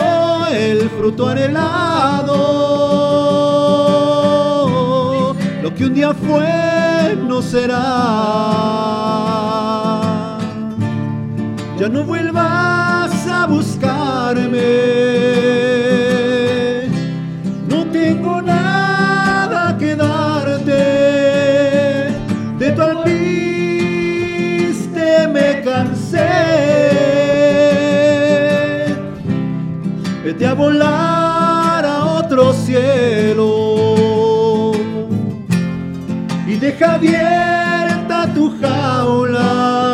el 0.52 0.90
fruto 0.90 1.26
anhelado. 1.26 2.34
Lo 5.62 5.74
que 5.74 5.86
un 5.86 5.94
día 5.94 6.12
fue 6.12 7.16
no 7.26 7.40
será. 7.40 7.78
Ya 11.80 11.88
no 11.88 12.04
vuelvas 12.04 13.26
a 13.26 13.46
buscarme 13.46 14.58
Vete 30.28 30.44
a 30.46 30.52
volar 30.52 31.86
a 31.86 32.04
otro 32.04 32.52
cielo 32.52 33.46
y 36.46 36.54
deja 36.56 36.96
abierta 36.96 38.30
tu 38.34 38.54
jaula. 38.60 39.87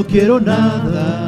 No 0.00 0.06
quiero 0.06 0.40
nada. 0.40 1.26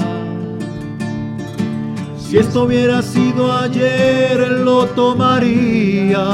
Si 2.19 2.39
esto 2.39 2.63
hubiera 2.63 3.03
sido 3.03 3.53
ayer, 3.53 4.39
lo 4.65 4.87
tomaría. 4.87 6.25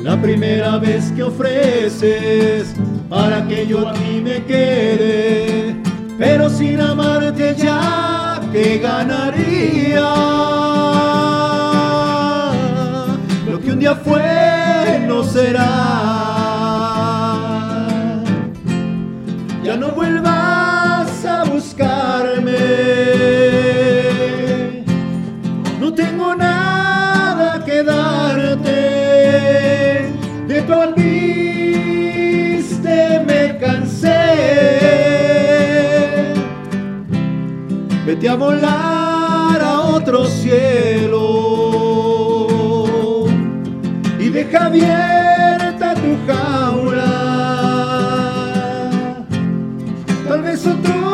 La 0.00 0.20
primera 0.22 0.78
vez 0.78 1.10
que 1.16 1.24
ofreces 1.24 2.72
para 3.08 3.48
que 3.48 3.66
yo 3.66 3.88
aquí 3.88 4.20
me 4.22 4.44
quede, 4.44 5.76
pero 6.16 6.48
sin 6.48 6.80
amarte 6.80 7.56
ya, 7.56 8.40
¿qué 8.52 8.78
ganaría? 8.78 10.08
Lo 13.50 13.60
que 13.60 13.72
un 13.72 13.78
día 13.80 13.96
fue 13.96 15.04
no 15.08 15.24
será 15.24 16.31
a 38.28 38.34
volar 38.36 39.60
a 39.60 39.80
otro 39.80 40.24
cielo 40.26 41.18
y 44.18 44.28
deja 44.28 44.66
abierta 44.66 45.94
tu 45.94 46.16
jaula. 46.26 47.12
Tal 50.28 50.42
vez 50.42 50.64
otro 50.66 51.11